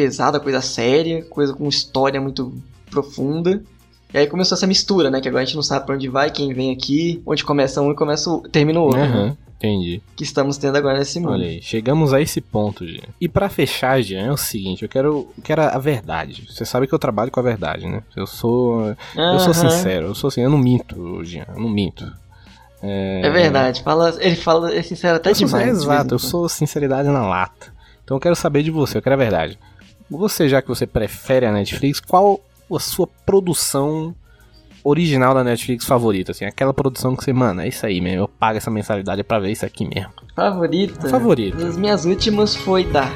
pesada, 0.00 0.40
coisa 0.40 0.62
séria, 0.62 1.22
coisa 1.24 1.52
com 1.52 1.68
história 1.68 2.18
muito 2.20 2.54
profunda. 2.90 3.62
E 4.12 4.18
aí 4.18 4.26
começou 4.26 4.56
essa 4.56 4.66
mistura, 4.66 5.10
né? 5.10 5.20
Que 5.20 5.28
agora 5.28 5.42
a 5.42 5.44
gente 5.44 5.54
não 5.54 5.62
sabe 5.62 5.84
pra 5.84 5.94
onde 5.94 6.08
vai, 6.08 6.30
quem 6.30 6.54
vem 6.54 6.72
aqui, 6.72 7.22
onde 7.26 7.44
começa 7.44 7.82
um 7.82 7.92
e 7.92 7.94
começa 7.94 8.30
o... 8.30 8.40
termina 8.40 8.80
o 8.80 8.84
outro. 8.84 8.98
Né? 8.98 9.36
entendi. 9.56 10.00
Que 10.16 10.24
estamos 10.24 10.56
tendo 10.56 10.76
agora 10.76 10.98
nesse 10.98 11.20
mundo. 11.20 11.32
Olha 11.32 11.46
aí, 11.46 11.60
chegamos 11.62 12.14
a 12.14 12.20
esse 12.20 12.40
ponto, 12.40 12.86
Jean. 12.86 13.04
E 13.20 13.28
pra 13.28 13.50
fechar, 13.50 14.00
Jean, 14.00 14.26
é 14.26 14.32
o 14.32 14.36
seguinte, 14.38 14.82
eu 14.82 14.88
quero, 14.88 15.28
eu 15.36 15.42
quero 15.44 15.60
a 15.60 15.78
verdade. 15.78 16.46
Você 16.48 16.64
sabe 16.64 16.86
que 16.86 16.94
eu 16.94 16.98
trabalho 16.98 17.30
com 17.30 17.40
a 17.40 17.42
verdade, 17.42 17.86
né? 17.86 18.02
Eu 18.16 18.26
sou, 18.26 18.96
eu 19.14 19.38
sou 19.38 19.52
sincero, 19.52 20.06
eu 20.06 20.14
sou 20.14 20.28
assim, 20.28 20.40
eu 20.40 20.48
não 20.48 20.58
minto, 20.58 21.22
Jean, 21.22 21.44
eu 21.54 21.60
não 21.60 21.68
minto. 21.68 22.10
É, 22.82 23.20
É 23.22 23.30
verdade, 23.30 23.82
fala, 23.82 24.16
ele 24.18 24.36
fala 24.36 24.74
é 24.74 24.80
sincero 24.80 25.16
até 25.16 25.30
eu 25.30 25.34
demais. 25.34 25.66
em 25.66 25.70
exato, 25.70 26.14
eu 26.14 26.18
sou 26.18 26.48
sinceridade 26.48 27.08
na 27.10 27.28
lata. 27.28 27.70
Então 28.02 28.16
eu 28.16 28.20
quero 28.20 28.34
saber 28.34 28.62
de 28.62 28.70
você, 28.70 28.96
eu 28.98 29.02
quero 29.02 29.14
a 29.14 29.18
verdade. 29.18 29.58
Você, 30.10 30.48
já 30.48 30.60
que 30.60 30.66
você 30.66 30.88
prefere 30.88 31.46
a 31.46 31.52
Netflix, 31.52 32.00
qual 32.00 32.40
a 32.74 32.80
sua 32.80 33.06
produção 33.06 34.12
original 34.82 35.32
da 35.32 35.44
Netflix 35.44 35.84
favorita? 35.84 36.32
Assim, 36.32 36.44
aquela 36.44 36.74
produção 36.74 37.14
que 37.14 37.22
você, 37.22 37.32
mano, 37.32 37.60
é 37.60 37.68
isso 37.68 37.86
aí 37.86 38.00
mesmo, 38.00 38.22
eu 38.22 38.28
pago 38.28 38.58
essa 38.58 38.72
mensalidade 38.72 39.22
pra 39.22 39.38
ver 39.38 39.52
isso 39.52 39.64
aqui 39.64 39.86
mesmo. 39.86 40.10
Favorita? 40.34 41.08
Favorita. 41.08 41.64
As 41.64 41.76
minhas 41.76 42.04
últimas 42.04 42.56
foi 42.56 42.84
Dark. 42.84 43.14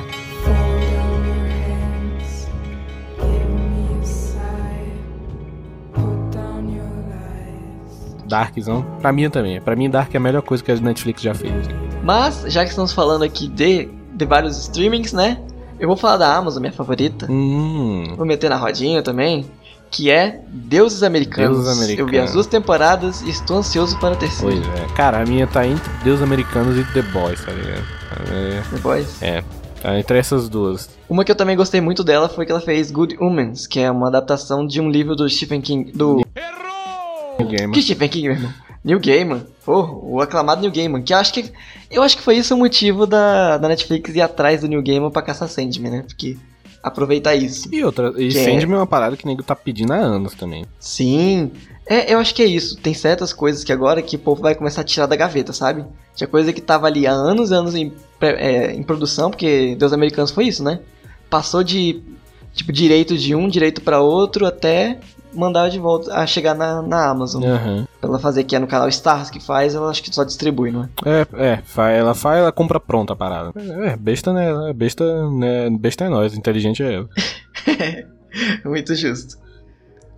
Darkzão, 8.28 8.82
pra 9.00 9.12
mim 9.12 9.28
também. 9.28 9.60
Pra 9.60 9.74
mim, 9.74 9.90
Dark 9.90 10.14
é 10.14 10.16
a 10.16 10.20
melhor 10.20 10.42
coisa 10.42 10.62
que 10.62 10.70
a 10.70 10.76
Netflix 10.76 11.20
já 11.22 11.34
fez. 11.34 11.52
Mas, 12.04 12.44
já 12.48 12.62
que 12.62 12.70
estamos 12.70 12.92
falando 12.92 13.22
aqui 13.24 13.48
de, 13.48 13.88
de 14.14 14.24
vários 14.24 14.58
streamings, 14.58 15.12
né? 15.12 15.40
Eu 15.78 15.88
vou 15.88 15.96
falar 15.96 16.16
da 16.18 16.34
Amazon, 16.36 16.60
minha 16.60 16.72
favorita. 16.72 17.26
Hum, 17.30 18.14
Vou 18.16 18.24
meter 18.26 18.48
na 18.48 18.56
rodinha 18.56 19.02
também. 19.02 19.44
Que 19.90 20.10
é 20.10 20.40
Deuses 20.48 21.02
Americanos. 21.02 21.58
Deuses 21.58 21.72
Americanos. 21.78 21.98
Eu 21.98 22.06
vi 22.06 22.18
as 22.18 22.32
duas 22.32 22.46
temporadas 22.46 23.22
e 23.22 23.30
estou 23.30 23.58
ansioso 23.58 23.98
para 24.00 24.14
a 24.14 24.16
terceira. 24.16 24.54
pois 24.60 24.82
é. 24.82 24.94
Cara, 24.94 25.22
a 25.22 25.24
minha 25.24 25.46
tá 25.46 25.64
entre 25.66 25.88
Deus 26.02 26.20
Americanos 26.20 26.76
e 26.76 26.84
The 26.92 27.02
Boys, 27.02 27.44
tá 27.44 27.52
ligado? 27.52 27.84
É, 28.32 28.62
The 28.70 28.78
Boys. 28.78 29.22
é, 29.22 29.44
tá 29.80 29.96
entre 29.98 30.18
essas 30.18 30.48
duas. 30.48 30.90
Uma 31.08 31.24
que 31.24 31.30
eu 31.30 31.36
também 31.36 31.56
gostei 31.56 31.80
muito 31.80 32.02
dela 32.02 32.28
foi 32.28 32.44
que 32.44 32.50
ela 32.50 32.60
fez 32.60 32.90
Good 32.90 33.18
Omens, 33.20 33.66
que 33.68 33.78
é 33.78 33.88
uma 33.90 34.08
adaptação 34.08 34.66
de 34.66 34.80
um 34.80 34.90
livro 34.90 35.14
do 35.14 35.28
Stephen 35.28 35.60
King. 35.60 35.92
Do. 35.92 36.22
Game. 37.48 37.72
Que 37.72 37.82
Stephen 37.82 38.08
King, 38.08 38.28
meu 38.28 38.36
irmão? 38.36 38.52
Neil 38.84 39.00
Gaiman. 39.00 39.46
Pô, 39.64 40.00
o 40.02 40.20
aclamado 40.20 40.60
Neil 40.60 40.72
Gaiman. 40.72 41.02
Que 41.02 41.14
eu 41.14 41.18
acho 41.18 41.32
que. 41.32 41.50
Eu 41.90 42.02
acho 42.02 42.16
que 42.16 42.22
foi 42.22 42.36
isso 42.36 42.54
o 42.54 42.58
motivo 42.58 43.06
da, 43.06 43.56
da 43.56 43.68
Netflix 43.68 44.14
ir 44.14 44.20
atrás 44.20 44.60
do 44.60 44.68
Neil 44.68 44.82
Gaiman 44.82 45.10
pra 45.10 45.22
caçar 45.22 45.48
Sandman, 45.48 45.90
né? 45.90 46.04
Porque. 46.06 46.36
Aproveitar 46.82 47.34
isso. 47.34 47.66
E 47.74 47.82
outra, 47.82 48.12
e 48.18 48.28
é- 48.28 48.30
Sandman 48.30 48.74
é 48.74 48.80
uma 48.80 48.86
parada 48.86 49.16
que 49.16 49.24
o 49.24 49.26
nego 49.26 49.42
tá 49.42 49.56
pedindo 49.56 49.90
há 49.94 49.96
anos 49.96 50.34
também. 50.34 50.66
Sim. 50.78 51.50
É, 51.86 52.12
eu 52.12 52.18
acho 52.18 52.34
que 52.34 52.42
é 52.42 52.46
isso. 52.46 52.76
Tem 52.76 52.92
certas 52.92 53.32
coisas 53.32 53.64
que 53.64 53.72
agora 53.72 54.02
que 54.02 54.16
o 54.16 54.18
povo 54.18 54.42
vai 54.42 54.54
começar 54.54 54.82
a 54.82 54.84
tirar 54.84 55.06
da 55.06 55.16
gaveta, 55.16 55.54
sabe? 55.54 55.82
Tinha 56.14 56.28
coisa 56.28 56.52
que 56.52 56.60
tava 56.60 56.86
ali 56.86 57.06
há 57.06 57.12
anos 57.12 57.50
e 57.50 57.54
anos 57.54 57.74
em, 57.74 57.90
é, 58.20 58.72
em 58.72 58.82
produção, 58.82 59.30
porque 59.30 59.74
Deus 59.78 59.94
Americanos 59.94 60.30
foi 60.30 60.44
isso, 60.46 60.62
né? 60.62 60.80
Passou 61.30 61.64
de, 61.64 62.02
tipo, 62.52 62.70
direito 62.70 63.16
de 63.16 63.34
um, 63.34 63.48
direito 63.48 63.80
pra 63.80 64.02
outro, 64.02 64.44
até 64.44 64.98
mandar 65.34 65.68
de 65.68 65.78
volta 65.78 66.14
a 66.14 66.26
chegar 66.26 66.54
na, 66.54 66.82
na 66.82 67.10
Amazon. 67.10 67.42
Aham. 67.44 67.86
Pra 68.00 68.10
ela 68.10 68.18
fazer, 68.18 68.44
que 68.44 68.54
é 68.54 68.58
no 68.58 68.66
canal 68.66 68.88
Stars 68.88 69.30
que 69.30 69.40
faz, 69.40 69.74
ela 69.74 69.90
acho 69.90 70.02
que 70.02 70.14
só 70.14 70.24
distribui, 70.24 70.70
não 70.70 70.84
é? 70.84 70.88
É, 71.04 71.52
é, 71.52 71.98
ela 71.98 72.14
faz, 72.14 72.38
ela 72.38 72.52
compra 72.52 72.78
pronta 72.80 73.12
a 73.12 73.16
parada. 73.16 73.52
É, 73.56 73.96
besta, 73.96 74.32
né? 74.32 74.72
Besta, 74.72 75.30
né? 75.30 75.70
Besta 75.70 76.04
é 76.04 76.08
nós, 76.08 76.34
inteligente 76.34 76.82
é 76.82 76.94
ela. 76.94 77.08
Muito 78.64 78.94
justo. 78.94 79.36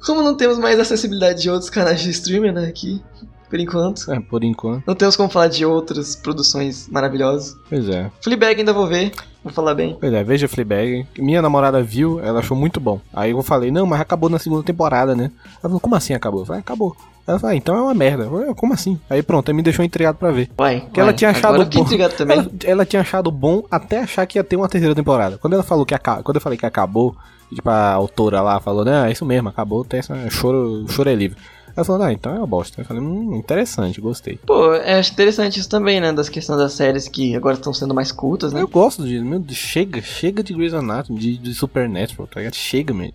Como 0.05 0.22
não 0.22 0.36
temos 0.36 0.59
mais 0.59 0.78
acessibilidade 0.78 1.43
de 1.43 1.51
outros 1.51 1.68
canais 1.68 2.01
de 2.01 2.10
streamer, 2.10 2.52
né, 2.52 2.66
aqui, 2.68 3.02
por 3.48 3.59
enquanto. 3.60 4.12
É, 4.12 4.20
por 4.20 4.44
enquanto. 4.44 4.85
Não 4.86 4.94
temos 4.94 5.16
como 5.16 5.28
falar 5.28 5.48
de 5.48 5.64
outras 5.64 6.16
produções 6.16 6.89
maravilhosas. 6.89 7.56
Pois 7.68 7.89
é. 7.89 8.10
Fleabag 8.23 8.59
ainda 8.60 8.73
vou 8.73 8.86
ver, 8.86 9.12
vou 9.43 9.52
falar 9.52 9.74
bem. 9.74 9.97
Pois 10.01 10.12
é, 10.12 10.23
veja 10.24 10.48
Fleabag. 10.48 11.06
Minha 11.18 11.40
namorada 11.43 11.82
viu, 11.82 12.20
ela 12.20 12.40
achou 12.40 12.56
muito 12.56 12.81
bom. 12.81 13.01
Aí 13.12 13.31
eu 13.31 13.43
falei, 13.43 13.70
não, 13.70 13.86
mas 13.86 14.01
acabou 14.01 14.28
na 14.28 14.39
segunda 14.39 14.62
temporada, 14.62 15.14
né? 15.14 15.31
Ela 15.44 15.62
falou, 15.62 15.81
como 15.81 15.94
assim 15.94 16.14
acabou? 16.14 16.40
Eu 16.43 16.47
falei, 16.47 16.60
acabou. 16.60 16.97
Ela 17.27 17.40
falou, 17.40 17.52
ah, 17.55 17.56
então 17.56 17.77
é 17.77 17.82
uma 17.82 17.94
merda. 17.94 18.24
Eu 18.24 18.31
falei, 18.31 18.55
como 18.55 18.73
assim? 18.73 19.01
Aí 19.10 19.20
pronto, 19.23 19.51
aí 19.51 19.55
me 19.55 19.62
deixou 19.62 19.85
intrigado 19.85 20.16
pra 20.16 20.31
ver. 20.31 20.48
Uai, 20.59 20.81
Porque 20.82 21.01
ela 21.01 21.12
tinha 21.12 21.31
achado 21.31 21.55
agora 21.55 21.68
bom. 21.68 21.81
intrigado 21.81 22.14
também. 22.14 22.39
Ela, 22.39 22.51
ela 22.64 22.86
tinha 22.86 23.02
achado 23.02 23.31
bom 23.32 23.64
até 23.70 24.01
achar 24.01 24.24
que 24.27 24.39
ia 24.39 24.44
ter 24.44 24.55
uma 24.56 24.68
terceira 24.68 24.94
temporada. 24.94 25.36
Quando 25.39 25.55
ela 25.55 25.62
falou 25.64 25.85
que 25.85 25.94
acabou, 25.94 26.23
quando 26.23 26.36
eu 26.36 26.40
falei 26.40 26.56
que 26.56 26.66
acabou, 26.66 27.16
tipo 27.52 27.68
a 27.68 27.93
autora 27.93 28.40
lá 28.40 28.60
falou, 28.60 28.85
né, 28.85 29.09
é 29.09 29.12
isso 29.12 29.24
mesmo, 29.27 29.48
acabou, 29.48 29.85
tem 29.85 29.98
essa 29.98 30.31
choro, 30.31 30.86
choro 30.89 31.10
é 31.10 31.14
livre. 31.16 31.36
Ela 31.77 31.85
falou, 31.85 32.03
ah, 32.03 32.12
então 32.12 32.35
é 32.35 32.39
uma 32.39 32.47
bosta. 32.47 32.81
Eu 32.81 32.85
falei, 32.86 33.03
hum, 33.03 33.36
interessante, 33.36 34.01
gostei. 34.01 34.39
Pô, 34.47 34.74
eu 34.74 34.98
acho 34.98 35.12
interessante 35.12 35.61
isso 35.61 35.69
também, 35.69 36.01
né? 36.01 36.11
Das 36.12 36.28
questões 36.31 36.59
das 36.59 36.73
séries 36.73 37.07
que 37.07 37.36
agora 37.36 37.57
estão 37.57 37.74
sendo 37.74 37.93
mais 37.94 38.11
cultas, 38.11 38.53
né? 38.53 38.62
Eu 38.62 38.69
gosto 38.69 39.05
de, 39.07 39.20
meu, 39.20 39.39
de- 39.39 39.55
chega, 39.55 40.01
chega 40.01 40.43
de 40.43 40.55
Grey's 40.55 40.73
Anatomy, 40.73 41.19
de, 41.19 41.36
de 41.36 41.53
Supernatural, 41.55 42.27
tá 42.27 42.40
ligado? 42.40 42.55
Chega, 42.55 42.94
meu. 42.94 43.11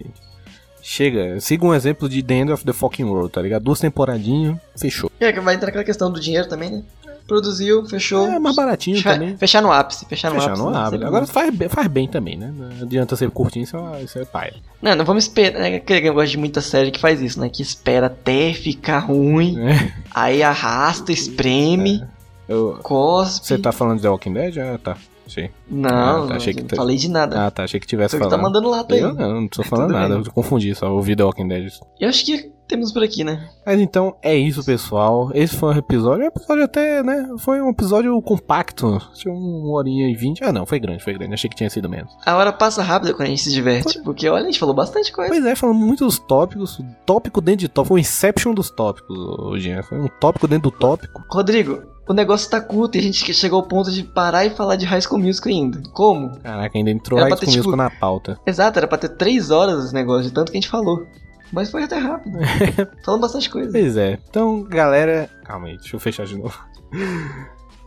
Chega, 0.83 1.39
siga 1.39 1.65
um 1.65 1.73
exemplo 1.75 2.09
de 2.09 2.23
The 2.23 2.33
End 2.33 2.51
of 2.51 2.65
the 2.65 2.73
Fucking 2.73 3.03
World, 3.05 3.31
tá 3.31 3.41
ligado? 3.41 3.63
Duas 3.63 3.79
temporadinhas, 3.79 4.57
fechou. 4.75 5.11
É, 5.19 5.31
que 5.31 5.39
vai 5.39 5.53
entrar 5.55 5.69
aquela 5.69 5.83
questão 5.83 6.11
do 6.11 6.19
dinheiro 6.19 6.47
também, 6.49 6.71
né? 6.71 6.83
Produziu, 7.27 7.85
fechou. 7.85 8.27
É 8.27 8.39
mais 8.39 8.55
baratinho 8.55 8.97
Fecha- 8.97 9.13
também. 9.13 9.37
Fechar 9.37 9.61
no 9.61 9.71
ápice, 9.71 10.05
fechar 10.05 10.29
no 10.29 10.35
Fechar 10.35 10.49
ápice. 10.51 10.63
no 10.63 10.71
né? 10.71 10.77
abre. 10.77 10.89
Sempre 10.91 11.07
Agora 11.07 11.25
faz, 11.27 11.55
bem- 11.55 11.69
faz 11.69 11.87
bem 11.87 12.07
também, 12.07 12.37
né? 12.37 12.53
Não 12.55 12.69
adianta 12.83 13.15
ser 13.15 13.29
curtinho, 13.31 13.63
isso 13.63 13.77
é, 13.77 14.03
isso 14.03 14.19
é 14.19 14.25
paia. 14.25 14.53
Não, 14.81 14.95
não 14.95 15.05
vamos 15.05 15.23
esperar, 15.25 15.59
né? 15.59 15.75
Aquele 15.75 16.01
negócio 16.01 16.29
de 16.31 16.37
muita 16.37 16.61
série 16.61 16.91
que 16.91 16.99
faz 16.99 17.21
isso, 17.21 17.39
né? 17.39 17.49
Que 17.49 17.61
espera 17.61 18.07
até 18.07 18.53
ficar 18.53 18.99
ruim, 18.99 19.57
É. 19.65 19.93
aí 20.13 20.43
arrasta, 20.43 21.11
espreme, 21.11 22.03
Eu, 22.49 22.79
cospe. 22.83 23.45
você 23.47 23.57
tá 23.57 23.71
falando 23.71 23.97
de 23.97 24.01
The 24.03 24.09
Walking 24.09 24.33
Dead? 24.33 24.57
Ah, 24.57 24.77
tá. 24.77 24.97
Sim. 25.27 25.47
Não, 25.69 25.89
Ah, 25.89 25.93
tá, 25.93 26.25
não, 26.25 26.35
achei 26.35 26.53
que 26.53 26.59
não 26.61 26.67
tá- 26.67 26.75
falei 26.75 26.97
de 26.97 27.09
nada. 27.09 27.45
Ah, 27.47 27.49
tá. 27.51 27.63
Achei 27.63 27.79
que 27.79 27.87
tivesse 27.87 28.11
Você 28.11 28.17
que 28.17 28.23
tá 28.25 28.31
falando. 28.31 28.43
mandando 28.43 28.69
lata 28.69 28.93
aí. 28.95 28.99
Eu 28.99 29.13
não, 29.13 29.41
não 29.41 29.47
tô 29.47 29.63
falando 29.63 29.87
Tudo 29.87 29.97
nada. 29.97 30.15
bem. 30.17 30.23
Eu 30.25 30.31
confundi 30.33 30.75
só. 30.75 30.91
Ouvi 30.91 31.15
The 31.15 31.23
Walking 31.23 31.47
Dead. 31.47 31.71
Eu 32.01 32.09
acho 32.09 32.25
que 32.25 32.51
temos 32.71 32.91
por 32.91 33.03
aqui, 33.03 33.23
né? 33.23 33.49
Mas 33.65 33.79
então 33.79 34.15
é 34.21 34.35
isso, 34.35 34.63
pessoal. 34.63 35.29
Esse 35.33 35.55
foi 35.57 35.75
um 35.75 35.77
episódio. 35.77 36.23
Um 36.23 36.27
episódio 36.27 36.63
até, 36.63 37.03
né? 37.03 37.29
Foi 37.37 37.61
um 37.61 37.69
episódio 37.69 38.19
compacto. 38.21 38.97
Tinha 39.13 39.33
uma 39.33 39.73
horinha 39.73 40.09
e 40.09 40.15
vinte. 40.15 40.41
Ah, 40.43 40.53
não, 40.53 40.65
foi 40.65 40.79
grande, 40.79 41.03
foi 41.03 41.13
grande. 41.13 41.33
Achei 41.33 41.49
que 41.49 41.55
tinha 41.55 41.69
sido 41.69 41.89
menos. 41.89 42.15
A 42.25 42.35
hora 42.37 42.53
passa 42.53 42.81
rápido 42.81 43.13
quando 43.13 43.27
a 43.27 43.29
gente 43.29 43.41
se 43.41 43.51
diverte, 43.51 44.01
porque 44.03 44.29
olha, 44.29 44.43
a 44.43 44.45
gente 44.45 44.59
falou 44.59 44.73
bastante 44.73 45.11
coisa. 45.11 45.29
Pois 45.29 45.45
é, 45.45 45.53
falamos 45.53 45.85
muitos 45.85 46.17
tópicos. 46.17 46.79
Tópico 47.05 47.41
dentro 47.41 47.59
de 47.59 47.67
tópico. 47.67 47.89
Foi 47.89 47.99
um 47.99 48.01
Inception 48.01 48.53
dos 48.53 48.71
tópicos 48.71 49.17
hoje. 49.17 49.83
Foi 49.83 49.99
um 49.99 50.07
tópico 50.19 50.47
dentro 50.47 50.71
do 50.71 50.77
tópico. 50.77 51.23
Rodrigo, 51.29 51.83
o 52.07 52.13
negócio 52.13 52.49
tá 52.49 52.61
curto 52.61 52.95
e 52.95 52.99
a 52.99 53.03
gente 53.03 53.33
chegou 53.33 53.59
ao 53.59 53.67
ponto 53.67 53.91
de 53.91 54.03
parar 54.03 54.45
e 54.45 54.49
falar 54.49 54.77
de 54.77 54.85
High 54.85 55.01
School 55.01 55.19
Musical 55.19 55.51
ainda. 55.51 55.81
Como? 55.93 56.39
Caraca, 56.39 56.77
ainda 56.77 56.89
entrou 56.89 57.19
Era 57.19 57.29
High 57.29 57.37
ter, 57.37 57.45
School 57.45 57.57
Musical 57.57 57.71
tipo, 57.71 57.83
na 57.83 57.89
pauta. 57.89 58.39
Exato, 58.45 58.79
era 58.79 58.87
pra 58.87 58.97
ter 58.97 59.09
três 59.09 59.51
horas 59.51 59.85
esse 59.85 59.93
negócio, 59.93 60.23
de 60.23 60.31
tanto 60.31 60.51
que 60.51 60.57
a 60.57 60.61
gente 60.61 60.69
falou. 60.69 61.05
Mas 61.51 61.69
foi 61.69 61.83
até 61.83 61.97
rápido. 61.97 62.37
Falando 63.03 63.21
bastante 63.21 63.49
coisa. 63.49 63.71
Pois 63.71 63.97
é. 63.97 64.17
Então, 64.29 64.63
galera. 64.63 65.29
Calma 65.43 65.67
aí, 65.67 65.77
deixa 65.77 65.95
eu 65.95 65.99
fechar 65.99 66.25
de 66.25 66.37
novo. 66.37 66.57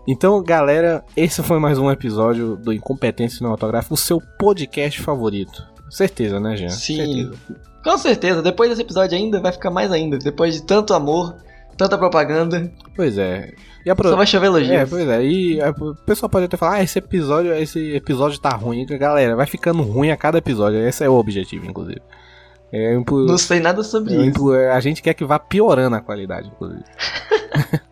Então, 0.06 0.42
galera, 0.42 1.02
esse 1.16 1.42
foi 1.42 1.58
mais 1.58 1.78
um 1.78 1.90
episódio 1.90 2.56
do 2.56 2.72
Incompetência 2.72 3.38
Cinematográfica, 3.38 3.94
o 3.94 3.96
seu 3.96 4.20
podcast 4.38 5.00
favorito. 5.00 5.62
Certeza, 5.88 6.38
né, 6.38 6.56
Jean? 6.56 6.68
Sim. 6.68 6.96
Certeza. 6.96 7.32
Com 7.82 7.98
certeza, 7.98 8.42
depois 8.42 8.70
desse 8.70 8.82
episódio 8.82 9.16
ainda 9.16 9.40
vai 9.40 9.52
ficar 9.52 9.70
mais 9.70 9.90
ainda. 9.92 10.18
Depois 10.18 10.54
de 10.54 10.62
tanto 10.62 10.92
amor, 10.94 11.34
tanta 11.76 11.96
propaganda, 11.96 12.70
Pois 12.94 13.16
é. 13.18 13.52
E 13.84 13.90
a 13.90 13.94
pro- 13.94 14.08
só 14.08 14.16
vai 14.16 14.26
chover 14.26 14.46
elogios. 14.46 14.70
É, 14.70 14.86
pois 14.86 15.06
é. 15.08 15.22
E 15.24 15.60
a- 15.60 15.70
o 15.70 15.94
pessoal 15.94 16.28
pode 16.30 16.46
até 16.46 16.56
falar, 16.56 16.74
ah, 16.76 16.82
esse 16.82 16.98
episódio, 16.98 17.54
esse 17.54 17.94
episódio 17.94 18.38
tá 18.38 18.50
ruim. 18.50 18.86
Galera, 18.86 19.36
vai 19.36 19.46
ficando 19.46 19.82
ruim 19.82 20.10
a 20.10 20.16
cada 20.16 20.38
episódio. 20.38 20.78
Esse 20.86 21.04
é 21.04 21.08
o 21.08 21.14
objetivo, 21.14 21.66
inclusive. 21.66 22.00
É, 22.72 22.96
Não 22.98 23.38
sei 23.38 23.60
nada 23.60 23.82
sobre 23.84 24.14
é, 24.14 24.26
isso. 24.26 24.52
a 24.52 24.80
gente 24.80 25.00
quer 25.02 25.14
que 25.14 25.24
vá 25.24 25.38
piorando 25.38 25.94
a 25.96 26.00
qualidade, 26.00 26.48
inclusive. 26.48 26.82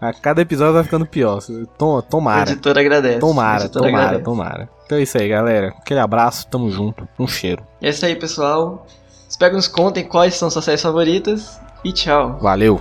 A 0.00 0.12
cada 0.12 0.40
episódio 0.42 0.74
vai 0.74 0.84
ficando 0.84 1.04
pior. 1.06 1.40
Tom- 1.76 1.96
O 1.98 2.02
Tomara. 2.02 2.50
editor 2.50 2.78
agradece. 2.78 3.16
o 3.16 3.20
Tomara, 3.20 3.64
editor 3.64 3.82
tomara, 3.82 3.98
agradece. 4.04 4.24
tomara. 4.24 4.68
Então 4.86 4.98
é 4.98 5.02
isso 5.02 5.18
aí, 5.18 5.28
galera. 5.28 5.68
Aquele 5.78 6.00
abraço, 6.00 6.46
tamo 6.48 6.70
junto. 6.70 7.06
Um 7.18 7.26
cheiro. 7.26 7.62
É 7.82 7.88
isso 7.88 8.04
aí, 8.04 8.14
pessoal. 8.14 8.86
Espero 9.28 9.50
que 9.52 9.56
nos 9.56 9.68
contem 9.68 10.04
quais 10.04 10.34
são 10.34 10.48
suas 10.50 10.64
séries 10.64 10.82
favoritas. 10.82 11.60
E 11.84 11.92
tchau. 11.92 12.38
Valeu. 12.40 12.80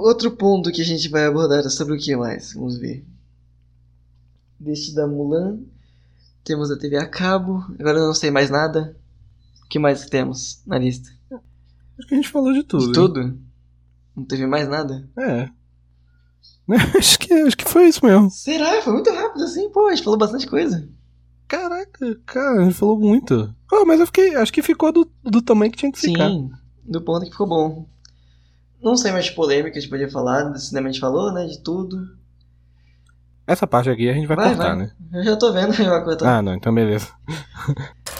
Outro 0.00 0.30
ponto 0.32 0.72
que 0.72 0.82
a 0.82 0.84
gente 0.84 1.08
vai 1.08 1.26
abordar 1.26 1.60
é 1.60 1.68
sobre 1.68 1.94
o 1.94 1.98
que 1.98 2.16
mais? 2.16 2.52
Vamos 2.54 2.78
ver. 2.78 3.04
Deste 4.58 4.94
da 4.94 5.06
Mulan. 5.06 5.60
Temos 6.44 6.70
a 6.70 6.78
TV 6.78 6.96
a 6.96 7.08
cabo. 7.08 7.64
Agora 7.78 7.98
eu 7.98 8.06
não 8.06 8.14
sei 8.14 8.30
mais 8.30 8.50
nada. 8.50 8.96
O 9.64 9.68
que 9.68 9.78
mais 9.78 10.06
temos 10.06 10.62
na 10.66 10.78
lista? 10.78 11.10
Acho 11.98 12.08
que 12.08 12.14
a 12.14 12.16
gente 12.16 12.28
falou 12.28 12.52
de 12.52 12.62
tudo. 12.64 12.86
De 12.86 12.92
tudo? 12.92 13.38
Não 14.16 14.24
teve 14.24 14.46
mais 14.46 14.68
nada? 14.68 15.08
É. 15.18 15.50
acho, 16.98 17.18
que, 17.18 17.32
acho 17.32 17.56
que 17.56 17.68
foi 17.68 17.88
isso 17.88 18.04
mesmo. 18.04 18.30
Será? 18.30 18.80
Foi 18.82 18.92
muito 18.92 19.10
rápido 19.10 19.44
assim, 19.44 19.70
pô. 19.70 19.86
A 19.86 19.94
gente 19.94 20.04
falou 20.04 20.18
bastante 20.18 20.46
coisa. 20.46 20.88
Caraca, 21.46 22.20
cara, 22.24 22.60
a 22.60 22.64
gente 22.64 22.74
falou 22.74 22.98
muito. 22.98 23.54
Ah, 23.72 23.84
mas 23.84 23.98
eu 23.98 24.06
fiquei. 24.06 24.36
Acho 24.36 24.52
que 24.52 24.62
ficou 24.62 24.92
do, 24.92 25.10
do 25.22 25.42
tamanho 25.42 25.70
que 25.72 25.78
tinha 25.78 25.90
que 25.90 25.98
ficar. 25.98 26.28
Sim, 26.28 26.50
do 26.84 27.02
ponto 27.02 27.24
que 27.24 27.32
ficou 27.32 27.48
bom. 27.48 27.88
Não 28.82 28.96
sei 28.96 29.12
mais 29.12 29.28
polêmica, 29.30 29.76
a 29.76 29.80
gente 29.80 29.90
podia 29.90 30.08
falar. 30.10 30.44
Do 30.44 30.58
cinema 30.58 30.88
a 30.88 30.92
gente 30.92 31.00
falou, 31.00 31.32
né? 31.32 31.46
De 31.46 31.58
tudo. 31.60 32.16
Essa 33.46 33.66
parte 33.66 33.90
aqui 33.90 34.08
a 34.08 34.12
gente 34.12 34.26
vai, 34.26 34.36
Vai, 34.36 34.48
cortar, 34.54 34.68
vai. 34.76 34.76
né? 34.78 34.92
Eu 35.12 35.24
já 35.24 35.36
tô 35.36 35.52
vendo, 35.52 35.74
eu 35.74 35.90
vou 35.90 36.02
cortar. 36.04 36.38
Ah, 36.38 36.42
não, 36.42 36.54
então 36.54 36.72
beleza. 36.74 37.08